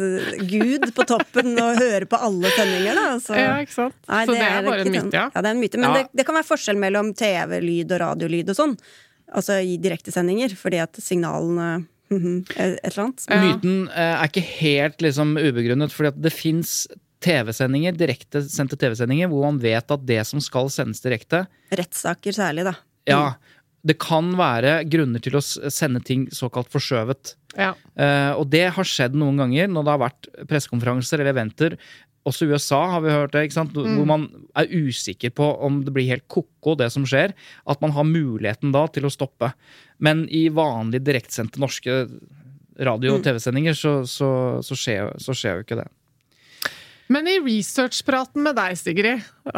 gud 0.50 0.82
på 0.94 1.06
toppen 1.08 1.54
og 1.62 1.78
høre 1.80 2.04
på 2.10 2.18
alle 2.20 2.50
sendinger, 2.52 2.94
da. 2.98 3.06
Så. 3.22 3.32
Ja, 3.38 3.54
ikke 3.62 3.72
sant? 3.72 3.94
Nei, 4.08 4.26
Så 4.26 4.32
det 4.34 4.42
er 4.42 4.62
bare 4.66 4.80
en 4.84 4.92
myte, 4.92 5.14
ja. 5.16 5.30
Ja, 5.32 5.40
det 5.40 5.46
er 5.48 5.54
en 5.54 5.60
myte. 5.62 5.78
Men 5.80 5.88
Ja. 5.90 6.02
det, 6.02 6.08
det 6.20 6.26
kan 6.26 6.34
være 6.36 6.44
forskjell 6.50 6.76
mellom 6.76 7.14
TV-lyd 7.16 7.90
og 7.94 8.00
radiolyd 8.02 8.50
og 8.52 8.56
sånn. 8.58 8.76
Altså 9.34 9.56
i 9.64 9.78
direktesendinger, 9.80 10.52
fordi 10.60 10.82
at 10.82 10.92
signalene 11.00 11.86
mhm, 12.12 12.44
er 12.58 12.74
et 12.84 12.92
eller 12.92 13.04
annet. 13.06 13.24
Ja. 13.30 13.40
Myten 13.40 13.88
eh, 13.88 14.12
er 14.20 14.28
ikke 14.28 14.44
helt 14.60 14.98
liksom 15.06 15.32
ubegrunnet, 15.40 15.90
fordi 15.94 16.12
det 16.20 16.32
fins 16.34 16.86
TV-sendinger, 17.24 17.96
direktesendte 17.96 18.78
TV-sendinger, 18.80 19.30
hvor 19.32 19.46
man 19.48 19.60
vet 19.62 19.90
at 19.96 20.06
det 20.06 20.20
som 20.28 20.42
skal 20.44 20.70
sendes 20.72 21.02
direkte, 21.04 21.44
Rettssaker 21.74 22.36
særlig, 22.36 22.66
da. 22.68 22.76
ja, 23.08 23.22
det 23.84 23.98
kan 24.00 24.30
være 24.38 24.78
grunner 24.88 25.20
til 25.24 25.36
å 25.36 25.42
sende 25.44 26.00
ting 26.04 26.26
såkalt 26.32 26.70
forskjøvet. 26.72 27.34
Ja. 27.58 27.74
Uh, 27.98 28.32
og 28.40 28.48
det 28.52 28.66
har 28.76 28.88
skjedd 28.88 29.16
noen 29.18 29.38
ganger 29.42 29.68
når 29.70 29.84
det 29.84 29.92
har 29.92 30.02
vært 30.06 30.28
pressekonferanser 30.50 31.20
eller 31.20 31.34
eventer. 31.34 31.76
Også 32.24 32.46
i 32.46 32.54
USA 32.54 32.80
har 32.94 33.02
vi 33.04 33.12
hørt 33.12 33.34
det, 33.34 33.42
ikke 33.44 33.58
sant? 33.58 33.74
hvor 33.76 34.06
man 34.08 34.24
er 34.56 34.70
usikker 34.72 35.34
på 35.36 35.50
om 35.66 35.82
det 35.84 35.92
blir 35.92 36.08
helt 36.08 36.24
ko-ko, 36.32 36.72
det 36.80 36.88
som 36.94 37.04
skjer. 37.08 37.34
At 37.68 37.84
man 37.84 37.92
har 37.92 38.08
muligheten 38.08 38.72
da 38.72 38.86
til 38.88 39.04
å 39.04 39.12
stoppe. 39.12 39.52
Men 40.00 40.24
i 40.32 40.46
vanlig 40.48 41.02
direktsendte 41.04 41.60
norske 41.60 42.06
radio- 42.80 43.18
og 43.18 43.26
TV-sendinger 43.26 43.76
så, 43.76 43.92
så, 44.08 44.30
så, 44.64 44.78
skjer, 44.78 45.12
så 45.20 45.36
skjer 45.36 45.60
jo 45.60 45.66
ikke 45.66 45.78
det. 45.82 45.86
Men 47.12 47.26
i 47.28 47.34
researchpraten 47.44 48.40
med 48.46 48.56
deg, 48.56 48.78
Sigrid 48.80 49.20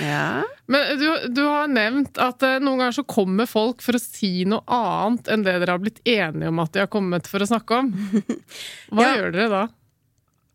Ja. 0.00 0.42
Men 0.66 0.98
du, 1.00 1.06
du 1.32 1.42
har 1.46 1.68
nevnt 1.72 2.18
at 2.20 2.42
eh, 2.44 2.58
noen 2.62 2.80
ganger 2.82 2.96
så 2.98 3.04
kommer 3.08 3.48
folk 3.48 3.82
for 3.84 3.96
å 3.96 4.02
si 4.02 4.44
noe 4.48 4.60
annet 4.70 5.28
enn 5.32 5.44
det 5.46 5.56
dere 5.62 5.76
har 5.76 5.82
blitt 5.82 6.00
enige 6.08 6.50
om 6.52 6.60
at 6.64 6.72
de 6.74 6.82
har 6.84 6.90
kommet 6.92 7.28
for 7.30 7.44
å 7.44 7.48
snakke 7.48 7.80
om. 7.82 7.90
Hva 8.94 9.06
Ja. 9.08 9.14
gjør 9.18 9.34
dere 9.36 9.48
da? 9.52 9.62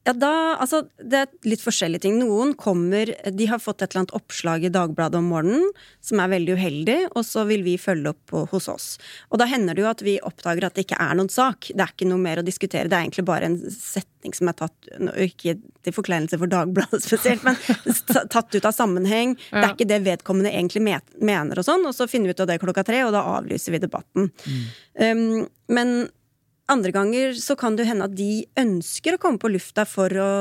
Ja, 0.07 0.13
da, 0.15 0.31
altså, 0.55 0.85
det 0.97 1.17
er 1.19 1.49
litt 1.49 1.61
forskjellige 1.61 2.05
ting. 2.05 2.15
Noen 2.21 2.53
kommer 2.57 3.11
De 3.35 3.47
har 3.49 3.59
fått 3.61 3.83
et 3.83 3.91
eller 3.91 4.05
annet 4.05 4.13
oppslag 4.15 4.63
i 4.63 4.71
Dagbladet 4.71 5.19
om 5.19 5.27
morgenen 5.29 5.65
som 6.03 6.21
er 6.23 6.31
veldig 6.31 6.55
uheldig, 6.55 6.97
og 7.19 7.25
så 7.27 7.43
vil 7.49 7.65
vi 7.65 7.75
følge 7.81 8.13
opp 8.13 8.33
hos 8.53 8.69
oss. 8.71 8.87
Og 9.29 9.41
da 9.41 9.47
hender 9.49 9.75
det 9.75 9.83
jo 9.83 9.89
at 9.91 10.03
vi 10.05 10.15
oppdager 10.23 10.69
at 10.69 10.77
det 10.77 10.87
ikke 10.87 11.01
er 11.03 11.19
noen 11.19 11.31
sak. 11.33 11.69
Det 11.73 11.83
er 11.83 11.93
ikke 11.93 12.07
noe 12.09 12.23
mer 12.23 12.41
å 12.41 12.45
diskutere. 12.47 12.87
Det 12.87 12.95
er 12.95 13.05
egentlig 13.05 13.27
bare 13.27 13.51
en 13.51 13.59
setning 13.75 14.35
som 14.35 14.51
er 14.51 14.57
tatt 14.59 14.89
Ikke 15.23 15.55
til 15.85 15.95
forkleinelse 15.95 16.39
for 16.39 16.51
Dagbladet 16.51 17.03
spesielt, 17.09 17.43
men 17.43 17.59
tatt 18.31 18.55
ut 18.55 18.65
av 18.65 18.75
sammenheng. 18.75 19.35
Det 19.51 19.65
er 19.65 19.73
ikke 19.75 19.89
det 19.91 20.03
vedkommende 20.07 20.53
egentlig 20.53 20.85
mener, 20.87 21.59
og 21.59 21.67
sånn. 21.67 21.85
Og 21.89 21.95
så 21.97 22.07
finner 22.09 22.31
vi 22.31 22.37
ut 22.37 22.45
av 22.45 22.49
det 22.49 22.61
klokka 22.63 22.87
tre, 22.87 23.03
og 23.05 23.13
da 23.15 23.27
avlyser 23.35 23.75
vi 23.75 23.83
debatten. 23.83 24.31
Um, 24.95 25.43
men 25.69 25.99
andre 26.69 26.93
ganger 26.95 27.35
så 27.39 27.57
kan 27.59 27.77
det 27.77 27.87
hende 27.89 28.07
at 28.07 28.15
de 28.17 28.45
ønsker 28.59 29.15
å 29.15 29.21
komme 29.21 29.41
på 29.41 29.51
lufta 29.51 29.85
for 29.89 30.13
å 30.13 30.31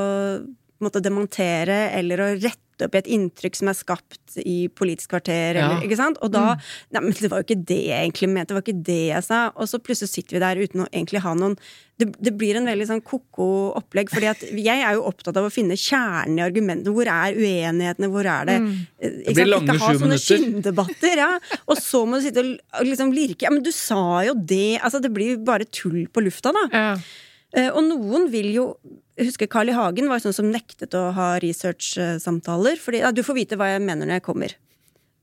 måte, 0.84 1.02
demontere 1.04 1.88
eller 1.98 2.22
å 2.22 2.32
rette 2.36 2.86
opp 2.86 2.94
i 2.94 3.00
et 3.00 3.08
inntrykk 3.10 3.56
som 3.58 3.70
er 3.70 3.74
skapt 3.74 4.36
i 4.38 4.68
Politisk 4.70 5.10
kvarter. 5.10 5.58
Ja. 5.58 5.64
Eller, 5.64 5.82
ikke 5.86 5.98
sant? 5.98 6.20
Og 6.22 6.30
da 6.34 6.52
Nei, 6.94 7.02
men 7.02 7.12
det 7.16 7.30
var 7.30 7.42
jo 7.42 7.48
ikke 7.48 7.66
det 7.66 7.80
jeg 7.88 8.06
egentlig 8.06 8.28
mente, 8.30 8.52
det 8.52 8.58
var 8.58 8.64
ikke 8.66 8.86
det 8.86 9.02
jeg 9.08 9.26
sa. 9.26 9.40
Og 9.56 9.70
så 9.70 9.80
plutselig 9.82 10.12
sitter 10.12 10.36
vi 10.36 10.42
der 10.44 10.62
uten 10.62 10.84
å 10.84 10.88
egentlig 10.92 11.22
ha 11.24 11.34
noen 11.38 11.56
Det, 11.98 12.06
det 12.22 12.30
blir 12.38 12.54
en 12.54 12.68
veldig 12.70 12.86
sånn 12.86 13.02
ko-ko 13.02 13.48
opplegg, 13.80 14.12
fordi 14.12 14.28
at 14.30 14.44
jeg 14.54 14.84
er 14.86 14.94
jo 14.94 15.06
opptatt 15.08 15.40
av 15.40 15.48
å 15.48 15.50
finne 15.50 15.74
kjernen 15.74 16.38
i 16.38 16.44
argumentene. 16.44 16.94
Hvor 16.94 17.10
er 17.10 17.34
uenighetene? 17.34 18.10
Hvor 18.12 18.28
er 18.30 18.46
det 18.46 18.58
mm. 18.62 18.76
ikke 19.00 19.34
Det 19.34 19.46
Ikke 19.48 19.78
ha 19.82 19.94
sånne 20.04 20.20
skinndebatter, 20.22 21.24
ja. 21.24 21.32
Og 21.66 21.82
så 21.82 22.04
må 22.06 22.20
du 22.20 22.28
sitte 22.28 22.44
og 22.46 22.54
og 22.78 22.86
liksom 22.86 23.10
lirke. 23.16 23.48
Ja, 23.48 23.50
men 23.50 23.64
du 23.66 23.72
sa 23.74 24.22
jo 24.28 24.36
det! 24.38 24.78
Altså, 24.78 25.02
det 25.02 25.10
blir 25.14 25.34
jo 25.34 25.42
bare 25.42 25.66
tull 25.66 26.04
på 26.12 26.22
lufta, 26.22 26.54
da. 26.54 26.64
Ja. 26.70 26.88
Eh, 27.56 27.70
Og 27.72 27.82
noen 27.88 28.28
vil 28.30 28.52
jo 28.54 28.70
Jeg 29.18 29.32
husker 29.32 29.48
Carl 29.50 29.68
I. 29.72 29.74
Hagen 29.74 30.08
var 30.10 30.22
sånn 30.22 30.36
som 30.36 30.48
nektet 30.52 30.94
å 30.94 31.08
ha 31.16 31.32
research-samtaler. 31.42 32.78
Fordi 32.80 33.00
ja, 33.02 33.10
du 33.14 33.24
får 33.26 33.38
vite 33.40 33.58
hva 33.58 33.72
jeg 33.72 33.82
mener 33.84 34.06
når 34.06 34.20
jeg 34.20 34.26
kommer. 34.28 34.54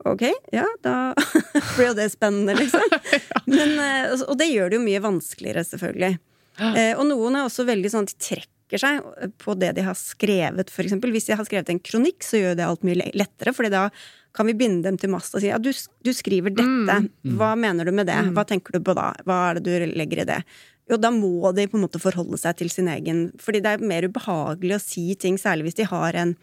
Ok, 0.05 0.25
ja, 0.53 0.65
da 0.85 1.13
blir 1.77 1.87
jo 1.87 1.93
det 1.97 2.09
spennende, 2.13 2.53
liksom. 2.59 2.83
Men, 3.49 3.71
eh, 3.79 4.11
og 4.27 4.35
det 4.37 4.49
gjør 4.51 4.69
det 4.73 4.77
jo 4.77 4.83
mye 4.83 5.01
vanskeligere, 5.01 5.63
selvfølgelig. 5.65 6.17
Eh, 6.59 6.91
Og 6.99 7.07
noen 7.09 7.39
er 7.39 7.47
også 7.47 7.65
veldig 7.67 7.89
sånn 7.93 8.05
at 8.05 8.13
de 8.13 8.27
trekker 8.27 8.81
seg 8.81 9.31
på 9.41 9.55
det 9.61 9.71
de 9.79 9.85
har 9.87 9.97
skrevet, 9.97 10.69
eksempel. 10.83 11.13
Hvis 11.15 11.29
de 11.31 11.39
har 11.39 11.47
skrevet 11.47 11.71
en 11.73 11.81
kronikk, 11.81 12.21
så 12.27 12.37
gjør 12.43 12.59
det 12.59 12.67
alt 12.67 12.85
mye 12.85 13.09
lettere, 13.15 13.53
fordi 13.55 13.71
da 13.73 13.87
kan 14.35 14.49
vi 14.49 14.55
binde 14.59 14.83
dem 14.83 14.97
til 14.99 15.09
mast 15.13 15.31
og 15.37 15.39
si 15.41 15.47
ja, 15.47 15.57
du, 15.63 15.69
du 16.03 16.11
skriver 16.13 16.51
dette, 16.51 16.95
hva 17.39 17.53
mener 17.55 17.87
du 17.87 17.93
med 17.95 18.09
det, 18.11 18.17
hva 18.35 18.43
tenker 18.49 18.75
du 18.75 18.83
på 18.83 18.93
da, 18.97 19.13
hva 19.23 19.37
er 19.53 19.61
det 19.61 19.63
du 19.87 19.93
legger 19.95 20.25
i 20.25 20.27
det? 20.27 20.41
Jo, 20.85 20.99
da 21.01 21.09
må 21.09 21.49
de 21.57 21.65
på 21.65 21.79
en 21.79 21.85
måte 21.87 22.01
forholde 22.01 22.37
seg 22.37 22.59
til 22.59 22.69
sin 22.69 22.89
egen 22.91 23.27
Fordi 23.41 23.61
det 23.65 23.71
er 23.73 23.87
mer 23.89 24.05
ubehagelig 24.05 24.77
å 24.77 24.83
si 24.83 25.07
ting, 25.17 25.39
særlig 25.41 25.69
hvis 25.69 25.79
de 25.81 25.89
har 25.89 26.17
en 26.21 26.35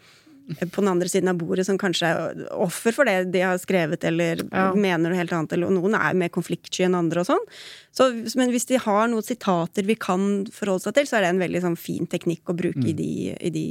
på 0.59 0.81
den 0.81 0.91
andre 0.91 1.09
siden 1.09 1.31
av 1.31 1.39
bordet 1.39 1.65
som 1.67 1.77
kanskje 1.79 2.09
er 2.09 2.43
offer 2.51 2.95
for 2.95 3.07
det 3.07 3.31
de 3.33 3.43
har 3.45 3.59
skrevet, 3.61 4.03
eller 4.03 4.43
Ja. 4.51 4.73
mener 4.73 5.09
noe 5.09 5.19
helt 5.19 5.31
annet, 5.31 5.53
eller 5.53 5.67
og 5.67 5.77
noen 5.77 5.95
er 5.95 6.13
mer 6.13 6.29
konfliktsky 6.29 6.85
enn 6.85 6.95
andre 6.95 7.21
og 7.21 7.27
sånn. 7.27 7.45
Så, 7.93 8.09
men 8.35 8.49
hvis 8.49 8.65
de 8.65 8.79
har 8.81 9.07
noen 9.07 9.21
sitater 9.21 9.85
vi 9.85 9.93
kan 9.95 10.45
forholde 10.49 10.81
seg 10.81 10.95
til, 10.97 11.05
så 11.05 11.17
er 11.17 11.21
det 11.21 11.29
en 11.29 11.41
veldig 11.43 11.61
sånn 11.61 11.77
fin 11.77 12.07
teknikk 12.09 12.49
å 12.49 12.55
bruke 12.57 12.87
i 12.89 12.93
de, 12.97 13.09
i 13.37 13.51
de 13.53 13.65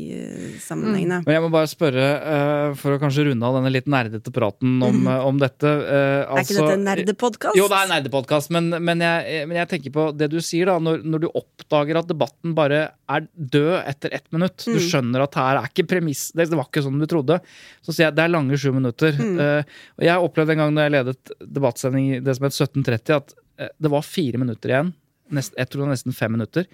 sammenhengene. 0.62 0.62
sammenhengene. 0.62 1.18
Men 1.26 1.34
jeg 1.34 1.42
må 1.42 1.50
bare 1.50 1.70
spørre, 1.70 2.06
uh, 2.22 2.76
for 2.78 2.94
å 2.94 3.00
kanskje 3.02 3.26
runde 3.28 3.48
av 3.48 3.58
denne 3.58 3.72
litt 3.74 3.90
nerdete 3.90 4.30
praten 4.34 4.78
om, 4.78 5.00
mm. 5.02 5.10
om 5.26 5.42
dette 5.42 5.66
eh, 5.66 6.22
er 6.22 6.44
ikke 6.44 6.58
dette 6.60 6.76
en 6.76 6.86
nerdepodkast? 6.86 7.58
Jo, 7.58 7.66
det 7.66 7.80
er 7.80 7.88
en 7.88 7.94
nerdepodkast, 7.96 8.52
men, 8.54 8.70
men, 8.78 9.02
men 9.02 9.56
jeg 9.58 9.70
tenker 9.74 9.96
på 9.96 10.08
det 10.14 10.30
du 10.30 10.38
sier, 10.40 10.70
da. 10.70 10.78
Når, 10.82 11.02
når 11.02 11.26
du 11.26 11.28
oppdager 11.32 11.98
at 11.98 12.10
debatten 12.10 12.54
bare 12.54 12.92
er 13.10 13.26
død 13.34 13.74
etter 13.90 14.14
ett 14.14 14.28
minutt. 14.34 14.62
Mm. 14.66 14.76
Du 14.76 14.86
skjønner 14.86 15.26
at 15.26 15.38
her 15.38 15.60
er 15.60 15.68
ikke 15.68 15.88
premiss 15.90 16.30
Det 16.36 16.48
var 16.52 16.61
var 16.62 16.70
ikke 16.70 16.84
sånn 16.86 17.02
vi 17.02 17.10
trodde. 17.10 17.38
Så 17.84 17.92
sier 17.92 18.08
jeg 18.08 18.16
det 18.16 18.24
er 18.24 18.32
lange 18.32 18.58
sju 18.58 18.70
minutter. 18.76 19.18
Eh, 19.42 19.64
og 19.98 20.04
jeg 20.04 20.24
opplevde 20.26 20.54
en 20.54 20.60
gang 20.60 20.76
da 20.76 20.84
jeg 20.84 20.92
ledet 20.94 21.30
debattsending 21.40 22.08
i 22.12 22.20
det 22.22 22.34
som 22.36 22.46
het 22.46 22.54
1730, 22.54 23.16
at 23.16 23.32
uh, 23.34 23.70
det 23.82 23.90
var 23.90 24.04
fire 24.06 24.38
minutter 24.38 24.70
igjen. 24.70 24.92
Nest, 25.34 25.54
jeg 25.58 25.70
tror 25.70 25.80
det 25.80 25.86
var 25.86 25.94
nesten 25.96 26.16
fem 26.16 26.34
minutter. 26.36 26.66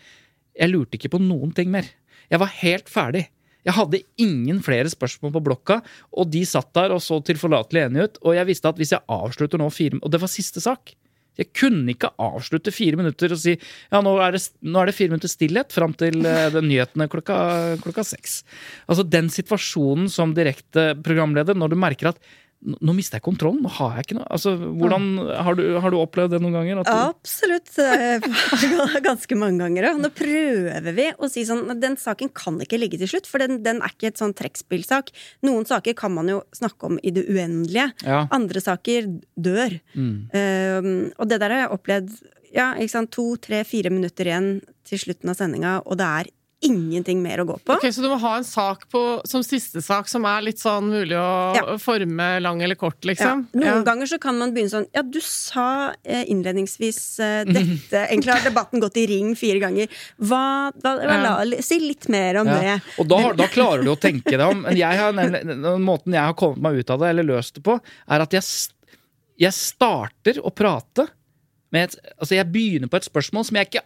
Jeg 0.59 0.73
lurte 0.73 0.99
ikke 0.99 1.13
på 1.15 1.21
noen 1.23 1.55
ting 1.57 1.71
mer. 1.73 1.89
Jeg 2.29 2.43
var 2.43 2.53
helt 2.61 2.91
ferdig. 2.93 3.25
Jeg 3.67 3.77
hadde 3.77 4.03
ingen 4.21 4.61
flere 4.65 4.91
spørsmål 4.91 5.35
på 5.37 5.45
blokka, 5.49 5.79
og 6.13 6.31
de 6.33 6.43
satt 6.49 6.71
der 6.77 6.95
og 6.95 7.03
så 7.05 7.19
tilforlatelig 7.25 7.87
enige 7.87 8.09
ut. 8.09 8.21
Og 8.25 8.37
jeg 8.39 8.51
visste 8.51 8.71
at 8.71 8.81
hvis 8.81 8.95
jeg 8.97 9.07
avslutter 9.13 9.61
nå 9.61 9.71
fire 9.75 10.03
Og 10.03 10.13
det 10.13 10.21
var 10.23 10.33
siste 10.33 10.63
sak. 10.65 10.95
Jeg 11.39 11.53
kunne 11.55 11.95
ikke 11.95 12.11
avslutte 12.19 12.75
fire 12.75 12.99
minutter 12.99 13.35
og 13.35 13.41
si 13.41 13.55
ja, 13.55 14.01
nå 14.03 14.17
er 14.25 14.35
det, 14.35 14.43
nå 14.67 14.81
er 14.83 14.91
det 14.91 14.97
fire 14.97 15.13
minutter 15.13 15.31
stillhet 15.31 15.75
fram 15.75 15.95
til 15.99 16.21
uh, 16.27 16.59
nyhetene 16.59 17.09
klokka, 17.11 17.39
klokka 17.85 18.05
seks. 18.07 18.43
Altså 18.91 19.07
Den 19.07 19.31
situasjonen 19.33 20.11
som 20.13 20.35
direkte 20.37 20.91
programleder, 21.05 21.59
når 21.59 21.73
du 21.73 21.81
merker 21.81 22.13
at 22.13 22.23
nå 22.59 22.93
mister 22.97 23.21
jeg 23.21 23.25
kontrollen, 23.29 23.61
nå 23.63 23.71
har 23.77 23.93
jeg 23.97 24.07
ikke 24.07 24.17
noe 24.19 24.27
altså, 24.35 24.53
hvordan, 24.59 25.05
har, 25.47 25.59
du, 25.59 25.63
har 25.79 25.93
du 25.95 25.99
opplevd 26.01 26.33
det 26.35 26.41
noen 26.43 26.57
ganger? 26.57 26.81
Absolutt. 26.91 27.71
eh, 27.79 28.25
Ganske 29.09 29.39
mange 29.39 29.63
ganger. 29.63 29.93
Og 29.93 30.01
nå 30.03 30.11
prøver 30.15 30.89
vi 30.97 31.07
å 31.15 31.31
si 31.31 31.45
sånn 31.47 31.71
Den 31.79 31.95
saken 32.01 32.33
kan 32.35 32.59
ikke 32.65 32.81
ligge 32.81 32.99
til 32.99 33.13
slutt, 33.13 33.31
for 33.31 33.43
den, 33.43 33.61
den 33.67 33.79
er 33.85 33.95
ikke 33.95 34.11
et 34.11 34.19
sånn 34.19 34.35
trekkspillsak. 34.39 35.13
Noen 35.47 35.69
saker 35.71 35.95
kan 35.99 36.15
man 36.17 36.33
jo 36.33 36.41
snakke 36.57 36.91
om 36.91 36.99
i 36.99 37.15
det 37.15 37.29
uendelige. 37.31 37.93
Ja. 38.03 38.25
Andre 38.35 38.63
saker 38.65 39.07
dør. 39.39 39.79
Um, 39.95 40.91
og 41.15 41.31
det 41.31 41.39
der 41.39 41.55
har 41.55 41.65
jeg 41.65 41.73
opplevd 41.79 42.19
ja, 42.55 42.73
ikke 42.81 42.95
sant, 42.95 43.13
to, 43.15 43.37
tre, 43.43 43.63
fire 43.69 43.93
minutter 43.93 44.29
igjen 44.29 44.51
til 44.89 45.01
slutten 45.03 45.31
av 45.31 45.37
sendinga, 45.37 45.79
og 45.85 45.99
det 46.01 46.09
er 46.09 46.31
ingenting 46.61 47.21
mer 47.23 47.39
å 47.39 47.45
gå 47.47 47.55
på. 47.63 47.75
Ok, 47.77 47.85
Så 47.95 48.03
du 48.03 48.09
må 48.11 48.17
ha 48.19 48.33
en 48.39 48.45
sak 48.47 48.89
på, 48.91 49.01
som 49.29 49.43
siste 49.47 49.79
sak 49.85 50.09
som 50.11 50.25
er 50.27 50.43
litt 50.43 50.59
sånn 50.59 50.89
mulig 50.91 51.15
å 51.15 51.55
Ja. 51.55 51.77
forme 51.79 52.41
lang 52.43 52.61
eller 52.63 52.75
kort, 52.75 52.99
Ja. 53.05 53.37
Noen 53.37 53.47
Noen 53.55 53.85
ganger 53.85 54.07
så 54.11 54.19
kan 54.21 54.37
man 54.39 54.53
begynne 54.53 54.71
sånn 54.71 54.87
Ja, 54.93 55.03
du 55.03 55.21
sa 55.21 55.93
eh, 56.05 56.25
innledningsvis 56.27 57.21
eh, 57.21 57.45
dette 57.45 58.09
Egentlig 58.11 58.33
har 58.33 58.41
debatten 58.43 58.81
gått 58.81 58.97
i 58.97 59.07
ring 59.07 59.35
fire 59.37 59.61
ganger. 59.61 59.87
Hva, 60.19 60.73
hva, 60.83 60.97
hva 60.99 61.23
la, 61.23 61.61
Si 61.63 61.79
litt 61.79 62.09
mer 62.09 62.39
om 62.43 62.47
Ja. 62.49 62.59
det. 62.61 62.83
Og 62.99 63.07
da, 63.09 63.33
da 63.35 63.47
klarer 63.47 63.85
du 63.85 63.91
å 63.95 64.01
tenke 64.01 64.31
deg 64.37 64.41
om. 64.41 64.63
Men 64.63 64.77
jeg 64.77 64.99
har, 64.99 65.13
den 65.13 65.83
måten 65.85 66.13
jeg 66.13 66.23
har 66.27 66.35
kommet 66.35 66.59
meg 66.61 66.81
ut 66.81 66.91
av 66.91 66.99
det, 67.01 67.09
eller 67.11 67.23
løst 67.25 67.55
det 67.55 67.63
på, 67.63 67.79
er 68.09 68.21
at 68.21 68.31
jeg, 68.35 68.43
jeg 69.39 69.53
starter 69.53 70.41
å 70.43 70.51
prate 70.55 71.07
med 71.71 71.85
et 71.91 71.97
Altså, 72.19 72.35
jeg 72.35 72.51
begynner 72.51 72.89
på 72.91 72.97
et 72.97 73.07
spørsmål 73.07 73.45
som 73.47 73.57
jeg 73.61 73.71
ikke 73.71 73.85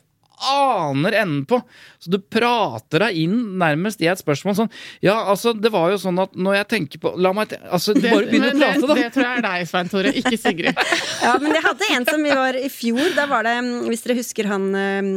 aner 0.50 1.12
enden 1.22 1.44
på. 1.48 1.60
Så 2.02 2.10
du 2.10 2.18
prater 2.18 3.04
deg 3.06 3.16
inn 3.22 3.36
nærmest 3.60 4.00
i 4.02 4.08
et 4.10 4.18
spørsmål 4.18 4.56
sånn 4.58 4.70
Ja, 5.04 5.18
altså, 5.30 5.52
det 5.54 5.70
var 5.74 5.90
jo 5.94 6.00
sånn 6.02 6.18
at 6.22 6.32
når 6.34 6.56
jeg 6.60 6.68
tenker 6.74 7.02
på 7.04 7.12
La 7.22 7.32
meg 7.36 7.48
te- 7.52 7.60
Altså, 7.70 7.94
Det, 7.94 8.10
bare 8.10 8.26
begynn 8.30 8.48
å 8.48 8.54
prate, 8.58 8.86
da. 8.90 8.94
det 8.98 9.10
tror 9.14 9.26
jeg 9.28 9.38
er 9.38 9.46
deg, 9.46 9.68
Svein 9.70 9.92
Tore, 9.92 10.12
ikke 10.22 10.38
Sigrid. 10.40 10.82
Ja, 11.22 11.36
men 11.38 11.54
jeg 11.54 11.62
hadde 11.68 11.92
en 11.98 12.08
som 12.10 12.22
vi 12.26 12.34
var 12.34 12.58
i 12.58 12.68
fjor. 12.72 13.04
Da 13.14 13.28
var 13.30 13.46
det, 13.46 13.54
hvis 13.86 14.02
dere 14.08 14.18
husker 14.18 14.50
han 14.50 14.66
eh, 14.74 15.12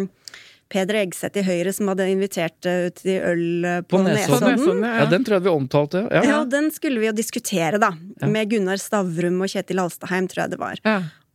Peder 0.70 0.98
Egseth 1.04 1.38
i 1.38 1.44
Høyre 1.46 1.72
som 1.78 1.90
hadde 1.92 2.08
invitert 2.10 2.66
eh, 2.70 2.88
ut 2.90 3.02
til 3.02 3.18
øl 3.22 3.44
eh, 3.70 3.82
på, 3.86 3.98
På 3.98 4.04
Nesodden. 4.06 4.56
Nesodden. 4.56 4.56
Nesodden, 4.62 4.88
Ja, 5.02 5.06
den 5.12 5.26
tror 5.28 5.38
jeg 5.40 5.46
vi 5.46 5.54
omtalte. 5.54 6.06
Ja. 6.14 6.24
Ja, 6.26 6.40
den 6.50 6.72
skulle 6.74 7.02
vi 7.04 7.10
jo 7.10 7.14
diskutere, 7.18 7.78
da. 7.82 7.92
Med 8.30 8.50
Gunnar 8.54 8.82
Stavrum 8.82 9.42
og 9.46 9.52
Kjetil 9.54 9.82
Alstaheim, 9.86 10.30
tror 10.32 10.46
jeg 10.46 10.56
det 10.56 10.62
var. 10.62 10.82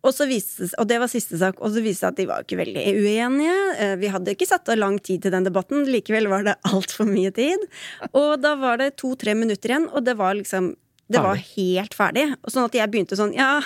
Og, 0.01 0.15
så 0.17 0.25
viste, 0.29 0.71
og 0.81 0.87
det 0.89 0.97
var 1.03 1.11
siste 1.13 1.37
sak, 1.41 1.59
og 1.61 1.75
så 1.75 1.83
viste 1.85 2.07
det 2.07 2.13
at 2.15 2.21
de 2.21 2.29
var 2.31 2.45
ikke 2.47 2.61
veldig 2.61 2.85
uenige. 3.03 3.57
Eh, 3.77 3.97
Vi 4.01 4.09
hadde 4.13 4.33
ikke 4.33 4.49
satt 4.49 4.71
av 4.73 4.79
lang 4.81 4.97
tid 4.99 5.27
til 5.27 5.35
den 5.35 5.45
debatten, 5.45 5.85
likevel 5.89 6.31
var 6.33 6.47
det 6.47 6.57
altfor 6.73 7.09
mye 7.11 7.33
tid. 7.37 7.67
Og 8.15 8.39
da 8.41 8.55
var 8.61 8.81
det 8.81 8.95
to-tre 9.01 9.35
minutter 9.37 9.75
igjen, 9.75 9.91
og 9.93 10.07
det 10.09 10.17
var 10.21 10.39
liksom 10.41 10.75
det 11.11 11.19
var 11.19 11.41
helt 11.43 11.95
ferdig. 11.99 12.23
Og 12.47 12.53
sånn 12.55 12.69
at 12.69 12.77
jeg 12.79 12.87
begynte 12.93 13.17
sånn 13.19 13.33
Ja, 13.35 13.57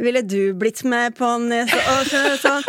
ville 0.00 0.22
du 0.26 0.52
blitt 0.58 0.82
med 0.88 1.14
på 1.18 1.28
en 1.36 1.52
og, 1.52 2.06
så, 2.08 2.20
sånn. 2.40 2.64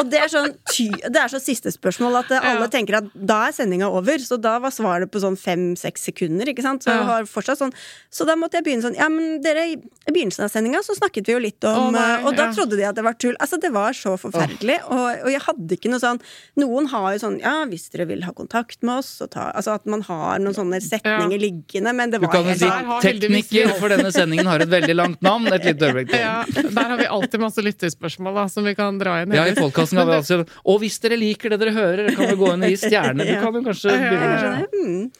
og 0.00 0.08
det 0.10 0.18
er 0.22 0.30
sånn 0.32 0.52
ty, 0.72 0.88
Det 0.90 1.20
er 1.20 1.30
så 1.30 1.38
siste 1.42 1.70
spørsmål 1.74 2.20
at 2.22 2.32
alle 2.40 2.66
Ja. 2.66 2.68
tenker 2.72 2.96
at 2.98 3.10
da 3.14 3.46
er 3.48 3.52
sendinga 3.56 3.88
over. 3.92 4.18
Så 4.18 4.38
da 4.40 4.58
var 4.62 4.70
svaret 4.74 5.10
på 5.12 5.20
sånn 5.22 5.36
fem-seks 5.38 6.08
sekunder, 6.08 6.48
ikke 6.48 6.64
sant. 6.64 6.82
Så, 6.84 6.90
Ja. 6.90 7.22
sånn, 7.54 7.72
så 8.10 8.26
da 8.26 8.34
måtte 8.36 8.58
jeg 8.58 8.64
begynne 8.64 8.82
sånn 8.82 8.96
Ja, 8.96 9.08
men 9.08 9.40
dere, 9.42 9.66
i 9.72 9.76
begynnelsen 10.10 10.44
av 10.44 10.50
sendinga 10.50 10.82
så 10.82 10.96
snakket 10.98 11.26
vi 11.26 11.32
jo 11.36 11.38
litt 11.38 11.62
om 11.64 11.88
oh, 11.88 11.90
nei, 11.90 12.18
eh, 12.20 12.26
Og 12.26 12.36
da 12.36 12.46
ja. 12.46 12.52
trodde 12.52 12.76
de 12.76 12.84
at 12.84 12.94
det 12.96 13.04
var 13.04 13.14
tull. 13.14 13.36
Altså, 13.40 13.60
det 13.60 13.72
var 13.72 13.92
så 13.92 14.16
forferdelig. 14.18 14.80
Og, 14.90 15.22
og 15.26 15.30
jeg 15.30 15.40
hadde 15.46 15.76
ikke 15.78 15.90
noe 15.92 16.00
sånn 16.02 16.20
Noen 16.58 16.88
har 16.88 17.12
jo 17.14 17.18
sånn 17.26 17.40
Ja, 17.40 17.64
hvis 17.66 17.88
dere 17.90 18.06
vil 18.08 18.22
ha 18.26 18.32
kontakt 18.32 18.82
med 18.82 18.98
oss, 18.98 19.18
så 19.20 19.28
ta 19.30 19.50
Altså 19.54 19.74
at 19.74 19.86
man 19.86 20.02
har 20.02 20.38
noen 20.42 20.54
sånne 20.56 20.80
setninger 20.82 21.38
liggende, 21.38 21.94
men 21.94 22.10
det 22.10 22.20
Du 22.20 22.26
var 22.26 22.32
kan 22.42 22.44
jo 22.50 22.54
si 22.54 22.66
tekniker, 23.06 23.74
for 23.78 23.88
denne 23.92 24.10
sendingen 24.12 24.46
har 24.46 24.60
et 24.64 24.68
veldig 24.72 24.96
langt 24.96 25.20
navn. 25.22 25.46
Et 25.52 25.64
lite 25.64 25.92
øyeblikk. 25.92 26.10
til. 26.10 26.71
Der 26.76 26.88
har 26.92 26.98
vi 27.00 27.06
alltid 27.16 27.42
masse 27.42 27.64
lytterspørsmål 27.64 28.40
da, 28.40 28.46
som 28.52 28.66
vi 28.66 28.74
kan 28.78 28.98
dra 29.00 29.20
inn. 29.22 29.34
Ja, 29.36 29.46
i 29.48 29.54
podkasten 29.56 30.00
kan 30.00 30.10
vi 30.10 30.18
altså 30.18 30.42
Og 30.64 30.80
hvis 30.82 30.98
dere 31.02 31.18
liker 31.20 31.52
det 31.52 31.60
dere 31.62 31.74
hører, 31.76 32.10
kan 32.16 32.30
vi 32.30 32.38
gå 32.40 32.50
inn 32.54 32.66
og 32.66 32.74
gi 32.74 32.80
stjerner. 32.82 33.28
Du 33.28 33.38
kan 33.42 33.58
jo 33.58 33.64
kanskje 33.68 33.96
begynne 33.98 34.34
med 34.34 34.78
Mm. 34.82 35.10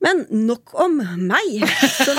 Men 0.00 0.22
nok 0.46 0.72
om 0.80 0.96
meg. 1.28 1.66
Som, 2.00 2.16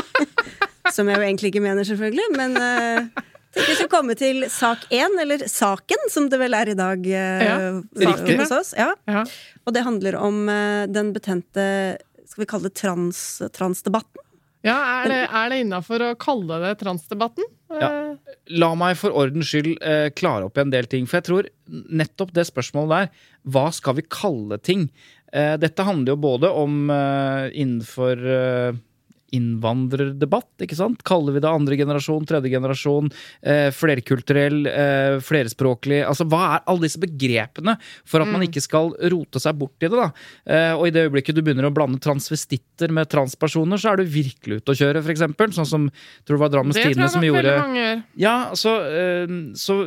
som 0.94 1.08
jeg 1.08 1.16
jo 1.16 1.24
egentlig 1.24 1.50
ikke 1.54 1.62
mener, 1.64 1.86
selvfølgelig. 1.88 2.26
Men 2.36 2.58
uh, 2.60 3.22
tenker 3.56 3.70
vi 3.72 3.78
skal 3.78 3.90
komme 3.92 4.16
til 4.20 4.44
sak 4.52 4.84
én, 4.92 5.16
eller 5.22 5.46
saken, 5.48 6.10
som 6.12 6.28
det 6.30 6.40
vel 6.42 6.58
er 6.58 6.74
i 6.74 6.76
dag 6.78 7.08
uh, 7.08 7.46
Ja, 7.46 7.56
riktig. 8.04 8.36
hos 8.42 8.52
oss. 8.52 8.74
Ja. 8.76 8.92
Ja. 9.08 9.24
Og 9.64 9.74
det 9.76 9.86
handler 9.88 10.20
om 10.20 10.44
uh, 10.52 10.84
den 10.92 11.14
betente 11.16 11.64
skal 12.30 12.44
vi 12.44 12.50
kalle 12.52 12.68
det 12.68 12.76
trans, 12.78 13.42
transdebatten? 13.56 14.22
Ja, 14.66 14.76
Er 15.00 15.08
det, 15.08 15.20
er 15.32 15.52
det 15.52 15.58
innafor 15.62 16.02
å 16.04 16.10
kalle 16.20 16.58
det 16.60 16.74
transdebatten? 16.82 17.46
Ja. 17.80 17.90
La 18.60 18.72
meg 18.76 18.98
for 19.00 19.14
ordens 19.16 19.48
skyld 19.48 19.78
eh, 19.78 20.10
klare 20.12 20.48
opp 20.48 20.58
en 20.60 20.72
del 20.72 20.88
ting. 20.90 21.06
For 21.08 21.20
jeg 21.20 21.28
tror 21.28 21.48
nettopp 21.70 22.34
det 22.36 22.44
spørsmålet 22.48 22.92
der, 22.92 23.24
hva 23.54 23.70
skal 23.72 23.96
vi 23.96 24.04
kalle 24.10 24.58
ting? 24.60 24.88
Eh, 25.32 25.54
dette 25.62 25.86
handler 25.86 26.16
jo 26.16 26.22
både 26.26 26.50
om 26.52 26.90
eh, 26.92 27.46
innenfor 27.62 28.24
eh, 28.36 28.80
innvandrerdebatt, 29.36 30.64
ikke 30.64 30.78
sant? 30.78 31.02
Kaller 31.06 31.36
vi 31.36 31.42
det 31.42 31.50
andre 31.50 31.78
generasjon, 31.78 32.26
tredje 32.28 32.52
generasjon, 32.52 33.10
eh, 33.42 33.68
flerkulturell, 33.74 34.66
eh, 34.66 35.18
flerspråklig 35.24 36.00
Altså 36.06 36.26
hva 36.28 36.42
er 36.56 36.64
alle 36.70 36.86
disse 36.86 37.00
begrepene 37.00 37.76
for 38.04 38.22
at 38.22 38.30
man 38.30 38.44
ikke 38.46 38.62
skal 38.64 38.92
rote 39.12 39.40
seg 39.42 39.58
bort 39.60 39.78
i 39.80 39.88
det, 39.88 39.96
da? 39.96 40.10
Eh, 40.46 40.72
og 40.74 40.86
i 40.88 40.94
det 40.94 41.06
øyeblikket 41.06 41.36
du 41.36 41.42
begynner 41.42 41.68
å 41.68 41.74
blande 41.74 42.00
transvestitter 42.02 42.90
med 42.90 43.10
transpersoner, 43.12 43.80
så 43.80 43.92
er 43.92 44.02
du 44.02 44.10
virkelig 44.10 44.60
ute 44.60 44.74
å 44.74 44.80
kjøre, 44.80 45.04
eksempel. 45.10 45.54
Sånn 45.54 45.68
som 45.68 45.88
tror 46.24 46.36
det 46.36 46.44
var 46.44 46.52
Drammens 46.54 46.78
det 46.78 46.84
tror 46.84 47.04
jeg 47.04 47.14
som 47.14 47.20
nok 47.22 47.30
gjorde 47.30 47.46
veldig 47.46 47.64
mange 47.64 47.80
gjør. 47.84 48.02
ja, 48.16 48.36
altså, 48.50 48.76
eh, 48.90 49.38
så 49.54 49.80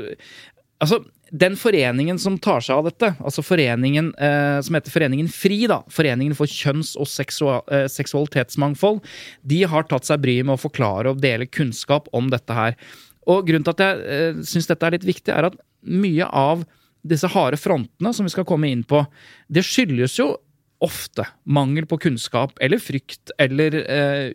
Altså, 0.84 0.98
den 1.34 1.55
foreningen 1.57 2.19
som 2.21 2.36
tar 2.38 2.61
seg 2.61 2.77
av 2.77 2.88
dette, 2.91 3.09
altså 3.17 3.41
foreningen 3.41 4.11
eh, 4.21 4.59
som 4.61 4.75
heter 4.77 4.93
Foreningen 4.93 5.31
FRI, 5.34 5.63
da, 5.71 5.79
Foreningen 5.89 6.38
for 6.38 6.49
kjønns- 6.49 6.93
og 6.93 7.09
seksual, 7.09 7.63
eh, 7.73 7.88
seksualitetsmangfold, 7.89 9.01
de 9.41 9.63
har 9.69 9.88
tatt 9.89 10.05
seg 10.05 10.21
bryet 10.21 10.45
med 10.45 10.59
å 10.59 10.61
forklare 10.61 11.09
og 11.09 11.23
dele 11.23 11.49
kunnskap 11.49 12.05
om 12.13 12.29
dette 12.29 12.53
her. 12.53 12.77
Og 13.25 13.47
grunnen 13.47 13.65
til 13.65 13.73
at 13.73 13.81
jeg 13.81 14.05
eh, 14.13 14.43
syns 14.45 14.69
dette 14.69 14.86
er 14.86 14.97
litt 14.99 15.09
viktig, 15.09 15.34
er 15.34 15.49
at 15.49 15.57
mye 15.89 16.29
av 16.29 16.61
disse 17.03 17.27
harde 17.34 17.57
frontene 17.57 18.13
som 18.13 18.29
vi 18.29 18.36
skal 18.36 18.45
komme 18.47 18.69
inn 18.69 18.86
på, 18.86 19.01
det 19.49 19.65
skyldes 19.65 20.19
jo 20.21 20.36
ofte 20.84 21.25
mangel 21.43 21.86
på 21.89 21.97
kunnskap 22.05 22.57
eller 22.63 22.81
frykt 22.81 23.31
eller 23.41 23.77
eh, 23.81 24.31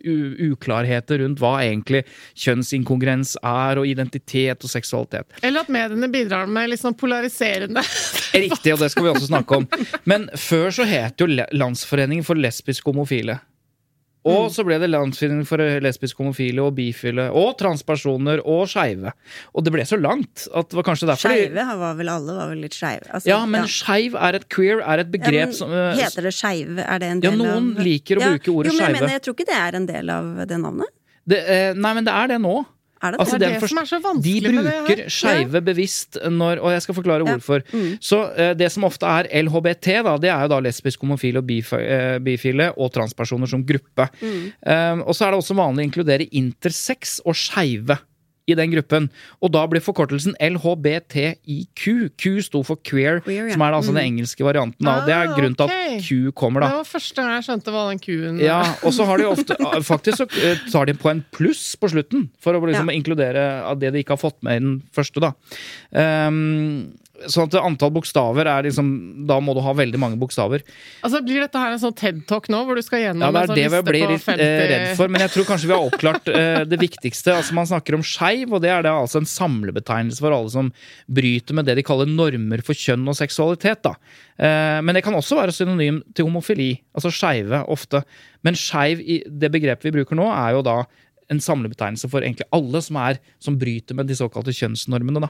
uklarheter 0.49 1.21
rundt 1.23 1.41
hva 1.41 1.59
egentlig 1.63 2.03
kjønnsinkongruens 2.39 3.35
er, 3.43 3.81
og 3.81 3.87
identitet 3.87 4.65
og 4.65 4.71
seksualitet. 4.71 5.37
Eller 5.43 5.63
at 5.63 5.73
mediene 5.73 6.09
bidrar 6.11 6.49
med 6.49 6.71
litt 6.71 6.81
sånn 6.81 6.97
polariserende 6.97 7.83
Riktig, 8.33 8.73
og 8.73 8.81
det 8.81 8.91
skal 8.93 9.05
vi 9.05 9.13
også 9.13 9.29
snakke 9.29 9.61
om. 9.61 9.69
Men 10.09 10.27
før 10.37 10.73
så 10.73 10.85
het 10.89 11.21
jo 11.21 11.27
Landsforeningen 11.29 12.25
for 12.25 12.39
lesbiske 12.39 12.89
homofile. 12.89 13.39
Og 14.27 14.49
så 14.51 14.65
ble 14.67 14.75
det 14.81 14.89
Landsforeningen 14.91 15.47
for 15.47 15.61
lesbiske 15.83 16.19
homofile 16.19 16.63
og 16.65 16.73
bifile 16.75 17.29
og 17.31 17.53
transpersoner 17.61 18.41
og 18.43 18.65
skeive. 18.67 19.13
Og 19.55 19.63
det 19.63 19.71
ble 19.71 19.85
så 19.87 19.99
langt 19.99 20.47
at 20.51 20.69
det 20.69 20.79
var 20.79 20.87
kanskje 20.89 21.07
derfor 21.07 21.31
Skeive 21.31 21.65
var 21.79 21.95
vel 21.99 22.11
alle 22.11 22.35
var 22.35 22.51
vel 22.51 22.65
litt 22.65 22.75
skeive. 22.75 23.07
Altså, 23.07 23.29
Ja, 23.31 23.39
men 23.47 23.69
skeiv 23.71 24.17
er 24.19 24.39
et 24.41 24.49
queer, 24.51 24.83
er 24.83 25.05
et 25.05 25.15
Ja, 25.15 25.31
men 25.31 25.53
som 25.55 25.71
uh, 25.71 25.95
Heter 25.95 26.27
det 26.27 26.33
skeive? 26.35 26.83
Er 26.83 26.99
det 26.99 27.13
en 27.13 27.23
Ja, 27.23 27.31
noen 27.31 27.71
av 27.77 27.85
liker 27.85 28.19
å 28.19 28.33
bruke 28.33 28.51
ordet 28.51 28.73
jo, 28.73 28.77
men 28.77 28.89
jeg 28.89 28.97
mener, 28.99 29.15
Jeg 29.15 29.23
tror 29.23 29.37
ikke 29.37 29.47
det 29.47 29.61
er 29.61 29.79
en 29.79 29.87
del 29.87 30.09
av 30.09 30.27
det 30.49 30.59
navnet. 30.59 30.95
det, 31.29 31.39
eh, 31.47 31.71
Nei, 31.73 31.93
men 31.93 32.03
det 32.03 32.13
er 32.13 32.27
det 32.33 32.41
nå. 32.43 32.57
Er 33.01 33.11
det 33.15 33.19
Altså, 33.19 33.37
Det 33.39 33.47
er 33.47 33.59
det 33.59 33.69
som 33.69 33.77
er 33.79 33.85
så 33.87 33.97
De 33.99 34.03
vanskelig 34.03 34.53
med 34.55 34.63
det 34.65 34.73
her. 34.73 34.85
bruker 34.87 35.09
skeive 35.09 35.61
bevisst 35.63 36.17
når 36.29 36.59
Og 36.59 36.71
jeg 36.73 36.81
skal 36.81 36.95
forklare 36.95 37.23
Ja. 37.25 37.37
hvorfor. 37.37 37.63
Så 38.01 38.19
uh, 38.35 38.53
det 38.53 38.71
som 38.71 38.83
ofte 38.83 39.05
er 39.07 39.29
LHBT, 39.43 39.87
da, 40.03 40.17
det 40.17 40.29
er 40.29 40.41
jo 40.41 40.47
da 40.51 40.59
lesbisk, 40.59 40.99
homofile 41.01 41.37
og 41.39 41.47
bif 41.47 41.71
eh, 41.73 42.19
bifile 42.19 42.73
og 42.77 42.91
transpersoner 42.93 43.47
som 43.47 43.63
gruppe. 43.63 44.09
Eh, 44.21 44.99
og 45.05 45.13
så 45.15 45.25
er 45.27 45.31
det 45.31 45.39
også 45.39 45.55
vanlig 45.55 45.85
å 45.85 45.87
inkludere 45.89 46.27
intersex 46.31 47.19
og 47.25 47.35
skeive 47.35 47.97
i 48.49 48.57
den 48.57 48.71
gruppen. 48.73 49.09
Og 49.41 49.51
da 49.53 49.63
blir 49.69 49.83
forkortelsen 49.83 50.35
LHBTIQ. 50.41 51.83
Q 52.19 52.33
sto 52.45 52.61
for 52.65 52.79
queer, 52.85 53.21
Queer, 53.25 53.47
ja. 53.49 53.53
som 53.55 53.63
er 53.65 53.75
altså 53.77 53.93
den 53.95 54.03
engelske 54.03 54.45
varianten. 54.45 54.85
Da. 54.85 54.99
Det 55.07 55.13
er 55.15 55.27
Ah, 55.29 55.35
grunnen 55.35 55.55
til 55.59 55.69
at 55.69 56.03
Q 56.05 56.31
kommer, 56.37 56.61
Det 56.65 56.71
var 56.79 56.87
første 56.87 57.15
gang 57.21 57.33
jeg 57.35 57.45
skjønte 57.49 57.71
hva 57.73 57.81
den 57.89 57.99
kuen 57.99 58.39
Ja, 58.41 58.61
og 58.83 58.93
så 58.95 59.05
har 59.05 59.17
de 59.19 59.27
ofte 59.29 59.57
Faktisk 59.89 60.21
så 60.23 60.27
eh, 60.41 60.57
tar 60.71 60.85
de 60.89 60.93
på 60.97 61.09
en 61.11 61.21
pluss 61.35 61.75
på 61.79 61.89
slutten, 61.91 62.29
for 62.41 62.53
å 62.57 62.61
liksom 62.65 62.89
Ja. 62.89 62.95
inkludere 62.95 63.43
det 63.79 63.91
de 63.93 64.01
ikke 64.03 64.15
har 64.15 64.21
fått 64.21 64.41
med 64.43 64.55
i 64.57 64.63
den 64.63 64.81
første, 64.95 65.19
da. 65.23 65.33
Um, 66.27 66.93
sånn 67.27 67.49
at 67.49 67.57
antall 67.59 67.91
bokstaver 67.95 68.47
er 68.49 68.67
liksom 68.67 68.89
Da 69.27 69.39
må 69.43 69.55
du 69.57 69.61
ha 69.65 69.73
veldig 69.75 69.99
mange 70.01 70.19
bokstaver. 70.21 70.63
Altså, 71.03 71.21
Blir 71.25 71.43
dette 71.43 71.61
her 71.61 71.75
en 71.75 71.81
sånn 71.81 71.95
TED-talk 71.97 72.49
nå, 72.53 72.61
hvor 72.67 72.79
du 72.79 72.83
skal 72.85 73.03
gjennom 73.03 73.25
Ja, 73.25 73.31
det 73.33 73.39
en 73.39 73.43
er 73.43 73.51
sånn 73.51 73.59
det 73.59 73.65
liste 73.65 73.81
blir 73.89 74.05
det 74.05 74.13
litt 74.13 74.25
50 74.27 74.45
eh, 74.45 74.63
redd 74.71 74.85
for, 74.99 75.11
men 75.11 75.25
jeg 75.25 75.33
tror 75.35 75.49
kanskje 75.49 75.69
vi 75.69 75.75
har 75.75 75.89
oppklart 75.89 76.31
uh, 76.31 76.61
det 76.69 76.79
viktigste. 76.81 77.35
Altså 77.35 77.57
Man 77.57 77.69
snakker 77.69 77.97
om 77.97 78.05
skeiv, 78.05 78.55
og 78.55 78.63
det 78.63 78.71
er 78.73 78.85
da 78.87 78.95
altså 79.01 79.21
en 79.23 79.29
samlebetegnelse 79.29 80.23
for 80.23 80.35
alle 80.35 80.53
som 80.53 80.71
bryter 81.19 81.57
med 81.57 81.69
det 81.69 81.79
de 81.79 81.85
kaller 81.85 82.09
normer 82.09 82.63
for 82.65 82.77
kjønn 82.77 83.07
og 83.09 83.17
seksualitet. 83.19 83.83
da. 83.89 83.95
Uh, 84.39 84.79
men 84.85 84.95
det 84.95 85.03
kan 85.05 85.17
også 85.17 85.39
være 85.39 85.55
synonym 85.55 86.01
til 86.15 86.29
homofili, 86.29 86.71
altså 86.95 87.11
skeive 87.13 87.65
ofte. 87.67 88.03
Men 88.45 88.57
skeiv 88.57 89.03
i 89.03 89.21
det 89.27 89.51
begrepet 89.51 89.89
vi 89.89 89.97
bruker 89.99 90.19
nå, 90.19 90.29
er 90.31 90.55
jo 90.55 90.65
da 90.65 90.81
en 91.29 91.39
samlebetegnelse 91.43 92.09
for 92.09 92.25
egentlig 92.25 92.47
alle 92.55 92.81
som, 92.81 92.97
er, 92.97 93.19
som 93.43 93.57
bryter 93.61 93.93
med 93.97 94.07
de 94.09 94.15
såkalte 94.17 94.53
kjønnsnormene. 94.55 95.21
Da. 95.21 95.29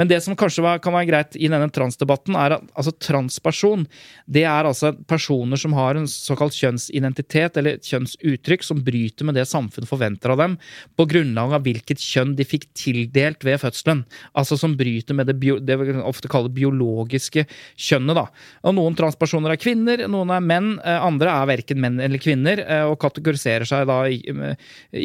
Men 0.00 0.08
det 0.10 0.18
som 0.24 0.34
kanskje 0.38 0.64
var, 0.64 0.80
kan 0.82 0.92
være 0.96 1.06
greit 1.10 1.36
i 1.38 1.46
denne 1.50 1.68
transdebatten, 1.70 2.34
er 2.34 2.56
at 2.56 2.64
altså, 2.74 2.92
transperson 2.98 3.84
det 4.26 4.42
er 4.50 4.66
altså 4.66 4.90
personer 5.08 5.56
som 5.60 5.72
har 5.78 5.94
en 6.00 6.08
såkalt 6.10 6.56
kjønnsidentitet 6.58 7.56
eller 7.60 7.78
kjønnsuttrykk 7.84 8.66
som 8.66 8.82
bryter 8.84 9.28
med 9.28 9.38
det 9.38 9.46
samfunnet 9.48 9.88
forventer 9.90 10.34
av 10.34 10.42
dem, 10.42 10.56
på 10.98 11.06
grunnlag 11.10 11.54
av 11.58 11.62
hvilket 11.66 12.02
kjønn 12.02 12.34
de 12.38 12.46
fikk 12.48 12.66
tildelt 12.78 13.46
ved 13.46 13.60
fødselen. 13.62 14.02
Altså 14.34 14.58
som 14.58 14.74
bryter 14.78 15.14
med 15.18 15.30
det, 15.30 15.38
bio, 15.38 15.58
det 15.62 15.78
vi 15.80 15.94
ofte 16.02 16.28
kaller 16.32 16.50
biologiske 16.54 17.46
kjønnet. 17.78 18.18
Da. 18.18 18.26
Og 18.66 18.74
Noen 18.78 18.98
transpersoner 18.98 19.54
er 19.54 19.62
kvinner, 19.62 20.04
noen 20.10 20.34
er 20.34 20.42
menn, 20.44 20.74
eh, 20.82 20.98
andre 21.04 21.30
er 21.30 21.48
verken 21.54 21.80
menn 21.82 22.00
eller 22.02 22.18
kvinner, 22.22 22.58
eh, 22.66 22.84
og 22.90 22.98
kategoriserer 23.02 23.66
seg 23.68 23.86
da 23.88 24.00
i- 24.08 24.22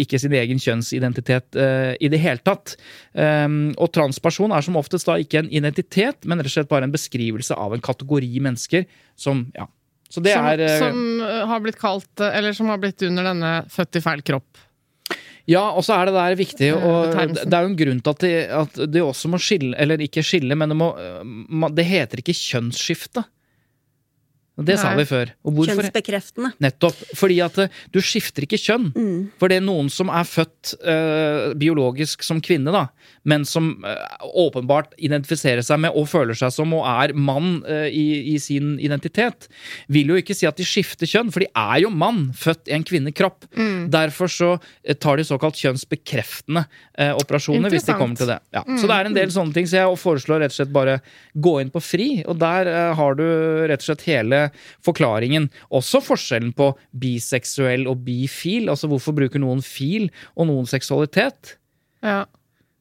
ikke 0.04 0.23
sin 0.24 0.36
egen 0.38 0.62
kjønnsidentitet 0.62 1.60
uh, 1.60 1.94
i 2.00 2.10
det 2.12 2.20
hele 2.24 2.42
tatt. 2.46 2.76
Um, 3.14 3.72
og 3.78 3.94
transperson 3.96 4.56
er 4.56 4.66
som 4.66 4.80
oftest 4.80 5.10
da 5.10 5.20
ikke 5.22 5.44
en 5.44 5.52
identitet, 5.54 6.24
men 6.26 6.42
rett 6.42 6.52
og 6.52 6.58
slett 6.58 6.72
bare 6.72 6.88
en 6.88 6.96
beskrivelse 6.96 7.58
av 7.60 7.76
en 7.76 7.84
kategori 7.84 8.32
mennesker 8.44 8.88
som 9.20 9.48
ja. 9.58 9.70
Så 10.14 10.22
det 10.22 10.36
som, 10.36 10.46
er 10.46 10.62
eh, 10.62 10.76
som 10.78 10.98
uh, 11.26 11.40
har 11.50 11.62
blitt 11.64 11.80
kalt 11.82 12.22
Eller 12.22 12.54
som 12.54 12.68
har 12.70 12.78
blitt 12.78 13.02
under 13.02 13.26
denne 13.32 13.54
'født 13.66 13.98
i 13.98 14.02
feil 14.04 14.22
kropp'. 14.22 14.62
Ja, 15.50 15.64
og 15.74 15.82
så 15.84 15.98
er 15.98 16.08
det 16.08 16.14
der 16.16 16.36
viktig, 16.40 16.70
og 16.78 17.18
det 17.18 17.52
er 17.52 17.66
jo 17.66 17.72
en 17.72 17.80
grunn 17.80 18.00
til 18.00 18.14
at 18.14 18.22
det, 18.24 18.36
at 18.62 18.78
de 18.94 19.02
også 19.04 19.28
må 19.28 19.40
skille, 19.44 19.74
eller 19.76 20.00
ikke 20.00 20.24
skille, 20.24 20.56
men 20.56 20.72
det 20.72 20.78
må 20.78 21.68
Det 21.76 21.84
heter 21.84 22.22
ikke 22.22 22.36
kjønnsskifte. 22.38 23.26
Og 24.54 24.68
Det 24.68 24.76
sa 24.78 24.92
vi 24.94 25.04
før. 25.10 25.32
Kjønnsbekreftende. 25.42 26.52
Nettopp. 26.62 26.98
Fordi 27.18 27.40
at 27.42 27.56
eh, 27.64 27.78
du 27.90 27.98
skifter 28.06 28.46
ikke 28.46 28.60
kjønn. 28.62 28.92
For 29.42 29.50
det 29.50 29.58
er 29.58 29.66
noen 29.66 29.90
som 29.90 30.12
er 30.14 30.28
født 30.30 30.76
øh, 30.78 31.56
biologisk 31.58 32.22
som 32.26 32.42
kvinne, 32.44 32.70
da, 32.74 32.84
men 33.26 33.48
som 33.50 33.72
øh, 33.82 34.28
åpenbart 34.44 34.94
identifiserer 35.02 35.66
seg 35.66 35.82
med 35.82 35.98
og 35.98 36.06
føler 36.12 36.38
seg 36.38 36.54
som 36.54 36.76
og 36.78 36.86
er 36.86 37.16
mann 37.18 37.64
øh, 37.66 37.88
i, 37.90 38.36
i 38.36 38.38
sin 38.42 38.76
identitet, 38.78 39.50
vil 39.90 40.14
jo 40.14 40.20
ikke 40.22 40.38
si 40.38 40.46
at 40.50 40.62
de 40.62 40.68
skifter 40.68 41.10
kjønn, 41.10 41.34
for 41.34 41.42
de 41.42 41.50
er 41.50 41.82
jo 41.88 41.90
mann, 41.90 42.28
født 42.38 42.70
i 42.70 42.78
en 42.78 42.86
kvinnekropp. 42.86 43.50
Derfor 43.94 44.30
så 44.30 44.52
tar 45.02 45.18
de 45.18 45.26
såkalt 45.26 45.58
kjønnsbekreftende 45.60 46.66
operasjoner, 47.18 47.74
hvis 47.74 47.88
de 47.88 47.96
kommer 47.98 48.18
til 48.20 48.30
det. 48.30 48.38
Ja. 48.54 48.62
Så 48.78 48.86
det 48.90 48.96
er 48.96 49.10
en 49.10 49.18
del 49.18 49.34
sånne 49.34 49.56
ting, 49.56 49.68
så 49.70 49.82
jeg 49.82 50.00
foreslår 50.02 50.44
rett 50.44 50.54
og 50.54 50.60
slett 50.60 50.74
bare 50.74 51.00
gå 51.34 51.58
inn 51.62 51.72
på 51.74 51.82
FRI, 51.84 52.10
og 52.30 52.38
der 52.42 52.70
har 52.98 53.18
du 53.18 53.26
rett 53.70 53.82
og 53.82 53.88
slett 53.90 54.06
hele 54.08 54.43
forklaringen. 54.86 55.50
Også 55.74 56.02
forskjellen 56.04 56.54
på 56.58 56.74
biseksuell 56.92 57.88
og 57.92 58.04
bifil, 58.08 58.70
altså 58.74 58.90
hvorfor 58.92 59.16
bruker 59.18 59.44
noen 59.44 59.64
fil 59.66 60.10
og 60.36 60.50
noen 60.52 60.70
seksualitet. 60.70 61.58
Ja. 62.04 62.24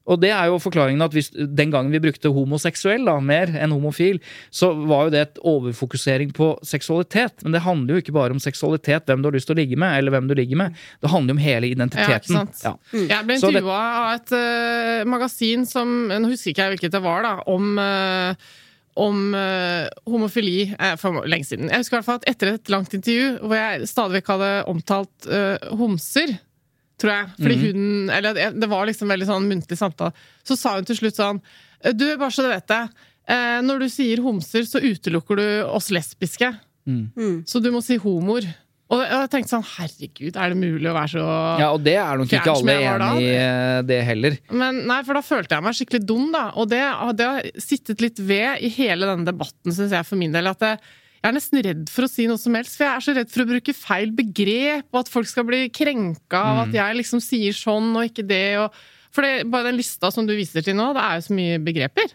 Og 0.03 0.19
det 0.19 0.33
er 0.35 0.49
jo 0.51 0.57
forklaringen 0.59 1.03
at 1.05 1.13
hvis, 1.15 1.29
den 1.31 1.71
gangen 1.71 1.93
vi 1.93 2.01
brukte 2.03 2.31
homoseksuell 2.35 3.05
da, 3.07 3.15
mer 3.23 3.53
enn 3.55 3.71
homofil, 3.71 4.19
så 4.51 4.73
var 4.75 5.07
jo 5.07 5.13
det 5.13 5.21
et 5.21 5.39
overfokusering 5.47 6.33
på 6.35 6.49
seksualitet. 6.67 7.39
Men 7.45 7.55
det 7.55 7.63
handler 7.63 7.95
jo 7.95 8.03
ikke 8.03 8.15
bare 8.15 8.35
om 8.35 8.41
seksualitet, 8.43 9.07
hvem 9.07 9.23
du 9.23 9.29
har 9.29 9.37
lyst 9.37 9.47
til 9.47 9.55
å 9.55 9.61
ligge 9.61 9.79
med, 9.79 9.95
eller 9.95 10.15
hvem 10.15 10.27
du 10.27 10.35
ligger 10.35 10.59
med. 10.59 10.81
Det 10.99 11.11
handler 11.13 11.31
jo 11.31 11.37
om 11.37 11.45
hele 11.45 11.69
Ja, 11.69 11.77
identiteten. 11.77 12.35
sant? 12.35 12.65
Ja. 12.65 12.73
Jeg 12.99 13.29
ble 13.29 13.39
intervjua 13.39 13.79
av 14.01 14.09
et 14.17 14.35
uh, 14.35 15.07
magasin 15.07 15.63
som 15.69 15.95
Nå 16.11 16.33
husker 16.33 16.51
ikke 16.51 16.67
jeg 16.67 16.75
hvilket 16.75 16.97
det 16.97 17.03
var, 17.07 17.23
da. 17.23 17.33
Om, 17.47 17.71
eh, 17.79 18.51
om 18.95 19.33
uh, 19.33 19.87
homofili 20.05 20.73
eh, 20.77 20.95
for 21.01 21.25
lenge 21.25 21.45
siden. 21.49 21.69
Jeg 21.71 21.81
husker 21.81 21.97
i 21.97 21.99
hvert 21.99 22.05
fall 22.05 22.19
at 22.21 22.27
etter 22.29 22.53
et 22.53 22.69
langt 22.69 22.93
intervju 22.93 23.39
hvor 23.41 23.55
jeg 23.57 23.87
stadig 23.89 24.19
vekk 24.19 24.27
hadde 24.35 24.51
omtalt 24.69 25.27
uh, 25.29 25.57
homser, 25.79 26.35
tror 27.01 27.11
jeg. 27.15 27.29
Fordi 27.39 27.55
Mhm. 27.57 27.63
hun 27.65 28.09
Eller 28.13 28.33
det- 28.33 28.59
det 28.59 28.69
var 28.69 28.85
liksom 28.85 29.07
veldig 29.09 29.25
sånn 29.27 29.47
muntlig 29.49 29.77
samtale. 29.77 30.13
Så 30.43 30.55
sa 30.57 30.75
hun 30.75 30.85
til 30.85 30.95
slutt 30.95 31.15
sånn 31.17 31.41
Du, 31.83 32.17
bare 32.17 32.31
så 32.31 32.43
du 32.43 32.49
vet 32.49 32.67
det. 32.67 32.89
Uh, 33.27 33.59
når 33.61 33.79
du 33.79 33.89
sier 33.89 34.17
homser, 34.23 34.61
så 34.63 34.79
utelukker 34.79 35.35
du 35.35 35.63
oss 35.67 35.89
lesbiske. 35.91 36.53
Mm. 36.87 37.43
Så 37.45 37.61
du 37.63 37.71
må 37.71 37.81
si 37.83 37.97
homoer. 37.97 38.43
Og 38.93 39.01
jeg 39.03 39.29
tenkte 39.33 39.53
sånn 39.55 39.65
Herregud, 39.73 40.35
er 40.37 40.53
det 40.53 40.57
mulig 40.59 40.89
å 40.91 40.95
være 40.95 41.11
så 41.15 41.23
ja, 41.59 41.69
og 41.73 41.81
det 41.85 41.95
er 41.97 42.19
nok 42.21 42.33
ikke 42.37 42.53
alle 42.53 42.75
enig 42.79 43.23
i 43.25 43.29
eh, 43.35 43.77
det 43.89 43.99
heller. 44.07 44.35
Men 44.53 44.83
nei, 44.89 44.99
for 45.07 45.17
da 45.17 45.23
følte 45.25 45.57
jeg 45.57 45.65
meg 45.65 45.77
skikkelig 45.79 46.03
dum, 46.09 46.27
da. 46.35 46.43
Og 46.61 46.69
det, 46.71 46.81
det 47.19 47.29
har 47.31 47.47
sittet 47.63 48.03
litt 48.05 48.21
ved 48.21 48.61
i 48.63 48.69
hele 48.77 49.09
denne 49.09 49.25
debatten, 49.27 49.73
syns 49.73 49.95
jeg 49.97 50.05
for 50.09 50.19
min 50.21 50.35
del. 50.35 50.51
At 50.51 50.61
jeg, 50.67 50.79
jeg 51.23 51.29
er 51.31 51.37
nesten 51.39 51.61
redd 51.65 51.85
for 51.89 52.05
å 52.05 52.11
si 52.11 52.27
noe 52.29 52.37
som 52.41 52.53
helst. 52.59 52.75
For 52.77 52.85
jeg 52.85 52.93
er 52.99 53.05
så 53.07 53.15
redd 53.17 53.31
for 53.33 53.45
å 53.45 53.49
bruke 53.53 53.75
feil 53.77 54.11
begrep, 54.17 54.89
og 54.93 55.01
at 55.05 55.11
folk 55.13 55.29
skal 55.31 55.47
bli 55.49 55.63
krenka 55.73 56.41
av 56.43 56.57
Mm. 56.57 56.63
at 56.67 56.75
jeg 56.81 56.99
liksom 57.01 57.23
sier 57.23 57.55
sånn 57.57 57.93
og 57.95 58.09
ikke 58.11 58.27
det. 58.29 58.43
Og, 58.61 58.75
for 59.13 59.23
det, 59.25 59.47
bare 59.49 59.69
den 59.71 59.79
lista 59.79 60.11
som 60.13 60.27
du 60.27 60.35
viser 60.35 60.61
til 60.65 60.75
nå, 60.77 60.91
det 60.97 61.01
er 61.07 61.17
jo 61.21 61.25
så 61.29 61.37
mye 61.37 61.61
begreper. 61.63 62.13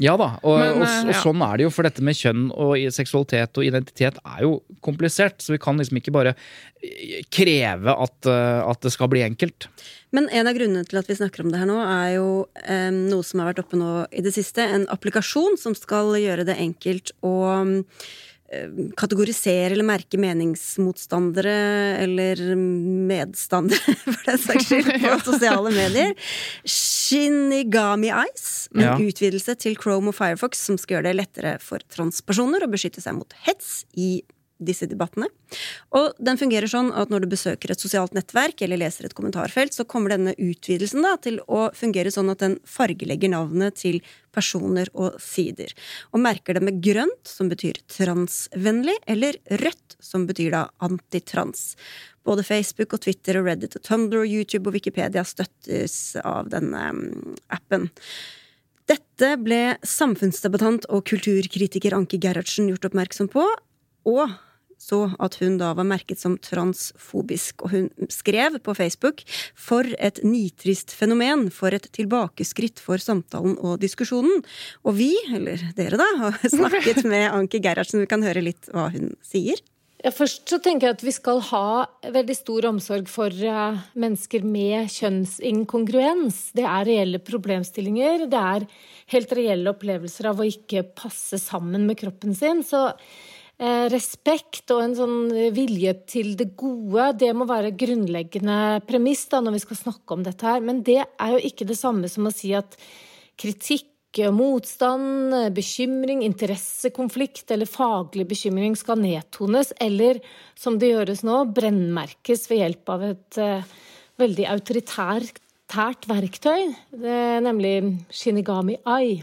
Ja 0.00 0.14
da, 0.16 0.30
og, 0.40 0.56
Men, 0.56 0.78
og, 0.78 0.84
eh, 0.86 0.98
og 1.04 1.12
ja. 1.12 1.20
sånn 1.20 1.42
er 1.44 1.58
det 1.60 1.66
jo, 1.66 1.72
for 1.74 1.84
dette 1.84 2.04
med 2.04 2.16
kjønn 2.16 2.46
og 2.54 2.72
seksualitet 2.94 3.60
og 3.60 3.66
identitet 3.66 4.16
er 4.22 4.44
jo 4.46 4.54
komplisert, 4.84 5.42
så 5.44 5.52
vi 5.52 5.60
kan 5.60 5.76
liksom 5.80 6.00
ikke 6.00 6.14
bare 6.14 6.32
eh, 6.80 7.20
kreve 7.28 7.92
at, 7.92 8.16
eh, 8.30 8.60
at 8.64 8.80
det 8.86 8.94
skal 8.94 9.10
bli 9.12 9.24
enkelt. 9.26 9.68
Men 10.16 10.30
en 10.32 10.48
av 10.48 10.56
grunnene 10.56 10.88
til 10.88 11.02
at 11.02 11.10
vi 11.10 11.18
snakker 11.18 11.44
om 11.44 11.52
det 11.52 11.60
her 11.60 11.68
nå, 11.68 11.76
er 11.84 12.16
jo 12.16 12.30
eh, 12.64 12.88
noe 12.96 13.26
som 13.26 13.42
har 13.42 13.52
vært 13.52 13.62
oppe 13.66 13.80
nå 13.80 13.92
i 14.08 14.24
det 14.24 14.32
siste. 14.34 14.64
En 14.64 14.88
applikasjon 14.90 15.60
som 15.60 15.76
skal 15.76 16.16
gjøre 16.18 16.48
det 16.48 16.56
enkelt 16.56 17.12
å 17.20 17.36
eh, 17.60 17.76
kategorisere 18.98 19.70
eller 19.76 19.86
merke 19.86 20.18
meningsmotstandere 20.18 21.52
eller 22.02 22.40
medstandere, 22.56 23.94
for 24.16 24.24
den 24.26 24.40
saks 24.42 24.66
skyld, 24.72 24.90
på 25.04 25.20
sosiale 25.28 25.70
medier. 25.74 26.14
Shinigami 26.66 28.10
Eyes, 28.10 28.68
en 28.74 28.80
Ja. 28.84 28.96
utvidelse 28.98 29.54
til 29.58 29.76
Chrome 29.78 30.10
og 30.10 30.16
Firefox 30.18 30.58
som 30.66 30.78
skal 30.78 30.98
gjøre 30.98 31.10
det 31.10 31.16
lettere 31.20 31.54
for 31.62 31.78
transpersoner 31.94 32.66
å 32.66 32.70
beskytte 32.72 33.02
seg 33.04 33.14
mot 33.18 33.32
hets 33.46 33.84
i 33.94 34.20
disse 34.60 34.88
debattene. 34.90 35.28
Og 35.96 36.14
den 36.22 36.38
fungerer 36.40 36.70
sånn 36.70 36.92
at 36.96 37.10
når 37.12 37.24
du 37.24 37.30
besøker 37.32 37.72
et 37.72 37.82
sosialt 37.82 38.14
nettverk 38.16 38.62
eller 38.64 38.80
leser 38.82 39.08
et 39.08 39.16
kommentarfelt, 39.16 39.74
så 39.74 39.86
kommer 39.88 40.14
denne 40.14 40.36
utvidelsen 40.36 41.04
da 41.04 41.16
til 41.22 41.40
å 41.48 41.68
fungere 41.76 42.12
sånn 42.14 42.32
at 42.32 42.44
den 42.44 42.58
fargelegger 42.68 43.32
navnet 43.32 43.80
til 43.80 44.00
personer 44.34 44.90
og 44.94 45.18
sider. 45.22 45.72
Og 46.14 46.22
merker 46.22 46.56
det 46.56 46.64
med 46.66 46.80
grønt, 46.84 47.22
som 47.26 47.50
betyr 47.50 47.80
transvennlig, 47.90 48.96
eller 49.10 49.40
rødt, 49.62 49.96
som 50.00 50.26
betyr 50.28 50.54
da 50.54 50.64
antitrans. 50.84 51.74
Både 52.26 52.44
Facebook 52.46 52.94
og 52.94 53.02
Twitter 53.06 53.40
og 53.40 53.48
Reddit 53.48 53.78
og 53.78 53.86
Tumblr 53.86 54.22
og 54.22 54.28
YouTube 54.28 54.68
og 54.68 54.76
Wikipedia 54.76 55.24
støttes 55.26 55.96
av 56.20 56.50
denne 56.52 56.90
mm, 56.94 57.40
appen. 57.56 57.88
Dette 58.90 59.36
ble 59.38 59.76
samfunnsdebattant 59.86 60.88
og 60.90 61.04
kulturkritiker 61.06 61.94
Anki 61.94 62.18
Gerhardsen 62.22 62.70
gjort 62.70 62.88
oppmerksom 62.88 63.28
på, 63.30 63.44
og 64.10 64.38
så 64.80 65.02
at 65.20 65.36
hun 65.42 65.58
da 65.60 65.74
var 65.76 65.88
merket 65.88 66.22
som 66.22 66.38
transfobisk, 66.40 67.66
og 67.66 67.74
hun 67.74 67.88
skrev 68.12 68.56
på 68.64 68.74
Facebook 68.78 69.24
for 69.58 69.86
et 70.00 70.22
nitrist 70.24 70.94
fenomen, 70.96 71.48
for 71.52 71.76
et 71.76 71.90
tilbakeskritt 71.96 72.80
for 72.80 73.02
samtalen 73.02 73.58
og 73.60 73.80
diskusjonen. 73.82 74.40
Og 74.84 74.96
vi, 74.96 75.12
eller 75.34 75.60
dere 75.76 76.00
da, 76.00 76.08
har 76.24 76.40
snakket 76.56 77.04
med 77.04 77.28
Anki 77.28 77.60
Gerhardsen, 77.62 78.02
vi 78.04 78.10
kan 78.10 78.24
høre 78.24 78.44
litt 78.44 78.72
hva 78.72 78.88
hun 78.94 79.12
sier. 79.26 79.60
Ja, 80.00 80.08
først 80.16 80.48
så 80.48 80.56
tenker 80.64 80.88
jeg 80.88 80.96
at 80.96 81.02
vi 81.04 81.12
skal 81.12 81.42
ha 81.50 81.64
veldig 82.08 82.36
stor 82.38 82.70
omsorg 82.70 83.08
for 83.12 83.28
eh, 83.28 83.80
mennesker 84.00 84.46
med 84.48 84.88
kjønnsinkongruens. 84.94 86.38
Det 86.56 86.64
er 86.64 86.86
reelle 86.88 87.20
problemstillinger. 87.20 88.24
Det 88.32 88.40
er 88.54 88.64
helt 89.12 89.34
reelle 89.36 89.74
opplevelser 89.74 90.30
av 90.30 90.40
å 90.40 90.48
ikke 90.48 90.86
passe 90.96 91.36
sammen 91.42 91.84
med 91.90 92.00
kroppen 92.00 92.32
sin. 92.38 92.64
Så 92.64 92.86
respekt 93.92 94.72
og 94.72 94.80
en 94.80 94.94
sånn 94.96 95.16
vilje 95.52 95.92
til 96.08 96.32
det 96.38 96.54
gode, 96.56 97.10
det 97.20 97.28
må 97.36 97.44
være 97.44 97.74
grunnleggende 97.76 98.80
premiss 98.88 99.26
da, 99.28 99.42
når 99.44 99.58
vi 99.58 99.62
skal 99.66 99.80
snakke 99.82 100.16
om 100.16 100.24
dette 100.24 100.46
her. 100.48 100.62
Men 100.64 100.80
det 100.86 101.02
er 101.02 101.34
jo 101.34 101.40
ikke 101.44 101.68
det 101.68 101.76
samme 101.76 102.08
som 102.08 102.28
å 102.28 102.32
si 102.32 102.54
at 102.56 102.78
kritikk, 103.40 103.86
motstand, 104.34 105.36
bekymring, 105.54 106.24
interessekonflikt 106.26 107.52
eller 107.54 107.68
faglig 107.70 108.24
bekymring 108.32 108.74
skal 108.74 108.98
nedtones, 108.98 109.70
eller 109.78 110.18
som 110.58 110.80
det 110.80 110.90
gjøres 110.90 111.22
nå, 111.28 111.44
brennmerkes 111.54 112.48
ved 112.50 112.64
hjelp 112.64 112.90
av 112.90 113.04
et 113.12 113.38
uh, 113.38 113.76
veldig 114.18 114.48
autoritært 114.50 116.08
verktøy, 116.10 116.72
nemlig 117.46 117.76
Shinigami 118.10 118.80
Ai. 118.82 119.20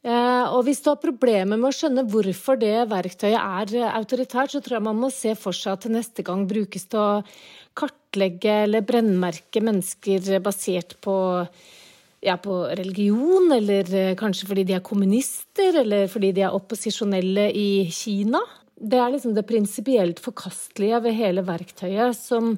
Eh, 0.00 0.44
og 0.56 0.62
hvis 0.64 0.78
du 0.80 0.88
har 0.88 1.00
problemer 1.00 1.58
med 1.60 1.68
å 1.68 1.76
skjønne 1.76 2.06
hvorfor 2.08 2.56
det 2.60 2.86
verktøyet 2.88 3.36
er 3.36 3.74
eh, 3.76 3.96
autoritært, 3.98 4.54
så 4.54 4.62
tror 4.64 4.78
jeg 4.78 4.86
man 4.86 4.96
må 4.96 5.10
se 5.12 5.34
for 5.36 5.56
seg 5.56 5.74
at 5.74 5.84
det 5.84 5.92
neste 5.98 6.24
gang 6.24 6.46
brukes 6.48 6.88
til 6.88 7.02
å 7.02 7.10
kartlegge 7.76 8.62
eller 8.64 8.86
brennmerke 8.86 9.60
mennesker 9.60 10.40
basert 10.40 10.96
på, 11.04 11.16
ja, 12.24 12.38
på 12.40 12.56
religion, 12.80 13.52
eller 13.52 13.92
eh, 13.92 14.14
kanskje 14.16 14.48
fordi 14.48 14.64
de 14.70 14.78
er 14.78 14.86
kommunister, 14.88 15.82
eller 15.82 16.08
fordi 16.08 16.32
de 16.38 16.46
er 16.48 16.56
opposisjonelle 16.56 17.50
i 17.52 17.68
Kina. 17.92 18.40
Det 18.80 18.96
er 18.96 19.12
liksom 19.12 19.36
det 19.36 19.44
prinsipielt 19.44 20.24
forkastelige 20.24 21.02
ved 21.04 21.18
hele 21.20 21.44
verktøyet 21.44 22.16
som, 22.16 22.54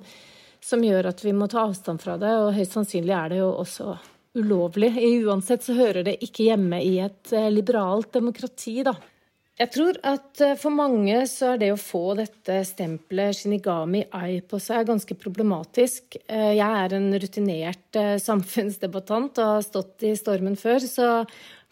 som 0.62 0.86
gjør 0.86 1.10
at 1.10 1.26
vi 1.26 1.34
må 1.34 1.50
ta 1.50 1.66
avstand 1.66 2.06
fra 2.06 2.14
det, 2.22 2.36
og 2.38 2.54
høyst 2.54 2.78
sannsynlig 2.78 3.18
er 3.18 3.34
det 3.34 3.42
jo 3.42 3.50
også 3.66 3.98
ulovlig. 4.38 4.92
Uansett 5.24 5.64
så 5.64 5.76
hører 5.76 6.06
det 6.06 6.18
ikke 6.24 6.48
hjemme 6.50 6.80
i 6.82 6.98
et 7.04 7.32
eh, 7.36 7.50
liberalt 7.52 8.12
demokrati, 8.14 8.80
da. 8.86 8.94
Jeg 9.60 9.68
tror 9.74 9.98
at 10.08 10.40
eh, 10.42 10.54
for 10.58 10.74
mange 10.74 11.18
så 11.30 11.52
er 11.52 11.62
det 11.62 11.72
å 11.74 11.80
få 11.80 12.16
dette 12.18 12.62
stempelet 12.66 13.36
Shinigami 13.36 14.06
Ai 14.16 14.40
på 14.40 14.60
seg 14.62 14.88
ganske 14.88 15.16
problematisk. 15.20 16.16
Eh, 16.26 16.54
jeg 16.56 16.84
er 16.84 16.96
en 16.98 17.10
rutinert 17.12 18.00
samfunnsdebattant 18.24 19.42
og 19.42 19.56
har 19.56 19.66
stått 19.66 20.08
i 20.08 20.14
stormen 20.18 20.56
før, 20.60 20.80
så 20.88 21.10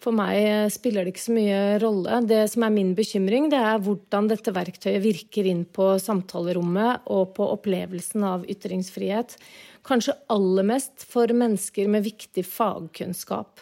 for 0.01 0.17
meg 0.17 0.71
spiller 0.73 1.05
det 1.05 1.15
ikke 1.15 1.23
så 1.27 1.35
mye 1.37 1.59
rolle. 1.83 2.21
Det 2.29 2.45
som 2.53 2.65
er 2.65 2.73
min 2.73 2.95
bekymring, 2.97 3.51
det 3.53 3.61
er 3.61 3.83
hvordan 3.85 4.31
dette 4.31 4.55
verktøyet 4.57 5.03
virker 5.05 5.49
inn 5.51 5.67
på 5.69 5.93
samtalerommet 6.01 7.11
og 7.13 7.35
på 7.37 7.49
opplevelsen 7.59 8.25
av 8.25 8.47
ytringsfrihet 8.49 9.37
kanskje 9.87 10.17
aller 10.33 10.67
mest 10.67 11.05
for 11.09 11.31
mennesker 11.33 11.89
med 11.91 12.05
viktig 12.07 12.45
fagkunnskap. 12.47 13.61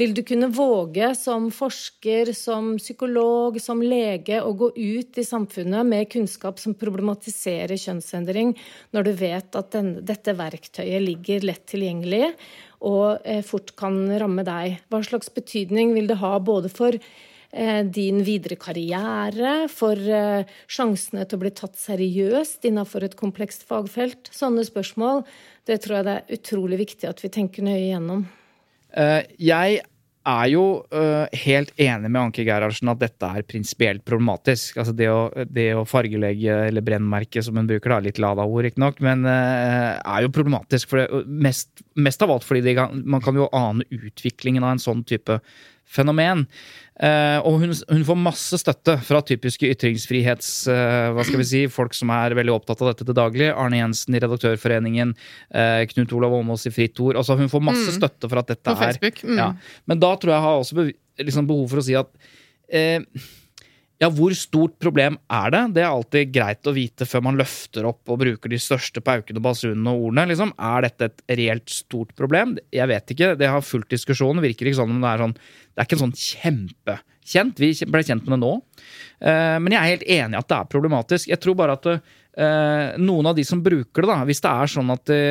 Vil 0.00 0.14
du 0.16 0.22
kunne 0.24 0.48
våge 0.48 1.10
som 1.18 1.50
forsker, 1.52 2.32
som 2.32 2.70
psykolog, 2.80 3.58
som 3.60 3.82
lege 3.84 4.38
å 4.40 4.54
gå 4.56 4.70
ut 4.76 5.18
i 5.20 5.24
samfunnet 5.26 5.84
med 5.88 6.08
kunnskap 6.12 6.62
som 6.62 6.76
problematiserer 6.80 7.76
kjønnsendring, 7.76 8.54
når 8.96 9.08
du 9.08 9.12
vet 9.20 9.58
at 9.60 9.74
den, 9.76 9.98
dette 10.00 10.32
verktøyet 10.38 11.04
ligger 11.04 11.44
lett 11.44 11.66
tilgjengelig 11.68 12.32
og 12.82 13.20
eh, 13.28 13.44
fort 13.44 13.76
kan 13.78 14.00
ramme 14.18 14.46
deg? 14.48 14.80
Hva 14.88 15.02
slags 15.04 15.28
betydning 15.34 15.92
vil 15.94 16.08
det 16.08 16.22
ha 16.24 16.38
både 16.40 16.72
for 16.72 16.96
Eh, 17.52 17.84
din 17.84 18.22
videre 18.24 18.56
karriere, 18.56 19.66
for 19.68 19.92
eh, 19.92 20.48
sjansene 20.72 21.26
til 21.28 21.36
å 21.36 21.42
bli 21.42 21.50
tatt 21.52 21.76
seriøst 21.76 22.64
innenfor 22.64 23.04
et 23.04 23.16
komplekst 23.18 23.66
fagfelt. 23.68 24.30
Sånne 24.32 24.64
spørsmål, 24.64 25.20
det 25.68 25.82
tror 25.84 25.98
jeg 25.98 26.06
det 26.06 26.14
er 26.16 26.38
utrolig 26.38 26.78
viktig 26.80 27.10
at 27.10 27.20
vi 27.20 27.28
tenker 27.34 27.66
nøye 27.66 27.90
igjennom. 27.90 28.24
Eh, 28.92 29.24
jeg 29.42 29.80
er 30.22 30.48
jo 30.52 30.64
helt 31.34 31.72
enig 31.82 32.06
med 32.06 32.20
Anke 32.20 32.44
Gerhardsen 32.46 32.92
at 32.92 33.00
dette 33.00 33.26
er 33.26 33.42
prinsipielt 33.42 34.04
problematisk. 34.06 34.76
Altså 34.78 34.92
det 34.94 35.08
å, 35.10 35.24
det 35.50 35.72
å, 35.74 35.82
fargelegge 35.88 36.60
eller 36.68 36.84
brennmerke, 36.86 37.42
som 37.42 37.58
hun 37.58 37.66
bruker, 37.66 37.90
da, 37.90 37.98
litt 38.04 38.20
lada 38.22 38.44
ord 38.46 38.68
riktignok, 38.68 39.02
men 39.02 39.26
er 39.26 40.22
jo 40.22 40.30
problematisk. 40.30 40.92
For 40.92 41.02
det, 41.02 41.24
mest, 41.26 41.82
mest, 41.98 42.22
av 42.22 42.36
alt 42.36 42.46
fordi 42.46 42.62
det, 42.68 42.76
man 43.02 43.24
kan 43.24 43.34
jo 43.34 43.50
ane 43.50 43.82
utviklingen 43.90 44.62
av 44.62 44.76
en 44.76 44.84
sånn 44.84 45.02
type 45.10 45.40
fenomen. 45.92 46.46
Uh, 47.02 47.40
og 47.48 47.56
hun, 47.62 47.72
hun, 47.72 48.02
får 48.06 48.18
masse 48.20 48.58
støtte 48.60 48.98
fra 49.02 49.22
typiske 49.26 49.70
ytringsfrihets... 49.74 50.50
Uh, 50.68 51.10
hva 51.16 51.24
skal 51.26 51.40
vi 51.40 51.48
si, 51.48 51.62
Folk 51.72 51.96
som 51.96 52.12
er 52.14 52.36
veldig 52.38 52.54
opptatt 52.54 52.84
av 52.84 52.92
dette 52.92 53.06
til 53.08 53.16
daglig. 53.16 53.48
Arne 53.50 53.80
Jensen 53.80 54.16
i 54.16 54.22
Redaktørforeningen, 54.22 55.14
uh, 55.56 55.82
Knut 55.94 56.14
Olav 56.18 56.36
Åmås 56.38 56.68
i 56.68 56.74
Fritt 56.74 57.00
Ord. 57.02 57.18
Altså, 57.20 57.38
hun 57.40 57.50
får 57.52 57.64
masse 57.72 57.88
mm. 57.88 57.98
støtte 57.98 58.30
for 58.30 58.42
at 58.42 58.52
dette 58.52 58.76
Facebook. 58.78 59.22
Mm. 59.24 59.38
Ja. 59.40 59.52
Men 59.90 60.02
da 60.04 60.14
tror 60.16 60.34
jeg 60.34 60.38
jeg 60.38 60.48
har 60.48 60.64
også 60.64 60.88
liksom 61.26 61.48
behov 61.48 61.72
for 61.72 61.82
å 61.82 61.86
si 61.86 61.96
at 61.98 62.12
ja, 64.02 64.08
hvor 64.10 64.32
stort 64.34 64.74
problem 64.82 65.14
er 65.30 65.52
det? 65.54 65.60
Det 65.76 65.82
er 65.84 65.92
alltid 65.92 66.30
greit 66.34 66.66
å 66.66 66.74
vite 66.74 67.06
før 67.06 67.22
man 67.28 67.38
løfter 67.38 67.86
opp 67.86 68.10
og 68.10 68.18
bruker 68.24 68.50
de 68.50 68.58
største 68.58 69.02
paukene, 69.04 69.42
basunene 69.42 69.92
og 69.92 70.08
ordene. 70.08 70.24
Liksom. 70.32 70.50
Er 70.58 70.88
dette 70.88 71.08
et 71.08 71.22
reelt 71.38 71.70
stort 71.70 72.10
problem? 72.18 72.56
Jeg 72.74 72.90
vet 72.90 73.14
ikke. 73.14 73.32
Det 73.38 73.50
har 73.52 73.62
fulgt 73.62 73.94
diskusjon. 73.94 74.40
Det 74.40 74.48
virker 74.48 74.66
ikke 74.66 74.80
sånn 74.80 74.96
om 74.96 75.04
det 75.04 75.12
er 75.12 75.22
sånn 75.22 75.36
Det 75.38 75.78
er 75.78 75.86
ikke 75.86 75.98
en 75.98 76.02
sånn 76.02 76.18
kjempekjent. 76.18 77.62
Vi 77.62 77.70
ble 77.94 78.02
kjent 78.08 78.26
med 78.26 78.34
det 78.34 78.40
nå. 78.42 78.52
Uh, 79.22 79.58
men 79.62 79.76
jeg 79.76 79.78
er 79.78 79.92
helt 79.94 80.08
enig 80.18 80.34
i 80.34 80.42
at 80.42 80.50
det 80.50 80.58
er 80.58 80.72
problematisk. 80.74 81.30
Jeg 81.30 81.42
tror 81.44 81.58
bare 81.62 81.78
at 81.78 81.90
uh, 81.94 82.98
noen 82.98 83.30
av 83.30 83.38
de 83.38 83.46
som 83.46 83.62
bruker 83.62 84.02
det, 84.02 84.10
da, 84.10 84.18
hvis 84.26 84.42
det 84.42 84.56
er 84.56 84.74
sånn 84.74 84.90
at 84.96 85.06
de 85.12 85.22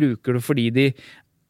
bruker 0.00 0.40
det 0.40 0.46
fordi 0.46 0.70
de 0.72 0.88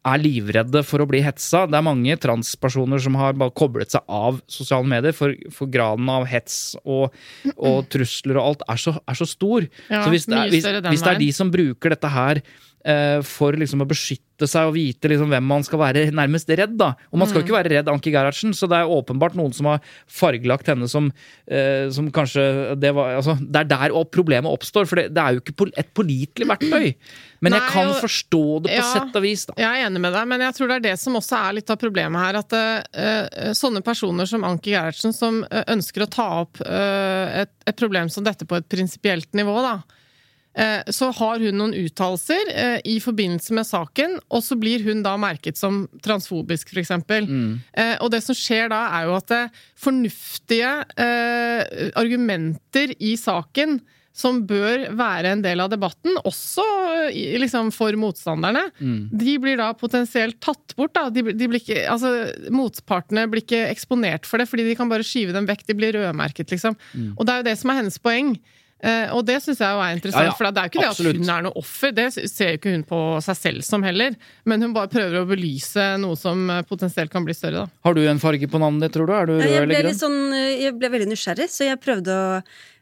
er 0.06 0.20
livredde 0.22 0.80
for 0.86 1.02
å 1.02 1.08
bli 1.08 1.20
hetsa. 1.24 1.66
Det 1.68 1.76
er 1.76 1.84
mange 1.84 2.16
transpersoner 2.20 3.02
som 3.04 3.18
har 3.20 3.36
bare 3.38 3.52
koblet 3.56 3.92
seg 3.92 4.04
av 4.08 4.40
sosiale 4.50 4.88
medier, 4.88 5.14
for, 5.16 5.34
for 5.52 5.70
graden 5.72 6.08
av 6.12 6.24
hets 6.30 6.78
og, 6.84 7.16
og, 7.56 7.82
trusler 7.92 8.40
og 8.40 8.46
alt 8.46 8.66
er 8.72 8.80
så, 8.80 8.96
er 9.04 9.20
så 9.20 9.28
stor. 9.28 9.68
Ja, 9.90 10.04
så 10.04 10.14
hvis 10.14 10.28
det, 10.30 10.38
er, 10.38 10.54
hvis, 10.54 10.68
hvis 10.88 11.04
det 11.04 11.12
er 11.12 11.20
de 11.20 11.30
som 11.36 11.52
bruker 11.52 11.96
dette 11.96 12.12
her 12.14 12.40
for 13.26 13.56
liksom 13.60 13.82
å 13.84 13.86
beskytte 13.88 14.48
seg 14.48 14.70
og 14.70 14.76
vite 14.76 15.10
liksom 15.10 15.28
hvem 15.32 15.44
man 15.44 15.64
skal 15.66 15.80
være 15.82 16.06
nærmest 16.16 16.48
redd. 16.48 16.76
da. 16.80 16.94
Og 17.12 17.20
man 17.20 17.28
skal 17.28 17.40
jo 17.40 17.44
ikke 17.44 17.52
mm. 17.52 17.58
være 17.58 17.72
redd 17.74 17.90
Anki 17.92 18.12
Gerhardsen, 18.14 18.54
så 18.56 18.68
det 18.70 18.78
er 18.78 18.92
åpenbart 18.92 19.36
noen 19.38 19.52
som 19.56 19.68
har 19.68 19.82
fargelagt 20.08 20.70
henne 20.70 20.88
som, 20.88 21.10
eh, 21.44 21.90
som 21.92 22.08
kanskje 22.14 22.44
det, 22.80 22.94
var, 22.96 23.18
altså, 23.18 23.36
det 23.40 23.62
er 23.64 23.70
der 23.74 23.96
problemet 24.12 24.50
oppstår, 24.50 24.88
for 24.88 25.00
det, 25.00 25.10
det 25.16 25.24
er 25.24 25.36
jo 25.36 25.44
ikke 25.44 25.68
et 25.80 25.92
pålitelig 25.96 26.48
verktøy. 26.54 26.88
Men 27.40 27.54
Nei, 27.54 27.60
jeg 27.60 27.72
kan 27.72 27.92
og, 27.92 28.00
forstå 28.02 28.42
det 28.64 28.72
på 28.72 28.80
ja, 28.80 28.88
sett 28.94 29.20
og 29.20 29.24
vis. 29.24 29.46
da. 29.48 29.56
Jeg 29.60 29.68
er 29.68 29.86
enig 29.88 30.02
med 30.04 30.16
deg, 30.16 30.32
men 30.32 30.44
jeg 30.44 30.56
tror 30.56 30.70
det 30.70 30.80
er 30.80 30.86
det 30.90 30.96
som 31.00 31.16
også 31.20 31.38
er 31.40 31.56
litt 31.60 31.72
av 31.72 31.80
problemet 31.80 32.24
her. 32.24 32.40
At 32.40 32.56
uh, 32.56 33.52
sånne 33.56 33.84
personer 33.84 34.28
som 34.28 34.44
Anki 34.48 34.74
Gerhardsen, 34.74 35.16
som 35.16 35.40
ønsker 35.48 36.04
å 36.04 36.10
ta 36.12 36.28
opp 36.42 36.60
uh, 36.64 37.40
et, 37.44 37.54
et, 37.64 37.76
problem 37.80 38.12
som 38.12 38.26
dette 38.26 38.44
på 38.48 38.58
et 38.58 38.68
prinsipielt 38.68 39.32
nivå, 39.36 39.56
da, 39.64 39.78
så 40.90 41.08
har 41.14 41.38
hun 41.38 41.54
noen 41.60 41.76
uttalelser 41.78 42.48
i 42.88 42.96
forbindelse 43.02 43.54
med 43.54 43.68
saken, 43.68 44.16
og 44.34 44.42
så 44.42 44.56
blir 44.58 44.82
hun 44.82 45.04
da 45.04 45.12
merket 45.20 45.60
som 45.60 45.84
transfobisk, 46.02 46.72
f.eks. 46.74 46.90
Mm. 46.98 47.60
Og 48.02 48.08
det 48.10 48.18
som 48.26 48.34
skjer 48.34 48.72
da, 48.72 48.80
er 48.98 49.06
jo 49.06 49.14
at 49.20 49.30
fornuftige 49.78 50.72
argumenter 51.94 52.96
i 52.98 53.14
saken 53.20 53.78
som 54.20 54.42
bør 54.48 54.88
være 54.98 55.34
en 55.36 55.42
del 55.44 55.62
av 55.62 55.70
debatten, 55.72 56.16
også 56.26 56.64
liksom, 57.14 57.70
for 57.74 57.94
motstanderne, 57.98 58.66
mm. 58.80 59.02
de 59.16 59.36
blir 59.42 59.60
da 59.60 59.70
potensielt 59.78 60.40
tatt 60.42 60.74
bort. 60.76 60.92
Da. 60.96 61.06
De, 61.14 61.24
de 61.30 61.48
blir 61.50 61.62
ikke, 61.62 61.84
altså, 61.90 62.10
motpartene 62.54 63.28
blir 63.30 63.44
ikke 63.44 63.62
eksponert 63.70 64.26
for 64.28 64.42
det, 64.42 64.48
fordi 64.50 64.66
de 64.66 64.76
kan 64.78 64.90
bare 64.90 65.06
skyve 65.06 65.36
dem 65.36 65.46
vekk. 65.48 65.64
De 65.68 65.78
blir 65.78 65.96
rødmerket, 65.96 66.50
liksom. 66.52 66.76
Mm. 66.92 67.12
Og 67.14 67.26
det 67.26 67.34
er 67.34 67.42
jo 67.42 67.48
det 67.50 67.58
som 67.62 67.72
er 67.72 67.80
hennes 67.82 68.00
poeng. 68.02 68.34
Uh, 68.80 69.12
og 69.16 69.26
det 69.28 69.36
syns 69.44 69.60
jeg 69.60 69.76
jo 69.76 69.82
er 69.84 69.96
interessant, 69.98 70.24
ja, 70.24 70.30
ja, 70.30 70.36
for 70.38 70.48
det 70.48 70.62
er 70.62 70.68
jo 70.68 70.72
ikke 70.72 70.88
absolutt. 70.88 71.18
det 71.18 71.20
at 71.20 71.26
hun 71.26 71.34
er 71.34 71.46
noe 71.46 71.60
offer. 71.60 71.92
Det 71.96 72.06
ser 72.16 72.54
jo 72.54 72.60
ikke 72.60 72.74
hun 72.74 72.86
på 72.88 73.02
seg 73.26 73.38
selv 73.40 73.66
som 73.66 73.84
heller. 73.84 74.16
Men 74.48 74.64
hun 74.64 74.74
bare 74.76 74.92
prøver 74.92 75.20
å 75.20 75.28
belyse 75.28 75.86
noe 76.00 76.18
som 76.18 76.48
eh, 76.52 76.64
potensielt 76.68 77.12
kan 77.12 77.26
bli 77.26 77.36
større. 77.36 77.66
da. 77.66 77.80
Har 77.86 77.96
du 77.98 78.02
en 78.08 78.22
farge 78.22 78.48
på 78.50 78.62
navnet 78.62 78.88
ditt, 78.88 78.96
tror 78.96 79.10
du? 79.10 79.14
Er 79.16 79.30
du 79.30 79.36
rød 79.36 79.46
eller 79.46 79.86
grønn? 79.86 80.00
Sånn, 80.00 80.20
jeg 80.32 80.76
ble 80.80 80.92
veldig 80.96 81.10
nysgjerrig, 81.12 81.50
så 81.52 81.68
jeg 81.68 81.80
prøvde 81.82 82.16
å 82.16 82.28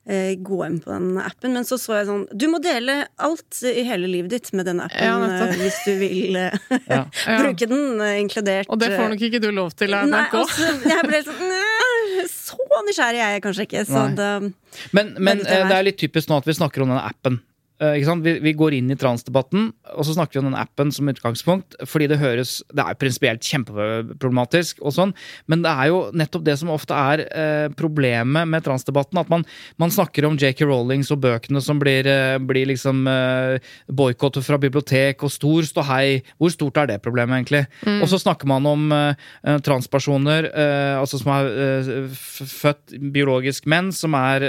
eh, 0.09 0.34
gå 0.38 0.66
inn 0.66 0.78
på 0.80 0.92
den 0.92 1.18
appen. 1.22 1.53
Men 1.55 1.66
så 1.68 1.78
så 1.80 1.99
jeg 1.99 2.09
sånn 2.09 2.24
Du 2.32 2.46
må 2.51 2.61
dele 2.62 3.01
alt 3.16 3.61
i 3.66 3.84
hele 3.86 4.11
livet 4.11 4.32
ditt 4.34 4.53
med 4.57 4.68
den 4.68 4.82
appen 4.84 5.05
ja, 5.05 5.16
eh, 5.49 5.57
hvis 5.61 5.80
du 5.86 5.92
vil 6.01 6.38
eh, 6.40 6.53
bruke 7.42 7.68
den, 7.68 8.01
eh, 8.05 8.20
inkludert 8.22 8.70
Og 8.72 8.80
det 8.80 8.92
får 8.94 9.12
nok 9.14 9.26
ikke 9.30 9.42
du 9.42 9.51
lov 9.55 9.74
til? 9.78 9.94
Nei, 9.94 10.24
altså, 10.28 10.72
jeg 10.88 11.09
ble 11.09 11.22
sånn 11.26 11.44
Så 11.59 11.67
nysgjerrig 12.86 13.20
er 13.24 13.36
jeg 13.36 13.44
kanskje 13.44 13.66
ikke. 13.68 13.84
Så 13.88 14.04
det, 14.18 14.30
men, 14.96 15.14
men 15.18 15.44
det 15.44 15.60
er 15.64 15.86
litt 15.86 16.00
typisk 16.00 16.30
nå 16.30 16.40
at 16.42 16.48
vi 16.48 16.56
snakker 16.58 16.84
om 16.84 16.92
denne 16.92 17.04
appen. 17.04 17.40
Eh? 17.81 18.14
Vi, 18.22 18.35
vi 18.43 18.53
går 18.57 18.74
inn 18.79 18.91
i 18.91 18.97
transdebatten, 18.99 19.70
og 19.95 20.07
så 20.07 20.14
snakker 20.16 20.39
vi 20.39 20.43
om 20.43 20.51
den 20.51 20.59
appen 20.59 20.91
som 20.95 21.09
utgangspunkt, 21.11 21.76
fordi 21.87 22.09
det 22.11 22.20
høres 22.20 22.59
Det 22.74 22.85
er 22.85 22.99
prinsipielt 22.99 23.45
kjempeproblematisk, 23.45 24.83
og 24.83 24.95
sånn, 24.97 25.14
men 25.51 25.62
det 25.64 25.70
er 25.70 25.91
jo 25.93 26.01
nettopp 26.16 26.45
det 26.47 26.57
som 26.61 26.72
ofte 26.74 26.97
er 26.97 27.24
eh, 27.29 27.68
problemet 27.79 28.49
med 28.49 28.64
transdebatten. 28.66 29.20
At 29.20 29.31
man, 29.33 29.45
man 29.81 29.93
snakker 29.95 30.26
om 30.29 30.39
J.K. 30.39 30.66
Rollings 30.68 31.12
og 31.14 31.22
bøkene 31.24 31.62
som 31.64 31.81
blir, 31.81 32.07
eh, 32.09 32.39
blir 32.43 32.68
liksom 32.70 33.07
eh, 33.11 33.70
boikottet 33.89 34.47
fra 34.47 34.59
bibliotek, 34.61 35.22
og 35.24 35.33
stor 35.35 35.68
ståhei. 35.68 36.20
Hvor 36.39 36.55
stort 36.55 36.83
er 36.83 36.93
det 36.93 37.01
problemet, 37.05 37.39
egentlig? 37.39 37.64
Og 37.99 38.09
så 38.11 38.20
snakker 38.20 38.49
man 38.51 38.66
om 38.68 38.89
eh, 38.95 39.59
transpersoner, 39.64 40.51
eh, 40.51 40.95
altså 40.99 41.20
som 41.20 41.33
er 41.37 42.09
født 42.12 42.97
biologisk 43.14 43.68
menn, 43.70 43.91
som 43.95 44.14
er, 44.18 44.45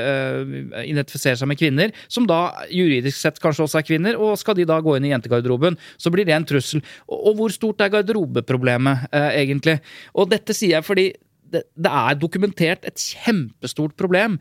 identifiserer 0.83 1.39
seg 1.39 1.49
med 1.49 1.59
kvinner, 1.59 1.93
som 2.11 2.27
da 2.29 2.39
juridisk 2.73 3.18
sett 3.19 3.39
kanskje 3.43 3.65
også 3.65 3.81
er 3.81 3.87
kvinner, 3.87 4.19
og 4.19 4.37
skal 4.39 4.57
de 4.57 4.67
da 4.69 4.79
gå 4.83 4.95
inn 4.97 5.07
i 5.09 5.13
jentegarderoben, 5.13 5.77
så 5.99 6.11
blir 6.13 6.27
det 6.27 6.35
en 6.35 6.47
trussel. 6.47 6.83
Og, 7.07 7.17
og 7.31 7.39
hvor 7.39 7.55
stort 7.55 7.83
er 7.83 7.91
garderobeproblemet, 7.93 9.09
eh, 9.11 9.41
egentlig? 9.43 9.79
Og 10.15 10.29
dette 10.31 10.55
sier 10.57 10.77
jeg 10.77 10.87
fordi 10.87 11.07
det, 11.49 11.65
det 11.73 11.91
er 11.91 12.19
dokumentert 12.19 12.85
et 12.87 13.01
kjempestort 13.01 13.95
problem. 13.99 14.37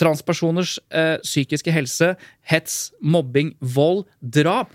Transpersoners 0.00 0.76
eh, 0.94 1.16
psykiske 1.24 1.72
helse, 1.74 2.12
hets, 2.48 2.76
mobbing, 3.00 3.54
vold, 3.60 4.04
drap. 4.20 4.74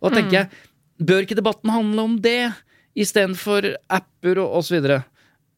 Og 0.00 0.10
da 0.10 0.20
tenker 0.20 0.38
jeg, 0.42 0.62
bør 1.04 1.26
ikke 1.26 1.38
debatten 1.38 1.72
handle 1.74 2.06
om 2.08 2.20
det, 2.22 2.52
istedenfor 2.94 3.72
apper 3.92 4.40
og 4.42 4.60
osv.? 4.60 4.92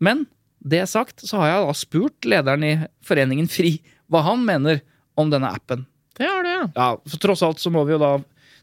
Men 0.03 0.25
det 0.67 0.87
sagt, 0.91 1.23
så 1.23 1.41
har 1.41 1.53
jeg 1.53 1.67
da 1.67 1.77
spurt 1.79 2.29
lederen 2.29 2.65
i 2.67 2.75
Foreningen 3.07 3.49
FRI 3.51 3.77
hva 4.11 4.23
han 4.27 4.43
mener 4.47 4.83
om 5.19 5.31
denne 5.33 5.51
appen. 5.53 5.85
Det 6.17 6.27
har 6.27 6.46
ja. 6.57 6.65
Ja, 6.77 6.89
for 7.11 7.23
tross 7.29 7.45
alt 7.47 7.61
så 7.63 7.71
må 7.75 7.85
vi 7.89 7.97
jo 7.97 8.01
da 8.03 8.17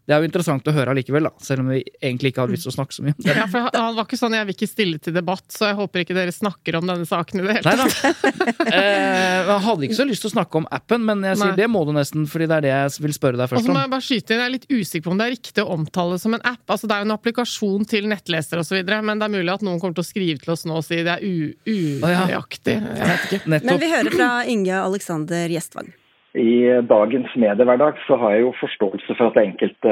Det 0.03 0.11
er 0.11 0.19
jo 0.19 0.27
interessant 0.27 0.65
å 0.67 0.71
høre 0.75 0.91
allikevel, 0.91 1.23
da, 1.29 1.29
selv 1.39 1.61
om 1.63 1.69
vi 1.71 1.77
egentlig 2.03 2.33
ikke 2.33 2.41
hadde 2.43 2.51
lyst 2.57 2.65
til 2.67 2.73
å 2.73 2.75
snakke 2.75 2.91
så 2.91 3.05
mye 3.05 3.13
om 3.15 3.23
det. 3.23 3.35
ja 3.37 3.45
for 3.47 3.69
han 3.71 3.93
var 3.95 4.03
ikke 4.03 4.17
sånn 4.19 4.33
'jeg 4.35 4.47
vil 4.49 4.55
ikke 4.57 4.67
stille 4.67 4.97
til 4.99 5.13
debatt', 5.15 5.47
så 5.47 5.69
jeg 5.69 5.77
håper 5.77 6.03
ikke 6.03 6.17
dere 6.17 6.33
snakker 6.35 6.75
om 6.75 6.89
denne 6.89 7.07
saken 7.07 7.39
i 7.39 7.43
det 7.47 7.53
hele 7.55 7.63
tatt. 7.63 8.01
da. 8.03 8.11
Eh, 8.73 9.47
jeg 9.47 9.61
hadde 9.63 9.85
ikke 9.87 9.95
så 9.95 10.07
lyst 10.09 10.25
til 10.25 10.31
å 10.31 10.33
snakke 10.33 10.59
om 10.59 10.67
appen, 10.75 11.05
men 11.07 11.23
jeg 11.23 11.37
sier 11.37 11.53
Nei. 11.53 11.55
det 11.61 11.69
må 11.71 11.85
du 11.87 11.93
nesten, 11.95 12.27
fordi 12.27 12.49
det 12.51 12.57
er 12.57 12.65
det 12.65 12.73
jeg 12.73 13.05
vil 13.05 13.15
spørre 13.15 13.37
deg 13.39 13.47
først 13.47 13.63
om. 13.63 13.63
Og 13.63 13.69
så 13.69 13.77
må 13.77 13.85
jeg 13.85 13.91
bare 13.95 14.07
skyte 14.09 14.33
inn, 14.33 14.41
jeg 14.43 14.49
er 14.49 14.55
litt 14.57 14.67
usikker 14.67 15.05
på 15.07 15.11
om 15.13 15.17
det 15.23 15.25
er 15.29 15.35
riktig 15.37 15.63
å 15.63 15.69
omtale 15.77 16.17
det 16.17 16.21
som 16.25 16.33
en 16.35 16.45
app. 16.51 16.63
Altså 16.67 16.87
Det 16.87 16.95
er 16.97 16.99
jo 16.99 17.07
en 17.07 17.15
applikasjon 17.15 17.87
til 17.87 18.11
nettleser 18.11 18.59
osv., 18.59 18.83
men 18.83 19.23
det 19.23 19.23
er 19.23 19.35
mulig 19.39 19.53
at 19.55 19.63
noen 19.63 19.79
kommer 19.79 19.95
til 19.95 20.03
å 20.03 20.11
skrive 20.11 20.39
til 20.43 20.51
oss 20.51 20.65
nå 20.67 20.75
og 20.75 20.83
si 20.83 20.99
det 20.99 21.15
er 21.15 21.23
unøyaktig. 21.23 22.75
Jeg 22.75 23.07
vet 23.07 23.27
ikke. 23.29 23.43
Men 23.47 23.79
vi 23.79 23.87
hører 23.95 24.11
fra 24.19 24.31
Inge 24.43 24.83
Alexander 24.83 25.47
Gjestvang. 25.47 25.93
I 26.33 26.81
dagens 26.89 27.35
mediehverdag 27.37 27.99
så 28.07 28.17
har 28.17 28.31
jeg 28.33 28.41
jo 28.41 28.53
forståelse 28.57 29.15
for 29.19 29.29
at 29.29 29.37
enkelte 29.37 29.91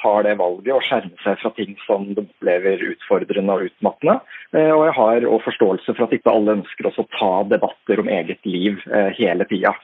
tar 0.00 0.22
det 0.24 0.38
valget 0.40 0.72
og 0.72 0.84
skjerme 0.86 1.20
seg 1.20 1.36
fra 1.42 1.50
ting 1.58 1.74
som 1.84 2.06
de 2.08 2.22
opplever 2.22 2.80
utfordrende 2.94 3.52
og 3.52 3.66
utmattende. 3.68 4.14
Eh, 4.56 4.72
Og 4.72 4.86
jeg 4.86 4.94
har 4.96 5.28
òg 5.28 5.44
forståelse 5.44 5.92
for 5.92 6.06
at 6.06 6.16
ikke 6.16 6.32
alle 6.32 6.56
ønsker 6.62 6.88
å 6.88 7.06
ta 7.18 7.32
debatter 7.52 8.00
om 8.00 8.08
eget 8.08 8.40
liv 8.48 8.80
eh, 8.88 9.12
hele 9.20 9.44
tida. 9.52 9.74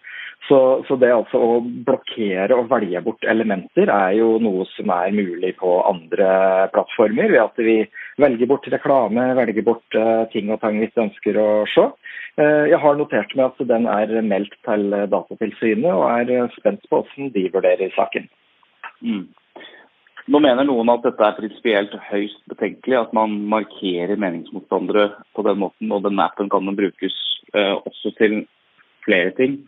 Så, 0.49 0.59
så 0.88 0.97
det 0.99 1.12
altså 1.14 1.38
å 1.38 1.59
blokkere 1.62 2.57
og 2.59 2.66
velge 2.72 3.01
bort 3.05 3.22
elementer 3.30 3.90
er 3.95 4.16
jo 4.18 4.40
noe 4.43 4.64
som 4.72 4.90
er 4.90 5.14
mulig 5.14 5.53
på 5.61 5.74
andre 5.86 6.30
plattformer, 6.74 7.30
ved 7.30 7.43
at 7.45 7.61
vi 7.62 7.76
velger 8.22 8.49
bort 8.51 8.66
reklame, 8.72 9.28
velger 9.38 9.62
bort 9.68 9.99
eh, 9.99 10.24
ting 10.32 10.51
og 10.51 10.59
tang 10.64 10.80
vi 10.80 10.88
ikke 10.88 11.05
ønsker 11.05 11.38
å 11.38 11.47
se. 11.70 11.84
Eh, 12.43 12.72
Jeg 12.72 12.80
har 12.82 12.99
notert 12.99 13.36
meg 13.38 13.53
at 13.53 13.68
den 13.70 13.86
er 13.86 14.16
meldt 14.26 14.57
til 14.66 14.88
Datatilsynet, 15.12 15.93
og 15.93 16.09
er 16.11 16.32
eh, 16.34 16.57
spent 16.59 16.82
på 16.90 17.05
hvordan 17.05 17.30
de 17.36 17.45
vurderer 17.55 17.95
saken. 17.95 18.26
Mm. 19.07 19.28
Nå 20.26 20.40
mener 20.43 20.66
noen 20.66 20.90
at 20.90 21.07
dette 21.07 21.22
er 21.22 21.38
prinsipielt 21.38 21.95
høyst 22.09 22.43
betenkelig, 22.51 22.99
at 22.99 23.14
man 23.14 23.38
markerer 23.53 24.18
meningsmotstandere 24.18 25.07
på 25.38 25.47
den 25.47 25.62
måten, 25.62 25.95
og 25.95 26.03
den 26.03 26.18
appen 26.22 26.51
kan 26.51 26.66
den 26.66 26.78
brukes 26.78 27.14
også 27.53 28.14
til 28.16 28.45
flere 29.05 29.32
ting. 29.36 29.59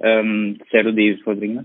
Um, 0.00 0.56
ser 0.70 0.86
du 0.88 0.92
de 0.96 1.12
utfordringene? 1.16 1.64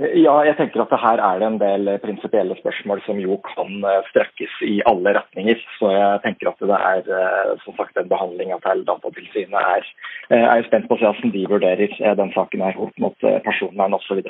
Eh, 0.00 0.16
Ja, 0.22 0.34
jeg 0.46 0.56
tenker 0.56 0.82
at 0.82 0.92
her 1.00 1.20
er 1.20 1.40
det 1.40 1.48
en 1.48 1.58
del 1.60 1.88
eh, 1.88 2.00
prinsipielle 2.00 2.56
spørsmål 2.58 3.02
som 3.06 3.20
jo 3.20 3.38
kan 3.44 3.84
eh, 3.84 4.06
strekkes 4.10 4.54
i 4.66 4.80
alle 4.88 5.14
retninger. 5.18 5.60
Så 5.78 5.92
jeg 5.92 6.22
tenker 6.24 6.50
at 6.50 6.64
det 6.64 6.78
er 6.78 7.10
eh, 7.18 7.52
som 7.64 7.76
sagt 7.76 7.96
den 7.98 8.08
behandlinga 8.08 8.58
til 8.64 8.84
Datatilsynet 8.88 9.58
er, 9.60 9.90
Jeg 10.30 10.48
er 10.48 10.62
jo 10.62 10.68
spent 10.70 10.88
på 10.88 10.96
å 10.96 11.02
se 11.02 11.12
hvordan 11.12 11.34
de 11.36 11.44
vurderer 11.48 11.92
eh, 12.00 12.16
den 12.16 12.32
saken 12.32 12.64
her 12.64 12.80
opp 12.80 12.96
mot 12.98 13.28
eh, 13.28 13.40
personvern 13.44 13.98
osv. 13.98 14.24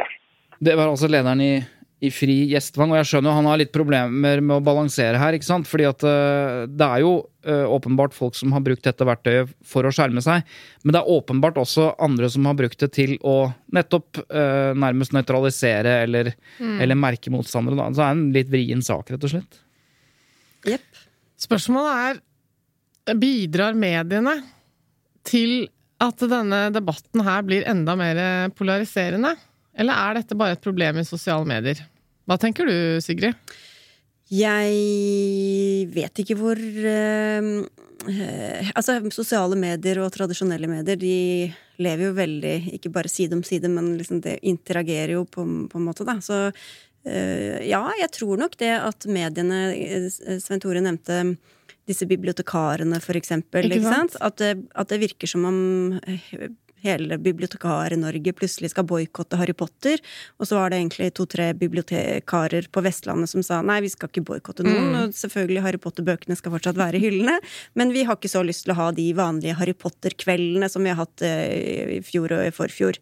Det 0.62 0.76
var 0.78 0.90
altså 0.90 1.08
lederen 1.10 1.40
i, 1.40 1.54
i 2.02 2.10
Fri 2.10 2.34
Gjestvang, 2.50 2.90
og 2.90 2.98
jeg 2.98 3.08
skjønner 3.12 3.30
jo 3.30 3.36
han 3.36 3.46
har 3.46 3.58
litt 3.60 3.70
problemer 3.74 4.40
med 4.42 4.56
å 4.56 4.64
balansere 4.64 5.20
her, 5.22 5.36
ikke 5.36 5.46
sant? 5.46 5.68
Fordi 5.70 5.84
at 5.86 6.02
eh, 6.08 6.62
det 6.66 6.86
er 6.88 7.02
jo 7.04 7.12
eh, 7.46 7.62
åpenbart 7.70 8.16
folk 8.16 8.34
som 8.34 8.50
har 8.56 8.64
brukt 8.66 8.82
dette 8.82 9.06
verktøyet 9.06 9.52
for 9.66 9.86
å 9.86 9.92
skjerme 9.94 10.22
seg, 10.24 10.42
men 10.82 10.96
det 10.96 10.98
er 10.98 11.12
åpenbart 11.14 11.60
også 11.62 11.92
andre 12.02 12.30
som 12.32 12.48
har 12.50 12.56
brukt 12.58 12.80
det 12.82 12.90
til 12.96 13.14
å 13.22 13.36
nettopp 13.76 14.18
eh, 14.24 14.72
nærmest 14.74 15.14
nøytralisere 15.14 16.00
eller, 16.08 16.32
eller 16.58 16.98
merke 16.98 17.30
motstandere. 17.30 17.78
Da. 17.78 17.86
Så 17.92 18.02
det 18.02 18.08
er 18.08 18.18
en 18.18 18.26
litt 18.34 18.50
vrien 18.50 18.82
sak, 18.82 19.14
rett 19.14 19.28
og 19.28 19.34
slett. 19.36 19.62
Jepp. 20.72 21.04
Spørsmålet 21.42 22.18
er 23.06 23.16
bidrar 23.18 23.78
mediene 23.78 24.40
til 25.26 25.68
at 26.02 26.18
denne 26.26 26.64
debatten 26.74 27.22
her 27.22 27.46
blir 27.46 27.62
enda 27.70 27.94
mer 27.98 28.50
polariserende? 28.58 29.36
Eller 29.78 29.94
er 29.94 30.18
dette 30.18 30.36
bare 30.38 30.58
et 30.58 30.66
problem 30.66 30.98
i 30.98 31.06
sosiale 31.06 31.46
medier? 31.48 31.78
Hva 32.28 32.38
tenker 32.40 32.68
du, 32.68 32.76
Sigrid? 33.02 33.36
Jeg 34.32 35.88
vet 35.92 36.22
ikke 36.22 36.38
hvor 36.40 36.56
eh, 36.56 37.48
Altså, 38.72 38.96
sosiale 39.14 39.58
medier 39.60 40.00
og 40.02 40.12
tradisjonelle 40.14 40.70
medier, 40.70 40.96
de 40.98 41.52
lever 41.82 42.08
jo 42.08 42.14
veldig 42.16 42.54
Ikke 42.78 42.92
bare 42.94 43.12
side 43.12 43.36
om 43.36 43.44
side, 43.46 43.68
men 43.70 43.92
liksom 43.98 44.22
det 44.24 44.38
interagerer 44.42 45.16
jo 45.18 45.26
på, 45.28 45.44
på 45.68 45.78
en 45.80 45.86
måte, 45.86 46.06
da. 46.08 46.16
Så 46.24 46.38
eh, 46.48 47.60
ja, 47.68 47.82
jeg 48.00 48.10
tror 48.16 48.40
nok 48.40 48.56
det 48.62 48.72
at 48.78 49.06
mediene 49.10 49.64
Svein 50.40 50.62
Tore 50.62 50.82
nevnte 50.82 51.36
disse 51.88 52.06
bibliotekarene, 52.06 53.00
for 53.02 53.18
eksempel. 53.18 53.66
Ikke 53.66 53.80
Ikke 53.80 53.90
sant? 53.90 54.14
sant? 54.14 54.22
At, 54.22 54.38
det, 54.38 54.52
at 54.78 54.92
det 54.92 55.00
virker 55.02 55.30
som 55.30 55.46
om 55.50 55.58
hele 56.82 57.18
Bibliotekar-Norge 57.22 58.34
plutselig 58.38 58.72
skal 58.72 58.86
boikotte 58.88 59.38
Harry 59.40 59.54
Potter. 59.56 60.02
Og 60.38 60.48
så 60.48 60.58
var 60.58 60.72
det 60.72 60.80
egentlig 60.80 61.12
to-tre 61.18 61.50
bibliotekarer 61.58 62.70
på 62.72 62.84
Vestlandet 62.84 63.32
som 63.32 63.44
sa 63.46 63.60
nei, 63.66 63.80
vi 63.84 63.92
skal 63.92 64.10
ikke 64.10 64.24
boikotte 64.32 64.66
noen. 64.66 64.90
Mm. 64.90 64.98
Og 65.02 65.18
selvfølgelig, 65.18 65.64
Harry 65.66 65.82
Potter-bøkene 65.82 66.38
skal 66.38 66.56
fortsatt 66.56 66.80
være 66.80 66.98
i 66.98 67.04
hyllene. 67.06 67.38
Men 67.78 67.94
vi 67.94 68.06
har 68.08 68.18
ikke 68.18 68.32
så 68.32 68.44
lyst 68.46 68.66
til 68.66 68.74
å 68.76 68.80
ha 68.80 68.90
de 68.96 69.10
vanlige 69.18 69.58
Harry 69.60 69.76
Potter-kveldene 69.76 70.70
som 70.72 70.84
vi 70.84 70.92
har 70.94 71.00
hatt 71.04 71.24
eh, 71.26 71.98
i 71.98 72.02
fjor 72.06 72.38
og 72.38 72.46
i 72.48 72.54
forfjor. 72.54 73.00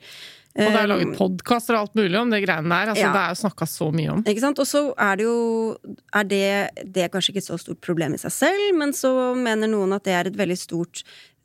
Og 0.51 0.67
det 0.67 0.75
er 0.75 0.83
Eh, 0.83 0.89
laget 0.91 1.13
podkaster 1.15 1.77
og 1.77 1.85
alt 1.85 1.99
mulig 1.99 2.19
om 2.19 2.31
det 2.33 2.43
greiene 2.43 2.69
der. 2.69 2.91
Altså, 2.91 3.05
Ja. 3.05 3.13
Det 3.13 3.23
er 3.23 3.29
jo 3.31 3.49
snakka 3.49 3.67
så 3.67 3.93
mye 3.95 4.11
om. 4.11 4.25
Ikke 4.25 4.41
sant? 4.41 4.59
Og 4.59 4.67
så 4.67 4.95
er 4.99 5.17
det 5.17 5.25
jo 5.25 5.77
er 6.13 6.25
det, 6.25 6.71
det 6.93 7.03
er 7.05 7.09
kanskje 7.09 7.31
ikke 7.31 7.39
et 7.45 7.51
så 7.51 7.59
stort 7.59 7.81
problem 7.81 8.15
i 8.15 8.19
seg 8.19 8.33
selv, 8.33 8.77
men 8.77 8.93
så 8.93 9.35
mener 9.37 9.69
noen 9.69 9.93
at 9.93 10.05
det 10.05 10.13
er 10.13 10.27
et 10.27 10.37
veldig 10.37 10.59
stort 10.59 11.05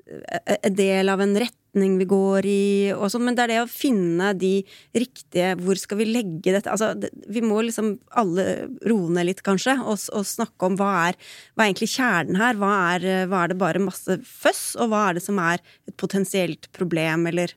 eh, 0.09 0.57
en 0.63 0.73
del 0.73 1.09
av 1.09 1.21
en 1.21 1.35
retning 1.75 1.97
vi 1.99 2.05
går 2.07 2.45
i, 2.45 2.93
og 2.95 3.09
sånn, 3.11 3.25
men 3.25 3.35
det 3.35 3.43
er 3.43 3.51
det 3.51 3.59
å 3.63 3.69
finne 3.69 4.33
de 4.33 4.63
riktige 4.95 5.55
Hvor 5.59 5.75
skal 5.77 5.99
vi 5.99 6.07
legge 6.07 6.53
dette? 6.53 6.71
Altså, 6.71 6.93
det, 6.95 7.11
vi 7.27 7.41
må 7.41 7.61
liksom 7.61 7.97
alle 8.15 8.67
roe 8.87 9.11
ned 9.11 9.27
litt, 9.27 9.43
kanskje, 9.43 9.77
og, 9.83 9.99
og 10.15 10.25
snakke 10.25 10.65
om 10.65 10.77
hva 10.79 11.09
er, 11.09 11.19
hva 11.55 11.65
er 11.65 11.73
egentlig 11.73 11.91
kjernen 11.91 12.39
her? 12.39 12.55
Hva 12.55 12.71
er, 12.95 13.27
hva 13.27 13.43
er 13.43 13.51
det 13.51 13.59
bare 13.59 13.83
masse 13.83 14.19
føss, 14.23 14.75
og 14.79 14.91
hva 14.91 15.09
er 15.09 15.19
det 15.19 15.25
som 15.25 15.39
er 15.39 15.61
et 15.87 15.95
potensielt 15.97 16.71
problem, 16.75 17.27
eller 17.31 17.55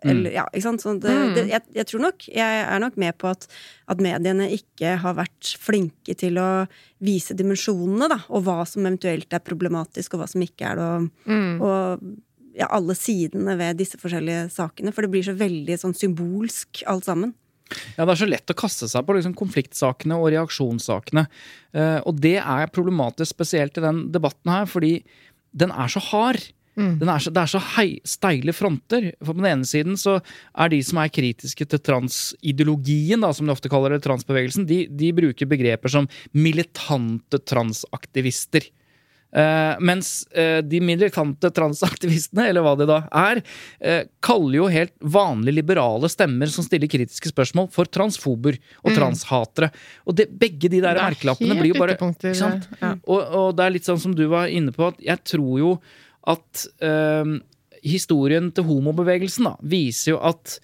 eller, 0.00 0.32
ja, 0.32 0.46
ikke 0.48 0.64
sant? 0.64 0.80
Så 0.80 0.94
det, 0.96 1.12
det, 1.36 1.42
jeg, 1.50 1.60
jeg 1.76 1.84
tror 1.90 2.00
nok, 2.06 2.24
jeg 2.32 2.60
er 2.64 2.80
nok 2.80 2.94
med 2.96 3.12
på 3.20 3.28
at, 3.28 3.42
at 3.92 4.00
mediene 4.00 4.46
ikke 4.54 4.94
har 5.02 5.18
vært 5.18 5.50
flinke 5.60 6.14
til 6.16 6.40
å 6.40 6.46
vise 7.04 7.36
dimensjonene, 7.36 8.08
da, 8.08 8.16
og 8.32 8.46
hva 8.46 8.62
som 8.64 8.86
eventuelt 8.86 9.28
er 9.36 9.44
problematisk, 9.44 10.16
og 10.16 10.22
hva 10.22 10.30
som 10.32 10.40
ikke 10.40 10.70
er 10.70 10.80
det, 10.80 10.88
og, 10.88 11.28
og 11.68 12.08
ja, 12.56 12.68
alle 12.70 12.96
sidene 12.98 13.56
ved 13.58 13.78
disse 13.80 14.00
forskjellige 14.00 14.48
sakene. 14.54 14.92
For 14.94 15.06
det 15.06 15.12
blir 15.12 15.26
så 15.26 15.36
veldig 15.38 15.78
sånn 15.80 15.96
symbolsk, 15.96 16.82
alt 16.90 17.08
sammen. 17.08 17.34
Ja, 17.96 18.04
Det 18.04 18.14
er 18.14 18.22
så 18.24 18.30
lett 18.30 18.50
å 18.50 18.58
kaste 18.58 18.88
seg 18.90 19.06
på 19.06 19.14
liksom 19.14 19.36
konfliktsakene 19.38 20.18
og 20.18 20.32
reaksjonssakene. 20.34 21.26
Eh, 21.72 21.98
og 22.02 22.18
det 22.22 22.38
er 22.42 22.72
problematisk 22.74 23.30
spesielt 23.36 23.78
i 23.78 23.84
den 23.84 24.08
debatten 24.10 24.50
her, 24.50 24.66
fordi 24.66 25.04
den 25.54 25.70
er 25.70 25.90
så 25.90 26.02
hard. 26.10 26.42
Den 26.80 27.10
er 27.12 27.20
så, 27.20 27.32
det 27.34 27.42
er 27.42 27.50
så 27.50 27.60
hei, 27.76 27.88
steile 28.08 28.54
fronter. 28.56 29.10
For 29.20 29.34
På 29.34 29.42
den 29.42 29.48
ene 29.50 29.68
siden 29.68 29.98
så 30.00 30.16
er 30.54 30.70
de 30.72 30.80
som 30.86 31.00
er 31.02 31.12
kritiske 31.12 31.66
til 31.68 31.82
transideologien, 31.84 33.20
da, 33.20 33.32
som 33.36 33.46
de 33.46 33.52
ofte 33.52 33.70
kaller 33.72 33.94
det, 33.94 34.02
transbevegelsen, 34.06 34.68
de, 34.68 34.84
de 34.88 35.10
bruker 35.16 35.50
begreper 35.50 35.92
som 35.92 36.08
militante 36.32 37.42
transaktivister. 37.42 38.70
Eh, 39.30 39.74
mens 39.78 40.26
uh, 40.34 40.58
de 40.66 40.80
militante 40.82 41.50
transaktivistene, 41.54 42.48
eller 42.50 42.64
hva 42.64 42.72
det 42.78 42.88
da 42.90 42.98
er, 43.14 43.40
uh, 43.78 44.00
kaller 44.24 44.56
jo 44.56 44.70
helt 44.72 44.94
vanlige 44.98 45.60
liberale 45.60 46.10
stemmer 46.10 46.50
som 46.50 46.66
stiller 46.66 46.90
kritiske 46.90 47.30
spørsmål, 47.30 47.68
for 47.70 47.86
transfober 47.86 48.58
og 48.82 48.96
transhatere. 48.96 49.70
Og 50.10 50.18
det, 50.18 50.26
begge 50.40 50.72
de 50.72 50.82
der 50.82 50.98
er 50.98 51.12
merkelappene 51.12 51.58
blir 51.60 51.70
jo 51.74 51.78
bare 51.78 51.94
ja. 52.00 52.50
Og, 53.06 53.20
og 53.20 53.48
det 53.58 53.66
er 53.66 53.76
litt 53.76 53.86
sånn 53.86 54.02
som 54.02 54.16
du 54.16 54.26
var 54.32 54.50
inne 54.50 54.74
på, 54.74 54.90
at 54.90 54.98
jeg 55.04 55.22
tror 55.34 55.54
jo 55.60 55.72
at 56.30 56.66
historien 57.80 58.50
til 58.52 58.66
homobevegelsen 58.68 59.46
da, 59.46 59.54
viser 59.64 60.12
jo 60.12 60.18
at 60.28 60.58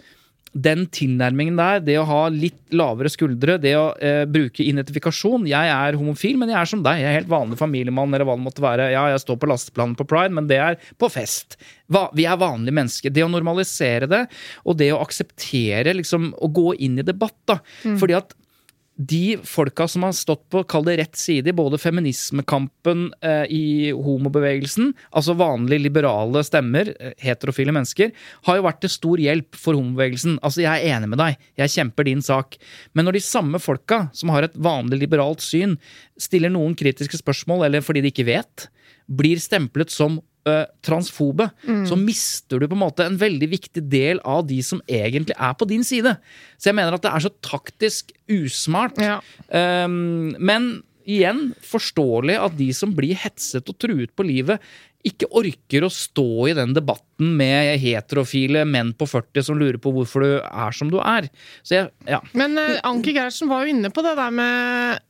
den 0.52 0.86
tilnærmingen 0.92 1.58
der, 1.58 1.80
det 1.84 1.96
å 2.00 2.06
ha 2.08 2.20
litt 2.32 2.74
lavere 2.76 3.10
skuldre, 3.12 3.58
det 3.60 3.74
å 3.76 3.90
eh, 4.00 4.22
bruke 4.30 4.64
identifikasjon 4.64 5.44
Jeg 5.50 5.72
er 5.72 5.98
homofil, 5.98 6.38
men 6.40 6.52
jeg 6.52 6.58
er 6.60 6.70
som 6.70 6.84
deg. 6.84 7.02
Jeg 7.02 7.10
er 7.10 7.18
helt 7.20 7.32
vanlig 7.32 7.58
familiemann, 7.60 8.14
eller 8.14 8.28
hva 8.28 8.38
det 8.38 8.46
måtte 8.46 8.64
være. 8.64 8.88
Ja, 8.94 9.04
jeg 9.12 9.22
står 9.24 9.40
på 9.42 9.50
lasteplanen 9.50 9.96
på 9.98 10.08
pride, 10.08 10.34
men 10.36 10.48
det 10.50 10.60
er 10.62 10.80
på 11.00 11.10
fest. 11.12 11.58
Hva, 11.92 12.06
vi 12.16 12.24
er 12.28 12.40
vanlige 12.40 12.78
mennesker. 12.78 13.12
Det 13.14 13.26
å 13.26 13.30
normalisere 13.32 14.08
det, 14.10 14.24
og 14.64 14.80
det 14.80 14.92
å 14.94 15.02
akseptere 15.04 15.96
liksom, 15.98 16.32
å 16.40 16.50
gå 16.52 16.72
inn 16.86 17.00
i 17.02 17.06
debatt, 17.06 17.38
da. 17.48 17.60
Fordi 18.00 18.16
at 18.18 18.36
de 18.96 19.36
folka 19.44 19.84
som 19.88 20.06
har 20.06 20.14
stått 20.16 20.46
på 20.52 20.62
kall 20.64 20.86
det 20.86 20.96
rett 20.96 21.18
side 21.20 21.50
i 21.50 21.56
både 21.56 21.78
feminismekampen 21.78 23.10
eh, 23.20 23.44
i 23.52 23.90
homobevegelsen, 23.92 24.94
altså 25.12 25.36
vanlige 25.36 25.84
liberale 25.84 26.40
stemmer, 26.46 26.94
eh, 26.96 27.12
heterofile 27.20 27.74
mennesker, 27.76 28.14
har 28.48 28.56
jo 28.56 28.64
vært 28.64 28.80
til 28.84 28.94
stor 28.94 29.20
hjelp 29.20 29.58
for 29.60 29.76
homobevegelsen. 29.76 30.38
Altså, 30.40 30.64
jeg 30.64 30.80
er 30.80 30.96
enig 30.96 31.10
med 31.12 31.20
deg, 31.20 31.36
jeg 31.60 31.74
kjemper 31.74 32.08
din 32.08 32.24
sak. 32.24 32.56
Men 32.96 33.08
når 33.08 33.18
de 33.18 33.26
samme 33.26 33.60
folka, 33.60 34.06
som 34.16 34.32
har 34.32 34.48
et 34.48 34.56
vanlig 34.56 35.02
liberalt 35.04 35.44
syn, 35.44 35.76
stiller 36.16 36.52
noen 36.54 36.76
kritiske 36.78 37.20
spørsmål, 37.20 37.66
eller 37.68 37.84
fordi 37.84 38.06
de 38.06 38.14
ikke 38.14 38.30
vet, 38.30 38.70
blir 39.12 39.36
stemplet 39.42 39.92
som 39.92 40.22
eh, 40.48 40.64
transfobe, 40.86 41.48
så 41.88 41.98
mister 41.98 42.60
du 42.62 42.68
på 42.68 42.76
en 42.76 42.84
måte 42.84 43.06
en 43.06 43.18
veldig 43.20 43.48
viktig 43.52 43.82
del 43.90 44.20
av 44.24 44.44
de 44.48 44.60
som 44.64 44.82
egentlig 44.86 45.36
er 45.36 45.54
på 45.58 45.68
din 45.68 45.84
side. 45.86 46.16
Så 46.56 46.70
jeg 46.70 46.78
mener 46.78 46.96
at 46.96 47.04
det 47.04 47.12
er 47.12 47.26
så 47.26 47.32
taktisk 47.44 48.12
usmart. 48.30 48.98
Ja. 49.02 49.20
Um, 49.50 50.34
men 50.38 50.70
igjen, 51.06 51.50
forståelig 51.64 52.36
at 52.42 52.58
de 52.58 52.68
som 52.74 52.92
blir 52.96 53.18
hetset 53.18 53.68
og 53.70 53.78
truet 53.82 54.12
på 54.16 54.26
livet, 54.26 54.62
ikke 55.06 55.28
orker 55.38 55.86
å 55.86 55.90
stå 55.92 56.48
i 56.50 56.54
den 56.56 56.72
debatten 56.74 57.36
med 57.38 57.76
heterofile 57.78 58.64
menn 58.66 58.90
på 58.98 59.06
40 59.06 59.46
som 59.46 59.58
lurer 59.60 59.78
på 59.82 59.92
hvorfor 59.94 60.24
du 60.24 60.30
er 60.42 60.74
som 60.74 60.90
du 60.90 60.98
er. 60.98 61.28
Så 61.62 61.78
jeg, 61.78 61.92
ja. 62.10 62.18
Men 62.34 62.58
uh, 62.58 62.80
Anki 62.88 63.14
Gerhardsen 63.14 63.50
var 63.50 63.62
jo 63.62 63.76
inne 63.76 63.92
på 63.94 64.02
det 64.06 64.16
der 64.18 64.34
med 64.34 65.04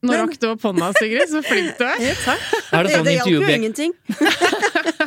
Nå 0.00 0.14
rakk 0.16 0.38
du 0.40 0.46
opp 0.48 0.62
hånda, 0.64 0.86
Sigrid. 0.96 1.28
Så 1.28 1.42
flink 1.44 1.74
du 1.76 1.84
er. 1.84 1.98
Er 2.72 2.86
det 2.86 2.94
sånn 2.94 3.04
det 3.04 3.18
hjalp 3.18 3.34
jo 3.34 3.40
ingenting. 3.52 3.92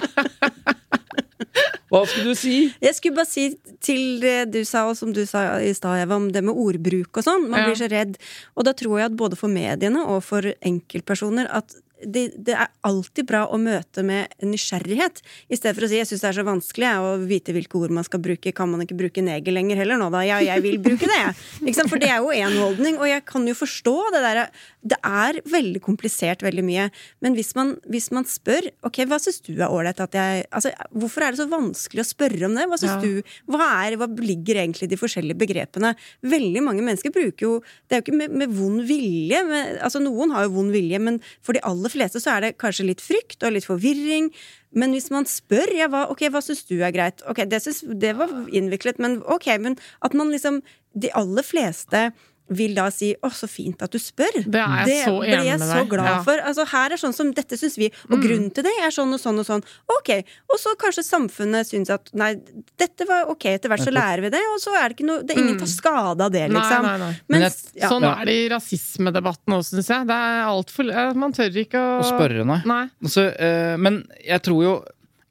Hva 1.93 2.01
skulle 2.09 2.33
du 2.33 2.39
si? 2.39 2.55
Jeg 2.81 2.95
skulle 2.97 3.19
bare 3.19 3.29
si 3.29 3.43
til 3.83 4.17
det 4.23 4.47
du 4.53 4.63
sa, 4.65 4.87
og 4.89 4.97
som 4.97 5.11
du 5.13 5.21
sa 5.29 5.59
i 5.61 5.69
stad, 5.77 6.09
om 6.11 6.31
det 6.33 6.41
med 6.41 6.57
ordbruk 6.57 7.19
og 7.21 7.25
sånn. 7.25 7.45
Man 7.51 7.61
Ja. 7.61 7.67
blir 7.69 7.77
så 7.77 7.89
redd. 7.91 8.17
Og 8.57 8.65
da 8.65 8.73
tror 8.73 8.97
jeg 8.97 9.11
at 9.11 9.17
både 9.19 9.37
for 9.37 9.51
mediene 9.53 10.01
og 10.07 10.23
for 10.25 10.41
enkeltpersoner 10.41 11.45
at 11.53 11.75
det, 12.03 12.33
det 12.43 12.51
er 12.59 12.67
alltid 12.83 13.23
bra 13.29 13.45
å 13.47 13.55
møte 13.61 14.03
med 14.03 14.27
nysgjerrighet, 14.43 15.21
i 15.47 15.55
stedet 15.55 15.77
for 15.77 15.85
å 15.85 15.87
si 15.87 15.95
'jeg 15.95 16.07
syns 16.09 16.19
det 16.19 16.29
er 16.29 16.41
så 16.41 16.43
vanskelig 16.43 16.83
jeg, 16.89 16.99
å 16.99 17.27
vite 17.27 17.53
hvilke 17.55 17.75
ord 17.79 17.91
man 17.91 18.03
skal 18.03 18.19
bruke', 18.19 18.53
kan 18.53 18.69
man 18.69 18.81
ikke 18.81 18.97
bruke 18.97 19.23
neger 19.23 19.53
lenger 19.53 19.77
heller 19.77 19.95
nå, 19.97 20.09
da? 20.11 20.19
Ja, 20.27 20.39
jeg 20.39 20.61
vil 20.63 20.79
bruke 20.79 21.07
det, 21.07 21.15
jeg. 21.15 21.87
For 21.87 21.97
det 21.97 22.09
er 22.09 22.17
jo 22.19 22.27
én 22.35 22.59
holdning, 22.59 22.97
og 22.99 23.07
jeg 23.07 23.23
kan 23.25 23.47
jo 23.47 23.53
forstå 23.53 24.11
det 24.11 24.19
derre 24.21 24.49
Det 24.83 24.97
er 25.07 25.37
veldig 25.47 25.79
komplisert, 25.85 26.41
veldig 26.43 26.63
mye. 26.67 26.89
Men 27.23 27.37
hvis 27.37 27.53
man, 27.55 27.69
hvis 27.87 28.09
man 28.11 28.25
spør 28.27 28.65
Ok, 28.83 28.97
hva 29.07 29.15
syns 29.21 29.39
du 29.45 29.53
er 29.53 29.71
ålreit 29.71 30.01
at 30.03 30.17
jeg 30.17 30.41
Altså, 30.51 30.73
hvorfor 30.91 31.23
er 31.23 31.31
det 31.31 31.39
så 31.39 31.47
vanskelig 31.47 32.03
å 32.03 32.09
spørre 32.09 32.49
om 32.49 32.57
det? 32.57 32.65
Hva 32.67 32.79
syns 32.81 32.97
Ja. 32.97 32.99
du 32.99 33.53
hva, 33.53 33.69
er, 33.85 33.95
hva 34.01 34.09
ligger 34.19 34.59
egentlig 34.59 34.89
i 34.89 34.91
de 34.91 34.99
forskjellige 34.99 35.39
begrepene? 35.39 35.93
Veldig 36.21 36.63
mange 36.65 36.83
mennesker 36.83 37.13
bruker 37.15 37.47
jo 37.47 37.53
Det 37.87 37.95
er 37.95 38.01
jo 38.01 38.05
ikke 38.07 38.17
med, 38.17 38.35
med 38.43 38.51
vond 38.57 38.83
vilje. 38.89 39.39
Med, 39.47 39.79
altså 39.79 40.01
Noen 40.03 40.35
har 40.35 40.49
jo 40.49 40.55
vond 40.57 40.75
vilje, 40.75 40.99
men 40.99 41.21
for 41.41 41.55
de 41.55 41.63
aller 41.63 41.93
fleste 41.93 42.19
så 42.19 42.35
er 42.35 42.41
det 42.49 42.57
kanskje 42.59 42.89
litt 42.91 43.01
frykt 43.03 43.43
og 43.47 43.55
litt 43.55 43.69
forvirring. 43.69 44.33
Men 44.75 44.91
hvis 44.95 45.11
man 45.13 45.27
spør 45.29 45.69
ja, 45.77 45.87
hva, 45.87 46.07
ok, 46.11 46.25
hva 46.33 46.41
syns 46.43 46.65
du 46.67 46.75
er 46.81 46.91
greit? 46.95 47.21
Ok, 47.29 47.43
det, 47.47 47.61
synes, 47.63 47.83
det 48.03 48.15
var 48.17 48.31
innviklet, 48.51 48.99
men 48.99 49.19
ok, 49.23 49.47
men 49.63 49.79
at 50.03 50.13
man 50.17 50.33
liksom 50.33 50.61
De 50.93 51.09
aller 51.17 51.41
fleste 51.41 52.11
vil 52.49 52.73
da 52.75 52.89
si 52.91 53.15
'Å, 53.15 53.29
så 53.31 53.47
fint 53.47 53.81
at 53.81 53.91
du 53.91 53.97
spør'. 53.97 54.43
Det 54.45 54.59
er 54.59 54.85
jeg 54.87 55.05
så 55.07 55.19
blir 55.21 55.43
jeg 55.47 55.59
så 55.59 55.87
glad 55.89 56.05
Ja. 56.05 56.23
for. 56.23 56.37
Altså, 56.43 56.65
her 56.67 56.91
er 56.91 56.97
sånn 56.97 57.13
som 57.13 57.31
dette 57.33 57.55
syns 57.57 57.77
vi, 57.77 57.89
og 58.11 58.19
grunnen 58.21 58.53
til 58.53 58.63
det 58.63 58.73
er 58.83 58.91
sånn 58.91 59.13
og 59.13 59.19
sånn 59.19 59.39
og 59.39 59.45
sånn. 59.47 59.63
Ok, 59.89 60.23
Og 60.51 60.59
så 60.59 60.75
kanskje 60.77 61.03
samfunnet 61.07 61.65
syns 61.65 61.89
at 61.89 62.09
nei, 62.13 62.35
dette 62.77 63.07
var 63.07 63.25
ok, 63.31 63.45
etter 63.55 63.69
hvert 63.69 63.79
så 63.87 63.91
lærer 63.93 64.21
vi 64.21 64.29
det, 64.29 64.41
og 64.53 64.59
så 64.61 64.75
er 64.75 64.89
det 64.89 64.97
ikke 64.97 65.07
noe 65.07 65.23
Det 65.23 65.37
er 65.37 65.41
ingen 65.41 65.57
tar 65.57 65.65
skade 65.67 66.21
av 66.21 66.31
det, 66.31 66.49
liksom. 66.51 66.81
nei, 66.83 66.97
nei. 66.97 67.11
nei. 67.29 67.39
Mens, 67.39 67.71
ja. 67.75 67.89
Sånn 67.89 68.01
Ja. 68.03 68.15
er 68.21 68.25
det 68.25 68.35
i 68.35 68.49
rasismedebatten 68.49 69.53
òg, 69.53 69.63
syns 69.63 69.87
jeg. 69.87 70.07
Det 70.07 70.13
er 70.13 70.43
alt 70.45 70.69
for, 70.69 70.83
man 71.15 71.31
tør 71.33 71.49
ikke 71.55 71.79
å 71.79 72.01
Å 72.01 72.09
spørre, 72.11 72.45
nei. 72.45 72.61
Nei. 72.65 72.89
Altså, 73.03 73.33
øh, 73.39 73.77
men 73.79 74.03
jeg 74.25 74.41
tror 74.43 74.63
jo 74.63 74.83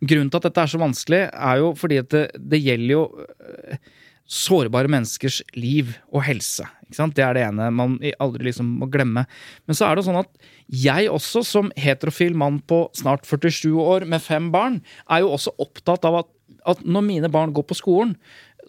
Grunnen 0.05 0.31
til 0.33 0.39
at 0.39 0.43
dette 0.43 0.59
er 0.59 0.67
så 0.67 0.79
vanskelig, 0.83 1.31
er 1.33 1.57
jo 1.59 1.75
fordi 1.79 1.99
at 2.01 2.09
det, 2.09 2.33
det 2.35 2.59
gjelder 2.61 2.91
jo 2.91 3.03
eh, 3.71 3.77
sårbare 4.33 4.91
menneskers 4.91 5.43
liv 5.59 5.93
og 6.13 6.25
helse. 6.25 6.65
Det 6.93 7.25
er 7.25 7.37
det 7.37 7.45
ene 7.47 7.71
man 7.73 7.97
aldri 8.21 8.49
liksom 8.49 8.69
må 8.81 8.89
glemme. 8.93 9.25
Men 9.69 9.77
så 9.77 9.89
er 9.89 9.97
det 9.97 10.07
sånn 10.07 10.21
at 10.23 10.31
jeg 10.73 11.11
også, 11.13 11.45
som 11.45 11.73
heterofil 11.81 12.37
mann 12.39 12.61
på 12.69 12.85
snart 12.97 13.29
47 13.29 13.73
år 13.81 14.07
med 14.09 14.25
fem 14.25 14.51
barn, 14.55 14.81
er 15.09 15.25
jo 15.25 15.35
også 15.37 15.55
opptatt 15.63 16.07
av 16.09 16.23
at, 16.23 16.31
at 16.69 16.85
når 16.85 17.07
mine 17.09 17.33
barn 17.33 17.53
går 17.57 17.67
på 17.69 17.79
skolen, 17.81 18.17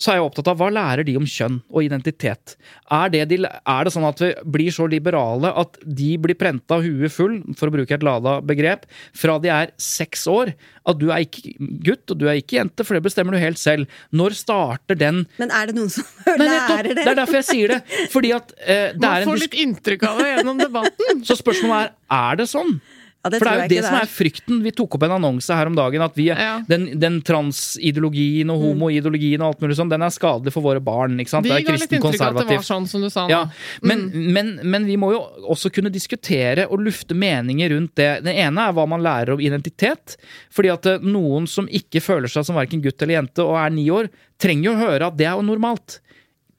så 0.01 0.11
er 0.11 0.19
jeg 0.19 0.25
opptatt 0.25 0.49
av 0.51 0.59
hva 0.59 0.69
lærer 0.73 1.05
de 1.07 1.15
om 1.19 1.25
kjønn 1.29 1.59
og 1.69 1.85
identitet. 1.85 2.55
Er 2.93 3.11
det, 3.13 3.23
de, 3.31 3.39
er 3.45 3.85
det 3.85 3.93
sånn 3.93 4.07
at 4.07 4.21
vi 4.23 4.31
blir 4.55 4.73
så 4.73 4.87
liberale 4.89 5.51
at 5.59 5.77
de 5.83 6.13
blir 6.21 6.37
prenta 6.39 6.79
huet 6.83 7.13
full, 7.13 7.39
for 7.57 7.69
å 7.69 7.75
bruke 7.75 7.95
et 7.95 8.05
lada 8.05 8.39
begrep, 8.45 8.87
fra 9.17 9.37
de 9.43 9.51
er 9.53 9.73
seks 9.81 10.25
år? 10.31 10.53
At 10.89 10.99
du 10.99 11.07
er 11.13 11.23
ikke 11.23 11.53
gutt 11.85 12.11
og 12.11 12.19
du 12.19 12.27
er 12.27 12.41
ikke 12.41 12.57
jente, 12.57 12.83
for 12.83 12.97
det 12.97 13.05
bestemmer 13.05 13.37
du 13.37 13.41
helt 13.43 13.61
selv. 13.61 13.91
Når 14.11 14.35
starter 14.41 14.97
den 14.99 15.23
Men 15.39 15.53
er 15.53 15.69
det 15.69 15.77
noen 15.77 15.91
som 15.93 16.07
Nei, 16.39 16.49
lærer 16.51 16.91
Det 16.91 17.03
Det 17.03 17.11
er 17.13 17.19
derfor 17.21 17.39
jeg 17.39 17.49
sier 17.51 17.75
det. 17.75 17.81
Fordi 18.11 18.33
at 18.35 18.55
eh, 18.59 18.89
det 18.91 18.99
Man 18.99 19.09
er 19.11 19.23
en 19.23 19.31
får 19.31 19.43
litt 19.45 19.59
inntrykk 19.63 20.07
av 20.09 20.19
det 20.19 20.31
gjennom 20.33 20.59
debatten. 20.59 21.21
Så 21.27 21.37
spørsmålet 21.39 21.93
er 21.93 21.99
er 22.13 22.39
det 22.39 22.49
sånn. 22.51 22.77
Ja, 23.23 23.29
det 23.31 23.39
For 23.39 23.47
det 23.47 23.51
er 23.53 23.61
jo 23.63 23.71
det 23.71 23.83
som 23.85 23.95
er 23.95 24.09
frykten. 24.11 24.57
Vi 24.65 24.71
tok 24.75 24.97
opp 24.97 25.03
en 25.07 25.13
annonse 25.15 25.55
her 25.55 25.69
om 25.69 25.75
dagen 25.77 26.01
at 26.03 26.15
vi, 26.19 26.25
Ja. 26.27 26.57
den, 26.67 26.89
den 26.99 27.21
transideologien 27.23 28.49
og 28.51 28.59
homoideologien 28.61 29.39
og 29.41 29.53
alt 29.53 29.61
mulig 29.63 29.77
sånn, 29.79 29.91
den 29.93 30.03
er 30.03 30.11
skadelig 30.11 30.51
for 30.51 30.65
våre 30.65 30.81
barn. 30.83 31.15
ikke 31.23 31.31
sant? 31.31 31.47
De 31.47 31.53
det 31.53 31.61
er 31.61 31.67
kristen 31.71 32.01
konservativt. 32.03 32.67
sånn 32.67 32.87
som 32.89 33.01
du 33.05 33.09
sa 33.13 33.23
nå. 33.25 33.31
Ja, 33.31 33.45
men, 33.81 34.09
men, 34.35 34.59
men 34.63 34.85
vi 34.89 34.97
må 34.99 35.13
jo 35.15 35.21
også 35.55 35.71
kunne 35.73 35.91
diskutere 35.93 36.67
og 36.69 36.83
lufte 36.83 37.15
meninger 37.15 37.71
rundt 37.75 37.95
det. 37.95 38.11
Det 38.27 38.35
ene 38.43 38.67
er 38.67 38.75
hva 38.75 38.87
man 38.89 39.03
lærer 39.05 39.33
om 39.37 39.39
identitet. 39.43 40.17
Fordi 40.51 40.73
at 40.73 40.85
eh, 40.91 40.99
noen 41.03 41.47
som 41.47 41.67
ikke 41.71 42.01
føler 42.03 42.27
seg 42.31 42.45
som 42.47 42.59
verken 42.59 42.83
gutt 42.83 43.01
eller 43.01 43.21
jente 43.21 43.45
og 43.45 43.55
er 43.59 43.71
ni 43.73 43.87
år, 43.93 44.11
trenger 44.41 44.71
jo 44.71 44.75
å 44.75 44.81
høre 44.83 45.07
at 45.07 45.17
det 45.17 45.29
er 45.29 45.37
jo 45.39 45.47
normalt. 45.47 46.01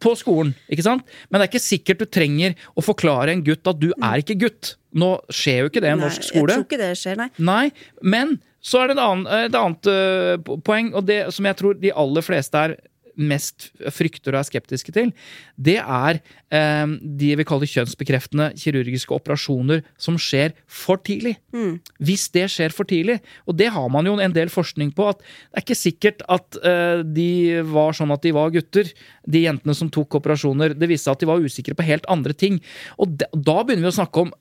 På 0.05 0.15
skolen, 0.19 0.55
ikke 0.69 0.85
sant? 0.87 1.07
Men 1.29 1.41
det 1.41 1.47
er 1.47 1.53
ikke 1.55 1.65
sikkert 1.65 2.03
du 2.05 2.09
trenger 2.13 2.57
å 2.77 2.85
forklare 2.85 3.33
en 3.33 3.45
gutt 3.47 3.71
at 3.71 3.81
du 3.81 3.91
er 3.95 4.21
ikke 4.21 4.37
gutt. 4.45 4.75
Nå 4.95 5.15
skjer 5.33 5.65
jo 5.65 5.71
ikke 5.73 5.83
det 5.83 5.95
i 5.95 6.01
norsk 6.01 6.27
skole. 6.29 6.53
Jeg 6.53 6.61
tror 6.61 6.67
ikke 6.69 6.83
det 6.83 6.91
skjer, 7.01 7.21
nei. 7.23 7.31
Nei, 7.43 7.65
men 8.05 8.37
så 8.65 8.81
er 8.81 8.91
det 8.91 8.97
et 8.97 9.05
annet, 9.05 9.33
et 9.49 9.57
annet 9.59 9.89
øh, 9.93 10.59
poeng, 10.65 10.93
og 10.97 11.09
det 11.09 11.19
som 11.37 11.49
jeg 11.49 11.59
tror 11.61 11.81
de 11.81 11.93
aller 12.05 12.25
fleste 12.25 12.61
er 12.69 12.77
mest 13.17 13.71
frykter 13.95 14.35
og 14.35 14.43
er 14.43 14.49
skeptiske 14.49 14.95
til, 14.95 15.13
det 15.57 15.79
er 15.81 16.21
eh, 16.55 16.95
de 17.03 17.31
vi 17.39 17.47
kaller 17.47 17.71
kjønnsbekreftende 17.71 18.51
kirurgiske 18.61 19.15
operasjoner 19.15 19.85
som 20.01 20.19
skjer 20.21 20.55
for 20.67 21.01
tidlig. 21.05 21.37
Hvis 22.03 22.29
det 22.35 22.49
skjer 22.53 22.75
for 22.75 22.89
tidlig, 22.91 23.21
og 23.49 23.59
det 23.61 23.71
har 23.75 23.89
man 23.93 24.09
jo 24.09 24.17
en 24.21 24.37
del 24.37 24.53
forskning 24.53 24.93
på, 24.97 25.09
at 25.13 25.23
det 25.23 25.61
er 25.61 25.67
ikke 25.67 25.81
sikkert 25.81 26.25
at 26.33 26.61
eh, 26.63 27.03
de 27.05 27.31
var 27.71 27.97
sånn 27.97 28.15
at 28.15 28.25
de 28.25 28.35
var 28.37 28.55
gutter, 28.55 28.91
de 29.25 29.45
jentene 29.47 29.75
som 29.77 29.91
tok 29.93 30.19
operasjoner. 30.21 30.75
Det 30.77 30.89
viste 30.91 31.09
seg 31.09 31.17
at 31.17 31.25
de 31.25 31.31
var 31.31 31.45
usikre 31.45 31.77
på 31.77 31.87
helt 31.87 32.09
andre 32.13 32.37
ting. 32.37 32.61
Og 33.01 33.17
de, 33.21 33.29
da 33.35 33.61
begynner 33.63 33.89
vi 33.89 33.93
å 33.95 33.99
snakke 34.01 34.27
om 34.27 34.35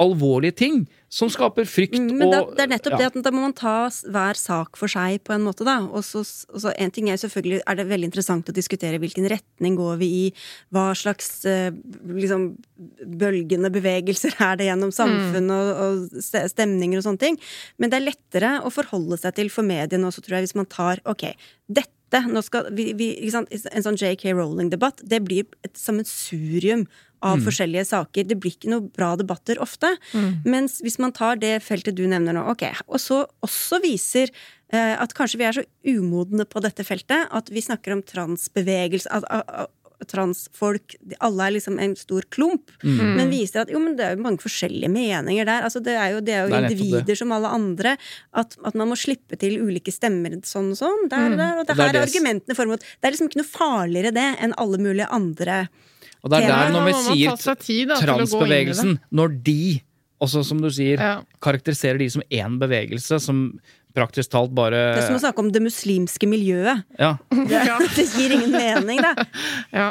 alvorlige 0.00 0.56
ting 0.56 0.82
som 1.12 1.28
skaper 1.28 1.66
frykt 1.68 1.92
Mm, 1.92 2.18
Men 2.18 2.30
da, 2.32 2.38
og 2.40 2.54
det 2.56 2.64
er 2.64 2.70
nettopp 2.72 2.94
ja. 2.94 2.98
det 3.02 3.08
at 3.10 3.24
da 3.26 3.30
må 3.34 3.42
man 3.44 3.52
ta 3.52 3.90
hver 3.90 4.38
sak 4.38 4.78
for 4.80 4.88
seg, 4.88 5.20
på 5.26 5.34
en 5.34 5.44
måte, 5.44 5.64
da. 5.64 5.76
Og 5.92 6.04
så, 6.04 6.22
en 6.72 6.90
ting 6.90 7.10
er 7.12 7.20
selvfølgelig 7.20 7.60
er 7.68 7.78
det 7.78 7.86
veldig 7.90 8.08
interessant 8.08 8.48
å 8.48 8.54
diskutere 8.56 9.00
hvilken 9.02 9.28
retning 9.28 9.76
går 9.76 10.00
vi 10.00 10.08
i, 10.22 10.24
hva 10.72 10.90
slags 10.96 11.44
eh, 11.44 11.68
liksom 12.08 12.48
bølgende 13.20 13.70
bevegelser 13.74 14.38
er 14.40 14.56
det 14.56 14.70
gjennom 14.70 14.94
samfunn 14.94 15.52
og, 15.52 15.72
og 15.84 16.24
stemninger 16.24 16.98
og 16.98 17.06
sånne 17.06 17.24
ting. 17.26 17.40
Men 17.76 17.92
det 17.92 18.00
er 18.00 18.08
lettere 18.08 18.54
å 18.64 18.72
forholde 18.72 19.20
seg 19.20 19.36
til 19.36 19.52
for 19.52 19.68
mediene 19.68 20.08
også, 20.08 20.24
tror 20.24 20.40
jeg, 20.40 20.48
hvis 20.48 20.58
man 20.58 20.70
tar 20.72 21.04
ok, 21.04 21.28
dette 21.68 21.92
vi, 22.76 22.90
vi? 22.92 23.06
En 23.32 23.84
sånn 23.84 23.96
JK 23.96 24.34
Rowling-debatt, 24.36 25.00
det 25.08 25.22
blir 25.24 25.46
et 25.64 25.76
sammensurium 25.80 26.84
av 27.22 27.38
Mm. 27.38 27.44
forskjellige 27.46 27.86
saker. 27.86 28.24
Det 28.28 28.38
blir 28.40 28.52
ikke 28.56 28.70
noe 28.72 28.80
bra 28.90 29.14
debatter 29.16 29.56
ofte. 29.62 29.96
Mm. 30.12 30.42
Mens 30.44 30.80
hvis 30.82 30.98
man 30.98 31.12
tar 31.12 31.36
det 31.38 31.62
feltet 31.62 31.94
du 31.94 32.06
nevner 32.06 32.34
nå, 32.34 32.46
ok, 32.50 32.64
og 32.88 32.98
så 33.00 33.26
også 33.46 33.80
viser 33.82 34.28
eh, 34.72 34.96
at 35.00 35.14
kanskje 35.14 35.38
vi 35.38 35.44
er 35.46 35.52
så 35.52 35.64
umodne 35.86 36.44
på 36.44 36.60
dette 36.64 36.84
feltet 36.84 37.28
at 37.30 37.48
vi 37.52 37.60
snakker 37.62 37.92
om 37.94 38.02
transbevegelse 38.02 39.06
at, 39.10 39.24
at, 39.30 39.48
at 40.02 40.08
transfolk 40.10 40.96
Alle 41.22 41.44
er 41.46 41.52
liksom 41.54 41.76
en 41.78 41.92
stor 41.94 42.24
klump. 42.34 42.72
Mm. 42.82 43.14
Men 43.20 43.30
viser 43.30 43.60
at 43.62 43.70
jo, 43.70 43.78
men 43.78 43.94
det 43.94 44.02
er 44.06 44.16
jo 44.16 44.22
mange 44.24 44.42
forskjellige 44.42 44.90
meninger 44.90 45.46
der. 45.46 45.62
Altså, 45.68 45.78
det 45.84 45.94
er 45.94 46.16
jo, 46.16 46.20
det 46.26 46.34
er 46.34 46.40
jo 46.42 46.48
Det 46.50 46.58
er 46.58 46.66
individer 46.72 47.04
det. 47.12 47.18
som 47.20 47.30
alle 47.36 47.52
andre. 47.54 47.92
At, 48.34 48.56
at 48.66 48.74
man 48.74 48.88
må 48.90 48.96
slippe 48.98 49.38
til 49.38 49.60
ulike 49.62 49.94
stemmer 49.94 50.34
sånn 50.42 50.72
og 50.74 50.80
sånn. 50.80 51.06
Der 51.12 51.30
og 51.30 51.38
der. 51.38 51.60
Og 51.60 51.66
det 51.66 51.76
Det 51.76 51.78
er 51.78 51.86
her 51.86 52.00
er 52.00 52.06
argumentene 52.08 52.56
for 52.58 52.66
mot. 52.66 52.80
Det 52.82 53.06
er 53.06 53.14
liksom 53.14 53.30
ikke 53.30 53.42
noe 53.44 53.52
farligere 53.52 54.12
det 54.18 54.26
enn 54.42 54.54
alle 54.58 54.78
mulige 54.82 55.06
andre. 55.14 55.68
Og 56.22 56.30
det 56.30 56.42
er 56.42 56.52
der, 56.52 56.72
når 56.74 56.84
vi 56.86 56.92
sier 57.02 57.56
tid, 57.58 57.88
da, 57.90 57.96
transbevegelsen, 57.98 58.98
når 59.10 59.38
de, 59.42 59.80
også 60.22 60.44
som 60.46 60.60
du 60.62 60.68
sier, 60.70 61.00
Ja. 61.02 61.14
karakteriserer 61.42 61.98
de 61.98 62.08
som 62.14 62.22
én 62.30 62.58
bevegelse, 62.62 63.18
som 63.20 63.48
praktisk 63.92 64.30
talt 64.30 64.54
bare 64.54 64.94
Det 64.94 65.02
er 65.02 65.08
som 65.10 65.18
å 65.18 65.24
snakke 65.24 65.42
om 65.42 65.50
det 65.52 65.62
muslimske 65.64 66.28
miljøet. 66.30 66.84
Ja. 66.98 67.16
Det, 67.28 67.64
det 67.98 68.06
gir 68.14 68.36
ingen 68.38 68.54
mening, 68.54 69.02
da. 69.02 69.26
Ja. 69.72 69.90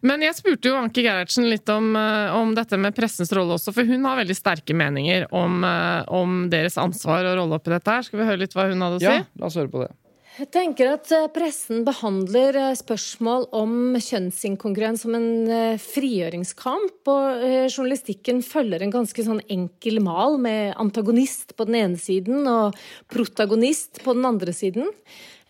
Men 0.00 0.22
jeg 0.24 0.32
spurte 0.38 0.70
jo 0.70 0.78
Anki 0.80 1.02
Gerhardsen 1.04 1.44
litt 1.50 1.68
om, 1.68 1.92
eh, 1.96 2.32
om 2.32 2.54
dette 2.56 2.78
med 2.80 2.96
pressens 2.96 3.28
rolle 3.36 3.58
også, 3.58 3.74
for 3.76 3.84
hun 3.84 4.06
har 4.08 4.16
veldig 4.22 4.36
sterke 4.38 4.72
meninger 4.76 5.26
om, 5.36 5.60
eh, 5.64 6.04
om 6.08 6.46
deres 6.52 6.78
ansvar 6.80 7.28
og 7.28 7.36
rolle 7.42 7.58
oppi 7.58 7.74
dette 7.74 7.92
her. 7.98 8.06
Skal 8.06 8.22
vi 8.22 8.28
høre 8.30 8.40
litt 8.40 8.56
hva 8.56 8.70
hun 8.70 8.80
hadde 8.80 8.96
å 8.96 9.02
si? 9.02 9.10
ja, 9.10 9.26
la 9.36 9.50
oss 9.50 9.58
høre 9.60 9.72
på 9.72 9.84
det. 9.84 9.92
Jeg 10.40 10.48
tenker 10.54 10.88
at 10.94 11.10
eh, 11.12 11.26
pressen 11.34 11.82
behandler 11.84 12.56
eh, 12.56 12.76
spørsmål 12.78 13.42
om 13.56 13.98
kjønnsinkongruens 14.00 15.02
som 15.04 15.16
en 15.18 15.50
eh, 15.52 15.82
frigjøringskamp, 15.82 17.10
og 17.12 17.42
journalistikken 17.68 18.40
følger 18.46 18.80
en 18.80 18.94
ganske 18.94 19.24
sånn 19.26 19.42
enkel 19.52 20.00
mal 20.00 20.38
med 20.40 20.72
antagonist 20.80 21.52
på 21.58 21.66
den 21.68 21.76
ene 21.82 22.00
siden 22.00 22.48
og 22.48 22.78
protagonist 23.12 24.00
på 24.00 24.16
den 24.16 24.24
andre 24.30 24.56
siden. 24.56 24.88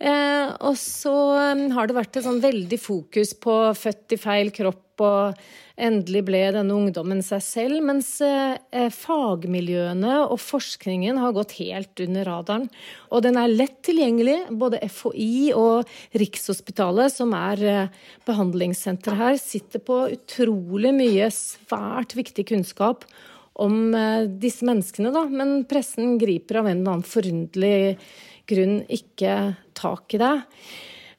Eh, 0.00 0.52
og 0.64 0.78
så 0.80 1.14
eh, 1.36 1.66
har 1.74 1.88
det 1.88 1.96
vært 1.98 2.16
et 2.16 2.24
sånn 2.24 2.40
veldig 2.40 2.78
fokus 2.80 3.34
på 3.36 3.56
født 3.76 4.16
i 4.16 4.18
feil 4.20 4.52
kropp, 4.54 4.86
og 5.00 5.40
endelig 5.80 6.20
ble 6.28 6.40
denne 6.52 6.76
ungdommen 6.76 7.22
seg 7.24 7.40
selv, 7.44 7.80
mens 7.84 8.08
eh, 8.24 8.88
fagmiljøene 8.92 10.18
og 10.26 10.36
forskningen 10.40 11.20
har 11.20 11.34
gått 11.36 11.54
helt 11.58 12.00
under 12.04 12.28
radaren. 12.28 12.66
Og 13.12 13.24
den 13.24 13.36
er 13.40 13.52
lett 13.52 13.78
tilgjengelig. 13.88 14.38
Både 14.60 14.80
FHI 14.88 15.52
og 15.56 15.88
Rikshospitalet, 16.20 17.12
som 17.16 17.36
er 17.36 17.64
eh, 17.64 18.10
behandlingssenter 18.28 19.20
her, 19.20 19.40
sitter 19.40 19.84
på 19.84 20.02
utrolig 20.16 20.94
mye 20.96 21.28
svært 21.32 22.16
viktig 22.16 22.48
kunnskap 22.52 23.04
om 23.60 23.92
disse 24.40 24.64
menneskene, 24.64 25.10
da. 25.12 25.26
Men 25.28 25.66
pressen 25.68 26.14
griper 26.20 26.62
av 26.62 26.68
en 26.70 26.78
eller 26.78 26.94
annen 26.94 27.04
forunderlig 27.04 27.98
grunn 28.48 28.78
ikke 28.88 29.34
tak 29.80 30.16
i 30.16 30.20
det. 30.20 30.36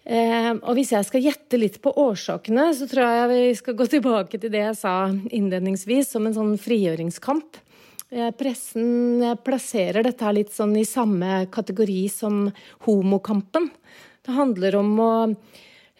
Eh, 0.01 0.53
og 0.55 0.74
hvis 0.78 0.93
jeg 0.95 1.05
skal 1.05 1.26
gjette 1.28 1.59
litt 1.62 1.78
på 1.84 1.93
årsakene, 2.01 2.72
så 2.74 2.88
tror 2.89 3.05
jeg 3.05 3.32
vi 3.32 3.41
skal 3.59 3.78
gå 3.78 3.89
tilbake 3.95 4.41
til 4.41 4.53
det 4.53 4.64
jeg 4.64 4.80
sa 4.80 4.95
innledningsvis, 5.09 6.14
som 6.16 6.26
en 6.28 6.38
sånn 6.38 6.55
frigjøringskamp. 6.62 7.62
Eh, 8.12 8.32
pressen 8.36 9.22
eh, 9.24 9.38
plasserer 9.39 10.03
dette 10.07 10.26
her 10.26 10.36
litt 10.36 10.53
sånn 10.55 10.74
i 10.80 10.88
samme 10.88 11.45
kategori 11.53 12.01
som 12.12 12.47
homokampen. 12.88 13.70
Det 14.22 14.36
handler 14.36 14.82
om 14.82 14.95
å 14.99 15.12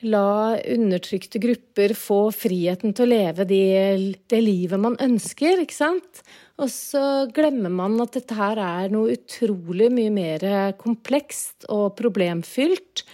la 0.02 0.58
undertrykte 0.58 1.38
grupper 1.42 1.94
få 1.98 2.24
friheten 2.34 2.96
til 2.98 3.06
å 3.06 3.12
leve 3.12 3.46
de, 3.46 3.62
det 4.30 4.40
livet 4.42 4.82
man 4.82 4.98
ønsker, 5.02 5.62
ikke 5.62 5.78
sant? 5.78 6.24
Og 6.62 6.70
så 6.70 7.26
glemmer 7.34 7.74
man 7.74 7.98
at 8.04 8.14
dette 8.20 8.38
her 8.38 8.60
er 8.62 8.92
noe 8.94 9.16
utrolig 9.16 9.90
mye 9.94 10.14
mer 10.14 10.46
komplekst 10.82 11.66
og 11.74 11.96
problemfylt 11.98 13.06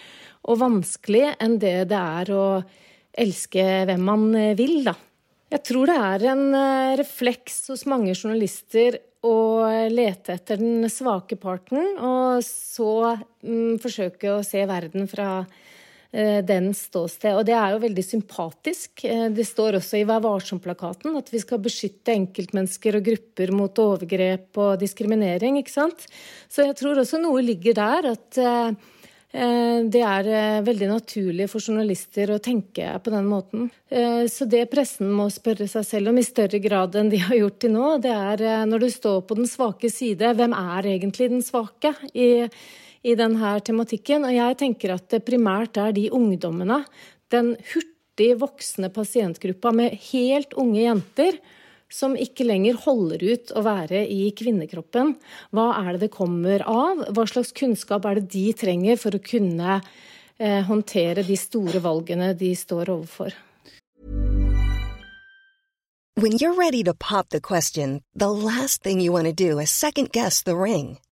og 0.47 0.59
vanskelig 0.61 1.29
enn 1.43 1.55
det 1.61 1.77
det 1.91 2.01
er 2.21 2.31
å 2.35 2.47
elske 3.17 3.63
hvem 3.87 4.03
man 4.03 4.25
vil, 4.59 4.81
da. 4.85 4.93
Jeg 5.47 5.63
tror 5.63 5.87
det 5.87 5.95
er 5.95 6.25
en 6.33 6.43
eh, 6.59 6.95
refleks 6.99 7.69
hos 7.71 7.85
mange 7.87 8.11
journalister 8.11 8.99
å 9.25 9.63
lete 9.89 10.35
etter 10.35 10.59
den 10.59 10.83
svake 10.91 11.39
parten, 11.39 11.95
og 12.03 12.43
så 12.45 13.15
mm, 13.47 13.79
forsøke 13.81 14.35
å 14.35 14.43
se 14.45 14.65
verden 14.67 15.07
fra 15.09 15.29
eh, 15.39 15.76
dens 16.41 16.85
ståsted. 16.87 17.35
Og 17.37 17.45
det 17.45 17.53
er 17.57 17.75
jo 17.75 17.83
veldig 17.83 18.05
sympatisk. 18.05 19.05
Eh, 19.05 19.29
Det 19.29 19.45
står 19.45 19.79
også 19.79 19.99
i 19.99 20.05
Vær 20.07 20.23
varsom-plakaten 20.25 21.17
at 21.19 21.31
vi 21.33 21.41
skal 21.43 21.61
beskytte 21.63 22.15
enkeltmennesker 22.15 22.97
og 22.97 23.07
grupper 23.11 23.53
mot 23.53 23.81
overgrep 23.83 24.57
og 24.57 24.79
diskriminering, 24.81 25.59
ikke 25.61 25.75
sant. 25.77 26.07
Så 26.49 26.65
jeg 26.65 26.77
tror 26.79 27.01
også 27.01 27.21
noe 27.21 27.41
ligger 27.45 27.77
der, 27.77 28.11
at 28.15 28.37
eh, 28.41 28.71
Eh, 29.37 29.83
Det 29.91 30.01
er 30.01 30.27
eh, 30.31 30.61
veldig 30.63 30.87
naturlig 30.87 31.49
for 31.51 31.59
journalister 31.59 32.31
å 32.31 32.39
tenke 32.39 32.87
på 33.03 33.11
den 33.11 33.27
måten. 33.27 33.69
Eh, 33.91 34.25
Så 34.31 34.47
det 34.47 34.69
pressen 34.71 35.11
må 35.11 35.27
spørre 35.29 35.67
seg 35.67 35.85
selv 35.85 36.09
om 36.09 36.17
i 36.17 36.23
større 36.23 36.59
grad 36.63 36.95
enn 36.95 37.11
de 37.11 37.19
har 37.19 37.35
gjort 37.35 37.59
til 37.59 37.75
nå, 37.75 37.97
det 38.01 38.13
er 38.13 38.41
eh, 38.41 38.65
når 38.65 38.79
du 38.79 38.89
står 38.89 39.21
på 39.27 39.35
den 39.35 39.49
svake 39.49 39.91
side, 39.91 40.33
hvem 40.33 40.55
er 40.55 40.87
egentlig 40.95 41.29
den 41.29 41.43
svake 41.43 41.93
i, 42.15 42.47
i 43.03 43.15
denne 43.19 43.53
tematikken? 43.65 44.25
Og 44.27 44.33
jeg 44.35 44.57
tenker 44.61 44.95
at 44.95 45.07
det 45.13 45.25
primært 45.27 45.77
er 45.81 45.93
de 45.95 46.07
ungdommene, 46.13 46.83
den 47.33 47.55
hurtig 47.73 48.33
voksende 48.41 48.89
pasientgruppa 48.93 49.73
med 49.75 49.97
helt 50.11 50.55
unge 50.57 50.81
jenter, 50.83 51.39
som 51.89 52.17
ikke 52.19 52.43
lenger 52.47 52.79
holder 52.83 53.23
ut 53.23 53.51
å 53.55 53.63
være 53.63 54.03
i 54.11 54.29
kvinnekroppen. 54.35 55.15
Hva 55.55 55.69
er 55.79 55.93
det 55.95 56.07
det 56.07 56.15
kommer 56.15 56.63
av? 56.67 57.05
Hva 57.15 57.27
slags 57.29 57.53
kunnskap 57.55 58.05
er 58.05 58.19
det 58.19 58.29
de 58.35 58.47
trenger 58.57 58.99
for 58.99 59.15
å 59.15 59.23
kunne 59.23 59.79
eh, 59.79 60.63
håndtere 60.67 61.23
de 61.23 61.37
store 61.39 61.79
valgene 61.83 62.33
de 62.35 62.51
står 62.55 62.91
overfor? 62.91 63.35
When 66.17 66.31
you're 66.31 66.55
ready 66.55 66.83
to 66.83 66.95
pop 66.95 67.29
the 67.29 67.39
question, 67.39 68.01
the 68.15 68.31
last 68.31 68.81
thing 68.81 68.99
you 68.99 69.11
want 69.11 69.27
to 69.27 69.33
do 69.33 69.59
is 69.59 69.69
second 69.69 70.11
guess 70.11 70.41
the 70.41 70.57
ring. 70.57 70.97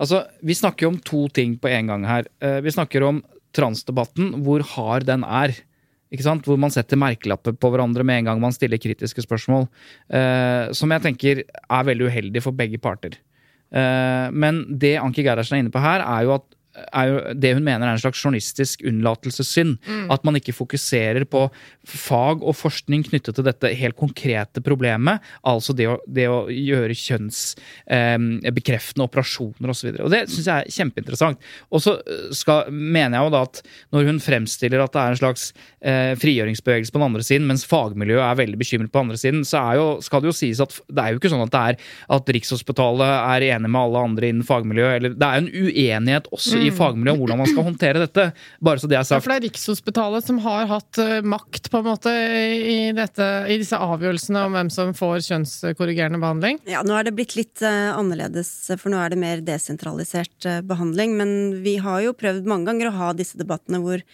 Altså, 0.00 0.24
Vi 0.42 0.56
snakker 0.56 0.86
jo 0.86 0.92
om 0.94 1.00
to 1.04 1.26
ting 1.28 1.58
på 1.60 1.68
en 1.68 1.90
gang 1.92 2.06
her. 2.08 2.28
Eh, 2.40 2.60
Vi 2.64 2.72
snakker 2.72 3.04
om 3.04 3.22
transdebatten, 3.52 4.42
hvor 4.44 4.62
hard 4.62 5.04
den 5.04 5.24
er. 5.24 5.52
Ikke 6.10 6.24
sant? 6.26 6.46
Hvor 6.46 6.58
man 6.58 6.72
setter 6.74 6.98
merkelapper 6.98 7.54
på 7.54 7.70
hverandre 7.70 8.04
med 8.06 8.20
en 8.20 8.30
gang 8.30 8.40
man 8.40 8.54
stiller 8.54 8.80
kritiske 8.82 9.22
spørsmål. 9.22 9.68
Eh, 10.10 10.72
som 10.72 10.90
jeg 10.90 11.02
tenker 11.02 11.42
er 11.44 11.84
veldig 11.84 12.08
uheldig 12.08 12.42
for 12.42 12.56
begge 12.56 12.80
parter. 12.82 13.18
Eh, 13.70 14.30
men 14.32 14.64
det 14.78 14.96
Anki 14.98 15.22
Gerhardsen 15.22 15.58
er 15.58 15.64
inne 15.64 15.74
på 15.74 15.82
her, 15.82 16.02
er 16.02 16.26
jo 16.26 16.34
at 16.40 16.46
er 16.70 17.08
jo 17.10 17.34
det 17.34 17.54
hun 17.56 17.64
mener 17.66 17.86
er 17.86 17.92
en 17.96 18.02
slags 18.02 18.22
journalistisk 18.22 18.82
unnlatelsessynd. 18.86 19.78
At 20.12 20.24
man 20.26 20.36
ikke 20.38 20.56
fokuserer 20.56 21.24
på 21.28 21.40
fag 21.86 22.44
og 22.44 22.56
forskning 22.58 23.04
knyttet 23.08 23.34
til 23.36 23.44
dette 23.46 23.78
helt 23.80 23.96
konkrete 23.98 24.60
problemet. 24.64 25.18
Altså 25.46 25.72
det 25.76 25.86
å, 25.90 25.98
det 26.06 26.28
å 26.30 26.50
gjøre 26.50 26.94
kjønnsbekreftende 26.96 29.06
operasjoner 29.06 29.68
osv. 29.72 29.88
Og, 29.90 29.96
så 29.98 30.04
og 30.06 30.10
det 30.14 30.22
syns 30.30 30.46
jeg 30.46 30.56
er 30.56 30.70
kjempeinteressant. 30.78 31.38
Og 31.70 31.78
så 31.84 31.92
mener 32.70 33.14
jeg 33.18 33.24
jo 33.26 33.34
da 33.34 33.40
at 33.48 33.56
når 33.94 34.00
hun 34.10 34.18
fremstiller 34.22 34.80
at 34.84 34.94
det 34.94 35.02
er 35.02 35.10
en 35.14 35.20
slags 35.20 35.42
eh, 35.80 36.12
frigjøringsbevegelse 36.20 36.92
på 36.94 37.00
den 37.00 37.08
andre 37.08 37.24
siden, 37.26 37.48
mens 37.50 37.68
fagmiljøet 37.68 38.26
er 38.26 38.40
veldig 38.44 38.58
bekymret 38.60 38.92
på 38.92 38.98
den 38.98 39.06
andre 39.10 39.20
siden, 39.20 39.40
så 39.48 39.56
jo, 39.78 39.86
skal 40.04 40.20
det 40.22 40.28
jo 40.30 40.36
sies 40.36 40.62
at 40.62 40.72
det 40.88 41.02
er 41.02 41.10
jo 41.14 41.18
ikke 41.20 41.32
sånn 41.32 41.46
at 41.46 41.54
det 41.54 41.62
er 41.72 41.76
at 42.16 42.24
Rikshospitalet 42.36 43.12
er 43.18 43.40
enig 43.56 43.70
med 43.70 43.82
alle 43.82 43.98
andre 44.10 44.24
innen 44.30 44.46
fagmiljøet. 44.46 44.94
Eller, 45.00 45.10
det 45.18 45.26
er 45.26 45.34
jo 45.38 45.44
en 45.44 45.54
uenighet 45.66 46.26
også 46.30 46.56
mm. 46.58 46.59
I 46.62 46.70
fagmiljøet 46.74 47.14
om 47.14 47.22
hvordan 47.22 47.40
man 47.40 47.50
skal 47.50 47.66
håndtere 47.66 48.02
dette. 48.02 48.26
bare 48.60 48.82
så 48.82 48.90
det 48.90 48.98
er 48.98 49.06
sagt. 49.06 49.18
Ja, 49.18 49.24
for 49.24 49.32
det 49.32 49.38
er 49.38 49.46
Rikshospitalet 49.48 50.26
som 50.26 50.40
har 50.44 50.68
hatt 50.70 51.00
uh, 51.02 51.16
makt 51.26 51.70
på 51.72 51.80
en 51.80 51.88
måte 51.88 52.12
i, 52.12 52.78
dette, 52.96 53.28
i, 53.48 53.58
disse 53.60 53.78
avgjørelsene 53.80 54.46
om 54.48 54.58
hvem 54.58 54.72
som 54.72 54.94
får 54.96 55.24
kjønnskorrigerende 55.28 56.20
behandling? 56.22 56.60
Ja, 56.70 56.84
nå 56.86 56.96
er 56.98 57.08
det 57.08 57.16
blitt 57.18 57.36
litt 57.38 57.64
uh, 57.64 57.92
annerledes, 57.96 58.52
for 58.76 58.92
nå 58.92 59.00
er 59.02 59.14
det 59.14 59.20
mer 59.22 59.44
desentralisert 59.46 60.48
uh, 60.48 60.60
behandling. 60.66 61.16
Men 61.20 61.32
vi 61.64 61.78
har 61.82 62.04
jo 62.06 62.16
prøvd 62.16 62.48
mange 62.50 62.70
ganger 62.70 62.90
å 62.90 62.98
ha 62.98 63.14
disse 63.16 63.40
debattene 63.40 63.82
hvor 63.84 64.04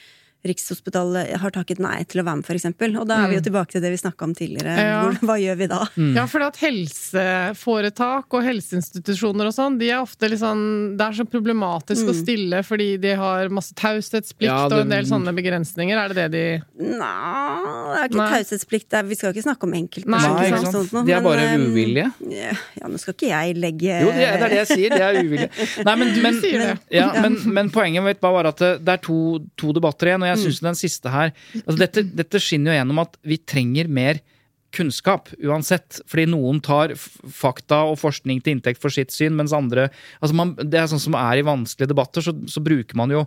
Rikshospitalet 0.51 1.35
har 1.41 1.55
takket 1.55 1.81
nei 1.83 1.99
til 2.09 2.23
å 2.23 2.27
være 2.27 2.41
med, 2.41 2.47
f.eks. 2.47 2.69
Og 3.01 3.07
da 3.09 3.21
er 3.23 3.31
vi 3.31 3.39
jo 3.39 3.43
mm. 3.43 3.47
tilbake 3.49 3.75
til 3.75 3.85
det 3.85 3.93
vi 3.93 4.01
snakka 4.01 4.29
om 4.29 4.35
tidligere. 4.37 4.77
Ja. 4.77 5.01
Hvor, 5.05 5.19
hva 5.29 5.37
gjør 5.43 5.61
vi 5.61 5.69
da? 5.73 5.81
Mm. 5.97 6.13
Ja, 6.19 6.27
for 6.31 6.47
at 6.47 6.61
helseforetak 6.61 8.37
og 8.39 8.47
helseinstitusjoner 8.47 9.51
og 9.51 9.57
sånn, 9.57 9.79
de 9.81 9.91
er 9.93 10.03
ofte 10.03 10.31
litt 10.31 10.43
sånn 10.43 10.65
Det 10.99 11.07
er 11.07 11.17
så 11.19 11.27
problematisk 11.29 12.07
mm. 12.07 12.13
å 12.13 12.17
stille 12.17 12.63
fordi 12.67 12.89
de 13.03 13.15
har 13.19 13.53
masse 13.53 13.75
taushetsplikt 13.79 14.51
ja, 14.51 14.67
det... 14.71 14.79
og 14.79 14.87
en 14.87 14.95
del 14.95 15.09
sånne 15.09 15.35
begrensninger. 15.37 15.99
Er 16.01 16.13
det 16.13 16.27
det 16.27 16.29
de 16.37 16.45
Nei, 16.87 17.61
det 17.97 18.03
er 18.03 18.11
ikke 18.11 18.29
taushetsplikt. 18.37 18.99
Vi 19.11 19.19
skal 19.19 19.35
ikke 19.35 19.47
snakke 19.47 19.69
om 19.69 19.77
enkeltpersoner. 19.77 20.71
Sånt, 20.73 20.95
de 21.07 21.15
er 21.15 21.25
bare 21.25 21.47
men, 21.53 21.67
uvillige? 21.71 22.09
Ja, 22.33 22.89
nå 22.91 23.01
skal 23.01 23.17
ikke 23.17 23.31
jeg 23.31 23.57
legge 23.61 24.01
Jo, 24.03 24.11
det 24.15 24.27
er 24.29 24.45
det 24.45 24.61
jeg 24.63 24.71
sier. 24.73 24.95
De 24.95 25.03
er 25.03 25.19
uvillige. 25.21 25.51
Nei, 25.87 25.95
men, 26.01 26.13
men, 26.25 26.41
men, 26.43 26.81
ja, 26.93 27.09
men, 27.47 27.71
poenget 27.75 28.05
mitt 28.07 28.23
var 28.23 28.51
at 28.51 28.63
det 28.83 28.97
er 28.97 29.03
to, 29.03 29.39
to 29.59 29.73
debatter 29.77 30.13
igjen. 30.13 30.25
og 30.25 30.31
jeg 30.33 30.36
jeg 30.37 30.47
syns 30.47 30.63
den 30.65 30.79
siste 30.79 31.13
her 31.13 31.33
altså 31.63 31.79
dette, 31.81 32.07
dette 32.23 32.41
skinner 32.43 32.75
jo 32.75 32.79
gjennom 32.81 33.03
at 33.05 33.19
vi 33.27 33.41
trenger 33.43 33.91
mer 33.91 34.23
kunnskap 34.77 35.31
uansett. 35.43 36.01
Fordi 36.11 36.27
noen 36.31 36.61
tar 36.65 36.95
fakta 36.97 37.83
og 37.91 37.99
forskning 38.01 38.43
til 38.45 38.57
inntekt 38.57 38.83
for 38.83 38.93
sitt 38.93 39.15
syn, 39.15 39.37
mens 39.39 39.55
andre 39.57 39.89
altså 40.21 40.37
man, 40.37 40.55
Det 40.57 40.81
er 40.81 40.91
sånn 40.91 41.03
som 41.03 41.17
er 41.19 41.41
i 41.41 41.47
vanskelige 41.47 41.93
debatter, 41.93 42.25
så, 42.25 42.35
så 42.51 42.63
bruker 42.65 42.99
man 42.99 43.13
jo 43.15 43.25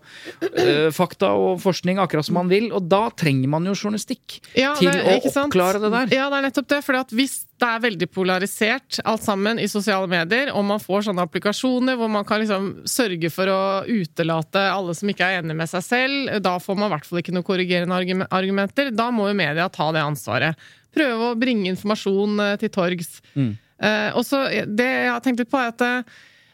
øh, 0.50 0.89
fakta 0.95 1.34
og 1.38 1.60
forskning 1.64 2.02
akkurat 2.02 2.28
som 2.28 2.39
man 2.39 2.50
vil, 2.52 2.70
og 2.76 2.88
da 2.89 3.08
trenger 3.18 3.52
man 3.52 3.68
jo 3.68 3.76
journalistikk 3.76 4.39
ja, 4.58 4.74
til 4.80 4.91
å 4.91 5.20
oppklare 5.20 5.82
det 5.82 5.93
der. 5.93 6.18
Ja, 6.20 6.30
det 6.32 6.41
er 6.41 6.50
nettopp 6.50 6.72
det. 6.72 6.82
For 6.86 7.16
hvis 7.16 7.41
det 7.60 7.68
er 7.68 7.84
veldig 7.84 8.08
polarisert 8.14 9.00
alt 9.08 9.24
sammen 9.26 9.60
i 9.60 9.68
sosiale 9.72 10.08
medier, 10.10 10.54
og 10.56 10.64
man 10.68 10.82
får 10.82 11.10
sånne 11.10 11.26
applikasjoner 11.28 11.97
hvor 12.00 12.12
man 12.12 12.28
kan 12.28 12.41
liksom 12.43 12.70
sørge 12.89 13.32
for 13.34 13.52
å 13.52 13.62
utelate 13.88 14.64
alle 14.72 14.95
som 14.95 15.12
ikke 15.12 15.28
er 15.28 15.41
enig 15.41 15.58
med 15.60 15.72
seg 15.72 15.86
selv, 15.86 16.34
da 16.43 16.56
får 16.62 16.80
man 16.80 16.89
i 16.89 16.95
hvert 16.95 17.10
fall 17.10 17.22
ikke 17.22 17.36
noen 17.36 17.47
korrigerende 17.47 18.28
argumenter. 18.30 18.93
Da 18.95 19.10
må 19.12 19.30
jo 19.30 19.39
media 19.39 19.68
ta 19.74 19.89
det 19.95 20.06
ansvaret 20.06 20.70
prøve 20.96 21.30
å 21.30 21.38
bringe 21.40 21.70
informasjon 21.72 22.42
eh, 22.46 22.58
til 22.62 22.74
torgs. 22.74 23.20
Mm. 23.36 23.54
Uh, 23.80 24.10
og 24.20 24.26
så 24.28 24.42
Det 24.68 24.86
jeg 24.90 25.08
har 25.08 25.22
tenkt 25.24 25.40
litt 25.40 25.52
på, 25.52 25.60
er 25.62 25.72
at 25.72 25.80
det, 25.80 25.92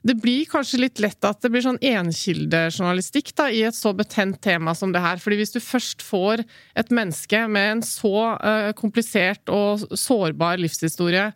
det, 0.05 0.15
blir 0.21 0.45
kanskje 0.45 0.83
litt 0.83 1.01
lett 1.01 1.25
at 1.25 1.39
det 1.41 1.49
blir 1.49 1.63
sånn 1.65 1.79
enkildejournalistikk 1.81 3.31
da, 3.39 3.47
i 3.49 3.63
et 3.65 3.77
så 3.77 3.95
betent 3.97 4.37
tema 4.45 4.75
som 4.77 4.93
det 4.93 5.01
her. 5.01 5.17
Fordi 5.21 5.39
hvis 5.41 5.55
du 5.55 5.57
først 5.63 6.05
får 6.05 6.45
et 6.77 6.93
menneske 6.93 7.41
med 7.49 7.71
en 7.71 7.83
så 7.87 8.15
uh, 8.37 8.69
komplisert 8.77 9.49
og 9.49 9.87
sårbar 9.97 10.61
livshistorie 10.61 11.31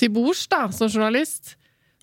til 0.00 0.12
bords 0.12 0.44
da, 0.52 0.66
som 0.74 0.90
journalist, 0.90 1.54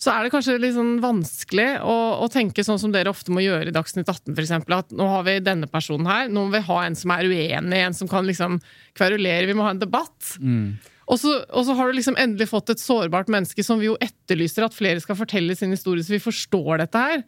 så 0.01 0.09
er 0.09 0.25
det 0.25 0.31
kanskje 0.33 0.57
litt 0.57 0.73
sånn 0.73 0.95
vanskelig 1.03 1.67
å, 1.85 1.95
å, 2.23 2.29
tenke 2.33 2.63
sånn 2.65 2.79
som 2.81 2.93
dere 2.93 3.11
ofte 3.11 3.33
må 3.33 3.43
gjøre 3.43 3.69
i 3.69 3.75
Dagsnytt 3.75 4.09
18, 4.09 4.33
f.eks. 4.33 4.53
At 4.73 4.95
nå 4.97 5.05
har 5.11 5.27
vi 5.27 5.35
denne 5.45 5.69
personen 5.69 6.09
her, 6.09 6.31
nå 6.31 6.47
må 6.47 6.55
vi 6.55 6.63
ha 6.65 6.79
en 6.87 6.97
som 6.97 7.13
er 7.13 7.29
uenig, 7.29 7.77
en 7.77 7.97
som 7.97 8.09
kan 8.09 8.25
liksom 8.25 8.57
kverulere, 8.97 9.45
vi 9.45 9.57
må 9.57 9.67
ha 9.67 9.75
en 9.75 9.83
debatt. 9.83 10.33
Mm. 10.41 10.79
Og, 11.05 11.19
så, 11.21 11.35
og, 11.51 11.67
så, 11.67 11.75
har 11.77 11.91
du 11.91 11.99
liksom 11.99 12.17
endelig 12.17 12.49
fått 12.49 12.73
et 12.73 12.81
sårbart 12.81 13.29
menneske 13.29 13.65
som 13.67 13.81
vi 13.81 13.91
jo 13.91 13.99
etterlyser 14.01 14.65
at 14.65 14.77
flere 14.77 15.03
skal 15.03 15.19
fortelle 15.19 15.57
sin 15.59 15.75
historie, 15.75 16.01
så 16.07 16.15
vi 16.15 16.23
forstår 16.23 16.81
dette 16.81 17.05
her. 17.05 17.25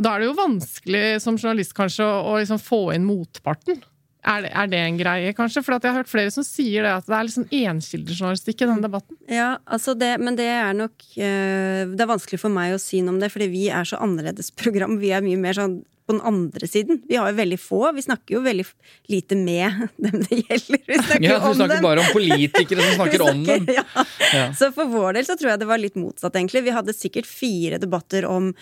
Da 0.00 0.14
er 0.14 0.22
det 0.22 0.30
jo 0.30 0.38
vanskelig 0.38 1.04
som 1.22 1.36
journalist 1.36 1.76
kanskje 1.76 2.06
å, 2.06 2.22
å 2.32 2.38
liksom 2.40 2.62
få 2.62 2.86
inn 2.96 3.04
motparten. 3.04 3.84
Er 4.24 4.44
det, 4.44 4.50
er 4.56 4.68
det, 4.72 4.80
en 4.80 4.98
greie, 4.98 5.32
kanskje? 5.36 5.60
For 5.64 5.76
jeg 5.76 5.84
har 5.84 5.98
hørt 6.00 6.08
flere 6.08 6.32
som 6.32 6.46
sier 6.46 6.86
det, 6.86 6.92
at 6.96 7.08
det 7.08 7.16
er 7.16 7.26
liksom 7.28 7.48
enkildejournalistikk 7.52 8.62
i 8.62 8.68
denne 8.70 8.84
debatten. 8.86 9.18
Ja, 9.28 9.50
altså 9.68 9.92
det, 10.00 10.14
men 10.24 10.38
det 10.38 10.48
er 10.48 10.76
nok 10.76 10.94
uh, 11.18 11.82
Det 11.90 12.00
er 12.00 12.08
vanskelig 12.08 12.40
for 12.40 12.52
meg 12.52 12.72
å 12.72 12.80
si 12.80 13.02
noe 13.04 13.16
om 13.16 13.18
det, 13.20 13.28
fordi 13.34 13.50
vi 13.52 13.66
er 13.68 13.84
så 13.88 14.00
annerledes 14.04 14.48
program. 14.62 14.96
Vi 15.02 15.12
er 15.12 15.24
mye 15.24 15.40
mer 15.40 15.58
sånn 15.58 15.82
på 16.04 16.12
den 16.12 16.20
andre 16.28 16.68
siden. 16.68 17.00
Vi 17.08 17.16
har 17.16 17.30
jo 17.30 17.36
veldig 17.36 17.58
få. 17.60 17.80
Vi 17.96 18.04
snakker 18.04 18.36
jo 18.36 18.40
veldig 18.44 18.64
lite 19.12 19.36
med 19.40 19.86
dem 20.04 20.22
det 20.24 20.40
gjelder. 20.42 20.80
Vi 20.86 20.98
snakker 21.00 21.26
ja, 21.26 21.38
du 21.40 21.58
snakker 21.58 21.82
bare 21.84 22.04
om 22.04 22.12
politikere 22.12 22.84
som 22.84 22.94
snakker, 23.00 23.24
om 23.28 23.42
dem. 23.48 23.68
Ja. 23.72 23.84
ja. 24.32 24.46
Så 24.56 24.70
for 24.76 24.88
vår 24.92 25.18
del 25.18 25.28
så 25.28 25.36
tror 25.40 25.52
jeg 25.52 25.62
det 25.64 25.68
var 25.68 25.80
litt 25.80 25.98
motsatt, 26.00 26.36
egentlig. 26.36 26.64
Vi 26.64 26.76
hadde 26.76 26.96
sikkert 26.96 27.28
fire 27.28 27.80
debatter 27.82 28.28
om 28.28 28.52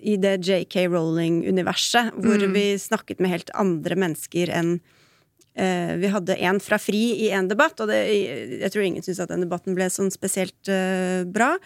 i 0.00 0.16
det 0.22 0.38
JK 0.46 0.86
Rowling-universet, 0.86 2.14
hvor 2.20 2.40
mm. 2.40 2.56
vi 2.56 2.64
snakket 2.80 3.20
med 3.20 3.32
helt 3.32 3.52
andre 3.58 3.96
mennesker 3.98 4.52
enn 4.54 4.78
Eh, 5.54 5.94
vi 5.98 6.10
hadde 6.12 6.36
en 6.46 6.60
fra 6.62 6.78
FRI 6.78 7.26
i 7.26 7.30
en 7.34 7.48
debatt, 7.50 7.80
og 7.82 7.90
det, 7.90 7.98
jeg 8.62 8.70
tror 8.72 8.86
ingen 8.86 9.02
syntes 9.02 9.22
at 9.24 9.32
den 9.32 9.42
debatten 9.44 9.74
ble 9.74 9.88
sånn 9.90 10.12
spesielt 10.14 10.70
uh, 10.70 11.26
bra. 11.26 11.56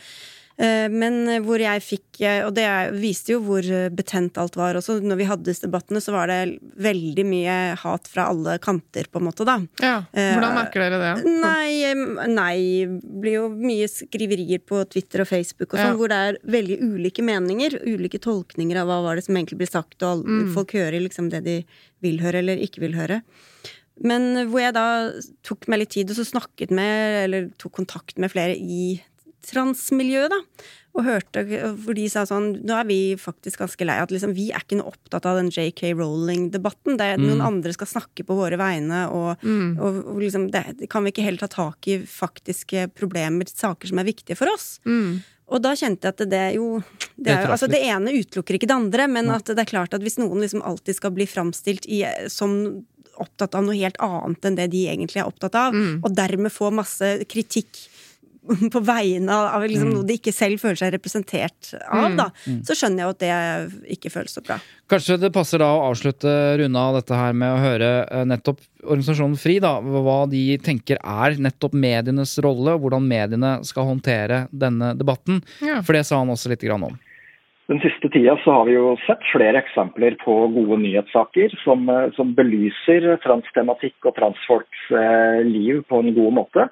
Uh, 0.54 0.86
men 0.92 1.16
hvor 1.42 1.58
jeg 1.58 1.82
fikk 1.82 2.20
Og 2.46 2.52
det 2.54 2.64
viste 2.94 3.32
jo 3.32 3.40
hvor 3.42 3.66
betent 3.90 4.36
alt 4.38 4.54
var 4.54 4.76
også. 4.78 5.00
Når 5.02 5.18
vi 5.18 5.26
hadde 5.26 5.48
disse 5.48 5.66
debattene, 5.66 5.98
så 6.02 6.14
var 6.14 6.30
det 6.30 6.60
veldig 6.78 7.24
mye 7.26 7.56
hat 7.80 8.06
fra 8.06 8.28
alle 8.30 8.54
kanter, 8.62 9.08
på 9.10 9.18
en 9.18 9.26
måte, 9.26 9.46
da. 9.48 9.56
Ja, 9.82 9.96
Hvordan 10.14 10.54
merker 10.54 10.84
dere 10.84 11.00
det? 11.02 11.32
Nei, 11.42 11.90
nei 12.30 12.86
blir 12.86 13.40
jo 13.40 13.48
mye 13.50 13.88
skriverier 13.90 14.62
på 14.62 14.84
Twitter 14.92 15.24
og 15.24 15.30
Facebook 15.32 15.72
og 15.72 15.80
sånn, 15.80 15.90
ja. 15.90 15.98
hvor 15.98 16.12
det 16.12 16.20
er 16.28 16.38
veldig 16.54 16.78
ulike 16.86 17.24
meninger. 17.26 17.80
Ulike 17.82 18.22
tolkninger 18.22 18.78
av 18.78 18.92
hva 18.92 19.00
var 19.08 19.18
det 19.18 19.26
som 19.26 19.34
egentlig 19.34 19.64
blir 19.64 19.72
sagt, 19.72 19.98
og 20.06 20.22
mm. 20.22 20.52
folk 20.54 20.76
hører 20.78 21.02
liksom 21.02 21.32
det 21.34 21.42
de 21.48 21.58
vil 22.04 22.22
høre 22.22 22.44
eller 22.44 22.62
ikke 22.62 22.84
vil 22.84 22.94
høre. 22.98 23.24
Men 24.02 24.48
hvor 24.50 24.62
jeg 24.62 24.74
da 24.74 24.86
tok 25.46 25.68
meg 25.70 25.84
litt 25.84 25.94
tid 25.94 26.10
og 26.10 26.18
så 26.18 26.26
snakket 26.26 26.72
med, 26.74 27.18
eller 27.24 27.50
tok 27.60 27.76
kontakt 27.78 28.18
med 28.20 28.32
flere 28.32 28.56
i 28.58 28.96
transmiljøet, 29.50 30.32
da. 30.32 30.70
Og 30.94 31.02
hørte, 31.02 31.42
hvor 31.82 31.96
de 31.96 32.04
sa 32.06 32.22
sånn 32.28 32.52
Nå 32.62 32.74
er 32.78 32.84
vi 32.86 32.98
faktisk 33.18 33.64
ganske 33.64 33.86
lei 33.86 33.96
at 33.98 34.12
liksom, 34.14 34.30
vi 34.36 34.52
er 34.54 34.62
ikke 34.62 34.78
noe 34.78 34.92
opptatt 34.92 35.26
av 35.26 35.40
den 35.40 35.50
JK 35.50 35.88
Rowling-debatten. 35.98 36.98
Det 37.00 37.08
er 37.10 37.18
mm. 37.18 37.26
Noen 37.26 37.42
andre 37.48 37.74
skal 37.74 37.90
snakke 37.90 38.26
på 38.26 38.36
våre 38.38 38.58
vegne, 38.60 39.04
og, 39.10 39.42
mm. 39.42 39.74
og, 39.74 40.00
og 40.14 40.22
liksom, 40.22 40.48
det, 40.54 40.86
kan 40.92 41.02
vi 41.02 41.14
ikke 41.14 41.26
heller 41.26 41.42
ta 41.42 41.50
tak 41.50 41.90
i 41.90 41.98
faktiske 42.06 42.88
problemer, 42.94 43.50
saker 43.50 43.90
som 43.90 44.02
er 44.02 44.10
viktige 44.12 44.38
for 44.38 44.54
oss. 44.54 44.76
Mm. 44.86 45.18
Og 45.52 45.60
da 45.60 45.74
kjente 45.76 46.08
jeg 46.08 46.14
at 46.14 46.30
det 46.30 46.44
jo 46.56 46.68
Det, 47.14 47.30
er, 47.30 47.50
altså 47.52 47.68
det 47.68 47.82
ene 47.84 48.14
utelukker 48.14 48.56
ikke 48.56 48.70
det 48.70 48.78
andre, 48.78 49.08
men 49.10 49.28
at 49.34 49.50
det 49.50 49.60
er 49.60 49.70
klart 49.70 49.94
at 49.96 50.02
hvis 50.04 50.16
noen 50.22 50.40
liksom 50.42 50.62
alltid 50.64 50.96
skal 50.96 51.12
bli 51.16 51.26
framstilt 51.28 51.90
i, 51.90 52.04
som 52.32 52.54
opptatt 53.20 53.54
av 53.54 53.66
noe 53.66 53.76
helt 53.78 53.98
annet 54.02 54.48
enn 54.48 54.56
det 54.58 54.70
de 54.72 54.86
egentlig 54.90 55.22
er 55.22 55.28
opptatt 55.28 55.54
av, 55.58 55.74
mm. 55.74 56.00
og 56.02 56.16
dermed 56.16 56.52
få 56.52 56.70
masse 56.74 57.10
kritikk 57.30 57.84
på 58.74 58.80
vegne 58.84 59.34
av 59.34 59.64
liksom, 59.64 59.88
mm. 59.88 59.94
noe 59.96 60.06
de 60.08 60.16
ikke 60.18 60.34
selv 60.34 60.60
føler 60.60 60.78
seg 60.80 60.92
representert 60.94 61.70
av, 61.80 62.10
mm. 62.10 62.16
da, 62.18 62.26
mm. 62.44 62.58
så 62.68 62.76
skjønner 62.76 63.02
jeg 63.02 63.08
jo 63.08 63.14
at 63.14 63.22
det 63.22 63.94
ikke 63.96 64.12
føles 64.12 64.36
så 64.36 64.44
bra. 64.44 64.58
Kanskje 64.90 65.16
det 65.22 65.32
passer 65.32 65.62
da 65.62 65.70
å 65.72 65.86
avslutte 65.88 66.34
Runa 66.60 66.84
dette 66.98 67.16
her 67.18 67.36
med 67.36 67.54
å 67.54 67.62
høre 67.62 67.90
eh, 68.04 68.26
nettopp 68.28 68.60
organisasjonen 68.84 69.38
FRI, 69.40 69.56
da, 69.64 69.78
hva 69.80 70.18
de 70.28 70.42
tenker 70.60 71.00
er 71.00 71.38
nettopp 71.40 71.76
medienes 71.78 72.36
rolle, 72.44 72.74
og 72.76 72.84
hvordan 72.84 73.08
mediene 73.08 73.56
skal 73.64 73.88
håndtere 73.88 74.44
denne 74.52 74.92
debatten. 74.98 75.40
Ja. 75.64 75.80
For 75.80 75.96
det 75.96 76.04
sa 76.04 76.20
han 76.20 76.32
også 76.34 76.52
litt 76.52 76.66
om. 76.74 76.92
Den 77.64 77.78
siste 77.80 78.10
tida 78.12 78.34
så 78.44 78.52
har 78.52 78.66
vi 78.68 78.74
jo 78.74 78.90
sett 79.06 79.22
flere 79.30 79.56
eksempler 79.62 80.18
på 80.20 80.32
gode 80.52 80.76
nyhetssaker 80.82 81.54
som, 81.62 81.86
eh, 81.88 82.10
som 82.12 82.34
belyser 82.36 83.06
transtematikk 83.24 84.04
og 84.04 84.12
transfolks 84.18 84.82
eh, 84.92 85.40
liv 85.48 85.80
på 85.88 86.02
en 86.02 86.12
god 86.12 86.36
måte. 86.40 86.66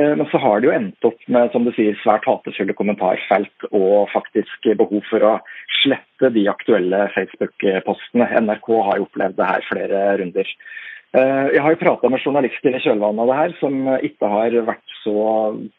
Eh, 0.00 0.14
men 0.16 0.24
så 0.32 0.40
har 0.40 0.60
det 0.60 0.70
jo 0.70 0.72
endt 0.78 1.04
opp 1.04 1.20
med 1.28 1.52
som 1.52 1.68
du 1.68 1.72
sier, 1.76 1.98
svært 2.00 2.24
hatefulle 2.24 2.72
kommentarfelt 2.80 3.68
og 3.68 4.08
faktisk 4.14 4.70
behov 4.80 5.04
for 5.10 5.20
å 5.20 5.34
slette 5.82 6.32
de 6.32 6.48
aktuelle 6.48 7.04
Facebook-postene. 7.12 8.32
NRK 8.40 8.72
har 8.88 9.02
jo 9.02 9.08
opplevd 9.10 9.36
det 9.36 9.52
her 9.52 9.68
flere 9.68 10.04
runder. 10.22 10.56
Eh, 11.16 11.46
jeg 11.54 11.62
har 11.64 11.72
jo 11.72 11.80
prata 11.80 12.08
med 12.12 12.20
journalister 12.20 12.74
i 12.76 12.80
kjølvannet 12.84 13.22
av 13.22 13.30
det 13.30 13.36
her, 13.38 13.52
som 13.62 13.76
ikke 14.04 14.28
har 14.28 14.56
vært 14.66 14.96
så 15.00 15.20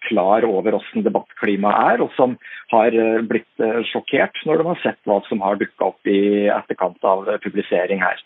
klar 0.07 0.47
over 0.47 0.73
hvordan 0.73 1.05
debattklimaet 1.05 1.93
er, 1.93 2.01
og 2.01 2.15
som 2.17 2.33
har 2.73 2.95
eh, 2.97 3.19
blitt 3.29 3.61
eh, 3.61 3.83
sjokkert 3.91 4.41
når 4.49 4.61
de 4.61 4.67
har 4.71 4.81
sett 4.81 4.99
hva 5.05 5.19
som 5.27 5.43
har 5.45 5.59
dukka 5.61 5.91
opp 5.91 6.09
i 6.09 6.49
etterkant 6.49 7.05
av 7.05 7.29
publisering 7.45 8.01
her. 8.01 8.23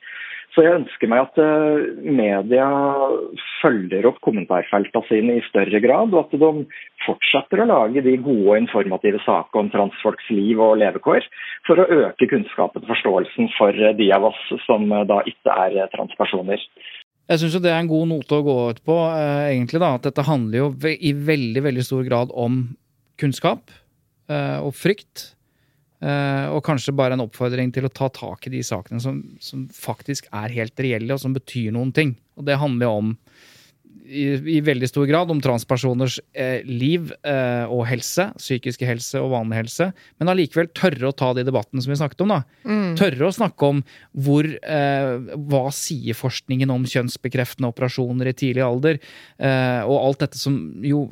Så 0.53 0.61
jeg 0.61 0.75
ønsker 0.77 1.09
meg 1.09 1.23
at 1.23 1.39
media 2.05 2.67
følger 3.57 4.05
opp 4.05 4.19
kommentarfeltene 4.21 5.07
sine 5.07 5.37
i 5.39 5.45
større 5.47 5.79
grad, 5.81 6.13
og 6.13 6.27
at 6.27 6.35
de 6.37 6.65
fortsetter 7.07 7.63
å 7.63 7.69
lage 7.71 8.03
de 8.05 8.13
gode 8.21 8.51
og 8.51 8.59
informative 8.59 9.21
saker 9.25 9.63
om 9.63 9.71
transfolks 9.73 10.29
liv 10.29 10.61
og 10.61 10.77
levekår, 10.83 11.25
for 11.65 11.81
å 11.81 11.87
øke 12.05 12.29
kunnskapen 12.29 12.85
og 12.85 12.91
forståelsen 12.91 13.49
for 13.57 13.81
de 13.97 14.11
av 14.13 14.29
oss 14.29 14.43
som 14.67 14.85
da 15.09 15.23
ikke 15.25 15.57
er 15.65 15.89
transpersoner. 15.95 16.61
Jeg 17.31 17.39
syns 17.39 17.55
det 17.63 17.71
er 17.71 17.79
en 17.79 17.89
god 17.89 18.09
note 18.11 18.35
å 18.35 18.43
gå 18.43 18.55
ut 18.75 18.81
på, 18.83 18.97
eh, 19.15 19.53
egentlig. 19.55 19.79
da, 19.79 19.95
At 19.95 20.03
dette 20.03 20.27
handler 20.27 20.57
jo 20.57 20.67
i 20.91 21.13
veldig 21.13 21.63
veldig 21.63 21.83
stor 21.83 22.03
grad 22.03 22.29
om 22.35 22.75
kunnskap 23.17 23.71
eh, 24.29 24.59
og 24.59 24.73
frykt. 24.75 25.35
Eh, 26.03 26.45
og 26.51 26.63
kanskje 26.67 26.95
bare 26.95 27.15
en 27.15 27.23
oppfordring 27.23 27.71
til 27.71 27.87
å 27.87 27.93
ta 27.93 28.09
tak 28.11 28.49
i 28.49 28.53
de 28.57 28.63
sakene 28.65 28.99
som, 29.03 29.21
som 29.39 29.63
faktisk 29.71 30.27
er 30.35 30.51
helt 30.57 30.79
reelle, 30.83 31.15
og 31.15 31.21
som 31.23 31.35
betyr 31.35 31.71
noen 31.75 31.93
ting. 31.95 32.17
Og 32.35 32.47
det 32.49 32.59
handler 32.59 32.89
jo 32.89 32.95
om 32.99 33.13
i, 34.03 34.23
i, 34.57 34.59
veldig 34.63 34.87
stor 34.89 35.07
grad 35.07 35.31
om 35.31 35.39
transpersoners 35.43 36.17
eh, 36.35 36.65
liv 36.67 37.13
eh, 37.23 37.71
og 37.71 37.85
helse, 37.87 38.25
psykiske 38.39 38.87
helse 38.87 39.21
og 39.21 39.31
vanlig 39.33 39.61
helse, 39.61 39.89
men 40.19 40.31
allikevel 40.31 40.69
tørre 40.75 41.09
å 41.09 41.15
ta 41.15 41.31
de 41.37 41.45
debattene 41.47 41.83
som 41.83 41.93
vi 41.93 41.99
snakket 42.01 42.25
om. 42.25 42.33
da. 42.35 42.41
Mm. 42.67 42.93
Tørre 42.99 43.29
å 43.29 43.35
snakke 43.35 43.69
om 43.69 43.81
hvor, 44.25 44.47
eh, 44.47 45.13
hva 45.47 45.63
sier 45.75 46.19
forskningen 46.19 46.73
om 46.73 46.87
kjønnsbekreftende 46.89 47.71
operasjoner 47.71 48.31
i 48.33 48.37
tidlig 48.43 48.65
alder, 48.65 48.99
eh, 49.39 49.81
og 49.87 49.99
alt 50.01 50.25
dette 50.27 50.41
som 50.41 50.59
jo 50.83 51.07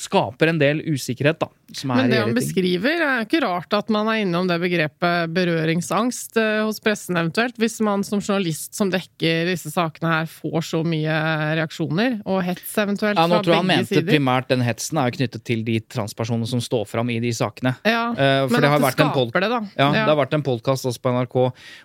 skaper 0.00 0.48
en 0.48 0.60
del 0.60 0.80
usikkerhet, 0.88 1.42
da. 1.42 1.50
Men 1.86 2.10
det 2.10 2.18
han 2.18 2.32
beskriver, 2.34 2.98
er 2.98 3.20
jo 3.20 3.26
ikke 3.28 3.40
rart 3.44 3.74
at 3.76 3.90
man 3.92 4.08
er 4.10 4.22
innom 4.24 4.48
det 4.48 4.56
begrepet 4.62 5.30
berøringsangst 5.34 6.38
eh, 6.40 6.62
hos 6.66 6.80
pressen 6.82 7.18
eventuelt, 7.20 7.58
hvis 7.60 7.76
man 7.84 8.02
som 8.06 8.22
journalist 8.22 8.74
som 8.74 8.90
dekker 8.90 9.46
disse 9.46 9.70
sakene 9.70 10.14
her 10.14 10.30
får 10.30 10.64
så 10.66 10.80
mye 10.86 11.18
reaksjoner, 11.60 12.16
og 12.24 12.40
hets 12.46 12.72
eventuelt 12.80 13.20
ja, 13.20 13.26
nå 13.30 13.42
tror 13.44 13.54
jeg 13.54 13.62
han 13.62 13.68
mente 13.70 13.90
sider. 13.92 14.08
primært 14.08 14.48
den 14.50 14.64
hetsen 14.66 14.98
er 15.00 15.10
jo 15.10 15.18
knyttet 15.20 15.44
til 15.46 15.62
de 15.66 15.76
transpersonene 15.84 16.48
som 16.50 16.64
står 16.64 16.88
fram 16.90 17.12
i 17.12 17.20
de 17.22 17.32
sakene. 17.36 17.76
Ja, 17.86 18.08
uh, 18.16 18.48
men 18.50 18.64
det 18.64 18.72
at 18.72 18.86
det 18.86 18.94
skaper 18.96 19.44
det, 19.44 19.52
da. 19.52 19.60
Ja, 19.76 19.90
ja, 19.90 19.92
det 20.00 20.08
har 20.08 20.18
vært 20.22 20.38
en 20.38 20.46
podkast 20.46 20.88
også 20.88 21.04
på 21.04 21.14
NRK 21.14 21.38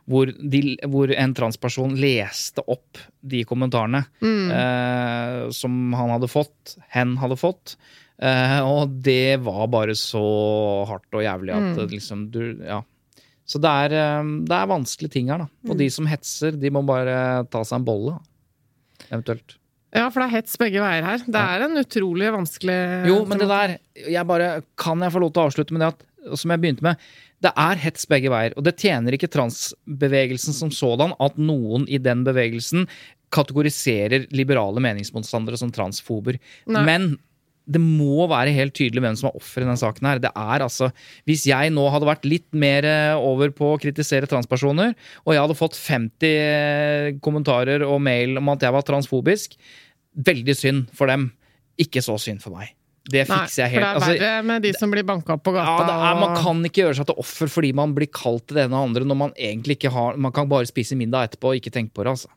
hvor, 0.10 0.32
de, 0.32 0.64
hvor, 0.88 1.12
en 1.16 1.36
transperson 1.38 1.94
leste 2.00 2.64
opp 2.66 3.04
de 3.26 3.44
kommentarene 3.48 4.06
mm. 4.24 4.50
uh, 4.50 5.54
som 5.56 5.94
han 5.98 6.16
hadde 6.16 6.32
fått, 6.32 6.78
hen 6.96 7.16
hadde 7.22 7.38
fått. 7.40 7.76
Uh, 8.16 8.62
og 8.64 8.94
det 9.04 9.42
var 9.44 9.66
bare 9.68 9.96
så 10.00 10.24
hardt 10.88 11.18
og 11.18 11.26
jævlig 11.26 11.52
at 11.52 11.72
mm. 11.76 11.88
liksom 11.92 12.28
du 12.32 12.44
Ja. 12.64 12.82
Så 13.46 13.60
det 13.62 13.70
er, 13.70 14.22
um, 14.24 14.40
det 14.48 14.56
er 14.58 14.70
vanskelige 14.72 15.14
ting 15.14 15.28
her, 15.30 15.44
da. 15.44 15.46
Og 15.68 15.76
mm. 15.76 15.80
de 15.84 15.90
som 15.94 16.08
hetser, 16.10 16.56
de 16.58 16.72
må 16.74 16.82
bare 16.88 17.44
ta 17.54 17.62
seg 17.62 17.78
en 17.78 17.86
bolle, 17.86 18.16
eventuelt. 19.12 19.60
Ja, 19.96 20.08
for 20.10 20.20
det 20.20 20.26
er 20.26 20.36
hets 20.40 20.58
begge 20.60 20.82
veier 20.84 21.06
her. 21.06 21.22
Det 21.22 21.42
er 21.42 21.66
en 21.68 21.80
utrolig 21.80 22.32
vanskelig 22.34 22.80
Jo, 23.08 23.20
men 23.30 23.40
det 23.40 23.48
der 23.48 23.76
jeg 23.96 24.28
bare, 24.28 24.50
Kan 24.82 25.06
jeg 25.06 25.14
få 25.14 25.22
lov 25.24 25.32
til 25.32 25.44
å 25.44 25.46
avslutte 25.52 25.76
med 25.76 25.86
det 25.86 25.92
at, 25.94 26.02
som 26.42 26.52
jeg 26.52 26.64
begynte 26.64 26.88
med? 26.88 27.06
Det 27.46 27.52
er 27.62 27.84
hets 27.84 28.10
begge 28.10 28.32
veier, 28.34 28.56
og 28.58 28.66
det 28.66 28.76
tjener 28.82 29.16
ikke 29.16 29.30
transbevegelsen 29.32 30.56
som 30.56 30.72
sådan 30.74 31.14
at 31.22 31.38
noen 31.38 31.86
i 31.86 32.00
den 32.02 32.26
bevegelsen 32.26 32.88
kategoriserer 33.36 34.28
liberale 34.36 34.82
meningsmotstandere 34.84 35.60
som 35.60 35.72
transfober. 35.76 36.40
Nei. 36.72 36.84
Men 36.88 37.08
det 37.66 37.82
må 37.82 38.28
være 38.30 38.54
helt 38.54 38.76
tydelig 38.78 39.02
hvem 39.02 39.16
som 39.18 39.30
er 39.32 39.38
offer 39.40 39.64
i 39.64 39.66
denne 39.66 39.80
saken. 39.80 40.06
her. 40.06 40.22
Det 40.22 40.32
er 40.32 40.66
altså, 40.66 40.92
Hvis 41.26 41.48
jeg 41.50 41.74
nå 41.74 41.88
hadde 41.90 42.10
vært 42.10 42.28
litt 42.30 42.48
mer 42.54 42.86
eh, 42.86 43.18
over 43.18 43.50
på 43.56 43.74
å 43.74 43.80
kritisere 43.82 44.30
transpersoner, 44.30 44.94
og 45.26 45.34
jeg 45.34 45.42
hadde 45.42 45.58
fått 45.58 45.80
50 45.80 46.30
eh, 46.30 47.10
kommentarer 47.26 47.86
og 47.88 48.02
mail 48.06 48.38
om 48.42 48.54
at 48.54 48.66
jeg 48.66 48.76
var 48.76 48.86
transfobisk, 48.86 49.58
veldig 50.16 50.56
synd 50.56 50.90
for 50.96 51.10
dem. 51.12 51.32
Ikke 51.82 52.04
så 52.06 52.20
synd 52.22 52.44
for 52.44 52.56
meg. 52.56 52.76
Det 53.06 53.26
fikser 53.30 53.66
jeg 53.66 53.76
helt. 53.76 54.00
For 54.00 54.14
det 54.14 54.22
er 54.22 54.40
altså, 54.40 54.48
med 54.50 54.64
de 54.66 54.72
som 54.78 54.94
blir 54.94 55.06
banka 55.06 55.36
opp 55.36 55.44
på 55.46 55.54
gata. 55.54 55.86
Ja, 55.86 55.98
er, 56.12 56.22
Man 56.22 56.38
kan 56.42 56.62
ikke 56.66 56.86
gjøre 56.86 57.00
seg 57.00 57.10
til 57.10 57.20
offer 57.22 57.52
fordi 57.52 57.70
man 57.78 57.94
blir 57.98 58.10
kalt 58.10 58.50
det 58.50 58.66
ene 58.66 58.80
og 58.80 58.90
andre 58.90 59.06
når 59.06 59.20
man 59.20 59.36
egentlig 59.38 59.78
ikke 59.78 59.94
har 59.94 60.18
Man 60.18 60.34
kan 60.34 60.50
bare 60.50 60.66
spise 60.70 60.98
middag 60.98 61.30
etterpå 61.30 61.52
og 61.52 61.60
ikke 61.60 61.74
tenke 61.74 61.94
på 61.94 62.06
det, 62.06 62.16
altså. 62.16 62.32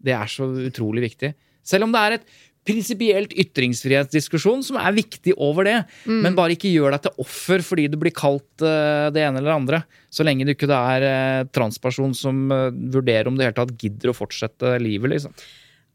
Det 0.00 0.14
er 0.16 0.30
så 0.30 0.46
utrolig 0.70 1.02
viktig. 1.08 1.34
Selv 1.66 1.84
om 1.86 1.94
det 1.94 2.00
er 2.00 2.16
et 2.16 2.30
prinsipielt 2.68 3.32
ytringsfrihetsdiskusjon 3.40 4.62
som 4.66 4.78
er 4.80 4.96
viktig 4.96 5.34
over 5.40 5.66
det. 5.68 5.76
Mm. 6.04 6.20
Men 6.26 6.36
bare 6.38 6.56
ikke 6.56 6.72
gjør 6.72 6.94
deg 6.94 7.06
til 7.06 7.24
offer 7.24 7.64
fordi 7.64 7.86
du 7.90 7.96
blir 8.00 8.14
kalt 8.16 8.64
uh, 8.64 9.08
det 9.14 9.24
ene 9.24 9.40
eller 9.40 9.50
det 9.50 9.56
andre. 9.56 9.82
Så 10.12 10.26
lenge 10.26 10.46
du 10.46 10.52
ikke 10.54 10.68
er 10.74 11.06
uh, 11.06 11.48
transperson 11.54 12.14
som 12.16 12.46
uh, 12.52 12.68
vurderer 12.70 13.30
om 13.30 13.38
du 13.38 13.44
i 13.44 13.48
hele 13.48 13.56
tatt 13.56 13.74
gidder 13.80 14.12
å 14.12 14.16
fortsette 14.16 14.76
livet, 14.82 15.14
liksom. 15.14 15.34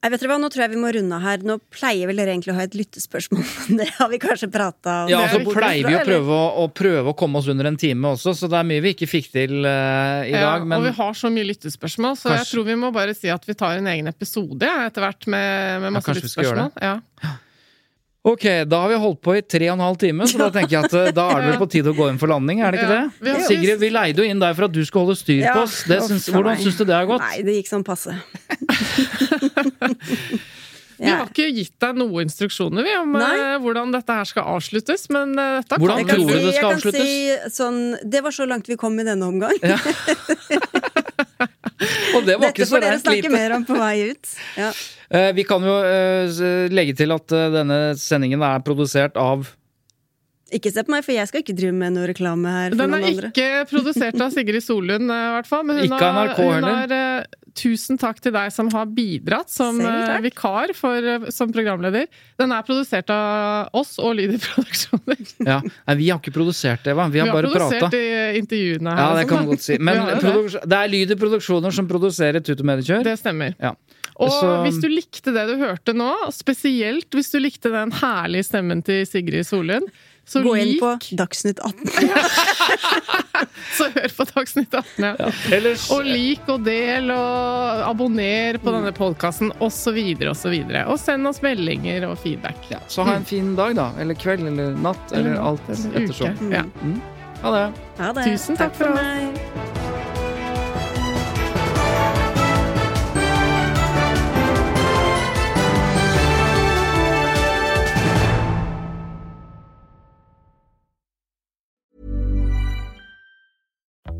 Jeg 0.05 0.13
vet 0.13 0.21
dere 0.21 0.29
hva, 0.29 0.37
Nå 0.37 0.49
tror 0.53 0.61
jeg 0.67 0.71
vi 0.75 0.77
må 0.77 0.89
runde 0.93 1.17
her. 1.23 1.45
Nå 1.49 1.55
pleier 1.73 2.09
vel 2.09 2.19
dere 2.21 2.35
egentlig 2.35 2.53
å 2.53 2.57
ha 2.59 2.65
et 2.67 2.75
lyttespørsmål, 2.77 3.41
men 3.65 3.79
det 3.81 3.87
har 3.95 4.11
vi 4.11 4.19
kanskje 4.21 4.51
prata 4.53 4.97
om. 5.05 5.09
Ja, 5.09 5.23
så 5.31 5.39
pleier 5.47 5.87
vi 5.89 5.95
å 5.97 6.03
prøve 6.05 6.35
å, 6.35 6.43
å 6.61 6.67
prøve 6.69 7.13
å, 7.13 7.15
komme 7.17 7.41
oss 7.41 7.49
under 7.49 7.71
en 7.71 7.79
time 7.81 8.11
også, 8.13 8.35
så 8.37 8.49
det 8.51 8.59
er 8.59 8.67
mye 8.69 8.83
vi 8.85 8.93
ikke 8.93 9.09
fikk 9.09 9.31
til 9.33 9.55
uh, 9.65 10.21
i 10.27 10.35
ja, 10.35 10.43
dag. 10.45 10.67
Men... 10.67 10.77
Og 10.77 10.85
vi 10.91 10.93
har 10.99 11.17
så 11.17 11.31
mye 11.33 11.49
lyttespørsmål, 11.49 12.19
så 12.21 12.29
kanskje... 12.29 12.43
jeg 12.43 12.51
tror 12.51 12.67
vi 12.69 12.77
må 12.83 12.93
bare 12.93 13.17
si 13.17 13.33
at 13.33 13.49
vi 13.49 13.57
tar 13.57 13.81
en 13.81 13.89
egen 13.95 14.11
episode 14.11 14.69
etter 14.85 15.07
hvert 15.07 15.25
med, 15.25 15.81
med 15.87 15.97
masse 15.97 16.13
ja, 16.13 16.19
lyttespørsmål. 16.19 16.69
Ja. 16.85 16.99
Ok, 18.25 18.45
da 18.65 18.79
har 18.81 18.89
vi 18.89 18.95
holdt 18.97 19.19
på 19.21 19.35
i 19.37 19.41
tre 19.45 19.67
og 19.69 19.75
en 19.75 19.83
halv 19.85 19.99
time, 20.01 20.25
så 20.25 20.39
da 20.39 20.47
tenker 20.53 20.71
jeg 20.73 20.87
at 20.87 20.95
eh, 20.97 21.11
da 21.13 21.27
er 21.29 21.43
det 21.43 21.49
vel 21.51 21.59
på 21.61 21.67
tide 21.69 21.91
å 21.91 21.93
gå 21.93 22.07
inn 22.09 22.17
for 22.17 22.31
landing, 22.31 22.63
er 22.65 22.73
det 22.73 22.79
ikke 22.81 22.95
ja, 22.97 23.03
det? 23.21 23.35
Sigrid, 23.45 23.77
vi 23.83 23.89
leide 23.93 24.23
jo 24.23 24.25
inn 24.25 24.41
deg 24.41 24.55
for 24.57 24.65
at 24.65 24.73
du 24.73 24.79
skulle 24.81 25.05
holde 25.05 25.19
styr 25.19 25.43
på 25.45 25.61
oss. 25.61 25.75
Syns, 25.85 26.25
hvordan 26.33 26.57
syns 26.57 26.79
du 26.79 26.87
det 26.89 26.95
har 26.97 27.05
gått? 27.05 27.21
Nei, 27.21 27.43
det 27.45 27.59
gikk 27.59 27.69
sånn 27.69 27.85
passe. 27.85 28.17
Vi 30.95 31.11
har 31.11 31.27
ikke 31.27 31.49
gitt 31.51 31.73
deg 31.83 31.97
noen 31.99 32.23
instruksjoner 32.23 32.85
vi, 32.85 32.93
om 32.95 33.17
Nei. 33.17 33.31
Eh, 33.35 33.55
hvordan 33.59 33.91
dette 33.91 34.15
her 34.15 34.29
skal 34.29 34.45
avsluttes, 34.53 35.09
men 35.11 35.33
uh, 35.35 35.57
dette 35.59 35.79
hvordan 35.81 36.07
kan 36.07 36.21
tror 36.21 36.29
du 36.31 36.45
det 36.45 36.53
skal 36.55 36.69
avsluttes? 36.71 37.09
Si 37.09 37.55
sånn, 37.57 37.79
det 37.99 38.21
var 38.23 38.35
så 38.35 38.47
langt 38.47 38.69
vi 38.71 38.77
kom 38.79 38.95
i 39.03 39.07
denne 39.07 39.27
omgang. 39.27 39.59
Ja. 39.59 39.75
Og 42.15 42.23
det 42.23 42.37
var 42.37 42.47
Dette 42.47 42.53
ikke 42.53 42.67
så 42.67 42.77
får 42.77 42.85
dere 42.85 42.99
snakke 43.01 43.31
mer 43.33 43.57
om 43.57 43.65
på 43.67 43.77
vei 43.79 43.95
ut. 44.11 44.35
Ja. 44.59 44.73
Eh, 45.05 45.29
vi 45.37 45.43
kan 45.45 45.61
jo 45.61 45.73
eh, 45.85 46.71
legge 46.73 46.95
til 46.97 47.13
at 47.13 47.29
eh, 47.29 47.51
denne 47.53 47.75
sendingen 48.01 48.41
er 48.41 48.63
produsert 48.65 49.13
av 49.21 49.45
ikke 50.49 50.71
se 50.73 50.81
på 50.81 50.89
meg, 50.95 51.03
for 51.05 51.13
jeg 51.13 51.29
skal 51.29 51.43
ikke 51.43 51.53
drive 51.57 51.75
med 51.77 51.93
noe 51.93 52.07
reklame 52.09 52.49
her. 52.49 52.73
Den 52.77 52.95
er 52.97 53.05
ikke 53.29 53.47
produsert 53.69 54.17
av 54.17 54.33
Sigrid 54.33 54.65
Solund, 54.65 55.13
i 55.13 55.21
hvert 55.35 55.49
fall. 55.49 55.61
Men 55.67 55.77
hun 55.77 55.85
ikke 55.85 55.99
har, 56.01 56.31
NRK 56.31 56.41
hun 56.41 56.67
har 56.69 56.95
Tusen 57.55 57.99
takk 57.99 58.19
til 58.19 58.33
deg 58.35 58.51
som 58.51 58.67
har 58.73 58.89
bidratt 58.91 59.51
som 59.51 59.77
uh, 59.79 60.17
vikar 60.23 60.73
for, 60.75 60.99
uh, 60.99 61.27
som 61.31 61.53
programleder. 61.55 62.09
Den 62.39 62.51
er 62.51 62.65
produsert 62.67 63.11
av 63.13 63.71
oss 63.79 63.93
og 64.01 64.17
Lyder 64.19 64.41
Produksjoner. 64.43 65.21
ja. 65.47 65.61
Nei, 65.63 65.95
vi 66.01 66.09
har 66.11 66.19
ikke 66.19 66.35
produsert 66.35 66.83
det, 66.83 66.91
Eva. 66.95 67.07
Vi 67.07 67.23
har, 67.23 67.29
vi 67.29 67.31
har 67.31 67.39
bare 67.39 67.53
prata. 67.53 67.69
Vi 67.71 67.79
har 67.79 67.89
produsert 67.89 68.41
intervjuene 68.41 68.95
her. 68.95 69.03
Ja, 69.03 69.19
det 69.19 69.27
kan 69.29 69.43
man 69.43 69.51
godt 69.53 69.65
si. 69.65 69.79
Men 69.87 70.03
det. 70.09 70.63
det 70.65 70.79
er 70.81 70.91
Lyder 70.91 71.21
Produksjoner 71.21 71.75
som 71.79 71.87
produserer 71.89 72.43
Tut 72.43 72.59
og 72.59 72.69
Mediekjør. 72.71 73.05
Det 73.07 73.15
stemmer. 73.23 73.55
Ja. 73.61 73.75
Og 74.15 74.31
Så... 74.31 74.49
hvis 74.63 74.79
du 74.83 74.89
likte 74.91 75.33
det 75.35 75.45
du 75.49 75.55
hørte 75.59 75.95
nå, 75.95 76.11
spesielt 76.35 77.15
hvis 77.15 77.33
du 77.33 77.39
likte 77.41 77.71
den 77.73 77.91
herlige 77.99 78.47
stemmen 78.47 78.83
til 78.85 79.03
Sigrid 79.07 79.47
Solund 79.47 79.89
så 80.27 80.41
Gå 80.41 80.55
inn 80.57 80.79
på 80.79 80.97
Dagsnytt 81.11 81.59
18. 81.59 81.87
så 83.77 83.89
hør 83.93 84.15
på 84.17 84.25
Dagsnytt 84.31 84.73
18, 84.73 85.05
ja. 85.05 85.11
ja. 85.19 85.29
Ellers... 85.53 85.85
Og 85.93 86.07
lik 86.07 86.49
og 86.49 86.65
del 86.65 87.11
og 87.13 87.85
abonner 87.85 88.57
på 88.61 88.73
denne 88.73 88.93
podkasten 88.95 89.53
osv. 89.61 90.01
osv. 90.31 90.55
Og, 90.55 90.75
og 90.81 90.99
send 91.01 91.29
oss 91.29 91.43
meldinger 91.45 92.09
og 92.09 92.17
feedback. 92.23 92.57
Ja, 92.73 92.81
så 92.89 93.05
ha 93.05 93.19
en 93.19 93.29
fin 93.29 93.53
dag, 93.59 93.77
da. 93.77 93.91
Eller 94.01 94.17
kveld 94.17 94.49
eller 94.49 94.73
natt. 94.73 95.11
Eller, 95.13 95.35
eller 95.37 95.51
alt 95.53 95.73
ettersom. 95.75 96.53
Ja. 96.53 96.65
Mm. 96.81 97.01
Ha 97.43 97.57
det. 97.59 97.65
Ha 98.01 98.13
det. 98.17 98.29
Tusen 98.33 98.57
takk, 98.57 98.73
takk 98.73 98.81
for, 98.81 98.95
for 98.95 99.03
meg. 99.03 99.84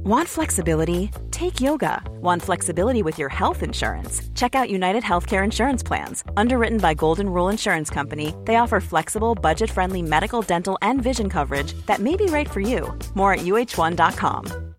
Want 0.06 0.30
flexibility? 0.30 1.10
Take 1.32 1.60
yoga. 1.60 1.99
Want 2.22 2.44
flexibility 2.44 3.02
with 3.02 3.18
your 3.18 3.30
health 3.30 3.64
insurance? 3.64 4.22
Check 4.36 4.53
out 4.53 4.69
United 4.69 5.02
Healthcare 5.02 5.44
Insurance 5.44 5.82
Plans. 5.82 6.23
Underwritten 6.38 6.77
by 6.77 6.94
Golden 6.94 7.27
Rule 7.27 7.49
Insurance 7.49 7.90
Company, 7.90 8.32
they 8.45 8.57
offer 8.57 8.80
flexible, 8.80 9.34
budget 9.34 9.72
friendly 9.72 10.03
medical, 10.03 10.44
dental, 10.44 10.77
and 10.84 11.02
vision 11.02 11.27
coverage 11.27 11.73
that 11.88 12.02
may 12.02 12.15
be 12.15 12.27
right 12.27 12.48
for 12.48 12.60
you. 12.60 12.94
More 13.15 13.34
at 13.34 13.40
uh1.com. 13.40 14.76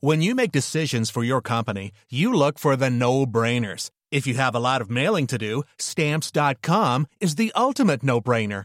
When 0.00 0.22
you 0.22 0.34
make 0.34 0.52
decisions 0.52 1.10
for 1.10 1.22
your 1.22 1.42
company, 1.42 1.92
you 2.08 2.32
look 2.32 2.58
for 2.58 2.76
the 2.76 2.88
no 2.88 3.26
brainers. 3.26 3.90
If 4.10 4.26
you 4.26 4.36
have 4.36 4.54
a 4.54 4.58
lot 4.60 4.80
of 4.80 4.88
mailing 4.88 5.26
to 5.26 5.36
do, 5.36 5.64
stamps.com 5.76 7.08
is 7.20 7.34
the 7.34 7.52
ultimate 7.54 8.02
no 8.02 8.22
brainer. 8.22 8.64